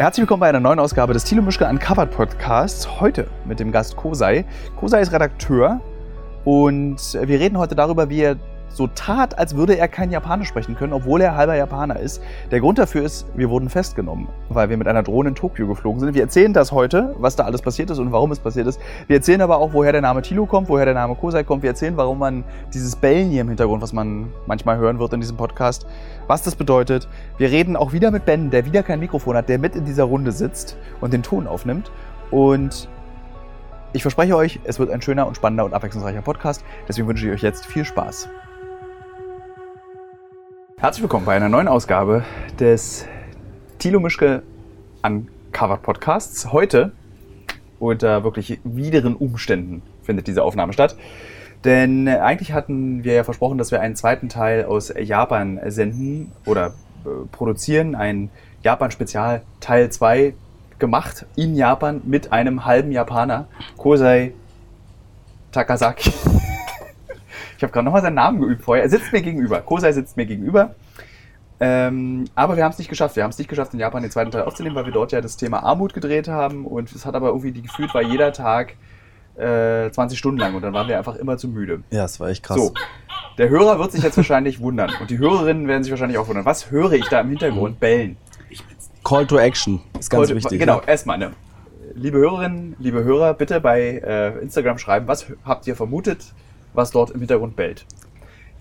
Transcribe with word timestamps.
Herzlich 0.00 0.22
willkommen 0.22 0.40
bei 0.40 0.48
einer 0.48 0.60
neuen 0.60 0.78
Ausgabe 0.78 1.12
des 1.12 1.24
Thilo 1.24 1.42
Mischke 1.42 1.68
Uncovered 1.68 2.10
Podcasts. 2.10 3.02
Heute 3.02 3.26
mit 3.44 3.60
dem 3.60 3.70
Gast 3.70 3.96
Kosei. 3.96 4.46
Kosei 4.76 5.02
ist 5.02 5.12
Redakteur 5.12 5.82
und 6.46 6.96
wir 7.12 7.38
reden 7.38 7.58
heute 7.58 7.74
darüber, 7.74 8.08
wie 8.08 8.22
er 8.22 8.36
so 8.72 8.86
tat, 8.86 9.38
als 9.38 9.56
würde 9.56 9.76
er 9.76 9.88
kein 9.88 10.10
Japanisch 10.10 10.48
sprechen 10.48 10.76
können, 10.76 10.92
obwohl 10.92 11.20
er 11.20 11.36
halber 11.36 11.56
Japaner 11.56 11.98
ist. 11.98 12.22
Der 12.50 12.60
Grund 12.60 12.78
dafür 12.78 13.02
ist, 13.02 13.26
wir 13.34 13.50
wurden 13.50 13.68
festgenommen, 13.68 14.28
weil 14.48 14.70
wir 14.70 14.76
mit 14.76 14.88
einer 14.88 15.02
Drohne 15.02 15.30
in 15.30 15.34
Tokio 15.34 15.66
geflogen 15.66 16.00
sind. 16.00 16.14
Wir 16.14 16.22
erzählen 16.22 16.52
das 16.52 16.72
heute, 16.72 17.14
was 17.18 17.36
da 17.36 17.44
alles 17.44 17.62
passiert 17.62 17.90
ist 17.90 17.98
und 17.98 18.12
warum 18.12 18.32
es 18.32 18.38
passiert 18.38 18.66
ist. 18.66 18.80
Wir 19.06 19.16
erzählen 19.16 19.42
aber 19.42 19.58
auch, 19.58 19.72
woher 19.72 19.92
der 19.92 20.00
Name 20.00 20.22
Tilo 20.22 20.46
kommt, 20.46 20.68
woher 20.68 20.84
der 20.84 20.94
Name 20.94 21.14
Kosei 21.14 21.42
kommt. 21.42 21.62
Wir 21.62 21.70
erzählen, 21.70 21.96
warum 21.96 22.18
man 22.18 22.44
dieses 22.72 22.96
Bellen 22.96 23.30
hier 23.30 23.42
im 23.42 23.48
Hintergrund, 23.48 23.82
was 23.82 23.92
man 23.92 24.28
manchmal 24.46 24.78
hören 24.78 24.98
wird 24.98 25.12
in 25.12 25.20
diesem 25.20 25.36
Podcast, 25.36 25.86
was 26.26 26.42
das 26.42 26.54
bedeutet. 26.54 27.08
Wir 27.38 27.50
reden 27.50 27.76
auch 27.76 27.92
wieder 27.92 28.10
mit 28.10 28.24
Ben, 28.24 28.50
der 28.50 28.64
wieder 28.64 28.82
kein 28.82 29.00
Mikrofon 29.00 29.36
hat, 29.36 29.48
der 29.48 29.58
mit 29.58 29.74
in 29.74 29.84
dieser 29.84 30.04
Runde 30.04 30.32
sitzt 30.32 30.76
und 31.00 31.12
den 31.12 31.22
Ton 31.22 31.46
aufnimmt. 31.46 31.90
Und 32.30 32.88
ich 33.92 34.02
verspreche 34.02 34.36
euch, 34.36 34.60
es 34.64 34.78
wird 34.78 34.90
ein 34.90 35.02
schöner 35.02 35.26
und 35.26 35.36
spannender 35.36 35.64
und 35.64 35.74
abwechslungsreicher 35.74 36.22
Podcast. 36.22 36.64
Deswegen 36.88 37.08
wünsche 37.08 37.26
ich 37.26 37.32
euch 37.32 37.42
jetzt 37.42 37.66
viel 37.66 37.84
Spaß. 37.84 38.28
Herzlich 40.80 41.02
willkommen 41.02 41.26
bei 41.26 41.36
einer 41.36 41.50
neuen 41.50 41.68
Ausgabe 41.68 42.24
des 42.58 43.04
Thilo 43.78 44.00
Mischke 44.00 44.42
Uncovered 45.02 45.82
Podcasts. 45.82 46.52
Heute 46.52 46.92
unter 47.78 48.24
wirklich 48.24 48.60
wideren 48.64 49.14
Umständen 49.14 49.82
findet 50.02 50.26
diese 50.26 50.42
Aufnahme 50.42 50.72
statt. 50.72 50.96
Denn 51.64 52.08
eigentlich 52.08 52.54
hatten 52.54 53.04
wir 53.04 53.12
ja 53.12 53.24
versprochen, 53.24 53.58
dass 53.58 53.70
wir 53.72 53.82
einen 53.82 53.94
zweiten 53.94 54.30
Teil 54.30 54.64
aus 54.64 54.90
Japan 54.98 55.60
senden 55.66 56.32
oder 56.46 56.68
äh, 57.04 57.26
produzieren. 57.30 57.94
Ein 57.94 58.30
Japan-Spezial 58.62 59.42
Teil 59.60 59.92
2 59.92 60.32
gemacht 60.78 61.26
in 61.36 61.56
Japan 61.56 62.00
mit 62.06 62.32
einem 62.32 62.64
halben 62.64 62.90
Japaner, 62.90 63.48
Kosei 63.76 64.32
Takasaki. 65.52 66.10
Ich 67.60 67.62
habe 67.62 67.74
gerade 67.74 67.84
nochmal 67.84 68.00
seinen 68.00 68.14
Namen 68.14 68.40
geübt 68.40 68.62
vorher. 68.62 68.84
Er 68.84 68.88
sitzt 68.88 69.12
mir 69.12 69.20
gegenüber. 69.20 69.60
Kosei 69.60 69.92
sitzt 69.92 70.16
mir 70.16 70.24
gegenüber. 70.24 70.74
Ähm, 71.60 72.24
aber 72.34 72.56
wir 72.56 72.64
haben 72.64 72.72
es 72.72 72.78
nicht 72.78 72.88
geschafft. 72.88 73.16
Wir 73.16 73.22
haben 73.22 73.32
es 73.32 73.36
nicht 73.36 73.48
geschafft, 73.50 73.74
in 73.74 73.80
Japan 73.80 74.00
den 74.00 74.10
zweiten 74.10 74.30
Teil 74.30 74.44
aufzunehmen, 74.44 74.74
weil 74.76 74.86
wir 74.86 74.94
dort 74.94 75.12
ja 75.12 75.20
das 75.20 75.36
Thema 75.36 75.62
Armut 75.62 75.92
gedreht 75.92 76.26
haben. 76.26 76.64
Und 76.64 76.90
es 76.90 77.04
hat 77.04 77.14
aber 77.14 77.26
irgendwie 77.28 77.52
die 77.52 77.60
gefühlt, 77.60 77.92
war 77.92 78.00
jeder 78.00 78.32
Tag 78.32 78.76
äh, 79.36 79.90
20 79.90 80.18
Stunden 80.18 80.38
lang. 80.40 80.54
Und 80.54 80.62
dann 80.62 80.72
waren 80.72 80.88
wir 80.88 80.96
einfach 80.96 81.16
immer 81.16 81.36
zu 81.36 81.48
müde. 81.48 81.82
Ja, 81.90 82.00
das 82.00 82.18
war 82.18 82.30
echt 82.30 82.42
krass. 82.42 82.56
So, 82.56 82.72
der 83.36 83.50
Hörer 83.50 83.78
wird 83.78 83.92
sich 83.92 84.02
jetzt 84.02 84.16
wahrscheinlich 84.16 84.60
wundern. 84.60 84.90
Und 84.98 85.10
die 85.10 85.18
Hörerinnen 85.18 85.68
werden 85.68 85.82
sich 85.82 85.90
wahrscheinlich 85.90 86.16
auch 86.16 86.28
wundern. 86.28 86.46
Was 86.46 86.70
höre 86.70 86.92
ich 86.92 87.08
da 87.10 87.20
im 87.20 87.28
Hintergrund? 87.28 87.78
Bellen. 87.78 88.16
Call 89.04 89.26
to 89.26 89.36
Action 89.36 89.82
ist 89.98 90.08
ganz 90.08 90.28
Heute- 90.28 90.36
wichtig. 90.36 90.58
Genau, 90.60 90.76
ne? 90.76 90.82
erstmal 90.86 91.16
eine. 91.16 91.32
Liebe 91.94 92.16
Hörerinnen, 92.16 92.76
liebe 92.78 93.04
Hörer, 93.04 93.34
bitte 93.34 93.60
bei 93.60 94.00
äh, 94.02 94.38
Instagram 94.38 94.78
schreiben, 94.78 95.06
was 95.08 95.26
habt 95.44 95.66
ihr 95.66 95.76
vermutet, 95.76 96.32
was 96.74 96.90
dort 96.90 97.10
im 97.10 97.20
Hintergrund 97.20 97.56
bellt. 97.56 97.86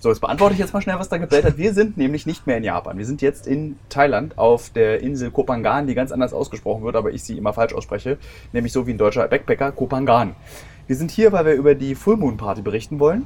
So, 0.01 0.07
jetzt 0.07 0.21
beantworte 0.21 0.53
ich 0.53 0.59
jetzt 0.59 0.73
mal 0.73 0.81
schnell, 0.81 0.97
was 0.97 1.09
da 1.09 1.17
gebellt 1.17 1.43
hat. 1.43 1.57
Wir 1.57 1.73
sind 1.73 1.97
nämlich 1.97 2.25
nicht 2.25 2.47
mehr 2.47 2.55
in 2.55 2.63
Japan. 2.63 2.97
Wir 2.97 3.05
sind 3.05 3.21
jetzt 3.21 3.45
in 3.45 3.77
Thailand 3.89 4.37
auf 4.37 4.69
der 4.69 5.01
Insel 5.01 5.29
Kopangan, 5.29 5.87
die 5.87 5.93
ganz 5.93 6.13
anders 6.13 6.31
ausgesprochen 6.31 6.83
wird, 6.83 6.95
aber 6.95 7.11
ich 7.11 7.21
sie 7.21 7.37
immer 7.37 7.51
falsch 7.51 7.73
ausspreche. 7.73 8.17
Nämlich 8.53 8.71
so 8.71 8.87
wie 8.87 8.91
ein 8.91 8.97
deutscher 8.97 9.27
Backpacker, 9.27 9.73
Kopangan. 9.73 10.35
Wir 10.87 10.95
sind 10.95 11.11
hier, 11.11 11.33
weil 11.33 11.45
wir 11.45 11.53
über 11.53 11.75
die 11.75 11.95
Full 11.95 12.15
Moon 12.15 12.37
Party 12.37 12.61
berichten 12.61 13.01
wollen. 13.01 13.25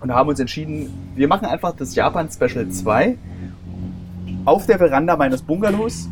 Und 0.00 0.12
haben 0.12 0.28
uns 0.28 0.40
entschieden, 0.40 1.12
wir 1.14 1.28
machen 1.28 1.46
einfach 1.46 1.74
das 1.76 1.94
Japan 1.94 2.28
Special 2.30 2.68
2 2.68 3.16
auf 4.44 4.66
der 4.66 4.78
Veranda 4.78 5.16
meines 5.16 5.42
Bungalows, 5.42 6.08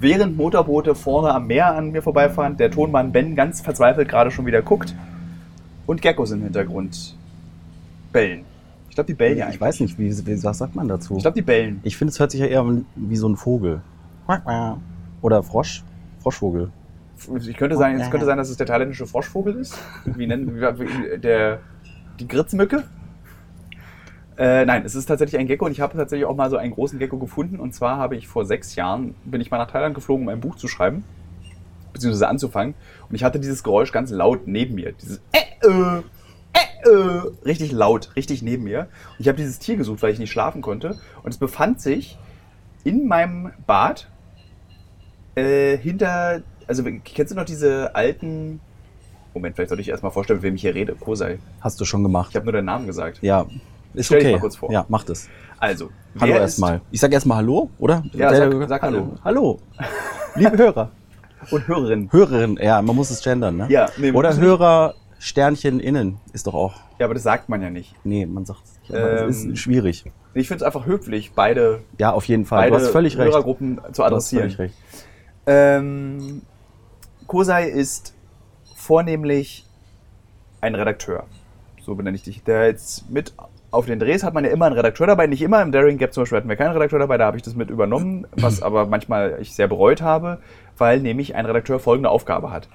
während 0.00 0.38
Motorboote 0.38 0.94
vorne 0.94 1.34
am 1.34 1.46
Meer 1.46 1.74
an 1.74 1.90
mir 1.90 2.02
vorbeifahren, 2.02 2.56
der 2.56 2.70
Tonmann 2.70 3.12
Ben 3.12 3.36
ganz 3.36 3.60
verzweifelt 3.60 4.08
gerade 4.08 4.30
schon 4.30 4.46
wieder 4.46 4.62
guckt 4.62 4.94
und 5.86 6.00
Geckos 6.00 6.30
im 6.30 6.42
Hintergrund 6.42 7.17
bellen. 8.12 8.44
Ich 8.88 8.94
glaube, 8.94 9.06
die 9.06 9.14
bellen 9.14 9.36
ja 9.38 9.44
Ich 9.44 9.44
eigentlich. 9.44 9.60
weiß 9.60 9.80
nicht, 9.80 9.98
wie, 9.98 10.26
wie, 10.26 10.42
was 10.42 10.58
sagt 10.58 10.74
man 10.74 10.88
dazu? 10.88 11.16
Ich 11.16 11.22
glaube, 11.22 11.34
die 11.34 11.42
bellen. 11.42 11.80
Ich 11.82 11.96
finde, 11.96 12.10
es 12.12 12.18
hört 12.18 12.30
sich 12.30 12.40
ja 12.40 12.46
eher 12.46 12.64
wie 12.96 13.16
so 13.16 13.28
ein 13.28 13.36
Vogel. 13.36 13.80
Oder 15.22 15.42
Frosch. 15.42 15.84
Froschvogel. 16.20 16.70
Ich 17.46 17.56
könnte 17.56 17.76
sein, 17.76 17.98
es 18.00 18.10
könnte 18.10 18.26
sein, 18.26 18.38
dass 18.38 18.48
es 18.48 18.56
der 18.56 18.66
thailändische 18.66 19.06
Froschvogel 19.06 19.56
ist. 19.56 19.78
Wie 20.04 20.26
nennen 20.26 20.54
wie, 20.54 21.18
der 21.18 21.60
die 22.20 22.28
Gritzmücke? 22.28 22.84
Äh, 24.36 24.64
nein, 24.66 24.84
es 24.84 24.94
ist 24.94 25.06
tatsächlich 25.06 25.40
ein 25.40 25.48
Gecko 25.48 25.66
und 25.66 25.72
ich 25.72 25.80
habe 25.80 25.96
tatsächlich 25.96 26.26
auch 26.26 26.36
mal 26.36 26.48
so 26.48 26.56
einen 26.56 26.72
großen 26.72 26.98
Gecko 26.98 27.18
gefunden. 27.18 27.58
Und 27.58 27.74
zwar 27.74 27.96
habe 27.96 28.16
ich 28.16 28.28
vor 28.28 28.44
sechs 28.44 28.76
Jahren, 28.76 29.16
bin 29.24 29.40
ich 29.40 29.50
mal 29.50 29.58
nach 29.58 29.70
Thailand 29.70 29.96
geflogen, 29.96 30.26
um 30.26 30.28
ein 30.28 30.40
Buch 30.40 30.54
zu 30.54 30.68
schreiben, 30.68 31.02
beziehungsweise 31.92 32.28
anzufangen. 32.28 32.74
Und 33.08 33.16
ich 33.16 33.24
hatte 33.24 33.40
dieses 33.40 33.64
Geräusch 33.64 33.90
ganz 33.90 34.12
laut 34.12 34.46
neben 34.46 34.76
mir. 34.76 34.92
Dieses 34.92 35.20
äh, 35.32 35.66
äh, 35.66 36.02
äh, 36.88 37.28
äh, 37.28 37.30
richtig 37.44 37.72
laut, 37.72 38.10
richtig 38.16 38.42
neben 38.42 38.64
mir. 38.64 38.88
Und 39.12 39.20
ich 39.20 39.28
habe 39.28 39.36
dieses 39.36 39.58
Tier 39.58 39.76
gesucht, 39.76 40.02
weil 40.02 40.12
ich 40.12 40.18
nicht 40.18 40.30
schlafen 40.30 40.62
konnte. 40.62 40.98
Und 41.22 41.30
es 41.30 41.38
befand 41.38 41.80
sich 41.80 42.18
in 42.84 43.06
meinem 43.08 43.50
Bad 43.66 44.08
äh, 45.34 45.76
hinter, 45.76 46.42
also 46.66 46.82
kennst 47.04 47.32
du 47.32 47.36
noch 47.36 47.44
diese 47.44 47.94
alten, 47.94 48.60
Moment, 49.34 49.56
vielleicht 49.56 49.68
sollte 49.68 49.82
ich 49.82 49.88
erstmal 49.88 50.10
vorstellen, 50.12 50.38
mit 50.38 50.44
wem 50.44 50.54
ich 50.54 50.62
hier 50.62 50.74
rede. 50.74 50.94
Kosei. 50.94 51.38
Hast 51.60 51.80
du 51.80 51.84
schon 51.84 52.02
gemacht. 52.02 52.28
Ich 52.30 52.36
habe 52.36 52.46
nur 52.46 52.52
den 52.52 52.64
Namen 52.64 52.86
gesagt. 52.86 53.18
ja, 53.22 53.46
ist 53.94 54.06
Stell 54.06 54.18
dich 54.18 54.26
okay. 54.28 54.34
mal 54.36 54.40
kurz 54.40 54.56
vor. 54.56 54.70
Ja, 54.70 54.84
mach 54.88 55.04
das. 55.04 55.28
Also, 55.58 55.90
Hallo 56.20 56.34
erstmal. 56.34 56.80
Ich 56.90 57.00
sag 57.00 57.12
erstmal 57.12 57.38
Hallo, 57.38 57.70
oder? 57.78 58.02
Ja, 58.12 58.30
Der- 58.30 58.50
sag- 58.50 58.68
sag 58.68 58.82
Hallo. 58.82 59.12
Hallo. 59.24 59.58
Liebe 60.36 60.56
Hörer. 60.56 60.90
und 61.50 61.66
Hörerin. 61.66 62.08
Hörerin, 62.12 62.58
ja, 62.60 62.80
man 62.82 62.94
muss 62.94 63.10
es 63.10 63.22
gendern, 63.22 63.56
ne? 63.56 63.66
Ja, 63.70 63.88
nee, 63.96 64.12
Oder 64.12 64.28
muss 64.30 64.38
nicht. 64.38 64.46
Sternchen 65.18 65.80
innen 65.80 66.18
ist 66.32 66.46
doch 66.46 66.54
auch. 66.54 66.74
Ja, 66.98 67.06
aber 67.06 67.14
das 67.14 67.22
sagt 67.24 67.48
man 67.48 67.60
ja 67.62 67.70
nicht. 67.70 67.94
Nee, 68.04 68.24
man 68.26 68.44
sagt 68.44 68.62
es 68.64 68.78
nicht. 68.80 68.94
Aber 68.94 69.26
es 69.28 69.44
Ähm, 69.44 69.52
ist 69.52 69.58
schwierig. 69.60 70.04
Ich 70.34 70.46
finde 70.46 70.62
es 70.62 70.66
einfach 70.66 70.86
höflich, 70.86 71.32
beide, 71.34 71.80
Ja, 71.98 72.12
auf 72.12 72.24
jeden 72.26 72.44
Fall. 72.44 72.60
beide 72.60 72.70
du 72.76 72.76
hast 72.82 72.90
völlig 72.92 73.18
recht. 73.18 73.28
Hörergruppen 73.30 73.76
zu 73.76 73.82
Du 73.82 73.88
hast 73.88 74.00
adressieren. 74.00 74.42
völlig 74.50 74.58
recht. 74.58 74.74
Ähm, 75.46 76.42
Kosei 77.26 77.68
ist 77.68 78.14
vornehmlich 78.76 79.66
ein 80.60 80.74
Redakteur. 80.74 81.24
So 81.82 81.94
benenne 81.94 82.16
ich 82.16 82.22
dich. 82.22 82.42
Der 82.44 82.66
jetzt 82.66 83.10
mit 83.10 83.32
auf 83.70 83.86
den 83.86 83.98
Drehs 83.98 84.22
hat 84.22 84.32
man 84.34 84.44
ja 84.44 84.50
immer 84.50 84.66
einen 84.66 84.76
Redakteur 84.76 85.06
dabei. 85.06 85.26
Nicht 85.26 85.42
immer. 85.42 85.60
Im 85.62 85.72
Daring 85.72 85.98
Gap 85.98 86.12
zum 86.12 86.22
Beispiel 86.22 86.38
hatten 86.38 86.48
wir 86.48 86.56
keinen 86.56 86.72
Redakteur 86.72 86.98
dabei. 86.98 87.18
Da 87.18 87.26
habe 87.26 87.36
ich 87.36 87.42
das 87.42 87.54
mit 87.54 87.70
übernommen, 87.70 88.26
was 88.32 88.62
aber 88.62 88.86
manchmal 88.86 89.38
ich 89.40 89.54
sehr 89.54 89.68
bereut 89.68 90.00
habe, 90.00 90.38
weil 90.78 91.00
nämlich 91.00 91.34
ein 91.34 91.44
Redakteur 91.46 91.78
folgende 91.80 92.08
Aufgabe 92.10 92.50
hat. 92.50 92.68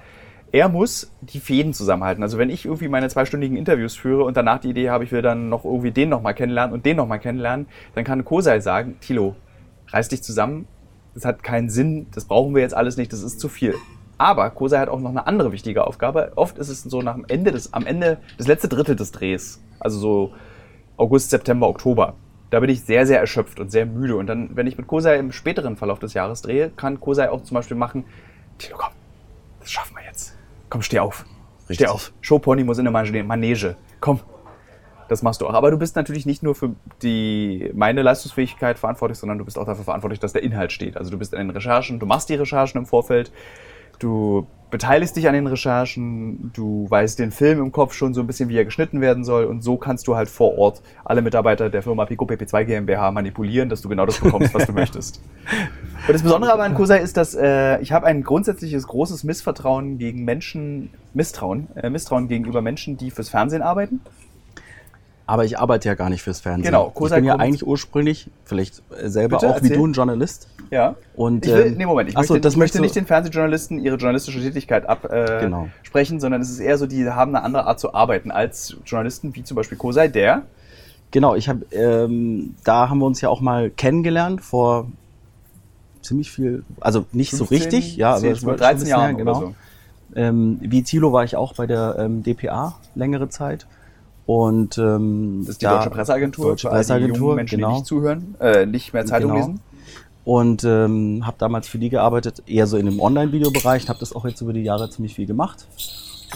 Er 0.54 0.68
muss 0.68 1.10
die 1.20 1.40
Fäden 1.40 1.72
zusammenhalten. 1.72 2.22
Also 2.22 2.38
wenn 2.38 2.48
ich 2.48 2.64
irgendwie 2.64 2.86
meine 2.86 3.08
zweistündigen 3.08 3.56
Interviews 3.56 3.96
führe 3.96 4.22
und 4.22 4.36
danach 4.36 4.60
die 4.60 4.68
Idee 4.68 4.88
habe, 4.88 5.02
ich 5.02 5.10
will 5.10 5.20
dann 5.20 5.48
noch 5.48 5.64
irgendwie 5.64 5.90
den 5.90 6.10
nochmal 6.10 6.32
kennenlernen 6.32 6.72
und 6.72 6.86
den 6.86 6.96
nochmal 6.96 7.18
kennenlernen, 7.18 7.66
dann 7.96 8.04
kann 8.04 8.24
Kosei 8.24 8.60
sagen, 8.60 8.94
Tilo, 9.00 9.34
reiß 9.88 10.10
dich 10.10 10.22
zusammen, 10.22 10.68
das 11.12 11.24
hat 11.24 11.42
keinen 11.42 11.70
Sinn, 11.70 12.06
das 12.14 12.26
brauchen 12.26 12.54
wir 12.54 12.62
jetzt 12.62 12.72
alles 12.72 12.96
nicht, 12.96 13.12
das 13.12 13.24
ist 13.24 13.40
zu 13.40 13.48
viel. 13.48 13.74
Aber 14.16 14.48
Kosei 14.50 14.78
hat 14.78 14.88
auch 14.88 15.00
noch 15.00 15.10
eine 15.10 15.26
andere 15.26 15.50
wichtige 15.50 15.88
Aufgabe. 15.88 16.30
Oft 16.36 16.56
ist 16.56 16.68
es 16.68 16.84
so 16.84 17.02
nach 17.02 17.16
dem 17.16 17.24
Ende 17.26 17.50
des, 17.50 17.72
am 17.74 17.84
Ende, 17.84 18.18
das 18.38 18.46
letzte 18.46 18.68
Drittel 18.68 18.94
des 18.94 19.10
Drehs, 19.10 19.60
also 19.80 19.98
so 19.98 20.34
August, 20.96 21.30
September, 21.30 21.66
Oktober, 21.66 22.14
da 22.50 22.60
bin 22.60 22.70
ich 22.70 22.84
sehr, 22.84 23.08
sehr 23.08 23.18
erschöpft 23.18 23.58
und 23.58 23.72
sehr 23.72 23.86
müde. 23.86 24.14
Und 24.14 24.28
dann, 24.28 24.50
wenn 24.54 24.68
ich 24.68 24.78
mit 24.78 24.86
Kosei 24.86 25.16
im 25.16 25.32
späteren 25.32 25.76
Verlauf 25.76 25.98
des 25.98 26.14
Jahres 26.14 26.42
drehe, 26.42 26.70
kann 26.70 27.00
Kosei 27.00 27.28
auch 27.28 27.42
zum 27.42 27.56
Beispiel 27.56 27.76
machen, 27.76 28.04
Tilo, 28.58 28.76
komm, 28.78 28.92
das 29.58 29.72
schaffen 29.72 29.96
wir 29.96 30.04
jetzt. 30.04 30.36
Komm, 30.70 30.82
steh 30.82 30.98
auf. 30.98 31.24
Steh 31.64 31.70
Richtig. 31.70 31.88
auf. 31.88 32.12
Showpony 32.20 32.64
muss 32.64 32.78
in 32.78 32.84
der 32.84 32.92
Manege- 32.92 33.24
Manege. 33.24 33.76
Komm. 34.00 34.20
Das 35.08 35.22
machst 35.22 35.40
du 35.42 35.46
auch. 35.46 35.52
Aber 35.54 35.70
du 35.70 35.76
bist 35.78 35.96
natürlich 35.96 36.24
nicht 36.24 36.42
nur 36.42 36.54
für 36.54 36.74
die, 37.02 37.70
meine 37.74 38.00
Leistungsfähigkeit 38.02 38.78
verantwortlich, 38.78 39.18
sondern 39.18 39.36
du 39.38 39.44
bist 39.44 39.58
auch 39.58 39.66
dafür 39.66 39.84
verantwortlich, 39.84 40.18
dass 40.18 40.32
der 40.32 40.42
Inhalt 40.42 40.72
steht. 40.72 40.96
Also 40.96 41.10
du 41.10 41.18
bist 41.18 41.34
in 41.34 41.38
den 41.40 41.50
Recherchen, 41.50 41.98
du 41.98 42.06
machst 42.06 42.28
die 42.30 42.34
Recherchen 42.34 42.78
im 42.78 42.86
Vorfeld, 42.86 43.30
du 43.98 44.46
beteiligst 44.74 45.14
dich 45.14 45.28
an 45.28 45.34
den 45.34 45.46
Recherchen, 45.46 46.50
du 46.52 46.86
weißt 46.88 47.20
den 47.20 47.30
Film 47.30 47.60
im 47.60 47.70
Kopf 47.70 47.94
schon 47.94 48.12
so 48.12 48.20
ein 48.22 48.26
bisschen, 48.26 48.48
wie 48.48 48.56
er 48.56 48.64
geschnitten 48.64 49.00
werden 49.00 49.22
soll 49.22 49.44
und 49.44 49.62
so 49.62 49.76
kannst 49.76 50.08
du 50.08 50.16
halt 50.16 50.28
vor 50.28 50.58
Ort 50.58 50.82
alle 51.04 51.22
Mitarbeiter 51.22 51.70
der 51.70 51.80
Firma 51.80 52.06
Pico 52.06 52.24
PP2 52.24 52.64
GmbH 52.64 53.12
manipulieren, 53.12 53.68
dass 53.68 53.82
du 53.82 53.88
genau 53.88 54.04
das 54.04 54.18
bekommst, 54.18 54.52
was 54.52 54.66
du 54.66 54.72
möchtest. 54.74 55.20
Und 56.08 56.12
das 56.12 56.22
Besondere 56.22 56.52
aber 56.52 56.64
an 56.64 56.74
Kosei 56.74 56.98
ist, 56.98 57.16
dass 57.16 57.36
äh, 57.36 57.80
ich 57.82 57.92
habe 57.92 58.06
ein 58.06 58.24
grundsätzliches 58.24 58.88
großes 58.88 59.22
Missvertrauen 59.22 59.98
gegen 59.98 60.24
Menschen, 60.24 60.90
Misstrauen, 61.12 61.68
äh, 61.76 61.88
Misstrauen 61.88 62.26
gegenüber 62.26 62.60
Menschen, 62.60 62.96
die 62.96 63.12
fürs 63.12 63.28
Fernsehen 63.28 63.62
arbeiten. 63.62 64.00
Aber 65.26 65.44
ich 65.44 65.58
arbeite 65.58 65.88
ja 65.88 65.94
gar 65.94 66.10
nicht 66.10 66.22
fürs 66.22 66.40
Fernsehen. 66.40 66.64
Genau, 66.64 66.88
ich 66.88 66.94
Kosei 66.94 67.16
bin 67.16 67.24
ja 67.24 67.36
eigentlich 67.36 67.66
ursprünglich, 67.66 68.30
vielleicht 68.44 68.82
selber 69.02 69.38
Bitte, 69.38 69.50
auch 69.50 69.62
wie 69.62 69.68
erzähl. 69.68 69.76
du, 69.78 69.86
ein 69.86 69.92
Journalist. 69.94 70.48
Ja. 70.70 70.96
Und, 71.14 71.46
Ich 71.46 71.52
will, 71.52 71.66
ähm, 71.66 71.74
nee, 71.78 71.86
Moment, 71.86 72.10
ich 72.10 72.16
ach 72.16 72.24
so, 72.24 72.34
möchte, 72.34 72.42
das 72.42 72.54
ich 72.54 72.58
möchte 72.58 72.80
nicht 72.80 72.94
den 72.94 73.06
Fernsehjournalisten 73.06 73.78
ihre 73.78 73.96
journalistische 73.96 74.40
Tätigkeit 74.40 74.86
absprechen, 74.86 75.36
äh, 75.38 75.40
Genau. 75.40 75.68
sprechen, 75.82 76.20
sondern 76.20 76.42
es 76.42 76.50
ist 76.50 76.60
eher 76.60 76.76
so, 76.76 76.86
die 76.86 77.08
haben 77.08 77.34
eine 77.34 77.44
andere 77.44 77.66
Art 77.66 77.80
zu 77.80 77.94
arbeiten 77.94 78.30
als 78.30 78.76
Journalisten, 78.84 79.34
wie 79.34 79.44
zum 79.44 79.54
Beispiel 79.56 79.78
Kosei, 79.78 80.08
der 80.08 80.42
Genau, 81.10 81.36
ich 81.36 81.48
habe, 81.48 81.64
ähm, 81.70 82.56
da 82.64 82.88
haben 82.88 82.98
wir 82.98 83.06
uns 83.06 83.20
ja 83.20 83.28
auch 83.28 83.40
mal 83.40 83.70
kennengelernt 83.70 84.40
vor 84.40 84.88
ziemlich 86.02 86.30
viel, 86.30 86.64
also 86.80 87.06
nicht 87.12 87.30
so 87.30 87.46
15, 87.46 87.56
richtig, 87.56 87.96
ja, 87.96 88.10
aber 88.10 88.20
10, 88.20 88.32
es 88.32 88.44
war 88.44 88.52
schon 88.52 88.58
13 88.58 88.66
ein 88.66 88.74
bisschen 88.80 88.90
Jahren 88.90 89.16
genau. 89.16 89.34
so. 89.34 89.54
Ähm, 90.16 90.58
wie 90.60 90.82
Thilo 90.82 91.12
war 91.12 91.22
ich 91.22 91.36
auch 91.36 91.54
bei 91.54 91.66
der 91.66 91.96
ähm, 91.98 92.22
DPA 92.24 92.74
längere 92.94 93.28
Zeit. 93.28 93.66
Und 94.26 94.78
ähm, 94.78 95.40
Das 95.40 95.50
ist 95.50 95.60
die 95.62 95.66
da- 95.66 95.76
Deutsche 95.78 95.90
Presseagentur. 95.90 96.46
Deutsche 96.50 96.68
die 96.68 96.72
Presseagentur, 96.74 97.18
jungen 97.18 97.36
Menschen, 97.36 97.56
genau. 97.58 97.68
die 97.70 97.74
nicht 97.74 97.86
zuhören, 97.86 98.34
äh, 98.40 98.64
nicht 98.66 98.92
mehr 98.94 99.04
Zeitung 99.04 99.32
Genau. 99.32 99.40
lesen. 99.46 99.60
Und 100.24 100.64
ähm, 100.64 101.26
habe 101.26 101.36
damals 101.38 101.68
für 101.68 101.76
die 101.78 101.90
gearbeitet, 101.90 102.42
eher 102.46 102.66
so 102.66 102.78
in 102.78 102.86
dem 102.86 102.98
Online-Videobereich. 103.00 103.88
Habe 103.90 103.98
das 103.98 104.16
auch 104.16 104.24
jetzt 104.24 104.40
über 104.40 104.54
die 104.54 104.62
Jahre 104.62 104.88
ziemlich 104.88 105.14
viel 105.14 105.26
gemacht. 105.26 105.66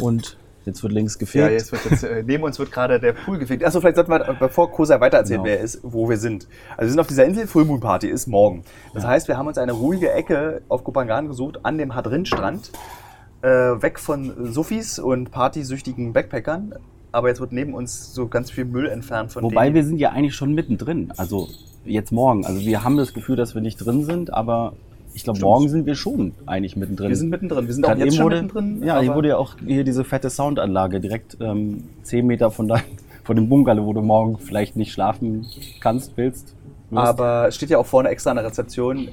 Und 0.00 0.37
jetzt 0.67 0.82
wird 0.82 0.93
links 0.93 1.14
Ja, 1.14 1.19
gefegt. 1.20 1.50
jetzt 1.52 1.73
wird 1.73 1.85
jetzt, 1.90 2.02
äh, 2.05 2.23
neben 2.26 2.43
uns 2.44 2.58
wird 2.58 2.70
gerade 2.70 3.00
der 3.00 3.14
Pool 3.14 3.38
gefegt. 3.38 3.64
Achso, 3.64 3.81
vielleicht 3.81 3.96
sollten 3.96 4.11
wir, 4.11 4.37
bevor 4.38 4.70
Kosa 4.70 5.00
weitererzählt, 5.00 5.38
Genau. 5.38 5.46
wer 5.46 5.58
er 5.61 5.64
ist, 5.64 5.81
wo 5.82 6.06
wir 6.11 6.19
sind. 6.19 6.46
Also 6.76 6.82
wir 6.82 6.91
sind 6.91 7.00
auf 7.00 7.06
dieser 7.06 7.25
Insel, 7.25 7.46
Full 7.46 7.64
Moon 7.64 7.81
Party 7.81 8.08
ist 8.08 8.26
morgen. 8.26 8.62
Das 8.93 9.06
heißt, 9.06 9.26
wir 9.29 9.38
haben 9.38 9.46
uns 9.46 9.56
eine 9.56 9.73
ruhige 9.73 10.12
Ecke 10.12 10.61
auf 10.69 10.84
Kopangan 10.84 11.26
gesucht, 11.26 11.61
an 11.62 11.79
dem 11.79 11.94
Hadrin-Strand, 11.94 12.70
äh, 13.41 13.49
weg 13.49 13.99
von 13.99 14.52
Sufis 14.52 14.99
und 14.99 15.31
partysüchtigen 15.31 16.12
Backpackern. 16.12 16.75
Aber 17.12 17.28
jetzt 17.28 17.40
wird 17.40 17.52
neben 17.52 17.75
uns 17.75 18.12
so 18.14 18.28
ganz 18.28 18.50
viel 18.50 18.64
Müll 18.64 18.87
entfernt 18.87 19.32
von 19.32 19.43
Wobei 19.43 19.64
denen. 19.64 19.76
wir 19.76 19.84
sind 19.84 19.99
ja 19.99 20.10
eigentlich 20.10 20.34
schon 20.34 20.55
mittendrin. 20.55 21.12
Also 21.16 21.49
jetzt 21.84 22.12
morgen. 22.12 22.44
Also 22.44 22.60
wir 22.60 22.84
haben 22.84 22.96
das 22.96 23.14
Gefühl, 23.14 23.37
dass 23.37 23.55
wir 23.55 23.62
nicht 23.62 23.76
drin 23.78 24.05
sind, 24.05 24.32
aber 24.32 24.75
ich 25.14 25.25
glaube, 25.25 25.40
morgen 25.40 25.69
sind 25.69 25.87
wir 25.87 25.94
schon 25.94 26.32
eigentlich 26.46 26.76
mittendrin. 26.76 27.08
wir 27.08 27.16
sind 27.16 27.31
mittendrin. 27.31 27.66
Wir 27.66 27.75
sind 27.75 27.84
auch 27.84 27.88
Gerade 27.88 28.05
jetzt 28.05 28.14
eben 28.14 28.16
schon 28.16 28.25
wurde, 28.26 28.43
mittendrin. 28.43 28.82
Ja, 28.84 29.00
hier 29.00 29.14
wurde 29.14 29.28
ja 29.28 29.37
auch 29.37 29.56
hier 29.66 29.84
diese 29.84 30.05
fette 30.05 30.31
Soundanlage 30.31 31.00
direkt 31.00 31.37
ähm, 31.40 31.84
10 32.02 32.26
Meter 32.26 32.50
von, 32.50 32.69
dein, 32.69 32.82
von 33.25 33.37
dem 33.37 33.49
Bungalow, 33.49 33.87
wo 33.87 33.93
du 33.93 34.02
morgen 34.02 34.38
vielleicht 34.38 34.76
nicht 34.76 34.93
schlafen 34.93 35.46
kannst, 35.81 36.16
willst. 36.16 36.55
Aber 36.93 37.49
es 37.49 37.55
steht 37.56 37.70
ja 37.70 37.79
auch 37.79 37.87
vorne 37.87 38.08
extra 38.08 38.31
an 38.31 38.37
der 38.37 38.46
Rezeption. 38.46 39.08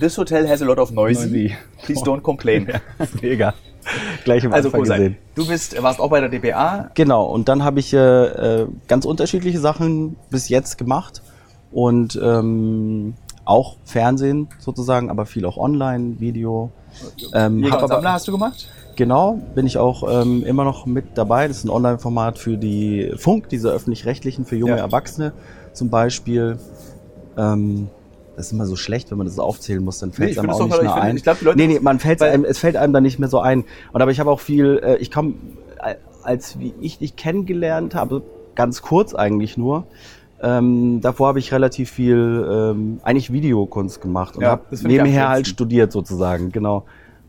This 0.00 0.16
hotel 0.16 0.48
has 0.48 0.62
a 0.62 0.64
lot 0.64 0.78
of 0.78 0.90
noisy. 0.92 1.26
Noisy. 1.26 1.56
Please 1.84 2.02
don't 2.04 2.20
complain. 2.22 2.68
Mega. 3.22 3.54
Gleich 4.24 4.46
am 4.46 4.52
Also 4.52 4.68
Anfang 4.68 4.80
Kosei, 4.82 4.96
gesehen. 4.98 5.16
du 5.34 5.46
bist, 5.48 5.82
warst 5.82 5.98
auch 6.00 6.08
bei 6.08 6.20
der 6.20 6.28
DPA. 6.28 6.90
Genau, 6.94 7.24
und 7.26 7.48
dann 7.48 7.64
habe 7.64 7.80
ich 7.80 7.92
äh, 7.92 7.98
äh, 8.60 8.66
ganz 8.86 9.04
unterschiedliche 9.04 9.58
Sachen 9.58 10.16
bis 10.30 10.48
jetzt 10.48 10.78
gemacht 10.78 11.20
und 11.72 12.18
ähm, 12.22 13.14
auch 13.44 13.76
Fernsehen 13.84 14.46
sozusagen, 14.60 15.10
aber 15.10 15.26
viel 15.26 15.44
auch 15.44 15.56
online, 15.56 16.20
Video. 16.20 16.70
Ähm, 17.34 17.64
Jäger 17.64 17.78
aber- 17.78 17.88
Sammler 17.88 18.12
hast 18.12 18.28
du 18.28 18.32
gemacht? 18.32 18.68
Genau, 18.94 19.40
bin 19.54 19.66
ich 19.66 19.78
auch 19.78 20.04
ähm, 20.22 20.44
immer 20.44 20.62
noch 20.64 20.86
mit 20.86 21.06
dabei. 21.16 21.48
Das 21.48 21.56
ist 21.56 21.64
ein 21.64 21.70
Online-Format 21.70 22.38
für 22.38 22.56
die 22.58 23.12
Funk, 23.16 23.48
diese 23.48 23.70
öffentlich-rechtlichen, 23.70 24.44
für 24.44 24.54
junge 24.56 24.72
Ja. 24.76 24.78
Erwachsene 24.84 25.32
zum 25.72 25.88
Beispiel. 25.90 26.58
Ähm, 27.36 27.88
das 28.36 28.46
ist 28.46 28.52
immer 28.52 28.64
so 28.66 28.76
schlecht, 28.76 29.10
wenn 29.10 29.18
man 29.18 29.26
das 29.26 29.38
aufzählen 29.38 29.84
muss, 29.84 29.98
dann 29.98 30.08
Nee, 30.10 30.14
fällt 30.16 30.30
ich 30.30 30.36
es 30.36 30.42
einem 30.42 30.50
auch 30.50 30.60
nicht 30.64 30.72
doch- 30.76 30.82
mehr 30.82 30.94
ein. 30.94 31.16
ich 31.16 31.22
glaub, 31.22 31.38
die 31.38 31.44
Leute- 31.44 31.58
nee, 31.58 31.66
nee, 31.66 31.80
man 31.80 31.98
fällt 31.98 32.22
einem, 32.22 32.44
es 32.44 32.58
fällt 32.58 32.76
einem 32.76 32.92
dann 32.94 33.02
nicht 33.02 33.18
mehr 33.18 33.28
so 33.28 33.40
ein. 33.40 33.64
Und 33.92 34.00
aber 34.02 34.10
ich 34.10 34.20
habe 34.20 34.30
auch 34.30 34.40
viel, 34.40 34.80
äh, 34.82 34.96
ich 34.96 35.10
komme, 35.10 35.34
äh, 35.84 35.94
als 36.22 36.58
wie 36.58 36.72
ich 36.80 36.98
dich 36.98 37.16
kennengelernt 37.16 37.94
habe, 37.94 38.22
ganz 38.54 38.80
kurz 38.80 39.14
eigentlich 39.14 39.56
nur. 39.58 39.84
Ähm, 40.42 41.00
davor 41.02 41.28
habe 41.28 41.38
ich 41.38 41.52
relativ 41.52 41.90
viel, 41.90 42.46
ähm, 42.50 43.00
eigentlich 43.02 43.32
Videokunst 43.32 44.00
gemacht 44.00 44.36
und 44.36 44.42
Ja, 44.42 44.50
habe 44.50 44.62
nebenher 44.82 45.28
halt 45.28 45.46
studiert 45.46 45.92
sozusagen, 45.92 46.50
genau. 46.50 46.84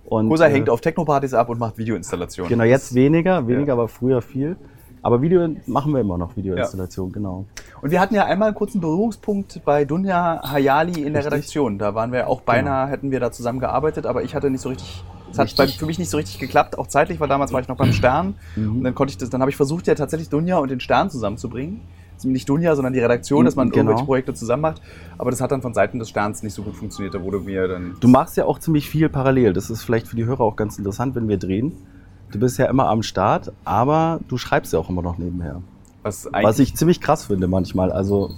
Und, 0.05 0.29
Kosa 0.29 0.47
äh, 0.47 0.51
hängt 0.51 0.69
auf 0.69 0.81
Technopartys 0.81 1.33
ab 1.33 1.49
und 1.49 1.59
macht 1.59 1.77
Videoinstallationen. 1.77 2.49
Genau, 2.49 2.63
jetzt 2.63 2.95
weniger, 2.95 3.47
weniger, 3.47 3.67
Ja. 3.67 3.73
aber 3.73 3.87
früher 3.87 4.21
viel. 4.21 4.55
Aber 5.03 5.21
Video 5.21 5.47
machen 5.67 5.93
wir 5.93 5.99
immer 5.99 6.17
noch, 6.17 6.35
Videoinstallation, 6.37 7.11
genau. 7.11 7.45
Und 7.81 7.91
wir 7.91 7.99
hatten 7.99 8.15
ja 8.15 8.25
einmal 8.25 8.47
einen 8.47 8.55
kurzen 8.55 8.79
Berührungspunkt 8.79 9.61
bei 9.65 9.83
Dunja 9.83 10.41
Hayali 10.49 11.01
in 11.01 11.13
der 11.13 11.23
Richtig. 11.23 11.33
Redaktion. 11.33 11.77
Da 11.77 11.93
waren 11.93 12.11
wir 12.13 12.27
auch 12.29 12.41
beinahe, 12.41 12.87
hätten 12.87 13.11
wir 13.11 13.19
da 13.19 13.31
zusammen 13.31 13.59
gearbeitet, 13.59 14.05
aber 14.05 14.23
ich 14.23 14.33
hatte 14.33 14.49
nicht 14.49 14.61
so 14.61 14.69
richtig, 14.69 15.03
es 15.29 15.37
hat 15.37 15.53
bei, 15.57 15.67
für 15.67 15.85
mich 15.85 15.99
nicht 15.99 16.09
so 16.09 16.15
richtig 16.17 16.39
geklappt, 16.39 16.77
auch 16.79 16.87
zeitlich, 16.87 17.19
weil 17.19 17.27
damals 17.27 17.51
war 17.51 17.59
ich 17.59 17.67
noch 17.67 17.75
beim 17.75 17.91
Stern. 17.91 18.35
Mhm. 18.55 18.77
Und 18.77 18.83
dann 18.85 18.95
konnte 18.95 19.11
ich 19.11 19.17
das, 19.17 19.29
dann 19.29 19.41
habe 19.41 19.51
ich 19.51 19.57
versucht, 19.57 19.87
ja 19.87 19.95
tatsächlich 19.95 20.29
Dunja 20.29 20.57
und 20.59 20.71
den 20.71 20.79
Stern 20.79 21.09
zusammenzubringen. 21.09 21.81
Also 22.15 22.29
nicht 22.29 22.47
Dunja, 22.47 22.73
sondern 22.75 22.93
die 22.93 22.99
Redaktion, 22.99 23.43
dass 23.43 23.55
man 23.57 23.69
Genau. 23.71 23.79
irgendwelche 23.79 24.05
Projekte 24.05 24.33
zusammen 24.33 24.61
macht. 24.61 24.81
Aber 25.17 25.31
das 25.31 25.41
hat 25.41 25.51
dann 25.51 25.61
von 25.61 25.73
Seiten 25.73 25.99
des 25.99 26.09
Sterns 26.09 26.43
nicht 26.43 26.53
so 26.53 26.61
gut 26.61 26.75
funktioniert. 26.75 27.13
Da 27.13 27.21
wurde 27.21 27.39
mir 27.39 27.67
dann. 27.67 27.97
Du 27.99 28.07
machst 28.07 28.37
ja 28.37 28.45
auch 28.45 28.59
ziemlich 28.59 28.87
viel 28.89 29.09
parallel. 29.09 29.51
Das 29.51 29.69
ist 29.69 29.83
vielleicht 29.83 30.07
für 30.07 30.15
die 30.15 30.23
Hörer 30.25 30.41
auch 30.41 30.55
ganz 30.55 30.77
interessant, 30.77 31.15
wenn 31.15 31.27
wir 31.27 31.37
drehen. 31.37 31.73
Du 32.33 32.39
bist 32.39 32.57
ja 32.57 32.65
immer 32.65 32.89
am 32.89 33.03
Start, 33.03 33.51
aber 33.63 34.19
du 34.27 34.37
schreibst 34.37 34.73
ja 34.73 34.79
auch 34.79 34.89
immer 34.89 35.03
noch 35.03 35.19
nebenher. 35.19 35.61
Was, 36.01 36.27
Was 36.31 36.57
ich 36.57 36.75
ziemlich 36.75 36.99
krass 36.99 37.25
finde 37.25 37.47
manchmal. 37.47 37.91
Also, 37.91 38.31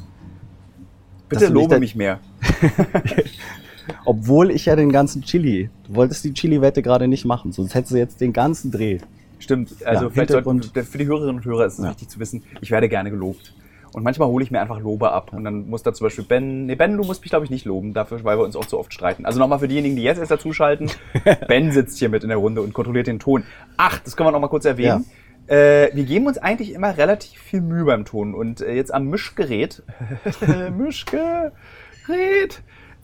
bitte 1.30 1.47
lobe 1.47 1.80
mich 1.80 1.95
mehr. 1.95 2.19
obwohl 4.06 4.51
ich 4.51 4.65
ja 4.65 4.75
den 4.75 4.92
ganzen 4.92 5.21
Chili, 5.21 5.69
du 5.88 5.95
wolltest 5.95 6.25
die 6.25 6.33
Chili-Wette 6.33 6.81
gerade 6.81 7.07
nicht 7.07 7.24
machen, 7.24 7.53
sonst 7.53 7.74
hättest 7.74 7.94
du 7.94 7.97
jetzt 7.97 8.19
den 8.19 8.33
ganzen 8.33 8.69
Dreh. 8.69 9.00
Stimmt, 9.39 9.86
also 9.86 10.06
Ja, 10.06 10.09
vielleicht 10.09 10.31
sollten, 10.31 10.62
für 10.62 10.97
die 10.97 11.07
Hörerinnen 11.07 11.38
und 11.38 11.45
Hörer 11.45 11.65
ist 11.65 11.80
es 11.80 11.86
Ja. 11.86 11.92
wichtig 11.92 12.09
zu 12.09 12.19
wissen, 12.19 12.44
ich 12.59 12.71
werde 12.71 12.89
gerne 12.89 13.12
gelobt. 13.12 13.53
Und 13.95 14.03
manchmal 14.03 14.27
hole 14.27 14.44
ich 14.44 14.51
mir 14.51 14.59
einfach 14.59 14.81
Lobe 14.81 15.13
ab. 15.13 15.31
Und 15.31 15.45
dann 15.45 15.69
muss 15.69 15.81
da 15.81 15.94
zum 15.94 16.07
Beispiel 16.07 16.25
Ben, 16.25 16.65
nee, 16.65 16.75
Ben, 16.75 16.97
du 16.97 17.06
musst 17.06 17.21
mich, 17.21 17.30
glaube 17.30 17.45
ich, 17.45 17.50
nicht 17.50 17.63
loben, 17.63 17.94
dafür, 17.94 18.21
weil 18.25 18.38
wir 18.38 18.44
uns 18.44 18.57
auch 18.57 18.65
zu 18.65 18.77
oft 18.77 18.94
streiten. 18.94 19.25
Also 19.25 19.39
nochmal 19.39 19.59
für 19.59 19.69
diejenigen, 19.69 19.95
die 19.95 20.03
jetzt 20.03 20.18
erst 20.18 20.31
dazuschalten, 20.31 20.92
Ben 21.47 21.71
sitzt 21.71 21.97
hier 21.97 22.09
mit 22.09 22.21
in 22.24 22.27
der 22.27 22.38
Runde 22.38 22.62
und 22.62 22.74
kontrolliert 22.74 23.07
den 23.07 23.19
Ton. 23.19 23.45
Ach, 23.77 23.97
das 24.00 24.18
können 24.18 24.27
wir 24.27 24.33
noch 24.33 24.42
mal 24.42 24.50
kurz 24.50 24.65
erwähnen. 24.65 25.06
Äh, 25.47 25.95
wir 25.95 26.03
geben 26.03 26.27
uns 26.27 26.38
eigentlich 26.38 26.74
immer 26.74 26.97
relativ 26.97 27.39
viel 27.39 27.62
Mühe 27.62 27.86
beim 27.86 28.03
Ton. 28.03 28.33
Und 28.33 28.59
äh, 28.59 28.74
jetzt 28.74 28.94
am 28.94 29.07
Mischgerät, 29.07 29.81
Mischgerät, 30.77 31.53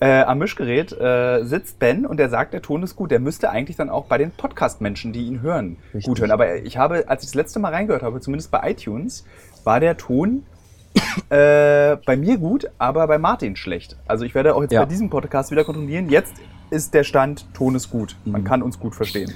äh, 0.01 0.23
am 0.23 0.39
Mischgerät 0.39 0.91
äh, 0.91 1.45
sitzt 1.45 1.79
Ben 1.79 2.05
und 2.05 2.17
der 2.17 2.27
sagt, 2.27 2.53
der 2.53 2.61
Ton 2.61 2.83
ist 2.83 2.97
gut. 2.97 3.11
Der 3.11 3.21
müsste 3.21 3.49
eigentlich 3.49 3.77
dann 3.77 3.89
auch 3.89 4.07
bei 4.07 4.17
den 4.17 4.31
Podcast-Menschen, 4.31 5.13
die 5.13 5.21
ihn 5.21 5.41
hören, 5.41 5.77
Richtig. 5.93 6.03
gut 6.03 6.19
hören. 6.19 6.31
Aber 6.31 6.57
ich 6.57 6.77
habe, 6.77 7.07
als 7.07 7.23
ich 7.23 7.29
das 7.29 7.35
letzte 7.35 7.59
Mal 7.59 7.73
reingehört 7.73 8.03
habe, 8.03 8.19
zumindest 8.19 8.51
bei 8.51 8.71
iTunes, 8.71 9.25
war 9.63 9.79
der 9.79 9.95
Ton 9.95 10.43
äh, 11.29 11.97
bei 12.05 12.17
mir 12.17 12.37
gut, 12.37 12.69
aber 12.77 13.07
bei 13.07 13.17
Martin 13.17 13.55
schlecht. 13.55 13.97
Also 14.07 14.25
ich 14.25 14.35
werde 14.35 14.55
auch 14.55 14.61
jetzt 14.61 14.71
Ja. 14.71 14.81
bei 14.81 14.85
diesem 14.87 15.09
Podcast 15.09 15.51
wieder 15.51 15.63
kontrollieren. 15.63 16.09
Jetzt 16.09 16.33
ist 16.69 16.93
der 16.93 17.03
Stand, 17.03 17.45
Ton 17.53 17.75
ist 17.75 17.89
gut. 17.89 18.15
Man 18.25 18.41
Mhm. 18.41 18.45
kann 18.45 18.61
uns 18.61 18.79
gut 18.79 18.95
verstehen. 18.95 19.31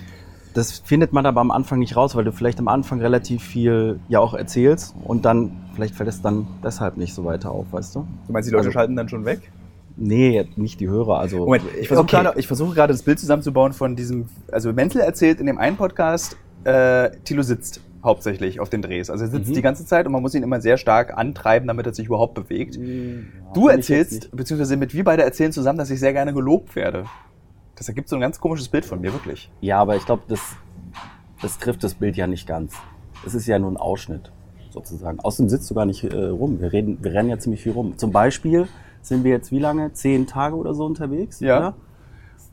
Das 0.53 0.79
findet 0.79 1.11
man 1.11 1.25
aber 1.25 1.41
am 1.41 1.51
Anfang 1.51 1.79
nicht 1.79 1.97
raus, 1.97 2.15
weil 2.15 2.23
du 2.23 2.31
vielleicht 2.31 2.59
am 2.59 2.69
Anfang 2.69 3.01
relativ 3.01 3.43
viel 3.43 3.99
ja 4.07 4.19
auch 4.19 4.33
erzählst 4.33 4.95
und 5.03 5.25
dann, 5.25 5.51
vielleicht 5.75 5.95
fällt 5.95 6.07
es 6.07 6.21
dann 6.21 6.47
deshalb 6.63 6.95
nicht 6.95 7.13
so 7.13 7.25
weiter 7.25 7.51
auf, 7.51 7.65
weißt 7.71 7.93
du? 7.95 8.07
Du 8.27 8.31
meinst, 8.33 8.47
die 8.47 8.53
Leute 8.53 8.67
Also- 8.67 8.71
schalten 8.71 8.95
dann 8.95 9.09
schon 9.09 9.25
weg? 9.25 9.51
Nee, 9.97 10.47
nicht 10.57 10.79
die 10.81 10.87
Hörer, 10.89 11.19
also. 11.19 11.39
Moment, 11.39 11.63
ich 11.79 11.87
versuche 11.87 12.05
Okay. 12.05 12.23
gerade, 12.23 12.73
gerade 12.73 12.93
das 12.93 13.03
Bild 13.03 13.17
zusammenzubauen 13.19 13.71
von 13.73 13.95
diesem. 13.95 14.27
Also 14.51 14.71
Menzel 14.73 15.01
erzählt 15.01 15.39
in 15.39 15.45
dem 15.45 15.57
einen 15.57 15.77
Podcast, 15.77 16.35
äh, 16.65 17.11
Thilo 17.25 17.43
sitzt 17.43 17.79
hauptsächlich 18.05 18.59
auf 18.59 18.69
den 18.69 18.81
Drehs. 18.81 19.09
Also 19.09 19.25
er 19.25 19.31
sitzt 19.31 19.49
Mhm. 19.49 19.53
die 19.53 19.61
ganze 19.61 19.85
Zeit 19.85 20.05
und 20.05 20.13
man 20.13 20.21
muss 20.21 20.33
ihn 20.35 20.43
immer 20.43 20.61
sehr 20.61 20.77
stark 20.77 21.17
antreiben, 21.17 21.67
damit 21.67 21.85
er 21.85 21.93
sich 21.93 22.05
überhaupt 22.07 22.33
bewegt. 22.35 22.75
Hm, 22.75 23.27
Du 23.53 23.67
Ja, 23.67 23.75
jetzt 23.75 23.89
erzählst, 23.89 24.35
beziehungsweise 24.35 24.77
mit 24.77 24.93
wir 24.93 25.03
beide 25.03 25.23
erzählen 25.23 25.51
zusammen, 25.51 25.77
dass 25.79 25.89
ich 25.89 25.99
sehr 25.99 26.13
gerne 26.13 26.33
gelobt 26.33 26.75
werde. 26.75 27.05
Das 27.75 27.89
ergibt 27.89 28.07
so 28.07 28.15
ein 28.15 28.21
ganz 28.21 28.39
komisches 28.39 28.69
Bild 28.69 28.85
von 28.85 29.01
mir, 29.01 29.11
wirklich. 29.11 29.51
Ja, 29.59 29.79
aber 29.81 29.95
ich 29.97 30.05
glaube, 30.05 30.23
das, 30.29 30.39
das 31.41 31.57
trifft 31.57 31.83
das 31.83 31.93
Bild 31.95 32.15
ja 32.15 32.27
nicht 32.27 32.47
ganz. 32.47 32.73
Es 33.25 33.33
ist 33.35 33.47
ja 33.47 33.59
nur 33.59 33.71
ein 33.71 33.77
Ausschnitt, 33.77 34.31
sozusagen. 34.69 35.19
Außerdem 35.19 35.49
sitzt 35.49 35.69
du 35.69 35.75
gar 35.75 35.85
nicht 35.85 36.03
äh, 36.03 36.15
rum. 36.27 36.61
Wir, 36.61 36.71
reden, 36.71 36.97
wir 37.01 37.11
rennen 37.13 37.29
ja 37.29 37.37
ziemlich 37.39 37.61
viel 37.63 37.71
rum. 37.73 37.97
Zum 37.97 38.11
Beispiel 38.11 38.67
sind 39.01 39.23
wir 39.23 39.31
jetzt 39.31 39.51
wie 39.51 39.59
lange? 39.59 39.91
Zehn 39.93 40.25
Tage 40.27 40.55
oder 40.55 40.73
so 40.73 40.85
unterwegs? 40.85 41.39
Ja. 41.39 41.57
Oder? 41.57 41.73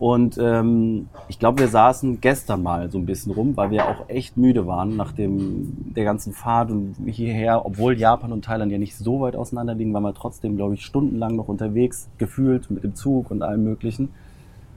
Und 0.02 0.36
ähm, 0.36 1.06
ich 1.28 1.38
glaube, 1.38 1.60
wir 1.60 1.68
saßen 1.68 2.20
gestern 2.20 2.64
mal 2.64 2.90
so 2.90 2.98
ein 2.98 3.06
bisschen 3.06 3.30
rum, 3.30 3.56
weil 3.56 3.70
wir 3.70 3.86
auch 3.86 4.08
echt 4.08 4.36
müde 4.36 4.66
waren 4.66 4.96
nach 4.96 5.12
dem, 5.12 5.94
der 5.94 6.02
ganzen 6.02 6.32
Fahrt 6.32 6.72
und 6.72 6.96
hierher, 7.06 7.64
obwohl 7.64 7.96
Japan 7.96 8.32
und 8.32 8.44
Thailand 8.44 8.72
ja 8.72 8.78
nicht 8.78 8.96
so 8.96 9.20
weit 9.20 9.36
auseinander 9.36 9.76
liegen, 9.76 9.94
waren 9.94 10.02
wir 10.02 10.12
trotzdem, 10.12 10.56
glaube 10.56 10.74
ich, 10.74 10.84
stundenlang 10.84 11.36
noch 11.36 11.46
unterwegs, 11.46 12.08
gefühlt 12.18 12.68
mit 12.68 12.82
dem 12.82 12.96
Zug 12.96 13.30
und 13.30 13.42
allem 13.42 13.62
Möglichen. 13.62 14.08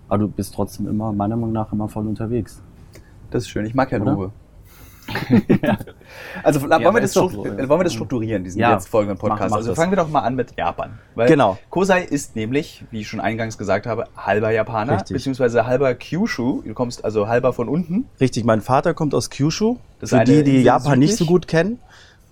Aber 0.09 0.19
du 0.19 0.27
bist 0.27 0.53
trotzdem 0.53 0.87
immer, 0.87 1.11
meiner 1.11 1.37
Meinung 1.37 1.53
nach, 1.53 1.73
immer 1.73 1.89
voll 1.89 2.05
unterwegs. 2.05 2.61
Das 3.31 3.45
ist 3.45 3.49
schön. 3.49 3.65
Ich 3.65 3.73
mag 3.73 3.91
ja 3.91 3.99
Oder? 3.99 4.31
Lobe. 5.29 5.77
Also 6.43 6.61
wollen, 6.61 6.93
wir 6.95 7.01
das 7.01 7.13
so, 7.13 7.29
ja. 7.29 7.69
wollen 7.69 7.79
wir 7.79 7.83
das 7.83 7.93
strukturieren, 7.93 8.43
diesen 8.43 8.59
Ja, 8.59 8.73
jetzt 8.73 8.87
folgenden 8.87 9.17
mach- 9.21 9.29
Podcast? 9.29 9.51
mach 9.51 9.57
also 9.57 9.69
das. 9.69 9.77
fangen 9.77 9.91
wir 9.91 9.97
doch 9.97 10.09
mal 10.09 10.21
an 10.21 10.35
mit 10.35 10.57
Japan. 10.57 10.99
Weil 11.15 11.27
Genau. 11.27 11.57
Kosei 11.69 12.01
ist 12.03 12.35
nämlich, 12.35 12.83
wie 12.91 13.01
ich 13.01 13.07
schon 13.07 13.19
eingangs 13.19 13.57
gesagt 13.57 13.85
habe, 13.85 14.05
halber 14.17 14.51
Japaner, 14.51 14.93
Richtig. 14.95 15.15
beziehungsweise 15.17 15.65
halber 15.65 15.93
Kyushu. 15.95 16.61
Du 16.63 16.73
kommst 16.73 17.03
also 17.05 17.27
halber 17.27 17.53
von 17.53 17.69
unten. 17.69 18.05
Richtig, 18.19 18.43
mein 18.45 18.61
Vater 18.61 18.93
kommt 18.93 19.13
aus 19.13 19.29
Kyushu. 19.29 19.77
Das 19.99 20.09
Für 20.11 20.23
die, 20.23 20.43
die 20.43 20.61
Japan 20.61 20.99
nicht 20.99 21.11
so 21.11 21.17
südlich? 21.19 21.29
gut 21.29 21.47
kennen, 21.47 21.79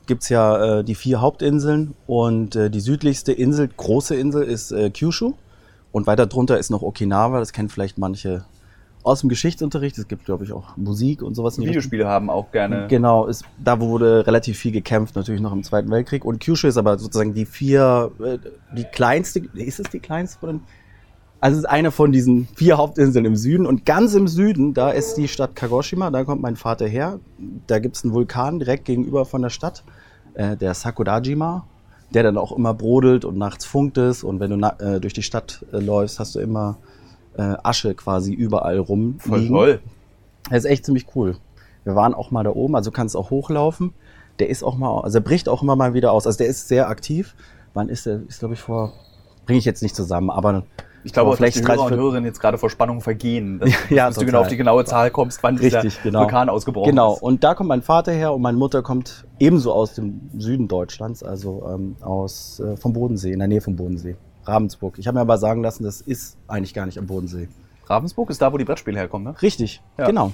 gibt's 0.05 0.29
ja 0.29 0.79
äh, 0.79 0.83
die 0.83 0.95
vier 0.95 1.21
Hauptinseln 1.21 1.93
und 2.07 2.55
äh, 2.55 2.69
die 2.69 2.81
südlichste 2.81 3.31
Insel, 3.33 3.69
große 3.75 4.15
Insel, 4.15 4.43
ist 4.43 4.71
äh, 4.71 4.89
Kyushu. 4.89 5.33
Und 5.91 6.07
weiter 6.07 6.25
drunter 6.25 6.57
ist 6.57 6.71
noch 6.71 6.81
Okinawa, 6.81 7.37
das 7.39 7.53
kennen 7.53 7.69
vielleicht 7.69 7.97
manche 7.99 8.45
aus 9.03 9.19
dem 9.19 9.29
Geschichtsunterricht. 9.29 9.97
Es 9.97 10.07
gibt, 10.07 10.25
glaube 10.25 10.45
ich, 10.45 10.53
auch 10.53 10.77
Musik 10.77 11.21
und 11.21 11.35
sowas. 11.35 11.59
Videospiele 11.59 12.07
haben 12.07 12.29
auch 12.29 12.51
gerne. 12.51 12.87
Genau, 12.87 13.27
ist, 13.27 13.43
da 13.63 13.79
wurde 13.79 14.25
relativ 14.25 14.57
viel 14.57 14.71
gekämpft, 14.71 15.15
natürlich 15.15 15.41
noch 15.41 15.53
im 15.53 15.63
Zweiten 15.63 15.91
Weltkrieg. 15.91 16.25
Und 16.25 16.39
Kyushu 16.39 16.67
ist 16.67 16.77
aber 16.77 16.97
sozusagen 16.97 17.33
die 17.33 17.45
vier, 17.45 18.11
äh, 18.23 18.37
die 18.75 18.85
kleinste, 18.85 19.41
ist 19.53 19.79
es 19.79 19.89
die 19.89 19.99
kleinste? 19.99 20.45
Oder? 20.45 20.59
Also 21.43 21.57
es 21.57 21.65
ist 21.65 21.69
eine 21.69 21.91
von 21.91 22.13
diesen 22.13 22.47
vier 22.55 22.77
Hauptinseln 22.77 23.25
im 23.25 23.35
Süden 23.35 23.65
und 23.65 23.85
ganz 23.85 24.13
im 24.13 24.29
Süden, 24.29 24.73
da 24.73 24.91
ist 24.91 25.15
die 25.15 25.27
Stadt 25.27 25.57
Kagoshima, 25.57 26.09
da 26.09 26.23
kommt 26.23 26.41
mein 26.41 26.55
Vater 26.55 26.87
her. 26.87 27.19
Da 27.67 27.79
gibt 27.79 27.97
es 27.97 28.05
einen 28.05 28.13
Vulkan 28.13 28.59
direkt 28.59 28.85
gegenüber 28.85 29.25
von 29.25 29.41
der 29.41 29.49
Stadt, 29.49 29.83
äh, 30.35 30.55
der 30.55 30.73
Sakurajima, 30.73 31.65
der 32.13 32.23
dann 32.23 32.37
auch 32.37 32.53
immer 32.53 32.73
brodelt 32.73 33.25
und 33.25 33.37
nachts 33.37 33.65
funkt 33.65 33.97
es 33.97 34.23
und 34.23 34.39
wenn 34.39 34.57
du 34.57 34.67
äh, 34.79 35.01
durch 35.01 35.13
die 35.13 35.21
Stadt 35.21 35.65
äh, 35.73 35.79
läufst, 35.79 36.17
hast 36.17 36.35
du 36.35 36.39
immer 36.39 36.77
äh, 37.37 37.55
Asche 37.63 37.93
quasi 37.95 38.33
überall 38.33 38.77
rum. 38.79 39.15
Voll 39.19 39.47
toll. 39.47 39.79
Das 40.49 40.65
ist 40.65 40.71
echt 40.71 40.85
ziemlich 40.85 41.07
cool. 41.15 41.37
Wir 41.83 41.95
waren 41.95 42.13
auch 42.13 42.31
mal 42.31 42.43
da 42.43 42.51
oben, 42.51 42.75
also 42.75 42.91
du 42.91 42.95
kannst 42.95 43.15
auch 43.15 43.29
hochlaufen. 43.29 43.93
Der 44.39 44.49
ist 44.49 44.63
auch 44.63 44.75
mal, 44.77 45.01
also 45.01 45.17
er 45.19 45.21
bricht 45.21 45.47
auch 45.49 45.61
immer 45.61 45.75
mal 45.75 45.93
wieder 45.93 46.11
aus. 46.11 46.25
Also 46.25 46.37
der 46.37 46.47
ist 46.47 46.67
sehr 46.67 46.89
aktiv. 46.89 47.35
Wann 47.73 47.89
ist 47.89 48.05
der? 48.05 48.21
Ist 48.27 48.39
glaube 48.39 48.53
ich 48.55 48.59
vor, 48.61 48.93
bringe 49.45 49.59
ich 49.59 49.65
jetzt 49.65 49.81
nicht 49.83 49.95
zusammen, 49.95 50.29
aber 50.29 50.63
Ich 51.03 51.11
glaube, 51.11 51.27
Aber 51.27 51.37
vielleicht 51.37 51.57
die 51.57 51.61
Hörer 51.61 51.75
30, 51.75 51.91
und 51.91 51.97
Hörerinnen 51.99 52.25
jetzt 52.25 52.39
gerade 52.39 52.57
vor 52.57 52.69
Spannung 52.69 53.01
vergehen, 53.01 53.59
dass, 53.59 53.71
Ja, 53.89 54.07
dass 54.07 54.15
du 54.17 54.25
genau 54.25 54.39
auf 54.41 54.47
die 54.47 54.55
genaue 54.57 54.85
Zahl 54.85 55.11
kommst, 55.11 55.43
wann 55.43 55.57
Richtig, 55.57 55.81
dieser 55.81 56.01
genau. 56.03 56.21
Vulkan 56.21 56.49
ausgebrochen 56.49 56.89
Genau, 56.89 57.15
ist. 57.15 57.21
und 57.21 57.43
da 57.43 57.55
kommt 57.55 57.67
mein 57.69 57.81
Vater 57.81 58.11
her 58.13 58.33
und 58.33 58.41
meine 58.41 58.57
Mutter 58.57 58.81
kommt 58.83 59.25
ebenso 59.39 59.73
aus 59.73 59.93
dem 59.95 60.29
Süden 60.37 60.67
Deutschlands, 60.69 61.21
also 61.21 61.67
ähm, 61.73 61.95
aus 62.01 62.59
äh, 62.61 62.77
vom 62.77 62.93
Bodensee, 62.93 63.33
in 63.33 63.39
der 63.39 63.47
Nähe 63.49 63.59
vom 63.61 63.75
Bodensee, 63.75 64.15
Ravensburg. 64.45 64.97
Ich 64.99 65.07
habe 65.07 65.15
mir 65.15 65.21
aber 65.21 65.37
sagen 65.37 65.61
lassen, 65.63 65.83
das 65.83 66.01
ist 66.01 66.37
eigentlich 66.47 66.73
gar 66.73 66.85
nicht 66.85 66.97
am 66.97 67.07
Bodensee. 67.07 67.47
Ravensburg 67.87 68.29
ist 68.29 68.41
da, 68.41 68.51
wo 68.53 68.57
die 68.57 68.65
Brettspiele 68.65 68.97
herkommen, 68.97 69.33
ne? 69.33 69.41
Richtig, 69.41 69.81
Ja. 69.97 70.05
genau. 70.05 70.31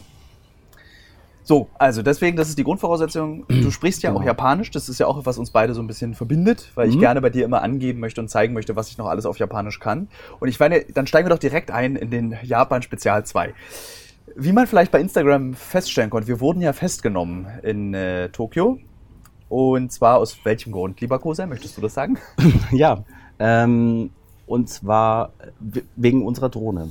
So, 1.44 1.68
also 1.80 2.04
deswegen, 2.04 2.38
das 2.38 2.48
ist 2.50 2.60
die 2.60 2.64
Grundvoraussetzung. 2.64 3.46
Du 3.48 3.72
sprichst 3.72 4.04
ja 4.04 4.12
auch 4.12 4.16
Genau. 4.20 4.26
Japanisch. 4.28 4.70
Das 4.70 4.88
ist 4.88 5.00
ja 5.00 5.08
auch, 5.08 5.26
was 5.26 5.40
uns 5.40 5.50
beide 5.50 5.74
so 5.74 5.82
ein 5.82 5.88
bisschen 5.88 6.14
verbindet, 6.14 6.72
weil 6.76 6.90
ich 6.90 6.96
Mhm. 6.96 7.00
gerne 7.00 7.22
bei 7.22 7.30
dir 7.32 7.44
immer 7.46 7.64
angeben 7.64 8.00
möchte 8.00 8.22
und 8.22 8.28
zeigen 8.30 8.54
möchte, 8.54 8.76
was 8.76 8.90
ich 8.90 8.98
noch 9.00 9.08
alles 9.08 9.26
auf 9.26 9.38
Japanisch 9.40 9.80
kann. 9.80 10.10
Und 10.40 10.48
ich 10.48 10.60
meine, 10.60 10.82
dann 10.94 11.08
steigen 11.08 11.26
wir 11.28 11.32
doch 11.34 11.40
direkt 11.40 11.72
ein 11.72 11.96
in 11.96 12.12
den 12.12 12.38
Japan 12.44 12.84
Spezial 12.84 13.26
2. 13.26 13.54
Wie 14.36 14.52
man 14.52 14.68
vielleicht 14.68 14.92
bei 14.92 15.02
Instagram 15.02 15.56
feststellen 15.56 16.12
konnte, 16.12 16.28
wir 16.28 16.40
wurden 16.40 16.62
ja 16.62 16.72
festgenommen 16.72 17.48
in 17.64 17.96
äh, 17.96 18.30
Tokio. 18.30 18.78
Und 19.48 19.92
zwar 19.92 20.18
aus 20.20 20.38
welchem 20.44 20.72
Grund, 20.72 21.02
lieber 21.02 21.18
Kose? 21.18 21.48
Möchtest 21.48 21.76
du 21.78 21.82
das 21.82 21.96
sagen? 21.96 22.20
Ja, 22.72 23.04
ähm, 23.40 24.12
und 24.46 24.70
zwar 24.70 25.32
we- 25.60 25.84
wegen 25.96 26.26
unserer 26.26 26.50
Drohne. 26.50 26.90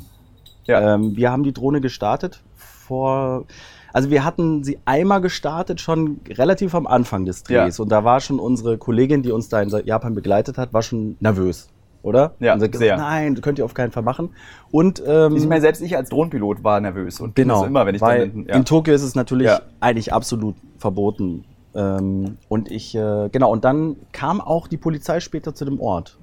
Ja. 0.65 0.95
Ähm, 0.95 1.17
wir 1.17 1.31
haben 1.33 1.43
die 1.45 1.53
Drohne 1.53 1.81
gestartet 1.81 2.43
vor, 2.57 3.45
also 3.93 4.11
wir 4.11 4.25
hatten 4.25 4.65
sie 4.65 4.79
einmal 4.85 5.21
gestartet, 5.21 5.81
schon 5.81 6.21
relativ 6.29 6.75
am 6.75 6.87
Anfang 6.87 7.25
des 7.25 7.43
Drehs. 7.43 7.79
Ja. 7.79 7.83
Und 7.83 7.91
da 7.91 8.05
war 8.05 8.21
schon 8.21 8.39
unsere 8.39 8.79
Kollegin, 8.79 9.23
die 9.23 9.33
uns 9.33 9.49
da 9.49 9.61
in 9.63 9.71
Japan 9.85 10.15
begleitet 10.15 10.59
hat, 10.59 10.73
war 10.73 10.83
schon 10.83 11.17
nervös, 11.21 11.69
oder? 12.03 12.35
Ja, 12.39 12.53
und 12.55 12.61
sie 12.61 12.67
hat 12.67 12.75
sehr. 12.77 12.95
gesagt, 12.97 13.01
nein, 13.01 13.35
das 13.35 13.43
könnt 13.43 13.59
ihr 13.59 13.65
auf 13.65 13.75
keinen 13.75 13.91
Fall 13.93 14.03
machen. 14.03 14.31
Und 14.71 15.03
ähm, 15.07 15.37
Ich 15.37 15.47
meine, 15.47 15.61
selbst 15.63 15.81
ich 15.83 15.97
als 15.97 16.11
Drohnenpilot 16.11 16.63
war 16.65 16.81
nervös 16.81 17.21
und 17.21 17.35
Genau, 17.35 17.65
immer, 17.65 17.87
wenn 17.87 17.95
ich 17.95 18.01
weil 18.03 18.29
dann... 18.29 18.47
in 18.47 18.65
Tokio 18.65 18.95
ist 18.95 19.03
es 19.03 19.15
natürlich 19.15 19.47
Ja. 19.49 19.61
eigentlich 19.81 20.13
absolut 20.13 20.55
verboten. 20.77 21.45
Ähm, 21.75 22.37
und 22.49 22.71
ich, 22.71 22.95
äh, 22.95 23.29
genau, 23.31 23.51
und 23.53 23.65
dann 23.65 23.97
kam 24.13 24.41
auch 24.41 24.69
die 24.69 24.77
Polizei 24.79 25.21
später 25.21 25.55
zu 25.55 25.65
dem 25.65 25.81
Ort. 25.81 26.19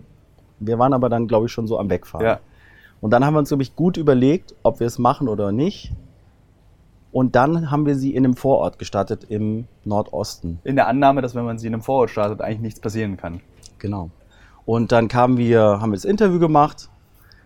Wir 0.59 0.79
waren 0.79 0.93
aber 0.93 1.09
dann, 1.09 1.27
glaube 1.27 1.47
ich, 1.47 1.51
schon 1.51 1.67
so 1.67 1.77
am 1.79 1.89
Wegfahren. 1.89 2.25
ja. 2.25 2.39
Und 3.01 3.11
dann 3.11 3.23
haben 3.25 3.33
wir 3.35 3.39
uns, 3.39 3.49
glaube 3.49 3.61
ich, 3.61 3.75
gut 3.75 3.97
überlegt, 3.97 4.55
ob 4.63 4.79
wir 4.79 4.87
es 4.87 4.97
machen 4.97 5.27
oder 5.27 5.51
nicht. 5.51 5.91
Und 7.11 7.35
dann 7.35 7.69
haben 7.69 7.85
wir 7.85 7.95
sie 7.95 8.15
in 8.15 8.25
einem 8.25 8.35
Vorort 8.35 8.79
gestartet 8.79 9.25
im 9.29 9.67
Nordosten. 9.83 10.59
In 10.63 10.75
der 10.75 10.87
Annahme, 10.87 11.21
dass 11.21 11.35
wenn 11.35 11.45
man 11.45 11.57
sie 11.59 11.67
in 11.67 11.73
einem 11.73 11.83
Vorort 11.83 12.09
startet, 12.09 12.41
eigentlich 12.41 12.61
nichts 12.61 12.79
passieren 12.79 13.15
kann. 13.17 13.41
Genau. 13.79 14.09
Und 14.65 14.91
dann 14.91 15.07
kamen 15.07 15.37
wir, 15.37 15.61
haben 15.61 15.91
wir 15.91 15.95
das 15.97 16.05
Interview 16.05 16.39
gemacht. 16.39 16.89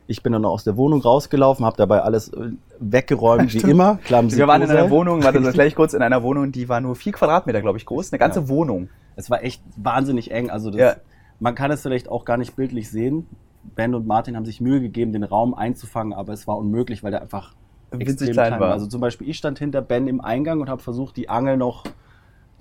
Ich 0.08 0.24
bin 0.24 0.34
dann 0.34 0.46
aus 0.46 0.63
der 0.63 0.78
Wohnung 0.78 1.01
rausgelaufen, 1.01 1.66
habe 1.66 1.78
dabei 1.78 2.01
alles 2.01 2.30
äh, 2.30 2.51
weggeräumt, 2.80 3.54
wie 3.63 3.70
immer. 3.70 3.98
Clumsy 4.06 4.38
Wir 4.38 4.48
waren 4.48 4.62
in 4.62 4.70
einer 4.72 4.89
Wohnung, 4.89 5.24
warte, 5.24 5.42
das 5.42 5.54
gleich 5.54 5.75
kurz, 5.75 5.94
in 5.94 6.01
einer 6.01 6.24
Wohnung, 6.24 6.51
die 6.51 6.70
war 6.70 6.80
nur 6.80 6.96
vier 6.96 7.12
Quadratmeter, 7.12 7.62
glaube 7.62 7.78
ich, 7.78 7.86
groß. 7.86 8.12
Eine 8.12 8.20
ganze 8.20 8.39
Ja. 8.42 8.50
Wohnung. 8.50 8.89
Es 9.16 9.30
war 9.30 9.44
echt 9.44 9.62
wahnsinnig 9.75 10.32
eng. 10.32 10.50
Also 10.50 10.72
das, 10.72 10.80
Ja. 10.80 10.96
Man 11.39 11.55
kann 11.55 11.72
es 11.72 11.81
vielleicht 11.81 12.10
auch 12.10 12.25
gar 12.25 12.38
nicht 12.38 12.55
bildlich 12.55 12.89
sehen. 12.89 13.27
Ben 13.75 13.93
und 13.93 14.08
Martin 14.08 14.36
haben 14.36 14.46
sich 14.46 14.62
Mühe 14.62 14.81
gegeben, 14.81 15.12
den 15.13 15.24
Raum 15.24 15.53
einzufangen, 15.53 16.13
aber 16.13 16.34
es 16.34 16.48
war 16.48 16.58
unmöglich, 16.58 17.03
weil 17.03 17.12
der 17.12 17.22
einfach 17.22 17.53
Winzig 17.91 18.10
extrem 18.10 18.31
klein 18.34 18.60
war. 18.60 18.72
Also 18.72 18.88
zum 18.88 19.01
Beispiel, 19.01 19.27
ich 19.29 19.38
stand 19.38 19.60
hinter 19.60 19.81
Ben 19.81 20.08
im 20.08 20.22
Eingang 20.22 20.62
und 20.62 20.69
habe 20.69 20.81
versucht, 20.81 21.17
die 21.17 21.27
Angel 21.29 21.58
noch 21.58 21.84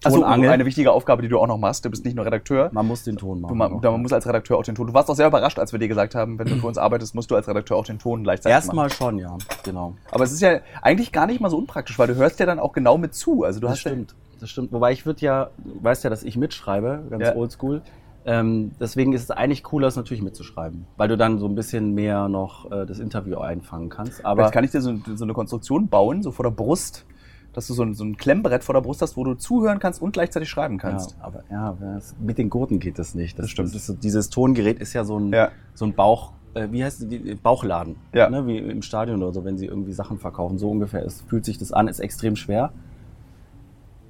Also 0.04 0.25
eine 0.25 0.64
wichtige 0.64 0.90
Aufgabe, 0.92 1.23
die 1.23 1.28
du 1.28 1.38
auch 1.38 1.47
noch 1.47 1.58
machst. 1.58 1.85
Du 1.85 1.90
bist 1.90 2.04
nicht 2.04 2.14
nur 2.14 2.25
Redakteur. 2.25 2.70
man 2.73 2.87
muss 2.87 3.04
den 3.04 3.16
Ton 3.16 3.40
Du, 3.42 3.54
machen. 3.54 3.80
ma- 3.80 3.90
man 3.90 4.02
muss 4.02 4.12
als 4.12 4.26
Redakteur 4.26 4.56
auch 4.58 4.62
den 4.62 4.75
Ton. 4.75 4.87
Du 4.88 4.94
warst 4.94 5.08
auch 5.11 5.14
sehr 5.16 5.26
überrascht, 5.28 5.58
als 5.58 5.73
wir 5.73 5.78
dir 5.78 5.88
gesagt 5.88 6.14
haben, 6.14 6.38
wenn 6.38 6.47
du 6.49 6.56
für 6.56 6.66
uns 6.66 6.78
arbeitest, 6.78 7.14
musst 7.14 7.30
du 7.30 7.37
als 7.37 7.47
Redakteur 7.49 7.76
auch 7.76 7.85
den 7.87 7.99
Ton 7.99 8.23
gleichzeitig 8.25 8.54
machen. 8.68 8.78
Erstmal 8.78 8.90
schon, 8.92 9.18
ja, 9.18 9.37
genau. 9.64 9.94
Aber 10.11 10.25
es 10.25 10.32
ist 10.32 10.40
ja 10.40 10.61
eigentlich 10.82 11.12
gar 11.12 11.26
nicht 11.26 11.40
mal 11.40 11.50
so 11.50 11.58
unpraktisch, 11.58 11.99
weil 11.99 12.06
du 12.08 12.14
hörst 12.16 12.38
ja 12.40 12.47
dann 12.47 12.58
auch 12.58 12.73
genau 12.73 12.97
mit 12.99 13.14
zu. 13.14 13.44
Also 13.44 13.61
du 13.61 13.66
Das 13.66 13.76
hast 13.78 13.85
ja- 13.85 13.90
stimmt, 13.92 14.14
das 14.40 14.50
stimmt. 14.50 14.73
Wobei 14.73 14.92
ich 14.92 15.04
würde 15.06 15.20
ja, 15.20 15.50
du 15.58 15.82
weißt 15.85 16.04
ja, 16.04 16.11
dass 16.11 16.23
ich 16.23 16.37
mitschreibe, 16.37 17.04
ganz 17.11 17.25
Ja. 17.25 17.35
oldschool. 17.37 17.82
Ähm, 18.30 18.73
deswegen 18.78 19.14
ist 19.14 19.23
es 19.23 19.30
eigentlich 19.30 19.62
cooler, 19.62 19.87
es 19.88 19.97
natürlich 19.97 20.23
mitzuschreiben, 20.23 20.85
weil 20.99 21.08
du 21.08 21.16
dann 21.16 21.38
so 21.38 21.47
ein 21.47 21.54
bisschen 21.54 21.94
mehr 21.94 22.28
noch 22.28 22.70
äh, 22.70 22.85
das 22.85 22.99
Interview 22.99 23.38
einfangen 23.38 23.88
kannst. 23.88 24.23
Aber 24.26 24.42
jetzt 24.42 24.52
kann 24.52 24.64
ich 24.64 24.70
dir 24.70 24.82
so, 24.82 24.94
so 25.14 25.25
eine 25.25 25.32
Konstruktion 25.32 25.88
bauen, 25.88 26.23
so 26.23 26.30
vor 26.30 26.42
der 26.42 26.50
Brust, 26.50 27.06
dass 27.54 27.66
du 27.68 27.73
so 27.73 27.82
ein, 27.82 27.94
so 27.94 28.04
ein 28.04 28.18
Klemmbrett 28.18 28.62
vor 28.64 28.75
der 28.75 28.82
Brust 28.82 29.00
hast, 29.00 29.16
wo 29.16 29.25
du 29.25 29.32
zuhören 29.35 29.78
kannst 29.78 30.02
und 30.02 30.12
gleichzeitig 30.12 30.50
schreiben 30.50 30.76
kannst. 30.76 31.12
Ja, 31.12 31.25
aber 31.25 31.44
ja, 31.50 31.75
mit 32.20 32.37
den 32.37 32.50
Gurten 32.50 32.80
geht 32.80 32.99
das 32.99 33.14
nicht. 33.14 33.38
Das, 33.38 33.44
Das 33.44 33.50
stimmt. 33.50 33.75
Das 33.75 33.87
so- 33.87 33.94
dieses 33.94 34.28
Tongerät 34.28 34.78
ist 34.78 34.92
ja 34.92 35.04
so 35.04 35.18
ein, 35.18 35.32
Ja. 35.32 35.50
so 35.73 35.87
ein 35.87 35.94
Bauch, 35.94 36.32
äh, 36.52 36.68
wie 36.70 36.85
heißt 36.85 37.11
die, 37.11 37.35
Bauchladen, 37.35 37.97
Ja. 38.12 38.28
ne, 38.28 38.47
wie 38.47 38.58
im 38.58 38.82
Stadion 38.82 39.23
oder 39.23 39.32
so, 39.32 39.47
wenn 39.47 39.56
sie 39.56 39.64
irgendwie 39.64 39.92
Sachen 39.92 40.18
verkaufen. 40.18 40.58
So 40.58 40.70
ungefähr 40.70 41.02
ist, 41.02 41.23
fühlt 41.30 41.47
sich 41.47 41.56
das 41.56 41.73
an, 41.73 41.88
ist 41.88 41.99
extrem 42.00 42.37
schwer. 42.37 42.73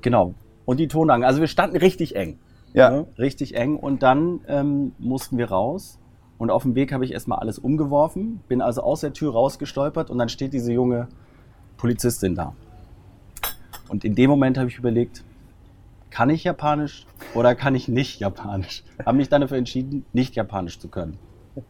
Genau. 0.00 0.34
Und 0.64 0.80
die 0.80 0.88
Tonangel, 0.88 1.24
also 1.26 1.38
wir 1.40 1.46
standen 1.46 1.76
richtig 1.76 2.16
eng. 2.16 2.38
Ja. 2.72 2.90
Ne? 2.90 3.06
Richtig 3.18 3.56
eng. 3.56 3.76
Und 3.76 4.02
dann 4.02 4.40
ähm, 4.46 4.92
mussten 4.98 5.38
wir 5.38 5.50
raus. 5.50 5.98
Und 6.38 6.50
auf 6.50 6.62
dem 6.62 6.74
Weg 6.74 6.92
habe 6.92 7.04
ich 7.04 7.12
erstmal 7.12 7.40
alles 7.40 7.58
umgeworfen, 7.58 8.40
bin 8.46 8.62
also 8.62 8.82
aus 8.82 9.00
der 9.00 9.12
Tür 9.12 9.32
rausgestolpert 9.32 10.08
und 10.08 10.18
dann 10.18 10.28
steht 10.28 10.52
diese 10.52 10.72
junge 10.72 11.08
Polizistin 11.76 12.36
da. 12.36 12.54
Und 13.88 14.04
in 14.04 14.14
dem 14.14 14.30
Moment 14.30 14.56
habe 14.56 14.68
ich 14.68 14.78
überlegt, 14.78 15.24
kann 16.10 16.30
ich 16.30 16.44
Japanisch 16.44 17.06
oder 17.34 17.54
kann 17.54 17.74
ich 17.74 17.88
nicht 17.88 18.20
Japanisch? 18.20 18.84
Habe 19.04 19.16
mich 19.16 19.28
dann 19.28 19.40
dafür 19.40 19.58
entschieden, 19.58 20.04
nicht 20.12 20.36
Japanisch 20.36 20.78
zu 20.78 20.88
können. 20.88 21.18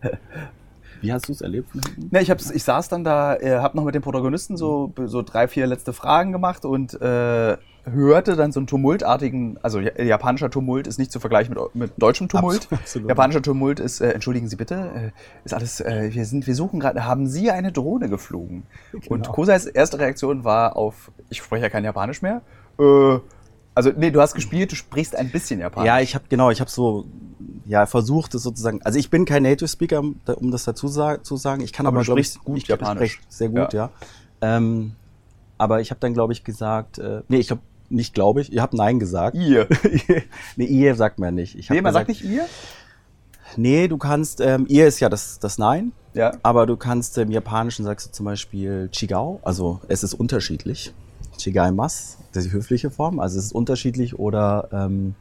Wie 1.01 1.13
hast 1.13 1.29
du 1.29 1.33
es 1.33 1.41
erlebt? 1.41 1.71
hinten? 1.73 2.09
Ne, 2.11 2.21
ich, 2.21 2.29
ich 2.29 2.65
saß 2.65 2.89
dann 2.89 3.05
da, 3.05 3.37
äh, 3.37 3.59
hab 3.59 3.75
noch 3.75 3.85
mit 3.85 3.95
dem 3.95 4.03
Protagonisten 4.03 4.57
so, 4.57 4.93
so 5.07 5.23
drei, 5.23 5.49
vier 5.49 5.67
letzte 5.67 5.93
Fragen 5.93 6.33
gemacht 6.33 6.65
und 6.65 7.01
äh, 7.01 7.57
hörte 7.85 8.37
dann 8.37 8.53
so 8.53 8.61
einen 8.61 8.67
tumultartigen, 8.67 9.59
also 9.63 9.81
ja- 9.81 10.01
japanischer 10.03 10.51
Tumult 10.51 10.87
ist 10.87 10.99
nicht 10.99 11.11
zu 11.13 11.21
vergleichen 11.21 11.55
mit, 11.55 11.75
mit 11.75 11.93
deutschem 12.03 12.29
Tumult. 12.29 12.69
Absolut. 12.71 13.09
Japanischer 13.09 13.43
Tumult 13.43 13.81
ist, 13.81 14.01
äh, 14.01 14.11
entschuldigen 14.13 14.49
Sie 14.49 14.57
bitte, 14.57 14.75
äh, 14.75 15.11
ist 15.45 15.55
alles, 15.55 15.81
äh, 15.81 16.11
wir 16.13 16.25
sind, 16.27 16.47
wir 16.47 16.55
suchen 16.55 16.81
gerade, 16.81 17.05
haben 17.05 17.27
Sie 17.27 17.51
eine 17.51 17.73
Drohne 17.73 18.09
geflogen? 18.09 18.65
Und 19.09 19.23
Genau. 19.23 19.33
Kosais 19.33 19.67
erste 19.67 19.99
Reaktion 19.99 20.45
war 20.45 20.77
auf, 20.77 21.11
ich 21.31 21.39
spreche 21.39 21.65
ja 21.65 21.71
kein 21.71 21.85
Japanisch 21.85 22.23
mehr. 22.23 22.43
Äh, 22.79 23.19
also 23.75 23.93
nee, 23.97 24.11
du 24.11 24.21
hast 24.21 24.35
gespielt, 24.35 24.73
du 24.73 24.77
sprichst 24.77 25.15
ein 25.15 25.31
bisschen 25.31 25.61
Japanisch. 25.61 25.87
Ja, 25.87 26.01
ich 26.01 26.15
habe 26.17 26.25
genau, 26.29 26.51
ich 26.51 26.61
habe 26.61 26.71
so 26.71 27.05
ja 27.65 27.87
versucht, 27.87 28.35
es 28.35 28.43
sozusagen. 28.43 28.83
Also 28.83 28.99
ich 28.99 29.09
bin 29.09 29.25
kein 29.25 29.45
Native 29.45 29.69
Speaker, 29.69 30.01
um 30.01 30.21
da- 30.25 30.35
das 30.41 30.65
dazu 30.65 30.89
zu 30.89 31.37
sagen. 31.37 31.61
Ich 31.63 31.73
kann 31.73 31.87
Aber 31.87 31.99
aber, 31.99 32.05
du 32.05 32.11
sprichst 32.13 32.37
ich, 32.37 32.45
gut 32.45 32.57
ich, 32.59 32.67
Japanisch. 32.67 33.21
Ich 33.21 33.35
sehr 33.37 33.51
gut, 33.51 33.73
ja. 33.73 33.91
Ähm, 34.41 34.95
aber 35.59 35.81
ich 35.81 35.91
habe 35.91 36.01
dann, 36.01 36.15
glaube 36.15 36.33
ich, 36.33 36.45
gesagt, 36.45 36.99
äh, 36.99 37.23
nee, 37.29 37.39
ich 37.39 37.49
glaube 37.49 37.63
nicht, 37.91 38.15
glaube 38.15 38.41
ich. 38.43 38.53
Ihr 38.53 38.61
habt 38.63 38.75
Nein 38.75 38.99
gesagt. 38.99 39.35
Ihr. 39.37 39.67
nee, 40.57 40.65
ihr 40.67 40.95
sagt 40.95 41.19
mir 41.19 41.33
nicht. 41.33 41.55
Ich 41.59 41.71
Nee, 41.71 41.81
man 41.81 41.93
sagt 41.93 42.07
gesagt, 42.09 42.25
nicht 42.25 42.35
ihr? 42.35 42.45
Nee, 43.57 43.89
du 43.89 43.97
kannst, 43.97 44.41
ähm, 44.43 44.67
ihr 44.69 44.87
ist 44.87 45.01
ja 45.01 45.09
das, 45.09 45.39
das 45.39 45.57
Nein, 45.57 45.93
Ja. 46.13 46.33
aber 46.43 46.67
du 46.67 46.77
kannst 46.77 47.17
im 47.17 47.31
Japanischen 47.31 47.85
sagst 47.87 48.09
du 48.09 48.13
zum 48.13 48.27
Beispiel 48.27 48.91
Chigao, 48.93 49.41
also 49.43 49.81
es 49.89 50.03
ist 50.03 50.13
unterschiedlich. 50.15 50.93
Chigaimas, 51.39 52.19
das 52.33 52.45
ist 52.45 52.51
die 52.53 52.57
höfliche 52.57 52.91
Form, 52.91 53.21
also 53.21 53.39
es 53.39 53.47
ist 53.47 53.53
unterschiedlich 53.53 54.19
oder 54.19 54.69
ähm, 54.73 55.15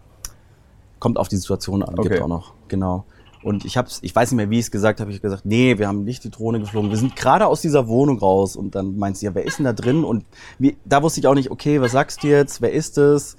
kommt 1.00 1.18
auf 1.18 1.30
die 1.30 1.38
Situation 1.38 1.84
an, 1.84 1.98
Okay. 1.98 2.10
gibt 2.10 2.22
auch 2.22 2.28
noch, 2.28 2.54
genau. 2.68 3.06
Und 3.48 3.64
ich 3.64 3.78
hab's, 3.78 4.00
ich 4.02 4.14
weiß 4.14 4.32
nicht 4.32 4.36
mehr, 4.36 4.50
wie 4.50 4.60
ich 4.60 4.66
es 4.66 4.72
gesagt 4.72 5.00
habe, 5.00 5.10
ich 5.10 5.18
hab 5.18 5.24
gesagt, 5.24 5.46
nee, 5.46 5.78
wir 5.78 5.88
haben 5.88 6.04
nicht 6.04 6.22
die 6.26 6.30
Drohne 6.30 6.60
geflogen, 6.60 6.90
wir 6.90 6.98
sind 6.98 7.16
gerade 7.16 7.48
aus 7.48 7.62
dieser 7.62 7.88
Wohnung 7.88 8.20
raus 8.20 8.58
und 8.58 8.76
dann 8.76 8.98
meint 8.98 9.16
sie, 9.16 9.26
ja, 9.26 9.36
wer 9.36 9.46
ist 9.46 9.58
denn 9.58 9.64
da 9.64 9.72
drin? 9.72 10.04
Und 10.04 10.26
wie, 10.60 10.76
da 10.84 11.02
wusste 11.02 11.22
ich 11.22 11.28
auch 11.28 11.34
nicht, 11.34 11.50
okay, 11.50 11.80
was 11.80 11.94
sagst 11.94 12.24
du 12.24 12.28
jetzt, 12.28 12.62
wer 12.62 12.74
ist 12.74 12.98
es? 12.98 13.38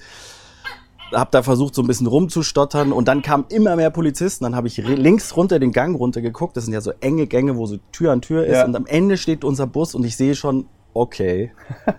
Hab 1.13 1.31
da 1.31 1.43
versucht, 1.43 1.75
so 1.75 1.83
ein 1.83 1.87
bisschen 1.87 2.07
rumzustottern 2.07 2.91
und 2.91 3.07
dann 3.07 3.21
kamen 3.21 3.45
immer 3.51 3.77
mehr 3.77 3.91
Polizisten. 3.91 4.45
Dann 4.45 4.57
habe 4.57 4.67
ich 4.67 4.79
links 4.79 5.37
runter 5.37 5.59
den 5.59 5.73
Gang 5.73 5.99
runter 5.99 6.23
geguckt. 6.23 6.57
Das 6.57 6.65
sind 6.65 6.73
ja 6.73 6.81
so 6.81 6.93
enge 7.01 7.27
Gänge, 7.27 7.57
wo 7.57 7.67
so 7.67 7.77
Tür 7.93 8.13
an 8.13 8.23
Tür 8.23 8.47
ist. 8.47 8.57
Ja. 8.57 8.65
Und 8.65 8.77
am 8.77 8.87
Ende 8.87 9.19
steht 9.19 9.45
unser 9.45 9.67
Bus 9.67 9.95
und 9.95 10.05
ich 10.05 10.17
sehe 10.17 10.35
schon, 10.35 10.67
okay. 11.01 11.53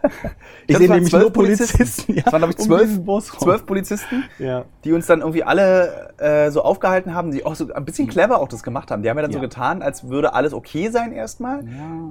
Ich 0.67 0.77
sehe 0.77 0.87
nämlich 0.87 1.11
nur 1.11 1.21
zwölf 1.21 1.33
Polizisten. 1.33 1.77
Polizisten, 1.77 2.13
ja, 2.13 2.23
Es 2.27 2.31
waren, 2.31 2.41
glaube 2.41 2.53
ich, 2.53 2.59
um 2.59 2.65
zwölf, 2.65 2.97
rum. 3.07 3.21
zwölf 3.39 3.65
Polizisten, 3.65 4.23
Ja. 4.37 4.65
die 4.83 4.93
uns 4.93 5.07
dann 5.07 5.21
irgendwie 5.21 5.43
alle 5.43 6.13
äh, 6.19 6.51
so 6.51 6.61
aufgehalten 6.61 7.15
haben, 7.15 7.31
die 7.31 7.43
auch 7.43 7.55
so 7.55 7.73
ein 7.73 7.85
bisschen 7.85 8.07
clever 8.07 8.39
auch 8.39 8.47
das 8.47 8.61
gemacht 8.61 8.91
haben. 8.91 9.01
Die 9.01 9.09
haben 9.09 9.17
ja 9.17 9.23
dann 9.23 9.31
so 9.31 9.39
Ja. 9.39 9.43
getan, 9.43 9.81
als 9.81 10.09
würde 10.09 10.33
alles 10.35 10.53
okay 10.53 10.89
sein 10.89 11.11
erstmal. 11.11 11.63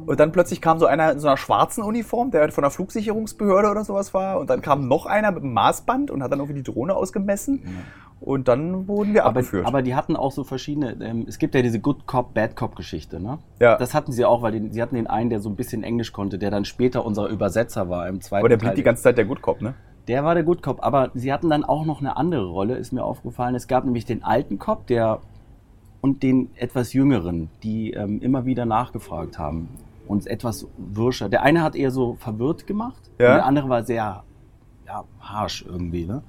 Und 0.06 0.18
dann 0.18 0.32
plötzlich 0.32 0.60
kam 0.60 0.80
so 0.80 0.86
einer 0.86 1.12
in 1.12 1.20
so 1.20 1.28
einer 1.28 1.36
schwarzen 1.36 1.84
Uniform, 1.84 2.32
der 2.32 2.50
von 2.50 2.62
der 2.62 2.72
Flugsicherungsbehörde 2.72 3.70
oder 3.70 3.84
sowas 3.84 4.12
war. 4.12 4.40
Und 4.40 4.50
dann 4.50 4.60
kam 4.60 4.88
noch 4.88 5.06
einer 5.06 5.30
mit 5.30 5.44
einem 5.44 5.52
Maßband 5.52 6.10
und 6.10 6.22
hat 6.24 6.32
dann 6.32 6.40
irgendwie 6.40 6.60
die 6.60 6.64
Drohne 6.72 6.96
ausgemessen. 6.96 7.62
Und 8.20 8.48
dann 8.48 8.88
wurden 8.88 9.14
wir 9.14 9.22
Aber, 9.24 9.40
abgeführt. 9.40 9.66
aber 9.66 9.82
die 9.82 9.94
hatten 9.94 10.16
auch 10.16 10.32
so 10.32 10.42
verschiedene, 10.42 10.96
ähm, 11.04 11.24
es 11.28 11.38
gibt 11.38 11.54
ja 11.54 11.62
diese 11.62 11.78
Good 11.80 12.06
Cop, 12.06 12.34
Bad 12.34 12.56
Cop 12.56 12.74
Geschichte, 12.74 13.20
ne? 13.20 13.38
Ja. 13.60 13.76
Das 13.76 13.94
hatten 13.94 14.10
sie 14.10 14.24
auch, 14.24 14.42
weil 14.42 14.52
die, 14.58 14.68
sie 14.72 14.82
hatten 14.82 14.96
den 14.96 15.06
einen, 15.06 15.30
der 15.30 15.40
so 15.40 15.48
ein 15.48 15.54
bisschen 15.56 15.84
Englisch 15.84 16.12
konnte, 16.12 16.36
der 16.38 16.50
dann 16.50 16.64
später 16.64 17.04
unser 17.06 17.28
Übersetzer 17.28 17.88
war 17.88 18.08
im 18.08 18.20
zweiten 18.20 18.40
aber 18.42 18.48
der 18.48 18.58
Teil. 18.58 18.70
blieb 18.70 18.76
die 18.76 18.82
ganze 18.82 19.04
Zeit 19.04 19.18
der 19.18 19.24
Good 19.24 19.40
Cop, 19.42 19.60
ne? 19.62 19.74
Der 20.08 20.24
war 20.24 20.34
der 20.34 20.42
Good 20.42 20.62
Cop, 20.62 20.78
aber 20.82 21.10
sie 21.14 21.32
hatten 21.32 21.48
dann 21.50 21.64
auch 21.64 21.84
noch 21.84 22.00
eine 22.00 22.16
andere 22.16 22.46
Rolle, 22.46 22.76
ist 22.76 22.92
mir 22.92 23.04
aufgefallen. 23.04 23.54
Es 23.54 23.68
gab 23.68 23.84
nämlich 23.84 24.04
den 24.04 24.24
alten 24.24 24.58
Cop, 24.58 24.86
der 24.88 25.20
und 26.00 26.22
den 26.22 26.50
etwas 26.56 26.92
jüngeren, 26.92 27.50
die 27.62 27.92
ähm, 27.92 28.20
immer 28.20 28.46
wieder 28.46 28.64
nachgefragt 28.66 29.38
haben. 29.38 29.68
Und 30.06 30.26
etwas 30.26 30.66
wirscher. 30.78 31.28
Der 31.28 31.42
eine 31.42 31.62
hat 31.62 31.76
eher 31.76 31.90
so 31.90 32.14
verwirrt 32.14 32.66
gemacht, 32.66 33.10
Ja. 33.18 33.28
und 33.32 33.34
der 33.36 33.44
andere 33.46 33.68
war 33.68 33.82
sehr 33.84 34.22
ja, 34.86 35.04
harsh 35.20 35.64
irgendwie, 35.68 36.06
ne? 36.06 36.22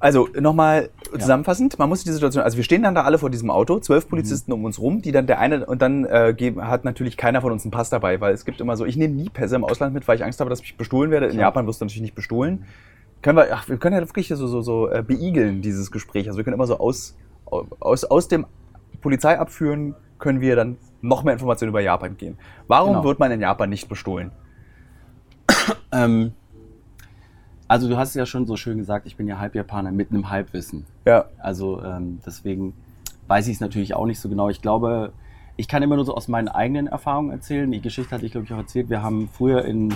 Also 0.00 0.28
nochmal 0.38 0.88
zusammenfassend, 1.12 1.78
man 1.78 1.88
muss 1.90 2.04
die 2.04 2.10
Situation, 2.10 2.42
also 2.42 2.56
wir 2.56 2.64
stehen 2.64 2.82
dann 2.82 2.94
da 2.94 3.02
alle 3.02 3.18
vor 3.18 3.28
diesem 3.28 3.50
Auto, 3.50 3.78
zwölf 3.80 4.08
Polizisten 4.08 4.50
um 4.50 4.64
uns 4.64 4.78
rum, 4.80 5.02
die 5.02 5.12
dann 5.12 5.26
der 5.26 5.38
eine 5.38 5.66
und 5.66 5.82
dann 5.82 6.06
äh, 6.06 6.32
geben, 6.34 6.66
hat 6.66 6.84
natürlich 6.86 7.18
keiner 7.18 7.42
von 7.42 7.52
uns 7.52 7.64
einen 7.64 7.70
Pass 7.70 7.90
dabei, 7.90 8.18
weil 8.18 8.32
es 8.32 8.46
gibt 8.46 8.62
immer 8.62 8.78
so, 8.78 8.86
ich 8.86 8.96
nehme 8.96 9.14
nie 9.14 9.28
Pässe 9.28 9.56
im 9.56 9.64
Ausland 9.64 9.92
mit, 9.92 10.08
weil 10.08 10.16
ich 10.16 10.24
Angst 10.24 10.40
habe, 10.40 10.48
dass 10.48 10.62
ich 10.62 10.76
bestohlen 10.78 11.10
werde. 11.10 11.26
In 11.26 11.32
Klar. 11.32 11.48
Japan 11.48 11.66
wirst 11.66 11.82
du 11.82 11.84
natürlich 11.84 12.00
nicht 12.00 12.14
bestohlen. 12.14 12.64
Können 13.20 13.36
wir, 13.36 13.48
ach, 13.52 13.68
wir 13.68 13.76
können 13.76 13.94
ja 13.94 14.00
wirklich 14.00 14.28
so, 14.28 14.46
so, 14.46 14.62
so 14.62 14.88
äh, 14.88 15.02
beigeln, 15.02 15.60
dieses 15.60 15.90
Gespräch. 15.90 16.26
Also 16.28 16.38
wir 16.38 16.44
können 16.44 16.54
immer 16.54 16.66
so 16.66 16.78
aus, 16.78 17.14
aus, 17.44 18.04
aus 18.04 18.28
dem 18.28 18.46
Polizeiabführen 19.02 19.94
können 20.18 20.40
wir 20.40 20.56
dann 20.56 20.78
noch 21.02 21.24
mehr 21.24 21.34
Informationen 21.34 21.70
über 21.70 21.80
Japan 21.80 22.16
gehen. 22.16 22.38
Warum 22.68 22.94
Genau. 22.94 23.04
wird 23.04 23.18
man 23.18 23.30
in 23.32 23.40
Japan 23.40 23.68
nicht 23.68 23.88
bestohlen? 23.88 24.32
Ähm, 25.92 26.32
also 27.70 27.88
du 27.88 27.96
hast 27.96 28.08
es 28.08 28.14
ja 28.16 28.26
schon 28.26 28.46
so 28.46 28.56
schön 28.56 28.78
gesagt, 28.78 29.06
ich 29.06 29.14
bin 29.16 29.28
ja 29.28 29.38
Halbjapaner 29.38 29.92
mit 29.92 30.10
einem 30.10 30.28
Halbwissen. 30.28 30.86
Ja, 31.06 31.26
Also 31.38 31.80
ähm, 31.84 32.18
deswegen 32.26 32.74
weiß 33.28 33.46
ich 33.46 33.54
es 33.54 33.60
natürlich 33.60 33.94
auch 33.94 34.06
nicht 34.06 34.18
so 34.18 34.28
genau. 34.28 34.48
Ich 34.48 34.60
glaube, 34.60 35.12
ich 35.56 35.68
kann 35.68 35.80
immer 35.80 35.94
nur 35.94 36.04
so 36.04 36.16
aus 36.16 36.26
meinen 36.26 36.48
eigenen 36.48 36.88
Erfahrungen 36.88 37.30
erzählen. 37.30 37.70
Die 37.70 37.80
Geschichte 37.80 38.12
hatte 38.12 38.26
ich, 38.26 38.32
glaube 38.32 38.44
ich, 38.44 38.52
auch 38.52 38.58
erzählt. 38.58 38.90
Wir 38.90 39.04
haben 39.04 39.28
früher 39.32 39.64
in 39.64 39.94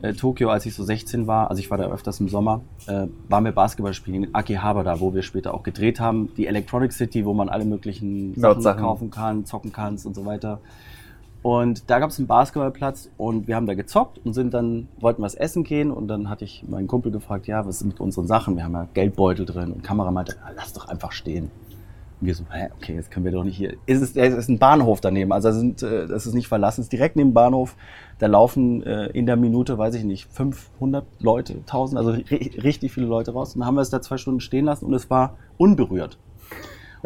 äh, 0.00 0.14
Tokio, 0.14 0.48
als 0.48 0.64
ich 0.64 0.74
so 0.74 0.84
16 0.84 1.26
war, 1.26 1.50
also 1.50 1.60
ich 1.60 1.70
war 1.70 1.76
da 1.76 1.84
öfters 1.84 2.18
im 2.18 2.30
Sommer, 2.30 2.62
äh, 2.86 3.08
waren 3.28 3.44
wir 3.44 3.52
Basketball 3.52 3.92
spielen 3.92 4.24
in 4.24 4.34
Akihabara, 4.34 4.98
wo 5.00 5.12
wir 5.12 5.20
später 5.20 5.52
auch 5.52 5.64
gedreht 5.64 6.00
haben. 6.00 6.30
Die 6.38 6.46
Electronic 6.46 6.94
City, 6.94 7.26
wo 7.26 7.34
man 7.34 7.50
alle 7.50 7.66
möglichen 7.66 8.32
Sachen 8.40 8.62
Sachen. 8.62 8.80
kaufen 8.80 9.10
kann, 9.10 9.44
zocken 9.44 9.70
kannst 9.70 10.06
und 10.06 10.14
so 10.14 10.24
weiter. 10.24 10.60
Und 11.42 11.90
da 11.90 11.98
gab 11.98 12.10
es 12.10 12.18
einen 12.18 12.28
Basketballplatz 12.28 13.10
und 13.16 13.48
wir 13.48 13.56
haben 13.56 13.66
da 13.66 13.74
gezockt 13.74 14.20
und 14.24 14.32
sind 14.32 14.54
dann, 14.54 14.86
wollten 15.00 15.22
was 15.22 15.34
essen 15.34 15.64
gehen 15.64 15.90
und 15.90 16.06
dann 16.06 16.30
hatte 16.30 16.44
ich 16.44 16.64
meinen 16.68 16.86
Kumpel 16.86 17.10
gefragt, 17.10 17.48
ja, 17.48 17.66
was 17.66 17.76
ist 17.76 17.84
mit 17.84 18.00
unseren 18.00 18.28
Sachen? 18.28 18.56
Wir 18.56 18.62
haben 18.62 18.74
ja 18.74 18.86
Geldbeutel 18.94 19.44
drin 19.44 19.72
und 19.72 19.82
Kamera 19.82 20.12
meinte, 20.12 20.36
"Ah, 20.44 20.50
lass 20.54 20.72
doch 20.72 20.86
einfach 20.88 21.10
stehen. 21.10 21.50
Und 22.20 22.28
wir 22.28 22.34
so, 22.36 22.44
hä, 22.52 22.68
okay, 22.76 22.94
jetzt 22.94 23.10
können 23.10 23.24
wir 23.24 23.32
doch 23.32 23.42
nicht 23.42 23.56
hier. 23.56 23.74
Es 23.86 24.00
ist, 24.00 24.16
es 24.16 24.34
ist 24.34 24.48
ein 24.48 24.60
Bahnhof 24.60 25.00
daneben, 25.00 25.32
also 25.32 25.48
es 25.48 25.56
sind, 25.56 25.82
äh, 25.82 26.06
das 26.06 26.26
ist 26.26 26.34
nicht 26.34 26.46
verlassen, 26.46 26.82
es 26.82 26.84
ist 26.84 26.92
direkt 26.92 27.16
neben 27.16 27.30
dem 27.30 27.34
Bahnhof. 27.34 27.74
Da 28.20 28.28
laufen 28.28 28.84
äh, 28.84 29.06
in 29.06 29.26
der 29.26 29.36
Minute, 29.36 29.76
weiß 29.76 29.96
ich 29.96 30.04
nicht, 30.04 30.28
500 30.32 31.04
Leute, 31.18 31.54
1000, 31.54 31.98
also 31.98 32.12
ri 32.12 32.52
richtig 32.62 32.92
viele 32.92 33.06
Leute 33.06 33.32
raus. 33.32 33.56
Und 33.56 33.60
dann 33.60 33.66
haben 33.66 33.74
wir 33.74 33.80
es 33.80 33.90
da 33.90 34.00
zwei 34.00 34.16
Stunden 34.16 34.38
stehen 34.38 34.66
lassen 34.66 34.84
und 34.84 34.94
es 34.94 35.10
war 35.10 35.36
unberührt. 35.58 36.18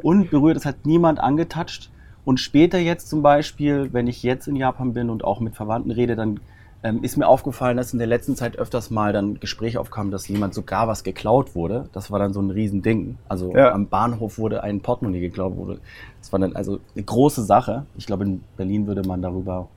Unberührt, 0.03 0.59
es 0.59 0.67
hat 0.67 0.85
niemand 0.85 1.21
angetatscht. 1.21 1.91
Und 2.27 2.41
später 2.41 2.77
jetzt 2.79 3.09
zum 3.09 3.23
Beispiel, 3.23 3.89
wenn 3.93 4.07
ich 4.09 4.23
jetzt 4.23 4.49
in 4.49 4.57
Japan 4.57 4.93
bin 4.93 5.09
und 5.11 5.25
auch 5.25 5.41
mit 5.41 5.55
Verwandten 5.55 5.91
rede, 5.93 6.17
dann 6.17 6.41
ähm, 6.83 7.03
ist 7.03 7.17
mir 7.17 7.27
aufgefallen, 7.27 7.77
dass 7.77 7.93
in 7.93 7.99
der 8.01 8.09
letzten 8.09 8.37
Zeit 8.37 8.59
öfters 8.59 8.91
mal 8.91 9.13
dann 9.13 9.41
Gespräch 9.41 9.79
aufkam, 9.79 10.11
dass 10.11 10.27
jemand 10.29 10.53
sogar 10.53 10.89
was 10.89 11.05
geklaut 11.05 11.55
wurde. 11.55 11.89
Das 11.93 12.11
war 12.11 12.19
dann 12.19 12.33
so 12.35 12.41
ein 12.43 12.51
Riesending. 12.51 13.17
Also 13.29 13.55
Ja. 13.57 13.73
am 13.73 13.87
Bahnhof 13.87 14.39
wurde 14.39 14.63
ein 14.63 14.81
Portemonnaie 14.81 15.21
geklaut 15.21 15.57
wurde. 15.57 15.79
Das 16.21 16.33
war 16.33 16.39
dann 16.41 16.55
also 16.57 16.81
eine 16.95 17.05
große 17.05 17.45
Sache. 17.45 17.87
Ich 17.97 18.07
glaube, 18.07 18.25
in 18.25 18.43
Berlin 18.57 18.87
würde 18.89 19.03
man 19.07 19.23
darüber 19.23 19.69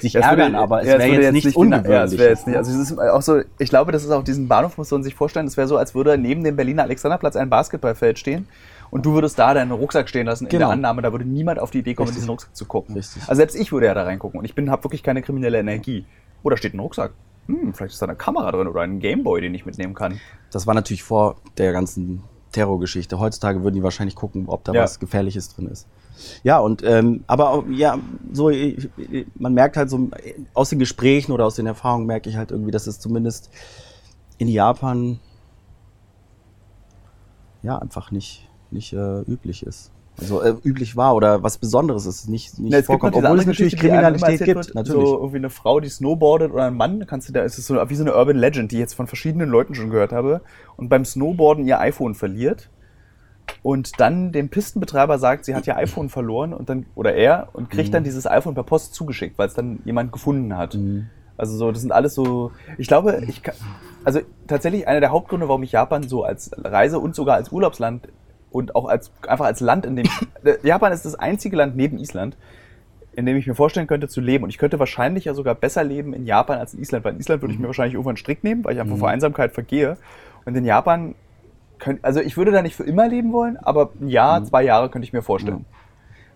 sich 0.00 0.14
Ja, 0.14 0.20
es 0.20 0.26
würde- 0.30 0.42
ärgern, 0.42 0.54
aber 0.60 0.80
es 0.80 0.88
ja, 0.88 0.98
wäre 0.98 1.10
würde 1.10 1.22
jetzt, 1.24 1.32
nichts 1.32 1.56
wie 1.56 1.66
na- 1.66 1.86
Ja, 1.88 2.04
es 2.04 2.18
wäre 2.18 2.30
jetzt 2.30 2.46
nicht. 2.46 2.56
Also 2.56 2.72
es 2.72 2.90
ist 2.90 2.98
auch 2.98 3.22
so, 3.22 3.40
ich 3.58 3.68
glaube, 3.68 3.92
das 3.92 4.02
ist 4.04 4.10
auch 4.10 4.24
diesen 4.24 4.48
Bahnhof, 4.48 4.78
muss 4.78 4.90
man 4.90 5.02
sich 5.02 5.14
vorstellen, 5.14 5.46
das 5.46 5.56
wäre 5.58 5.68
so, 5.68 5.76
als 5.76 5.94
würde 5.94 6.16
neben 6.18 6.42
dem 6.42 6.56
Berliner 6.56 6.84
Alexanderplatz 6.84 7.36
ein 7.36 7.50
Basketballfeld 7.50 8.18
stehen 8.18 8.46
und 8.90 9.04
du 9.06 9.12
würdest 9.14 9.38
da 9.38 9.54
deinen 9.54 9.70
Rucksack 9.72 10.08
stehen 10.08 10.26
lassen 10.26 10.44
in 10.44 10.50
Genau. 10.50 10.66
der 10.66 10.72
Annahme, 10.74 11.02
da 11.02 11.12
würde 11.12 11.24
niemand 11.24 11.58
auf 11.58 11.70
die 11.70 11.78
Idee 11.80 11.94
kommen, 11.94 12.06
in 12.08 12.10
Richtig. 12.10 12.20
diesen 12.22 12.30
Rucksack 12.30 12.56
zu 12.56 12.64
gucken. 12.66 12.94
Richtig. 12.94 13.22
Also 13.22 13.34
selbst 13.34 13.54
ich 13.56 13.72
würde 13.72 13.86
ja 13.86 13.94
da 13.94 14.02
reingucken 14.04 14.38
und 14.38 14.44
ich 14.44 14.54
bin 14.54 14.70
habe 14.70 14.84
wirklich 14.84 15.02
keine 15.02 15.22
kriminelle 15.22 15.58
Energie. 15.58 16.04
Oder 16.42 16.56
steht 16.56 16.74
ein 16.74 16.80
Rucksack. 16.80 17.12
Hm, 17.46 17.72
vielleicht 17.74 17.94
ist 17.94 18.02
da 18.02 18.06
eine 18.06 18.14
Kamera 18.16 18.52
drin 18.52 18.66
oder 18.68 18.82
ein 18.82 19.00
Gameboy, 19.00 19.40
den 19.40 19.54
ich 19.54 19.66
mitnehmen 19.66 19.94
kann. 19.94 20.20
Das 20.50 20.66
war 20.66 20.74
natürlich 20.74 21.02
vor 21.02 21.36
der 21.56 21.72
ganzen 21.72 22.22
Terrorgeschichte. 22.52 23.18
Heutzutage 23.18 23.62
würden 23.62 23.74
die 23.74 23.82
wahrscheinlich 23.82 24.14
gucken, 24.14 24.44
ob 24.48 24.64
da 24.64 24.72
Ja. 24.72 24.82
was 24.82 24.98
Gefährliches 25.00 25.54
drin 25.54 25.66
ist. 25.66 25.86
Ja, 26.42 26.58
und 26.58 26.82
ähm, 26.82 27.24
aber 27.26 27.64
ja, 27.70 27.98
so 28.32 28.50
ich, 28.50 28.88
ich- 28.96 29.26
man 29.36 29.54
merkt 29.54 29.76
halt 29.76 29.88
so 29.90 30.08
äh, 30.22 30.34
aus 30.54 30.70
den 30.70 30.78
Gesprächen 30.78 31.32
oder 31.32 31.44
aus 31.46 31.54
den 31.56 31.66
Erfahrungen 31.66 32.06
merke 32.06 32.28
ich 32.30 32.36
halt 32.36 32.50
irgendwie, 32.50 32.70
dass 32.70 32.86
es 32.86 32.98
zumindest 33.00 33.50
in 34.38 34.48
Japan 34.48 35.20
ja 37.62 37.78
einfach 37.78 38.10
nicht 38.10 38.47
nicht 38.70 38.92
äh, 38.92 39.20
üblich 39.22 39.64
ist. 39.64 39.90
Also 40.20 40.42
äh, 40.42 40.54
üblich 40.64 40.96
war 40.96 41.14
oder 41.14 41.44
was 41.44 41.58
Besonderes 41.58 42.04
ist, 42.04 42.28
nicht 42.28 42.58
nicht 42.58 42.72
Na, 42.72 42.78
es 42.78 42.82
gibt 42.82 42.86
vorkommt, 42.86 43.14
diese 43.14 43.24
obwohl 43.24 43.38
es 43.38 43.46
natürlich 43.46 43.76
Kriminalität 43.76 44.44
gibt, 44.44 44.56
wird, 44.56 44.74
natürlich. 44.74 45.08
So 45.08 45.16
irgendwie 45.18 45.36
eine 45.36 45.50
Frau, 45.50 45.78
die 45.78 45.88
snowboardet 45.88 46.50
oder 46.52 46.64
ein 46.64 46.76
Mann, 46.76 47.06
kannst 47.06 47.28
du 47.28 47.32
da, 47.32 47.42
ist 47.42 47.56
es 47.56 47.66
so 47.66 47.76
wie 47.76 47.94
so 47.94 48.02
eine 48.02 48.16
Urban 48.16 48.36
Legend, 48.36 48.72
die 48.72 48.76
ich 48.76 48.80
jetzt 48.80 48.94
von 48.94 49.06
verschiedenen 49.06 49.48
Leuten 49.48 49.76
schon 49.76 49.90
gehört 49.90 50.12
habe 50.12 50.40
und 50.76 50.88
beim 50.88 51.04
Snowboarden 51.04 51.64
ihr 51.66 51.78
iPhone 51.78 52.16
verliert 52.16 52.68
und 53.62 54.00
dann 54.00 54.32
dem 54.32 54.48
Pistenbetreiber 54.48 55.18
sagt, 55.18 55.44
sie 55.44 55.54
hat 55.54 55.66
ihr 55.68 55.76
iPhone 55.76 56.08
verloren 56.08 56.52
und 56.52 56.68
dann 56.68 56.86
oder 56.96 57.14
er 57.14 57.50
und 57.52 57.70
kriegt 57.70 57.90
Mhm. 57.90 57.92
dann 57.92 58.04
dieses 58.04 58.26
iPhone 58.26 58.54
per 58.54 58.64
Post 58.64 58.94
zugeschickt, 58.94 59.38
weil 59.38 59.46
es 59.46 59.54
dann 59.54 59.78
jemand 59.84 60.10
gefunden 60.12 60.56
hat. 60.56 60.74
Mhm. 60.74 61.06
Also 61.36 61.56
so, 61.56 61.70
das 61.70 61.80
sind 61.80 61.92
alles 61.92 62.14
so. 62.16 62.50
Ich 62.76 62.88
glaube, 62.88 63.22
ich 63.28 63.44
kann, 63.44 63.54
also 64.02 64.18
tatsächlich 64.48 64.88
einer 64.88 64.98
der 64.98 65.10
Hauptgründe, 65.12 65.46
warum 65.46 65.62
ich 65.62 65.70
Japan 65.70 66.02
so 66.08 66.24
als 66.24 66.50
Reise 66.56 66.98
und 66.98 67.14
sogar 67.14 67.36
als 67.36 67.52
Urlaubsland 67.52 68.08
und 68.50 68.74
auch 68.74 68.86
als 68.86 69.10
einfach 69.26 69.44
als 69.46 69.60
Land, 69.60 69.84
in 69.86 69.96
dem 69.96 70.06
ich, 70.06 70.62
Japan 70.64 70.92
ist 70.92 71.04
das 71.04 71.14
einzige 71.14 71.56
Land 71.56 71.76
neben 71.76 71.98
Island, 71.98 72.36
in 73.14 73.26
dem 73.26 73.36
ich 73.36 73.46
mir 73.46 73.54
vorstellen 73.54 73.86
könnte 73.86 74.08
zu 74.08 74.20
leben. 74.20 74.44
Und 74.44 74.50
ich 74.50 74.58
könnte 74.58 74.78
wahrscheinlich 74.78 75.24
ja 75.24 75.34
sogar 75.34 75.54
besser 75.54 75.82
leben 75.84 76.12
in 76.14 76.24
Japan 76.24 76.58
als 76.58 76.74
in 76.74 76.80
Island, 76.80 77.04
weil 77.04 77.14
in 77.14 77.20
Island 77.20 77.42
würde 77.42 77.52
ich 77.54 77.60
mir 77.60 77.66
wahrscheinlich 77.66 77.94
irgendwann 77.94 78.12
einen 78.12 78.16
Strick 78.18 78.44
nehmen, 78.44 78.64
weil 78.64 78.74
ich 78.74 78.80
einfach 78.80 78.94
Mhm. 78.96 79.00
vor 79.00 79.08
Einsamkeit 79.08 79.52
vergehe. 79.52 79.96
Und 80.44 80.54
in 80.56 80.64
Japan 80.64 81.14
könnt, 81.78 82.04
also 82.04 82.20
ich 82.20 82.36
würde 82.36 82.52
da 82.52 82.62
nicht 82.62 82.76
für 82.76 82.84
immer 82.84 83.08
leben 83.08 83.32
wollen, 83.32 83.56
aber 83.56 83.90
ein 84.00 84.08
Jahr, 84.08 84.40
Mhm. 84.40 84.44
zwei 84.46 84.62
Jahre 84.62 84.88
könnte 84.88 85.04
ich 85.06 85.12
mir 85.12 85.22
vorstellen. 85.22 85.64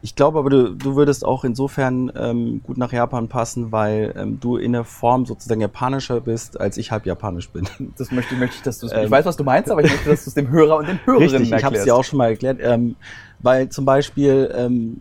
Ich 0.04 0.16
glaube 0.16 0.40
aber, 0.40 0.50
du, 0.50 0.74
du 0.74 0.96
würdest 0.96 1.24
auch 1.24 1.44
insofern 1.44 2.10
ähm, 2.16 2.60
gut 2.64 2.76
nach 2.76 2.92
Japan 2.92 3.28
passen, 3.28 3.70
weil 3.70 4.12
ähm, 4.16 4.40
du 4.40 4.56
in 4.56 4.72
der 4.72 4.82
Form 4.82 5.26
sozusagen 5.26 5.60
japanischer 5.60 6.20
bist, 6.20 6.60
als 6.60 6.76
ich 6.76 6.90
halb 6.90 7.06
japanisch 7.06 7.48
bin. 7.50 7.68
Das 7.96 8.10
möchte, 8.10 8.34
möchte 8.34 8.56
ich, 8.56 8.62
dass 8.62 8.80
du 8.80 8.86
es. 8.86 8.92
ich 8.92 8.98
Ähm. 8.98 9.10
weiß, 9.10 9.24
was 9.24 9.36
du 9.36 9.44
meinst, 9.44 9.70
aber 9.70 9.84
ich 9.84 9.90
möchte, 9.90 10.10
dass 10.10 10.24
du 10.24 10.30
es 10.30 10.34
dem 10.34 10.48
Hörer 10.48 10.78
und 10.78 10.88
den 10.88 10.98
Hörerinnen 11.06 11.30
Richtig, 11.42 11.52
ich 11.52 11.52
habe 11.52 11.56
es 11.56 11.62
erklärst. 11.62 11.86
dir 11.86 11.94
auch 11.94 12.04
schon 12.04 12.16
mal 12.18 12.30
erklärt. 12.30 12.58
Ähm, 12.60 12.96
weil 13.38 13.68
zum 13.68 13.84
Beispiel, 13.84 14.52
ähm, 14.56 15.00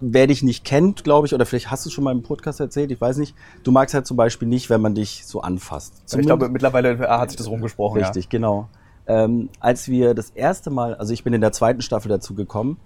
wer 0.00 0.26
dich 0.26 0.42
nicht 0.42 0.64
kennt, 0.64 1.04
glaube 1.04 1.28
ich, 1.28 1.34
oder 1.34 1.46
vielleicht 1.46 1.70
hast 1.70 1.84
du 1.84 1.88
es 1.88 1.92
schon 1.92 2.02
mal 2.02 2.12
im 2.12 2.22
Podcast 2.24 2.58
erzählt, 2.58 2.90
ich 2.90 3.00
weiß 3.00 3.18
nicht, 3.18 3.36
du 3.62 3.70
magst 3.70 3.94
halt 3.94 4.06
zum 4.06 4.16
Beispiel 4.16 4.48
nicht, 4.48 4.68
wenn 4.68 4.80
man 4.80 4.96
dich 4.96 5.24
so 5.26 5.42
anfasst. 5.42 5.94
ich 6.12 6.26
glaube, 6.26 6.48
mittlerweile 6.48 6.98
hat 6.98 7.30
sich 7.30 7.38
das 7.38 7.48
rumgesprochen. 7.48 8.00
Richtig, 8.02 8.28
genau. 8.28 8.68
Ähm, 9.06 9.48
als 9.60 9.88
wir 9.88 10.14
das 10.14 10.30
erste 10.30 10.70
Mal, 10.70 10.94
also 10.94 11.12
ich 11.12 11.22
bin 11.22 11.32
in 11.34 11.40
der 11.40 11.52
zweiten 11.52 11.82
Staffel 11.82 12.08
dazu 12.08 12.34
gekommen, 12.34 12.78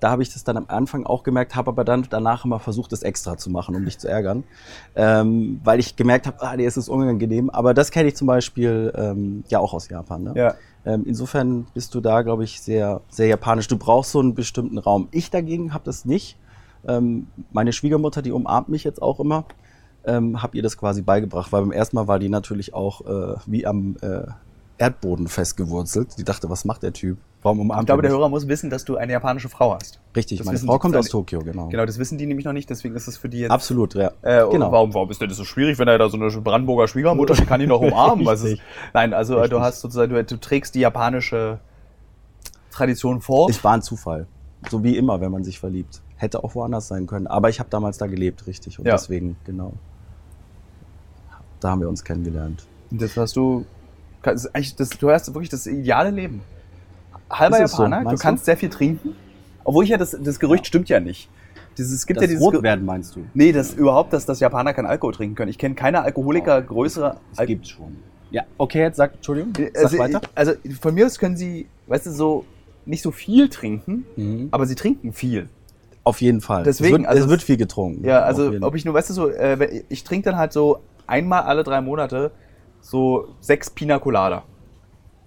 da 0.00 0.10
habe 0.10 0.22
ich 0.22 0.32
das 0.32 0.44
dann 0.44 0.56
am 0.56 0.64
Anfang 0.68 1.06
auch 1.06 1.22
gemerkt, 1.22 1.54
habe 1.54 1.70
aber 1.70 1.84
dann 1.84 2.06
danach 2.08 2.44
immer 2.44 2.58
versucht, 2.58 2.90
das 2.92 3.02
extra 3.02 3.36
zu 3.36 3.50
machen, 3.50 3.76
um 3.76 3.84
dich 3.84 3.98
zu 3.98 4.08
ärgern, 4.08 4.44
ähm, 4.96 5.60
weil 5.62 5.78
ich 5.78 5.96
gemerkt 5.96 6.26
habe, 6.26 6.40
ah, 6.40 6.56
es 6.56 6.76
ist 6.76 6.88
unangenehm. 6.88 7.50
Aber 7.50 7.74
das 7.74 7.90
kenne 7.90 8.08
ich 8.08 8.16
zum 8.16 8.26
Beispiel 8.26 8.92
ähm, 8.96 9.44
ja 9.48 9.58
auch 9.58 9.74
aus 9.74 9.88
Japan. 9.88 10.24
Ne? 10.24 10.32
Ja. 10.34 10.44
ja. 10.44 10.54
Ähm, 10.86 11.04
insofern 11.06 11.66
bist 11.74 11.94
du 11.94 12.00
da, 12.00 12.22
glaube 12.22 12.44
ich, 12.44 12.60
sehr, 12.62 13.02
sehr 13.10 13.26
japanisch. 13.26 13.68
Du 13.68 13.76
brauchst 13.76 14.12
so 14.12 14.20
einen 14.20 14.34
bestimmten 14.34 14.78
Raum. 14.78 15.08
Ich 15.10 15.30
dagegen 15.30 15.74
habe 15.74 15.84
das 15.84 16.06
nicht. 16.06 16.38
Ähm, 16.88 17.26
meine 17.52 17.72
Schwiegermutter, 17.72 18.22
die 18.22 18.32
umarmt 18.32 18.70
mich 18.70 18.84
jetzt 18.84 19.02
auch 19.02 19.20
immer, 19.20 19.44
ähm, 20.06 20.42
habe 20.42 20.56
ihr 20.56 20.62
das 20.62 20.78
quasi 20.78 21.02
beigebracht, 21.02 21.52
weil 21.52 21.60
beim 21.60 21.72
ersten 21.72 21.96
Mal 21.96 22.08
war 22.08 22.18
die 22.18 22.30
natürlich 22.30 22.72
auch 22.72 23.02
äh, 23.02 23.36
wie 23.44 23.66
am 23.66 23.96
äh, 24.00 24.22
Erdboden 24.80 25.28
festgewurzelt. 25.28 26.16
Die 26.16 26.24
dachte, 26.24 26.48
was 26.48 26.64
macht 26.64 26.82
der 26.82 26.94
Typ? 26.94 27.18
Warum 27.42 27.60
umarmt 27.60 27.82
Ich 27.82 27.86
glaube, 27.86 28.00
er 28.02 28.08
der? 28.08 28.12
Hörer 28.12 28.30
muss 28.30 28.48
wissen, 28.48 28.70
dass 28.70 28.84
du 28.86 28.96
eine 28.96 29.12
japanische 29.12 29.50
Frau 29.50 29.74
hast. 29.74 30.00
Richtig, 30.16 30.38
das 30.38 30.46
meine 30.46 30.58
Frau 30.58 30.78
kommt 30.78 30.96
aus 30.96 31.08
Tokio, 31.08 31.40
genau. 31.40 31.68
Genau, 31.68 31.84
das 31.84 31.98
wissen 31.98 32.16
die 32.16 32.24
nämlich 32.24 32.46
noch 32.46 32.54
nicht, 32.54 32.70
deswegen 32.70 32.94
ist 32.96 33.06
es 33.06 33.18
für 33.18 33.28
die 33.28 33.40
jetzt. 33.40 33.50
Absolut, 33.50 33.94
ja. 33.94 34.10
Äh, 34.22 34.48
genau. 34.50 34.72
warum, 34.72 34.94
warum 34.94 35.10
ist 35.10 35.20
denn 35.20 35.28
das 35.28 35.36
so 35.36 35.44
schwierig, 35.44 35.78
wenn 35.78 35.86
er 35.86 35.98
da 35.98 36.08
so 36.08 36.16
eine 36.16 36.30
Brandenburger 36.30 36.88
Schwiegermutter, 36.88 37.34
die 37.34 37.44
kann 37.44 37.60
ihn 37.60 37.68
noch 37.68 37.80
umarmen? 37.82 38.26
Ist, 38.26 38.42
Richtig. 38.42 38.62
nein, 38.94 39.12
also 39.12 39.34
äh, 39.34 39.36
du 39.36 39.56
Richtig. 39.56 39.60
hast 39.60 39.80
sozusagen, 39.82 40.14
du, 40.14 40.24
du 40.24 40.36
trägst 40.40 40.74
die 40.74 40.80
japanische 40.80 41.58
Tradition 42.70 43.20
vor. 43.20 43.50
Es 43.50 43.62
war 43.62 43.74
ein 43.74 43.82
Zufall. 43.82 44.26
So 44.70 44.82
wie 44.82 44.96
immer, 44.96 45.20
wenn 45.20 45.30
man 45.30 45.44
sich 45.44 45.58
verliebt. 45.60 46.00
Hätte 46.16 46.42
auch 46.42 46.54
woanders 46.54 46.88
sein 46.88 47.06
können. 47.06 47.26
Aber 47.26 47.50
ich 47.50 47.60
habe 47.60 47.68
damals 47.68 47.98
da 47.98 48.06
gelebt, 48.06 48.46
richtig. 48.46 48.78
Und 48.78 48.86
Ja. 48.86 48.92
deswegen, 48.92 49.36
genau. 49.44 49.72
Da 51.60 51.70
haben 51.70 51.80
wir 51.80 51.88
uns 51.88 52.02
kennengelernt. 52.04 52.66
Und 52.90 53.02
das 53.02 53.16
hast 53.16 53.36
du, 53.36 53.64
kannst, 54.22 54.54
eigentlich, 54.54 54.76
das, 54.76 54.90
du 54.90 55.10
hast 55.10 55.28
wirklich 55.34 55.48
das 55.48 55.66
ideale 55.66 56.10
Leben. 56.10 56.42
Halber 57.30 57.58
Ist 57.58 57.64
es 57.72 57.76
so, 57.76 57.82
Japaner, 57.84 57.98
du 58.00 58.04
meinst 58.04 58.22
du? 58.22 58.26
kannst 58.26 58.44
sehr 58.44 58.56
viel 58.56 58.70
trinken. 58.70 59.14
Obwohl 59.64 59.84
ich 59.84 59.90
ja, 59.90 59.96
das, 59.98 60.16
das 60.20 60.40
Gerücht 60.40 60.66
stimmt 60.66 60.88
ja 60.88 61.00
nicht. 61.00 61.28
Dieses, 61.78 61.92
es 61.92 62.06
gibt 62.06 62.16
Das 62.18 62.22
ja 62.24 62.28
dieses 62.28 62.40
Ge- 62.44 62.56
Rotwerden 62.56 62.84
meinst 62.84 63.14
du? 63.14 63.24
Nee, 63.34 63.52
das 63.52 63.72
überhaupt, 63.74 64.12
dass, 64.12 64.26
dass 64.26 64.40
Japaner 64.40 64.74
keinen 64.74 64.86
Alkohol 64.86 65.14
trinken 65.14 65.36
können. 65.36 65.50
Ich 65.50 65.58
kenne 65.58 65.74
keine 65.74 66.02
Alkoholiker 66.02 66.60
größere. 66.60 67.16
Es 67.36 67.46
gibt 67.46 67.66
schon. 67.68 67.96
Ja, 68.32 68.44
okay, 68.58 68.80
jetzt 68.80 68.96
sag, 68.96 69.14
Entschuldigung, 69.14 69.52
sag 69.56 69.76
also, 69.84 69.98
weiter. 69.98 70.20
also 70.34 70.52
von 70.80 70.94
mir 70.94 71.06
aus 71.06 71.18
können 71.18 71.36
sie, 71.36 71.66
weißt 71.86 72.06
du, 72.06 72.10
so 72.10 72.44
nicht 72.86 73.02
so 73.02 73.10
viel 73.12 73.48
trinken, 73.48 74.04
Mhm. 74.16 74.48
aber 74.50 74.66
sie 74.66 74.74
trinken 74.74 75.12
viel. 75.12 75.48
Auf 76.02 76.20
jeden 76.20 76.40
Fall. 76.40 76.62
Deswegen, 76.64 76.94
es 76.94 77.00
wird, 77.00 77.08
also 77.08 77.24
es 77.24 77.30
wird 77.30 77.42
viel 77.42 77.56
getrunken. 77.56 78.04
Ja, 78.04 78.20
also 78.22 78.52
ob 78.62 78.74
ich 78.74 78.84
nur, 78.84 78.94
weißt 78.94 79.10
du, 79.10 79.14
so, 79.14 79.28
äh, 79.28 79.82
ich 79.88 80.02
trinke 80.02 80.30
dann 80.30 80.38
halt 80.38 80.52
so 80.52 80.80
einmal 81.06 81.42
alle 81.42 81.62
drei 81.62 81.80
Monate 81.80 82.30
so 82.80 83.28
sechs 83.40 83.70
Pina 83.70 83.98
Colada 83.98 84.44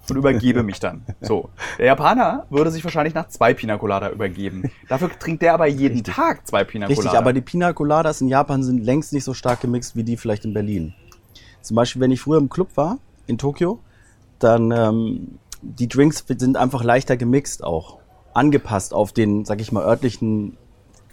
und 0.10 0.18
übergebe 0.18 0.64
mich 0.64 0.80
dann. 0.80 1.06
So. 1.22 1.50
Der 1.78 1.86
Japaner 1.88 2.46
würde 2.50 2.70
sich 2.70 2.84
wahrscheinlich 2.84 3.14
nach 3.14 3.30
zwei 3.30 3.54
Pina 3.54 3.78
Colada 3.78 4.10
übergeben. 4.10 4.70
Dafür 4.90 5.10
trinkt 5.18 5.42
der 5.42 5.54
aber 5.54 5.68
jeden 5.68 5.96
Richtig. 6.00 6.14
Tag 6.14 6.46
zwei 6.46 6.64
Pina 6.64 6.88
Colada. 6.88 7.02
Richtig, 7.02 7.18
aber 7.18 7.34
die 7.34 7.42
Pina 7.42 7.72
Coladas 7.72 8.20
in 8.20 8.28
Japan 8.28 8.64
sind 8.64 8.84
längst 8.84 9.14
nicht 9.14 9.24
so 9.24 9.34
stark 9.34 9.62
gemixt 9.62 9.96
wie 9.96 10.04
die 10.04 10.18
vielleicht 10.18 10.44
in 10.44 10.54
Berlin. 10.54 10.94
Zum 11.62 11.76
Beispiel, 11.76 12.02
wenn 12.02 12.12
ich 12.12 12.20
früher 12.20 12.40
im 12.40 12.50
Club 12.50 12.76
war, 12.76 12.98
in 13.26 13.38
Tokio, 13.38 13.80
dann 14.40 14.72
ähm, 14.72 15.40
die 15.62 15.88
Drinks 15.88 16.26
sind 16.28 16.58
einfach 16.58 16.84
leichter 16.84 17.16
gemixt 17.16 17.64
auch. 17.64 18.00
Angepasst 18.34 18.94
auf 18.94 19.14
den, 19.14 19.46
sag 19.46 19.62
ich 19.62 19.72
mal, 19.72 19.86
örtlichen 19.86 20.58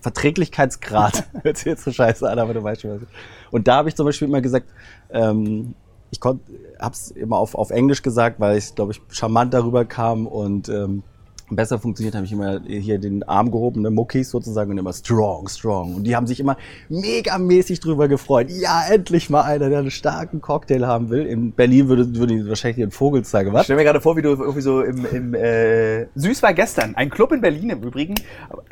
Verträglichkeitsgrad. 0.01 1.29
Hört 1.43 1.57
sich 1.57 1.67
jetzt 1.67 1.85
so 1.85 1.93
scheiße 1.93 2.29
an, 2.29 2.41
aber 2.41 2.55
du 2.55 2.63
weißt 2.65 2.83
schon 2.83 2.91
was. 2.91 3.09
Und 3.53 3.69
da 3.69 3.77
habe 3.77 3.89
ich 3.89 3.95
zum 3.95 4.07
Beispiel 4.07 4.27
immer 4.27 4.41
gesagt, 4.41 4.67
ähm, 5.11 5.75
ich 6.11 6.21
konnt, 6.21 6.43
hab's 6.79 7.11
immer 7.11 7.39
auf, 7.39 7.55
auf 7.55 7.71
Englisch 7.71 8.03
gesagt, 8.03 8.41
weil 8.41 8.59
ich, 8.59 8.75
glaube 8.75 8.93
ich, 8.93 9.01
charmant 9.09 9.55
darüber 9.55 9.85
kam 9.85 10.27
und 10.27 10.69
ähm, 10.69 11.03
besser 11.51 11.79
funktioniert, 11.79 12.15
habe 12.15 12.25
ich 12.25 12.33
immer 12.33 12.61
hier 12.67 12.99
den 12.99 13.23
Arm 13.25 13.51
gehoben, 13.51 13.83
ne, 13.83 13.91
Muckis 13.91 14.31
sozusagen 14.31 14.71
und 14.71 14.79
immer 14.79 14.93
strong, 14.93 15.49
strong. 15.49 15.97
Und 15.97 16.05
die 16.05 16.17
haben 16.17 16.27
sich 16.27 16.41
immer 16.41 16.57
megamäßig 16.89 17.81
drüber 17.81 18.09
gefreut. 18.09 18.49
Ja, 18.51 18.85
endlich 18.89 19.31
mal 19.31 19.43
einer, 19.43 19.69
der 19.69 19.81
einen 19.81 19.91
starken 19.91 20.41
Cocktail 20.41 20.87
haben 20.87 21.11
will. 21.11 21.27
In 21.27 21.53
Berlin 21.53 21.89
würde, 21.89 22.15
würde 22.17 22.35
die 22.35 22.49
wahrscheinlich 22.49 22.77
den 22.77 22.91
Vogel 22.91 23.25
zeigen. 23.25 23.49
Ich 23.49 23.55
Was? 23.55 23.65
stell 23.65 23.77
mir 23.77 23.85
gerade 23.85 24.01
vor, 24.01 24.17
wie 24.17 24.23
du 24.23 24.31
irgendwie 24.31 24.61
so 24.61 24.83
im, 24.83 25.05
im 25.07 25.35
äh, 25.35 26.07
Süß 26.15 26.43
war 26.43 26.55
gestern, 26.55 26.95
ein 26.95 27.11
Club 27.11 27.33
in 27.33 27.41
Berlin 27.41 27.71
im 27.71 27.83
Übrigen, 27.83 28.15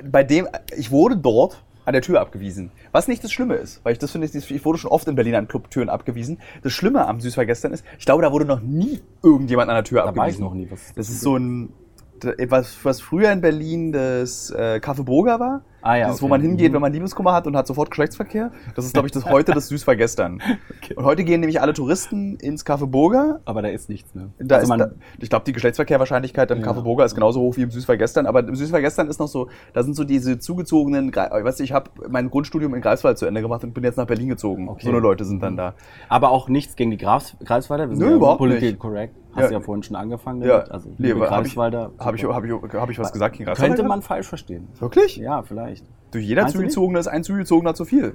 bei 0.04 0.22
dem 0.22 0.46
ich 0.76 0.90
wurde 0.90 1.16
dort 1.16 1.62
an 1.88 1.94
der 1.94 2.02
Tür 2.02 2.20
abgewiesen. 2.20 2.70
Was 2.92 3.08
nicht 3.08 3.24
das 3.24 3.32
Schlimme 3.32 3.54
ist, 3.56 3.80
weil 3.82 3.92
ich 3.94 3.98
das 3.98 4.12
finde, 4.12 4.26
ich 4.28 4.64
wurde 4.64 4.78
schon 4.78 4.90
oft 4.90 5.08
in 5.08 5.14
Berlin 5.14 5.34
an 5.34 5.48
Clubtüren 5.48 5.88
abgewiesen. 5.88 6.38
Das 6.62 6.72
Schlimme 6.72 7.06
am 7.08 7.18
Süß 7.18 7.36
war 7.38 7.46
gestern 7.46 7.72
ist, 7.72 7.82
ich 7.98 8.04
glaube, 8.04 8.22
da 8.22 8.30
wurde 8.30 8.44
noch 8.44 8.60
nie 8.60 9.00
irgendjemand 9.22 9.70
an 9.70 9.76
der 9.76 9.84
Tür 9.84 10.02
Da 10.02 10.08
abgewiesen. 10.08 10.20
war 10.20 10.28
ich 10.28 10.38
noch 10.38 10.54
nie. 10.54 10.70
Was 10.70 10.92
Das 10.94 11.08
ist 11.08 11.22
so 11.22 11.36
ein 11.36 11.72
was, 12.48 12.84
was 12.84 13.00
früher 13.00 13.30
in 13.32 13.40
Berlin 13.40 13.92
das 13.92 14.50
äh, 14.50 14.80
Café 14.82 15.04
Burger 15.04 15.40
war. 15.40 15.62
Ah 15.88 15.96
ja, 15.96 16.06
Dieses, 16.08 16.20
wo 16.20 16.26
okay. 16.26 16.30
man 16.32 16.40
hingeht, 16.42 16.70
Mhm. 16.70 16.74
wenn 16.74 16.80
man 16.82 16.92
Liebeskummer 16.92 17.32
hat 17.32 17.46
und 17.46 17.56
hat 17.56 17.66
sofort 17.66 17.88
Geschlechtsverkehr. 17.90 18.50
Das 18.74 18.84
ist, 18.84 18.92
glaube 18.92 19.06
ich, 19.08 19.12
das 19.12 19.24
heute 19.30 19.52
das 19.52 19.68
Süß 19.68 19.86
war 19.86 19.96
gestern. 19.96 20.42
Und 20.94 21.04
heute 21.04 21.24
gehen 21.24 21.40
nämlich 21.40 21.62
alle 21.62 21.72
Touristen 21.72 22.36
ins 22.36 22.66
Café 22.66 22.84
Burger 22.86 23.40
Aber 23.46 23.62
da 23.62 23.68
ist 23.68 23.88
nichts, 23.88 24.14
ne? 24.14 24.30
da 24.38 24.56
also 24.56 24.64
ist, 24.64 24.68
man, 24.68 24.78
da, 24.80 24.90
ich 25.18 25.30
glaube, 25.30 25.46
die 25.46 25.52
Geschlechtsverkehrwahrscheinlichkeit 25.52 26.50
im 26.50 26.60
Ja. 26.60 26.66
Café 26.70 26.82
Burger 26.82 27.06
ist 27.06 27.14
genauso 27.14 27.40
hoch 27.40 27.56
wie 27.56 27.62
im 27.62 27.70
Süß 27.70 27.88
war 27.88 27.96
gestern. 27.96 28.26
Aber 28.26 28.40
im 28.40 28.54
Süß 28.54 28.70
war 28.72 28.80
gestern 28.82 29.08
ist 29.08 29.18
noch 29.18 29.28
so, 29.28 29.48
da 29.72 29.82
sind 29.82 29.94
so 29.96 30.04
diese 30.04 30.38
zugezogenen, 30.38 31.14
weißt 31.14 31.60
du, 31.60 31.64
ich 31.64 31.72
habe 31.72 31.90
mein 32.10 32.28
Grundstudium 32.28 32.74
in 32.74 32.82
Greifswald 32.82 33.16
zu 33.16 33.24
Ende 33.24 33.40
gemacht 33.40 33.64
und 33.64 33.72
bin 33.72 33.82
jetzt 33.84 33.96
nach 33.96 34.06
Berlin 34.06 34.28
gezogen. 34.28 34.68
Okay. 34.68 34.82
So 34.84 34.90
eine 34.90 34.98
Leute 35.00 35.24
sind 35.24 35.42
dann 35.42 35.56
da. 35.56 35.74
aber 36.10 36.30
auch 36.32 36.48
nichts 36.50 36.76
gegen 36.76 36.90
die 36.90 36.98
Grafs, 36.98 37.34
Greifswalder. 37.44 37.88
Wir 37.88 37.96
sind 37.96 38.04
Nö, 38.04 38.10
ja 38.10 38.16
überhaupt 38.16 38.38
political 38.38 38.68
nicht. 38.68 38.78
correct. 38.78 39.14
Hast 39.32 39.42
Ja. 39.42 39.48
du 39.48 39.54
ja 39.54 39.60
vorhin 39.60 39.82
schon 39.82 39.94
angefangen 39.94 40.42
Ja, 40.42 40.58
damit. 40.58 40.70
Also, 40.72 40.88
nee, 40.98 41.08
liebe 41.08 41.16
aber 41.20 41.26
hab 41.30 41.38
ich- 41.44 41.54
Greifswalder. 41.54 41.92
Habe 41.98 42.16
ich, 42.16 42.24
hab 42.24 42.44
ich, 42.44 42.50
hab 42.52 42.90
ich 42.90 42.98
was 42.98 43.12
gesagt 43.12 43.34
gegen 43.36 43.44
Greifswald? 43.44 43.70
Könnte 43.76 43.86
man 43.88 44.02
falsch 44.02 44.26
verstehen. 44.26 44.68
Wirklich? 44.80 45.16
Ja, 45.16 45.42
vielleicht. 45.42 45.77
Durch 46.10 46.24
jeder 46.24 46.42
Meinst 46.42 46.56
nicht? 46.56 46.70
Zugezogene 46.72 46.98
ist 47.00 47.06
ein 47.06 47.22
Zugezogener 47.22 47.74
zu 47.74 47.84
viel. 47.84 48.14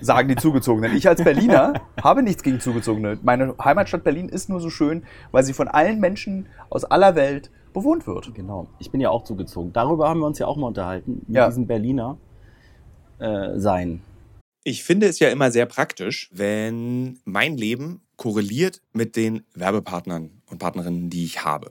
Sagen 0.00 0.28
die 0.28 0.34
Zugezogenen. 0.36 0.96
Ich 0.96 1.06
als 1.08 1.22
Berliner 1.22 1.74
habe 2.02 2.22
nichts 2.22 2.42
gegen 2.42 2.58
Zugezogene. 2.58 3.18
Meine 3.22 3.54
Heimatstadt 3.62 4.02
Berlin 4.02 4.28
ist 4.28 4.48
nur 4.48 4.60
so 4.60 4.70
schön, 4.70 5.04
weil 5.30 5.44
sie 5.44 5.52
von 5.52 5.68
allen 5.68 6.00
Menschen 6.00 6.46
aus 6.68 6.84
aller 6.84 7.14
Welt 7.14 7.50
bewohnt 7.72 8.06
wird. 8.08 8.34
Genau. 8.34 8.66
Ich 8.80 8.90
bin 8.90 9.00
ja 9.00 9.10
auch 9.10 9.22
zugezogen. 9.22 9.72
Darüber 9.72 10.08
haben 10.08 10.18
wir 10.20 10.26
uns 10.26 10.38
ja 10.40 10.46
auch 10.46 10.56
mal 10.56 10.66
unterhalten. 10.66 11.22
Mit 11.28 11.36
Ja. 11.36 11.46
diesem 11.46 11.66
Berliner 11.68 12.18
äh, 13.20 13.58
Sein. 13.58 14.02
Ich 14.64 14.82
finde 14.84 15.06
es 15.06 15.18
ja 15.20 15.28
immer 15.28 15.50
sehr 15.52 15.66
praktisch, 15.66 16.28
wenn 16.32 17.18
mein 17.24 17.56
Leben 17.56 18.00
korreliert 18.16 18.80
mit 18.92 19.16
den 19.16 19.42
Werbepartnern 19.54 20.30
und 20.50 20.58
Partnerinnen, 20.58 21.08
die 21.08 21.24
ich 21.24 21.44
habe. 21.44 21.70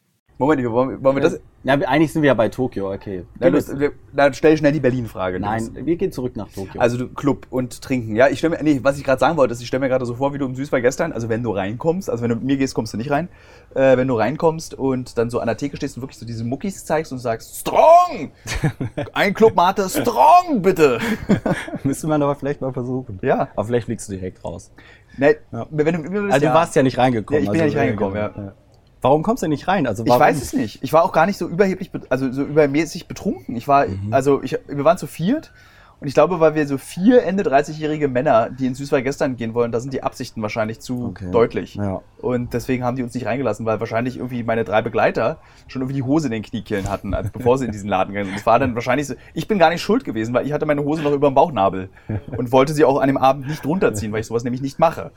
Moment, 0.41 0.71
wollen, 0.71 1.03
wollen 1.03 1.15
wir 1.15 1.21
das? 1.21 1.39
Ja, 1.63 1.75
eigentlich 1.75 2.11
sind 2.11 2.23
wir 2.23 2.29
ja 2.29 2.33
bei 2.33 2.49
Tokio, 2.49 2.91
okay. 2.91 3.25
Ja, 3.39 3.51
du, 3.51 3.79
wir, 3.79 3.91
dann 4.11 4.33
stell 4.33 4.57
schnell 4.57 4.71
die 4.71 4.79
Berlin-Frage. 4.79 5.39
Nein, 5.39 5.69
wir 5.85 5.95
gehen 5.95 6.11
zurück 6.11 6.35
nach 6.35 6.49
Tokio. 6.51 6.81
Also 6.81 7.07
Club 7.09 7.45
und 7.51 7.79
Trinken. 7.83 8.15
Ja, 8.15 8.27
ich 8.27 8.39
stelle 8.39 8.57
mir, 8.57 8.63
nee, 8.63 8.79
was 8.81 8.97
ich 8.97 9.03
gerade 9.03 9.19
sagen 9.19 9.37
wollte, 9.37 9.53
ist, 9.53 9.61
ich 9.61 9.67
stelle 9.67 9.81
mir 9.81 9.89
gerade 9.89 10.03
so 10.07 10.15
vor, 10.15 10.33
wie 10.33 10.39
du 10.39 10.47
im 10.47 10.55
Süß 10.55 10.71
war 10.71 10.81
gestern. 10.81 11.13
Also 11.13 11.29
wenn 11.29 11.43
du 11.43 11.51
reinkommst, 11.51 12.09
also 12.09 12.23
wenn 12.23 12.29
du 12.29 12.37
mit 12.37 12.45
mir 12.45 12.57
gehst, 12.57 12.73
kommst 12.73 12.91
du 12.91 12.97
nicht 12.97 13.11
rein. 13.11 13.29
Äh, 13.75 13.97
wenn 13.97 14.07
du 14.07 14.15
reinkommst 14.15 14.73
und 14.73 15.15
dann 15.19 15.29
so 15.29 15.39
an 15.39 15.45
der 15.45 15.57
Theke 15.57 15.77
stehst 15.77 15.95
und 15.95 16.01
wirklich 16.01 16.17
so 16.17 16.25
diese 16.25 16.43
Muckis 16.43 16.85
zeigst 16.85 17.11
und 17.11 17.19
sagst, 17.19 17.59
Strong! 17.59 18.31
Ein 19.13 19.35
Club 19.35 19.53
Mate, 19.53 19.87
Strong, 19.89 20.63
bitte! 20.63 20.97
Müsste 21.83 22.07
man 22.07 22.23
aber 22.23 22.33
vielleicht 22.33 22.61
mal 22.61 22.73
versuchen. 22.73 23.19
Ja. 23.21 23.49
Aber 23.55 23.65
vielleicht 23.65 23.85
fliegst 23.85 24.09
du 24.09 24.13
direkt 24.13 24.43
raus. 24.43 24.71
Nee, 25.17 25.35
Ja. 25.51 25.67
wenn 25.69 25.85
du, 25.85 26.03
wenn 26.03 26.13
du, 26.13 26.33
Also 26.33 26.47
du 26.47 26.53
warst 26.53 26.75
ja 26.75 26.81
nicht 26.81 26.97
reingekommen. 26.97 27.43
Ja, 27.43 27.43
ich 27.43 27.51
bin 27.51 27.59
ja 27.59 27.65
also, 27.65 27.75
nicht 27.75 27.83
reingekommen, 27.83 28.15
ja. 28.17 28.53
Warum 29.01 29.23
kommst 29.23 29.41
du 29.43 29.47
nicht 29.47 29.67
rein? 29.67 29.87
Also 29.87 30.03
Ich 30.03 30.09
warum? 30.09 30.21
weiß 30.21 30.41
es 30.41 30.53
nicht. 30.53 30.83
Ich 30.83 30.93
war 30.93 31.03
auch 31.03 31.11
gar 31.11 31.25
nicht 31.25 31.37
so 31.37 31.47
überheblich, 31.47 31.91
also 32.09 32.31
so 32.31 32.43
übermäßig 32.43 33.07
betrunken. 33.07 33.55
Ich 33.55 33.67
war, 33.67 33.87
Mhm. 33.87 34.13
also 34.13 34.41
ich, 34.43 34.57
wir 34.67 34.83
waren 34.85 34.97
zu 34.97 35.07
viert. 35.07 35.51
Und 35.99 36.07
ich 36.07 36.15
glaube, 36.15 36.39
weil 36.39 36.55
wir 36.55 36.65
so 36.65 36.79
vier 36.79 37.21
Ende 37.23 37.43
30-jährige 37.43 38.07
Männer, 38.07 38.49
die 38.49 38.65
in 38.65 38.73
Süßwald 38.73 39.03
gestern 39.03 39.35
gehen 39.37 39.53
wollen, 39.53 39.71
da 39.71 39.79
sind 39.79 39.93
die 39.93 40.01
Absichten 40.01 40.41
wahrscheinlich 40.41 40.79
zu 40.79 41.09
Okay. 41.09 41.29
deutlich. 41.31 41.75
Ja. 41.75 42.01
Und 42.19 42.55
deswegen 42.55 42.83
haben 42.83 42.95
die 42.95 43.03
uns 43.03 43.13
nicht 43.13 43.27
reingelassen, 43.27 43.67
weil 43.67 43.79
wahrscheinlich 43.79 44.17
irgendwie 44.17 44.41
meine 44.41 44.63
drei 44.63 44.81
Begleiter 44.81 45.37
schon 45.67 45.83
irgendwie 45.83 45.97
die 45.97 46.01
Hose 46.03 46.25
in 46.25 46.31
den 46.31 46.41
Kniekehlen 46.41 46.89
hatten, 46.89 47.13
als 47.13 47.29
bevor 47.33 47.59
sie 47.59 47.65
in 47.65 47.71
diesen 47.71 47.87
Laden 47.87 48.13
gegangen 48.13 48.29
sind. 48.29 48.37
Das 48.39 48.47
war 48.47 48.57
dann 48.57 48.73
wahrscheinlich 48.73 49.05
so, 49.05 49.13
ich 49.35 49.47
bin 49.47 49.59
gar 49.59 49.69
nicht 49.69 49.83
schuld 49.83 50.03
gewesen, 50.03 50.33
weil 50.33 50.47
ich 50.47 50.53
hatte 50.53 50.65
meine 50.65 50.83
Hose 50.83 51.03
noch 51.03 51.11
über 51.11 51.29
dem 51.29 51.35
Bauchnabel 51.35 51.89
und 52.35 52.51
wollte 52.51 52.73
sie 52.73 52.83
auch 52.83 52.99
an 52.99 53.05
dem 53.05 53.17
Abend 53.17 53.47
nicht 53.47 53.63
runterziehen, 53.63 54.11
weil 54.11 54.21
ich 54.21 54.27
sowas 54.27 54.43
nämlich 54.43 54.63
nicht 54.63 54.79
mache. 54.79 55.11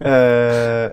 äh, 0.00 0.90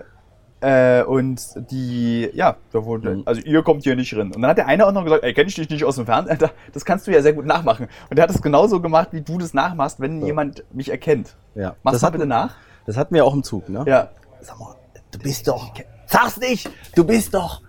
äh, 0.60 1.02
und 1.02 1.40
die, 1.70 2.30
ja, 2.34 2.56
da 2.72 2.84
wurde, 2.84 3.16
Mhm. 3.16 3.22
also 3.26 3.40
ihr 3.42 3.62
kommt 3.62 3.84
hier 3.84 3.94
nicht 3.96 4.14
rein. 4.16 4.32
Und 4.32 4.42
dann 4.42 4.50
hat 4.50 4.58
der 4.58 4.66
eine 4.66 4.86
auch 4.86 4.92
noch 4.92 5.04
gesagt, 5.04 5.22
ey, 5.24 5.32
kenn 5.34 5.46
ich 5.48 5.54
dich 5.54 5.68
nicht 5.70 5.84
aus 5.84 5.96
dem 5.96 6.06
Fernsehen? 6.06 6.38
Das 6.72 6.84
kannst 6.84 7.06
du 7.06 7.12
ja 7.12 7.22
sehr 7.22 7.32
gut 7.32 7.46
nachmachen. 7.46 7.88
Und 8.10 8.16
der 8.18 8.24
hat 8.24 8.30
es 8.30 8.42
genauso 8.42 8.80
gemacht, 8.80 9.08
wie 9.12 9.20
du 9.20 9.38
das 9.38 9.54
nachmachst, 9.54 10.00
wenn 10.00 10.24
jemand 10.24 10.64
mich 10.72 10.90
erkennt. 10.90 11.36
Ja. 11.54 11.76
Machst 11.82 12.02
das 12.02 12.08
du 12.10 12.12
bitte 12.12 12.26
nach? 12.26 12.54
Das 12.86 12.96
hatten 12.96 13.14
wir 13.14 13.24
auch 13.24 13.34
im 13.34 13.42
Zug, 13.42 13.68
ne? 13.68 13.84
Ja. 13.86 14.10
Sag 14.40 14.58
mal, 14.58 14.74
du 15.10 15.18
bist 15.18 15.46
doch. 15.46 15.72
Sag's 16.06 16.38
nicht! 16.38 16.70
Du 16.94 17.04
bist 17.04 17.34
doch. 17.34 17.60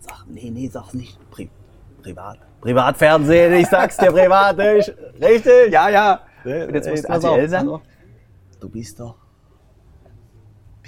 Sag, 0.00 0.24
nee, 0.28 0.50
nee, 0.50 0.68
sag's 0.68 0.92
nicht. 0.94 1.18
Pri 1.30 1.48
privat. 2.02 2.38
Privatfernsehen, 2.60 3.54
ich 3.54 3.66
sag's 3.68 3.96
dir 3.96 4.12
privat 4.12 4.56
nicht. 4.58 4.92
Richtig? 5.20 5.72
Ja, 5.72 5.88
ja. 5.88 6.20
Und 6.44 6.74
jetzt 6.74 6.88
musst 6.88 7.04
du 7.04 7.12
RTL 7.12 7.48
sagen? 7.48 7.80
Du 8.60 8.68
bist 8.68 9.00
doch. 9.00 9.16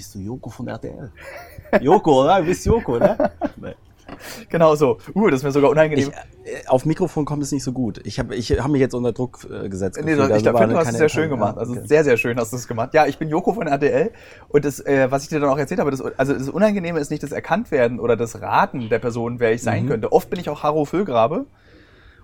Bist 0.02 0.16
du 0.16 0.18
Joko 0.18 0.50
von 0.50 0.66
RTL? 0.66 1.12
Joko, 1.80 2.24
oder? 2.24 2.40
Du 2.40 2.46
bist 2.46 2.66
Joko, 2.66 2.98
ne? 2.98 3.16
Nee. 3.56 3.74
Genau 4.50 4.74
so. 4.74 4.98
Uh, 5.14 5.28
das 5.30 5.38
ist 5.40 5.44
mir 5.44 5.52
sogar 5.52 5.70
unangenehm. 5.70 6.10
Ich, 6.44 6.52
äh, 6.52 6.66
auf 6.66 6.84
Mikrofon 6.84 7.24
kommt 7.24 7.42
es 7.44 7.52
nicht 7.52 7.62
so 7.62 7.72
gut. 7.72 8.00
Ich 8.04 8.18
habe 8.18 8.34
ich 8.34 8.50
hab 8.60 8.68
mich 8.68 8.80
jetzt 8.80 8.94
unter 8.94 9.12
Druck 9.12 9.46
äh, 9.48 9.68
gesetzt. 9.68 9.98
Nee, 10.04 10.12
ich 10.14 10.18
Also 10.20 10.34
finde, 10.34 10.52
war 10.54 10.66
du 10.66 10.76
hast 10.76 10.88
es 10.90 10.98
sehr 10.98 11.08
schön 11.08 11.30
gemacht. 11.30 11.54
Ja, 11.54 11.60
Also 11.60 11.72
okay. 11.74 11.82
sehr, 11.86 12.02
sehr 12.04 12.16
schön 12.16 12.36
hast 12.36 12.52
du 12.52 12.56
es 12.56 12.66
gemacht. 12.66 12.92
Ja, 12.94 13.06
ich 13.06 13.16
bin 13.18 13.28
Joko 13.28 13.52
von 13.54 13.68
RTL 13.68 14.10
und 14.48 14.64
das, 14.64 14.80
äh, 14.80 15.08
was 15.10 15.22
ich 15.22 15.28
dir 15.28 15.38
dann 15.40 15.48
auch 15.48 15.56
erzählt 15.56 15.78
habe, 15.80 15.92
das, 15.92 16.00
also 16.02 16.32
das 16.34 16.48
Unangenehme 16.48 16.98
ist 16.98 17.10
nicht 17.10 17.22
das 17.22 17.30
Erkanntwerden 17.32 18.00
oder 18.00 18.16
das 18.16 18.42
Raten 18.42 18.88
der 18.90 18.98
Person, 18.98 19.38
wer 19.38 19.52
ich 19.52 19.62
Mhm. 19.62 19.64
sein 19.64 19.86
könnte. 19.86 20.12
Oft 20.12 20.28
bin 20.30 20.40
ich 20.40 20.50
auch 20.50 20.64
Harro 20.64 20.84
Füllgrabe 20.84 21.46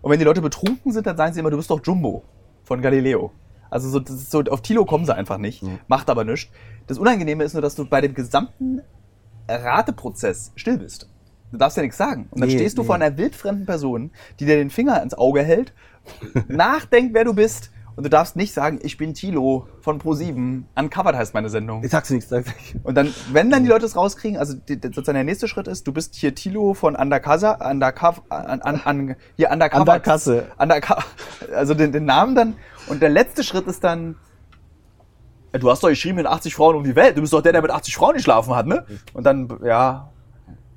und 0.03 0.11
wenn 0.11 0.19
die 0.19 0.25
Leute 0.27 0.43
betrunken 0.43 0.93
sind, 0.93 1.07
dann 1.07 1.17
sagen 1.17 1.33
sie 1.33 1.41
immer, 1.41 1.51
du 1.51 1.57
bist 1.57 1.71
doch 1.71 1.81
Jumbo 1.83 2.25
von 2.65 2.83
Galileo. 2.83 3.31
Also 3.71 3.89
so, 3.91 4.01
so, 4.07 4.41
auf 4.51 4.63
Tilo 4.63 4.85
kommen 4.85 5.05
sie 5.05 5.15
einfach 5.15 5.39
nicht, 5.39 5.63
Mhm. 5.63 5.79
macht 5.89 6.09
aber 6.11 6.25
nichts. 6.25 6.51
Das 6.87 6.99
Unangenehme 6.99 7.45
ist 7.45 7.53
nur, 7.53 7.63
dass 7.63 7.75
du 7.75 7.85
bei 7.85 8.01
dem 8.01 8.15
gesamten 8.15 8.81
Rateprozess 9.49 10.53
still 10.57 10.79
bist. 10.79 11.09
Du 11.51 11.57
darfst 11.59 11.77
ja 11.77 11.83
nichts 11.83 11.97
sagen. 11.99 12.29
Und 12.31 12.41
dann 12.41 12.49
Nee, 12.49 12.57
stehst 12.57 12.77
du 12.77 12.83
nee. 12.83 12.87
vor 12.87 12.95
einer 12.95 13.17
wildfremden 13.17 13.65
Person, 13.67 14.11
die 14.39 14.45
dir 14.45 14.57
den 14.57 14.71
Finger 14.71 15.03
ins 15.03 15.15
Auge 15.15 15.43
hält, 15.43 15.73
nachdenkt, 16.49 17.15
wer 17.15 17.25
du 17.25 17.35
bist. 17.35 17.71
Und 17.99 18.05
du 18.05 18.11
darfst 18.11 18.37
nicht 18.37 18.55
sagen, 18.55 18.79
ich 18.81 18.97
bin 18.97 19.13
Tilo 19.13 19.67
von 19.81 20.01
Pro7. 20.01 20.63
Uncovered 20.77 21.17
heißt 21.17 21.35
meine 21.35 21.49
Sendung. 21.49 21.83
Ich 21.83 21.91
sag's 21.91 22.11
nicht, 22.11 22.29
sag's 22.29 22.47
nicht. 22.47 22.77
Und 22.85 22.95
dann, 22.95 23.13
wenn 23.33 23.51
dann 23.51 23.65
die 23.65 23.69
Leute 23.69 23.87
es 23.87 23.97
rauskriegen, 23.97 24.39
also 24.39 24.55
die, 24.55 24.75
sozusagen 24.75 25.15
der 25.15 25.25
nächste 25.25 25.49
Schritt 25.49 25.67
ist, 25.67 25.85
du 25.85 25.93
bist 25.93 26.15
hier 26.15 26.33
Tilo 26.33 26.75
von 26.75 26.95
Undercover, 26.95 27.59
Undercover, 27.61 28.23
an, 28.29 28.61
an, 28.63 28.81
an, 28.85 29.17
hier 29.35 29.51
Undercover. 29.51 29.81
Underkasse. 29.81 30.47
Undercover, 30.59 31.03
also 31.53 31.75
den, 31.75 31.91
den 31.91 32.05
Namen 32.05 32.37
dann. 32.37 32.55
Und 32.87 33.03
der 33.03 33.09
letzte 33.09 33.43
Schritt 33.43 33.67
ist 33.67 33.83
dann, 33.83 34.15
du 35.51 35.69
hast 35.69 35.83
doch 35.83 35.89
geschrieben 35.89 36.19
mit 36.19 36.27
80 36.27 36.55
Frauen 36.55 36.77
um 36.77 36.85
die 36.85 36.95
Welt. 36.95 37.17
Du 37.17 37.21
bist 37.21 37.33
doch 37.33 37.43
der, 37.43 37.51
der 37.51 37.63
mit 37.63 37.73
80 37.73 37.97
Frauen 37.97 38.15
geschlafen 38.15 38.55
hat, 38.55 38.69
ne? 38.69 38.87
Und 39.13 39.25
dann, 39.25 39.49
ja, 39.65 40.13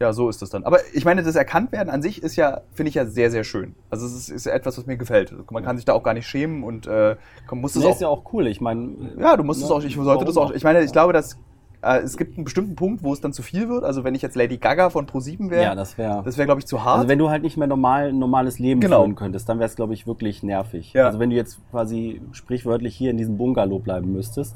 ja, 0.02 0.12
so 0.14 0.28
ist 0.30 0.42
das 0.42 0.50
dann. 0.50 0.64
Aber 0.66 0.80
ich 0.94 1.06
meine, 1.06 1.24
das 1.24 1.36
Erkanntwerden 1.36 1.90
an 1.94 2.02
sich 2.02 2.22
ist 2.22 2.36
ja, 2.36 2.62
finde 2.74 2.90
ich 2.90 2.96
ja 2.96 3.06
sehr, 3.06 3.32
sehr 3.32 3.44
schön. 3.44 3.76
Also 3.90 4.06
es 4.06 4.14
ist, 4.14 4.30
ist 4.30 4.46
ja 4.48 4.54
etwas, 4.54 4.78
was 4.78 4.86
mir 4.88 4.98
gefällt. 4.98 5.34
Man 5.52 5.64
kann 5.64 5.78
sich 5.78 5.86
da 5.86 5.94
auch 5.94 6.04
gar 6.04 6.14
nicht 6.14 6.28
schämen 6.28 6.64
und 6.64 6.88
äh, 6.88 7.16
muss 7.52 7.76
es 7.76 7.82
Nee, 7.84 7.88
auch 7.90 7.96
ist 7.96 8.02
ja 8.02 8.08
auch 8.10 8.24
cool. 8.34 8.48
Ich 8.48 8.60
meine. 8.60 8.92
ja, 9.20 9.38
du 9.38 9.44
musst 9.44 9.60
ne, 9.62 9.66
es 9.68 9.72
auch, 9.72 9.84
ich 9.84 9.96
sollte 9.96 10.26
das 10.26 10.36
auch, 10.38 10.50
auch? 10.50 10.54
ich 10.54 10.64
meine, 10.64 10.84
ich 10.84 10.92
glaube, 10.92 11.14
dass 11.14 11.38
äh, 11.84 12.00
es 12.00 12.18
gibt 12.18 12.36
einen 12.38 12.44
bestimmten 12.44 12.76
Punkt, 12.76 13.04
wo 13.04 13.14
es 13.14 13.22
dann 13.22 13.34
zu 13.34 13.42
viel 13.44 13.70
wird. 13.70 13.84
Also 13.84 14.04
wenn 14.04 14.14
ich 14.16 14.22
jetzt 14.22 14.36
Lady 14.36 14.58
Gaga 14.58 14.90
von 14.90 15.06
Pro7 15.08 15.50
wäre, 15.50 15.64
Ja, 15.64 15.76
das 15.76 15.98
wäre. 15.98 16.22
das 16.24 16.38
wäre, 16.38 16.46
glaube 16.46 16.60
ich, 16.60 16.68
zu 16.68 16.84
hart. 16.84 16.98
Also 16.98 17.08
wenn 17.08 17.20
du 17.20 17.30
halt 17.30 17.44
nicht 17.44 17.58
mehr 17.58 17.68
normal, 17.68 18.10
ein 18.10 18.20
normales 18.20 18.60
Leben 18.60 18.82
Genau. 18.82 19.02
führen 19.04 19.16
könntest, 19.16 19.48
dann 19.50 19.60
wäre 19.60 19.68
es, 19.68 19.76
glaube 19.76 19.94
ich, 19.94 20.06
wirklich 20.08 20.44
nervig. 20.44 20.94
Ja. 20.94 21.06
Also 21.08 21.20
wenn 21.20 21.30
du 21.30 21.36
jetzt 21.36 21.60
quasi 21.72 22.22
sprichwörtlich 22.32 22.96
hier 22.96 23.12
in 23.12 23.18
diesem 23.18 23.38
Bungalow 23.38 23.80
bleiben 23.80 24.12
müsstest, 24.14 24.56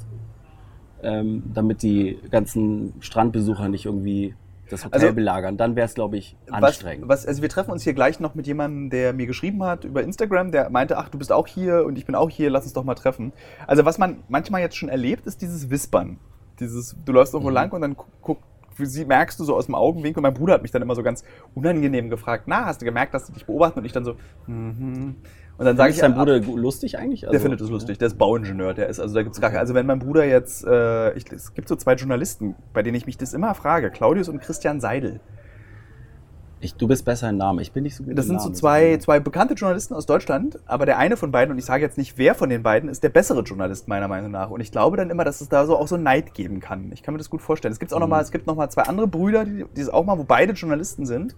ähm, 1.03 1.43
damit 1.53 1.81
die 1.83 2.19
ganzen 2.31 2.93
Strandbesucher 2.99 3.69
nicht 3.69 3.85
irgendwie 3.85 4.33
das 4.69 4.83
Hotel 4.85 5.01
Also- 5.01 5.13
belagern, 5.15 5.57
dann 5.57 5.75
wäre 5.75 5.85
es, 5.85 5.93
glaube 5.93 6.17
ich, 6.17 6.35
was, 6.47 6.63
anstrengend. 6.63 7.07
was, 7.07 7.25
also 7.25 7.41
wir 7.41 7.49
treffen 7.49 7.71
uns 7.71 7.83
hier 7.83 7.93
gleich 7.93 8.19
noch 8.19 8.33
mit 8.35 8.47
jemandem, 8.47 8.89
der 8.89 9.13
mir 9.13 9.27
geschrieben 9.27 9.63
hat 9.63 9.83
über 9.83 10.01
Instagram, 10.03 10.51
der 10.51 10.69
meinte, 10.69 10.97
ach, 10.97 11.09
du 11.09 11.17
bist 11.17 11.31
auch 11.31 11.47
hier 11.47 11.85
und 11.85 11.97
ich 11.97 12.05
bin 12.05 12.15
auch 12.15 12.29
hier, 12.29 12.49
lass 12.49 12.63
uns 12.63 12.73
doch 12.73 12.83
mal 12.83 12.95
treffen. 12.95 13.31
Also 13.67 13.85
was 13.85 13.97
man 13.97 14.23
manchmal 14.27 14.61
jetzt 14.61 14.75
schon 14.77 14.89
erlebt, 14.89 15.27
ist 15.27 15.41
dieses 15.41 15.69
Wispern. 15.69 16.17
Dieses, 16.59 16.95
du 17.05 17.11
läufst 17.11 17.33
irgendwo 17.33 17.49
Mhm. 17.49 17.55
lang 17.55 17.71
und 17.73 17.81
dann 17.81 17.95
gu- 17.95 18.05
guck, 18.21 18.39
sie 18.77 19.05
merkst 19.05 19.39
du 19.39 19.43
so 19.43 19.55
aus 19.55 19.67
dem 19.67 19.75
Augenwinkel, 19.75 20.21
mein 20.21 20.33
Bruder 20.33 20.53
hat 20.55 20.61
mich 20.61 20.71
dann 20.71 20.81
immer 20.81 20.95
so 20.95 21.03
ganz 21.03 21.23
unangenehm 21.53 22.09
gefragt, 22.09 22.43
na, 22.47 22.65
hast 22.65 22.81
du 22.81 22.85
gemerkt, 22.85 23.13
dass 23.13 23.27
sie 23.27 23.33
dich 23.33 23.45
beobachten? 23.45 23.79
Und 23.79 23.85
ich 23.85 23.91
dann 23.93 24.03
so, 24.03 24.15
mhm. 24.47 25.15
Und 25.57 25.65
dann 25.65 25.77
sage 25.77 25.89
Ist 25.91 25.95
ich, 25.97 26.01
dein 26.01 26.13
ah, 26.13 26.17
Bruder 26.17 26.39
gu- 26.41 26.57
lustig 26.57 26.97
eigentlich? 26.99 27.21
Der 27.21 27.29
Also- 27.29 27.41
findet 27.41 27.61
es 27.61 27.69
lustig, 27.69 27.97
der 27.97 28.07
ist 28.07 28.17
Bauingenieur, 28.17 28.73
der 28.73 28.89
ist, 28.89 28.99
also 28.99 29.15
da 29.15 29.23
gibt's 29.23 29.39
gar 29.39 29.49
keine, 29.51 29.61
also 29.61 29.73
wenn 29.73 29.85
mein 29.85 29.99
Bruder 29.99 30.25
jetzt, 30.25 30.65
äh, 30.65 31.13
ich, 31.13 31.31
es 31.31 31.53
gibt 31.53 31.67
so 31.69 31.75
zwei 31.77 31.93
Journalisten, 31.93 32.55
bei 32.73 32.83
denen 32.83 32.95
ich 32.95 33.05
mich 33.05 33.17
das 33.17 33.33
immer 33.33 33.55
frage, 33.55 33.89
Claudius 33.89 34.27
und 34.27 34.41
Christian 34.41 34.81
Seidel. 34.81 35.21
Ich, 36.61 36.73
du 36.75 36.87
bist 36.87 37.05
besser 37.05 37.29
in 37.29 37.37
Namen. 37.37 37.59
Ich 37.59 37.73
bin 37.73 37.83
nicht 37.83 37.95
so 37.95 38.03
gut 38.03 38.17
Das 38.17 38.25
in 38.25 38.29
sind 38.31 38.39
so 38.39 38.45
Namen. 38.45 38.55
zwei, 38.55 38.97
zwei 38.97 39.19
bekannte 39.19 39.53
Journalisten 39.53 39.93
aus 39.93 40.05
Deutschland, 40.05 40.57
aber 40.65 40.85
der 40.85 40.97
eine 40.97 41.15
von 41.15 41.31
beiden, 41.31 41.51
und 41.51 41.57
ich 41.59 41.65
sage 41.65 41.83
jetzt 41.83 41.97
nicht 41.97 42.17
wer 42.17 42.33
von 42.33 42.49
den 42.49 42.63
beiden, 42.63 42.89
ist 42.89 43.03
der 43.03 43.09
bessere 43.09 43.41
Journalist 43.41 43.87
meiner 43.87 44.07
Meinung 44.07 44.31
nach. 44.31 44.49
Und 44.49 44.61
ich 44.61 44.71
glaube 44.71 44.97
dann 44.97 45.09
immer, 45.09 45.23
dass 45.25 45.41
es 45.41 45.49
da 45.49 45.65
so 45.65 45.77
auch 45.77 45.87
so 45.87 45.97
Neid 45.97 46.33
geben 46.33 46.59
kann. 46.61 46.91
Ich 46.93 47.03
kann 47.03 47.13
mir 47.13 47.17
das 47.19 47.29
gut 47.29 47.41
vorstellen. 47.41 47.71
Es, 47.71 47.79
gibt's 47.79 47.93
auch 47.93 47.99
noch 47.99 48.07
Mhm. 48.07 48.11
mal, 48.11 48.21
es 48.21 48.31
gibt 48.31 48.47
noch 48.47 48.55
mal 48.55 48.69
zwei 48.69 48.83
andere 48.83 49.05
Brüder, 49.07 49.45
die, 49.45 49.65
die 49.75 49.81
es 49.81 49.89
auch 49.89 50.05
mal, 50.05 50.17
wo 50.17 50.23
beide 50.23 50.53
Journalisten 50.53 51.05
sind. 51.05 51.35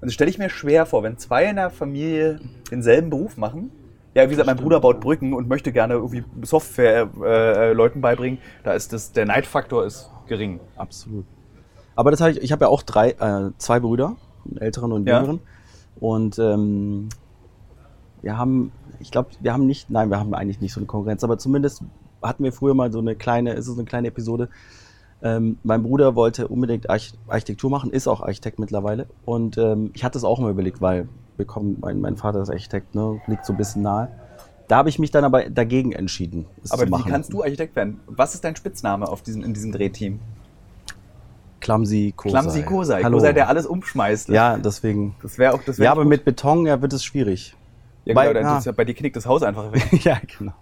Und 0.00 0.06
das 0.06 0.14
stelle 0.14 0.30
ich 0.30 0.38
mir 0.38 0.50
schwer 0.50 0.86
vor, 0.86 1.02
wenn 1.02 1.16
zwei 1.18 1.46
in 1.46 1.56
der 1.56 1.70
Familie 1.70 2.40
denselben 2.70 3.10
Beruf 3.10 3.36
machen. 3.36 3.70
Ja, 4.14 4.24
wie 4.24 4.30
gesagt, 4.30 4.46
mein 4.46 4.56
Bruder 4.56 4.80
baut. 4.80 5.00
Brücken 5.00 5.34
und 5.34 5.48
möchte 5.48 5.72
gerne 5.72 5.94
irgendwie 5.94 6.24
Software 6.42 7.10
äh, 7.22 7.70
äh, 7.70 7.72
Leuten 7.72 8.00
beibringen. 8.00 8.38
Da 8.64 8.72
ist 8.72 8.92
das, 8.92 9.12
der 9.12 9.26
Neidfaktor 9.26 9.84
ist 9.84 10.10
gering. 10.26 10.60
Absolut. 10.76 11.24
Aber 11.94 12.10
das 12.10 12.20
habe 12.20 12.32
ich, 12.32 12.42
ich 12.42 12.52
habe 12.52 12.64
ja 12.64 12.68
auch 12.68 12.82
drei, 12.82 13.10
äh, 13.10 13.50
zwei 13.58 13.80
Brüder, 13.80 14.16
einen 14.48 14.58
älteren 14.58 14.92
und 14.92 15.06
Ja. 15.06 15.18
jüngeren. 15.18 15.40
Und 16.00 16.38
ähm, 16.38 17.08
wir 18.22 18.36
haben, 18.38 18.72
ich 19.00 19.10
glaube, 19.10 19.30
wir 19.40 19.52
haben 19.52 19.66
nicht, 19.66 19.90
nein, 19.90 20.10
wir 20.10 20.18
haben 20.18 20.34
eigentlich 20.34 20.60
nicht 20.60 20.72
so 20.72 20.80
eine 20.80 20.86
Konkurrenz, 20.86 21.22
aber 21.24 21.38
zumindest 21.38 21.82
hatten 22.22 22.42
wir 22.44 22.52
früher 22.52 22.74
mal 22.74 22.92
so 22.92 22.98
eine 22.98 23.14
kleine, 23.16 23.52
ist 23.52 23.68
es 23.68 23.76
eine 23.76 23.84
kleine 23.86 24.08
Episode. 24.08 24.48
Ähm, 25.22 25.58
mein 25.62 25.82
Bruder 25.82 26.14
wollte 26.14 26.48
unbedingt 26.48 26.90
Arch 26.90 27.14
Architektur 27.26 27.70
machen, 27.70 27.90
ist 27.90 28.06
auch 28.06 28.20
Architekt 28.20 28.58
mittlerweile. 28.58 29.06
Und 29.24 29.56
ähm, 29.58 29.90
ich 29.94 30.04
hatte 30.04 30.18
es 30.18 30.24
auch 30.24 30.38
mal 30.38 30.50
überlegt, 30.50 30.80
weil 30.80 31.08
bekommen. 31.36 31.78
Mein, 31.80 32.00
mein 32.00 32.16
Vater 32.16 32.40
ist 32.42 32.50
Architekt, 32.50 32.94
ne? 32.94 33.20
liegt 33.26 33.44
so 33.44 33.52
ein 33.52 33.56
bisschen 33.56 33.82
nahe. 33.82 34.08
Da 34.68 34.78
habe 34.78 34.88
ich 34.88 34.98
mich 34.98 35.10
dann 35.10 35.24
aber 35.24 35.48
dagegen 35.48 35.92
entschieden. 35.92 36.46
Aber 36.70 36.86
wie 36.86 37.02
kannst 37.08 37.32
du 37.32 37.42
Architekt 37.42 37.76
werden? 37.76 38.00
Was 38.06 38.34
ist 38.34 38.42
dein 38.44 38.56
Spitzname 38.56 39.08
auf 39.08 39.22
diesen, 39.22 39.42
in 39.44 39.54
diesem 39.54 39.70
Drehteam? 39.72 40.18
Clumsy 41.60 42.12
Kosei. 42.16 42.30
Klamsi 42.30 42.62
Kosei. 42.62 43.02
Hallo. 43.02 43.16
Kosei, 43.16 43.32
der 43.32 43.48
alles 43.48 43.66
umschmeißt. 43.66 44.28
Ja, 44.28 44.56
deswegen. 44.58 45.14
Das 45.22 45.38
wäre 45.38 45.54
auch 45.54 45.62
das 45.64 45.78
wär 45.78 45.86
Ja, 45.86 45.92
aber 45.92 46.02
gut. 46.02 46.10
mit 46.10 46.24
Beton 46.24 46.66
ja, 46.66 46.80
wird 46.82 46.92
es 46.92 47.04
schwierig. 47.04 47.56
Ja, 48.04 48.14
bei- 48.14 48.32
genau, 48.32 48.58
ist 48.58 48.66
ja, 48.66 48.72
bei 48.72 48.84
dir 48.84 48.94
knickt 48.94 49.16
das 49.16 49.26
Haus 49.26 49.42
einfach 49.42 49.72
weg. 49.72 50.04
ja, 50.04 50.18
genau. 50.38 50.52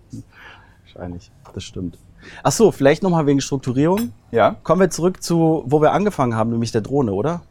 Wahrscheinlich. 0.85 1.31
Das 1.53 1.65
stimmt. 1.65 1.99
Ach 2.43 2.53
so, 2.53 2.73
vielleicht 2.73 3.03
nochmal 3.03 3.27
wegen 3.27 3.41
Strukturierung. 3.41 4.13
Ja? 4.31 4.57
Kommen 4.63 4.81
wir 4.81 4.91
zurück 4.91 5.23
zu, 5.23 5.65
wo 5.67 5.81
wir 5.81 5.93
angefangen 5.93 6.35
haben, 6.35 6.51
nämlich 6.51 6.73
der 6.73 6.81
Drohne, 6.81 7.13
oder? 7.13 7.43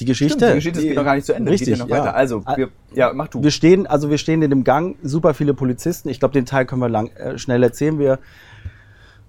Die 0.00 0.04
Geschichte. 0.04 0.38
Stimmt, 0.38 0.50
die 0.50 0.56
Geschichte 0.56 0.80
geht 0.82 0.96
noch 0.96 1.04
gar 1.04 1.14
nicht 1.14 1.26
zu 1.26 1.32
Ende. 1.32 1.50
Richtig, 1.50 1.78
ja 1.78 1.88
weiter. 1.88 2.14
Also, 2.14 2.44
wir, 2.56 2.70
ja, 2.94 3.12
mach 3.14 3.28
du. 3.28 3.42
Wir 3.42 3.50
stehen, 3.50 3.86
also 3.86 4.10
wir 4.10 4.18
stehen 4.18 4.42
in 4.42 4.50
dem 4.50 4.64
Gang, 4.64 4.96
super 5.02 5.34
viele 5.34 5.54
Polizisten. 5.54 6.08
Ich 6.08 6.18
glaube, 6.18 6.32
den 6.32 6.46
Teil 6.46 6.66
können 6.66 6.80
wir 6.80 6.88
lang, 6.88 7.08
äh, 7.10 7.38
schnell 7.38 7.62
erzählen. 7.62 7.98
Wir 7.98 8.18